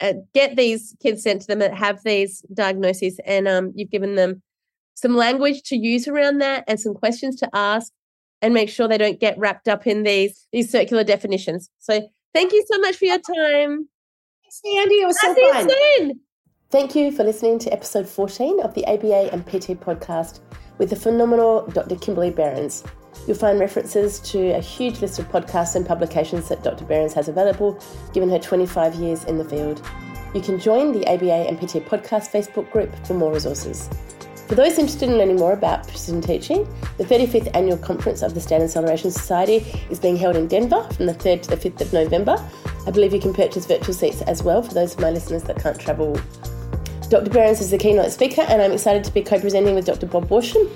and 0.00 0.24
get 0.34 0.56
these 0.56 0.94
kids 1.02 1.22
sent 1.22 1.42
to 1.42 1.46
them 1.46 1.60
that 1.60 1.74
have 1.74 2.02
these 2.04 2.42
diagnoses 2.52 3.20
and 3.24 3.46
um, 3.46 3.72
you've 3.74 3.90
given 3.90 4.14
them 4.16 4.42
some 4.94 5.16
language 5.16 5.62
to 5.64 5.76
use 5.76 6.06
around 6.08 6.38
that 6.38 6.64
and 6.66 6.80
some 6.80 6.94
questions 6.94 7.36
to 7.36 7.48
ask 7.52 7.92
and 8.42 8.54
make 8.54 8.68
sure 8.68 8.86
they 8.86 8.98
don't 8.98 9.20
get 9.20 9.38
wrapped 9.38 9.68
up 9.68 9.86
in 9.86 10.02
these 10.02 10.46
these 10.52 10.70
circular 10.70 11.04
definitions. 11.04 11.70
So 11.78 12.08
thank 12.32 12.52
you 12.52 12.64
so 12.70 12.78
much 12.78 12.96
for 12.96 13.06
your 13.06 13.18
time. 13.18 13.88
Thanks 14.42 14.60
Mandy 14.64 14.94
it 14.96 15.06
was 15.06 15.20
so 15.20 15.28
I'll 15.28 15.52
fun. 15.52 15.70
soon. 15.98 16.20
thank 16.70 16.94
you 16.94 17.10
for 17.10 17.24
listening 17.24 17.58
to 17.60 17.72
episode 17.72 18.08
14 18.08 18.60
of 18.60 18.74
the 18.74 18.86
aba 18.86 19.32
and 19.32 19.44
pt 19.46 19.80
podcast 19.80 20.40
with 20.78 20.90
the 20.90 20.96
phenomenal 20.96 21.66
dr 21.68 21.96
kimberly 21.96 22.30
Berens 22.30 22.84
You'll 23.26 23.36
find 23.36 23.58
references 23.58 24.20
to 24.20 24.50
a 24.50 24.60
huge 24.60 25.00
list 25.00 25.18
of 25.18 25.28
podcasts 25.30 25.76
and 25.76 25.86
publications 25.86 26.48
that 26.48 26.62
Dr. 26.62 26.84
Berens 26.84 27.14
has 27.14 27.28
available, 27.28 27.78
given 28.12 28.28
her 28.28 28.38
25 28.38 28.94
years 28.96 29.24
in 29.24 29.38
the 29.38 29.44
field. 29.44 29.82
You 30.34 30.42
can 30.42 30.58
join 30.58 30.92
the 30.92 31.06
ABA 31.06 31.48
and 31.48 31.58
Podcast 31.58 32.30
Facebook 32.30 32.70
group 32.70 32.94
for 33.06 33.14
more 33.14 33.32
resources. 33.32 33.88
For 34.46 34.56
those 34.56 34.78
interested 34.78 35.08
in 35.08 35.16
learning 35.16 35.36
more 35.36 35.54
about 35.54 35.88
precision 35.88 36.20
teaching, 36.20 36.68
the 36.98 37.04
35th 37.04 37.50
annual 37.54 37.78
conference 37.78 38.20
of 38.20 38.34
the 38.34 38.40
Standard 38.40 38.68
Celeration 38.68 39.10
Society 39.10 39.64
is 39.88 39.98
being 39.98 40.16
held 40.16 40.36
in 40.36 40.46
Denver 40.46 40.82
from 40.92 41.06
the 41.06 41.14
3rd 41.14 41.42
to 41.42 41.50
the 41.50 41.56
5th 41.56 41.80
of 41.80 41.92
November. 41.94 42.36
I 42.86 42.90
believe 42.90 43.14
you 43.14 43.20
can 43.20 43.32
purchase 43.32 43.64
virtual 43.64 43.94
seats 43.94 44.20
as 44.22 44.42
well 44.42 44.62
for 44.62 44.74
those 44.74 44.92
of 44.92 45.00
my 45.00 45.10
listeners 45.10 45.44
that 45.44 45.62
can't 45.62 45.80
travel. 45.80 46.20
Dr. 47.08 47.30
Berens 47.30 47.60
is 47.60 47.70
the 47.70 47.78
keynote 47.78 48.12
speaker, 48.12 48.42
and 48.42 48.60
I'm 48.60 48.72
excited 48.72 49.02
to 49.04 49.14
be 49.14 49.22
co 49.22 49.40
presenting 49.40 49.74
with 49.74 49.86
Dr. 49.86 50.06
Bob 50.06 50.28
Worsham 50.28 50.70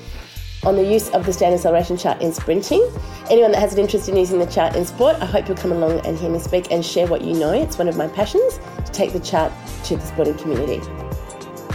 on 0.69 0.77
the 0.77 0.85
use 0.85 1.09
of 1.11 1.24
the 1.24 1.32
standard 1.32 1.59
celeration 1.59 1.97
chart 1.97 2.20
in 2.20 2.31
sprinting. 2.31 2.86
Anyone 3.31 3.53
that 3.53 3.61
has 3.61 3.73
an 3.73 3.78
interest 3.78 4.07
in 4.09 4.16
using 4.16 4.39
the 4.39 4.47
chart 4.47 4.77
in 4.77 4.85
sport, 4.85 5.16
I 5.16 5.24
hope 5.24 5.49
you'll 5.49 5.57
come 5.57 5.73
along 5.73 6.01
and 6.07 6.19
hear 6.19 6.28
me 6.28 6.39
speak 6.39 6.70
and 6.70 6.85
share 6.85 7.07
what 7.07 7.23
you 7.23 7.32
know. 7.32 7.53
It's 7.53 7.78
one 7.78 7.89
of 7.89 7.97
my 7.97 8.07
passions 8.07 8.61
to 8.85 8.93
take 8.93 9.15
the 9.15 9.20
chart 9.20 9.51
to 9.85 9.97
the 9.97 10.07
sporting 10.07 10.36
community. 10.36 10.86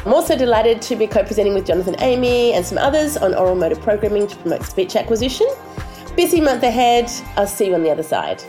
I'm 0.06 0.14
also 0.14 0.38
delighted 0.38 0.80
to 0.84 0.96
be 0.96 1.08
co 1.08 1.24
presenting 1.24 1.56
with 1.56 1.66
Jonathan 1.66 1.96
Amy 2.00 2.54
and 2.54 2.64
some 2.64 2.78
others 2.78 3.18
on 3.18 3.34
oral 3.34 3.56
motor 3.56 3.78
programming 3.78 4.28
to 4.28 4.36
promote 4.36 4.64
speech 4.64 4.96
acquisition. 4.96 5.48
Busy 6.16 6.40
month 6.40 6.62
ahead. 6.62 7.12
I'll 7.36 7.48
see 7.48 7.68
you 7.68 7.74
on 7.74 7.82
the 7.82 7.90
other 7.90 8.04
side. 8.04 8.44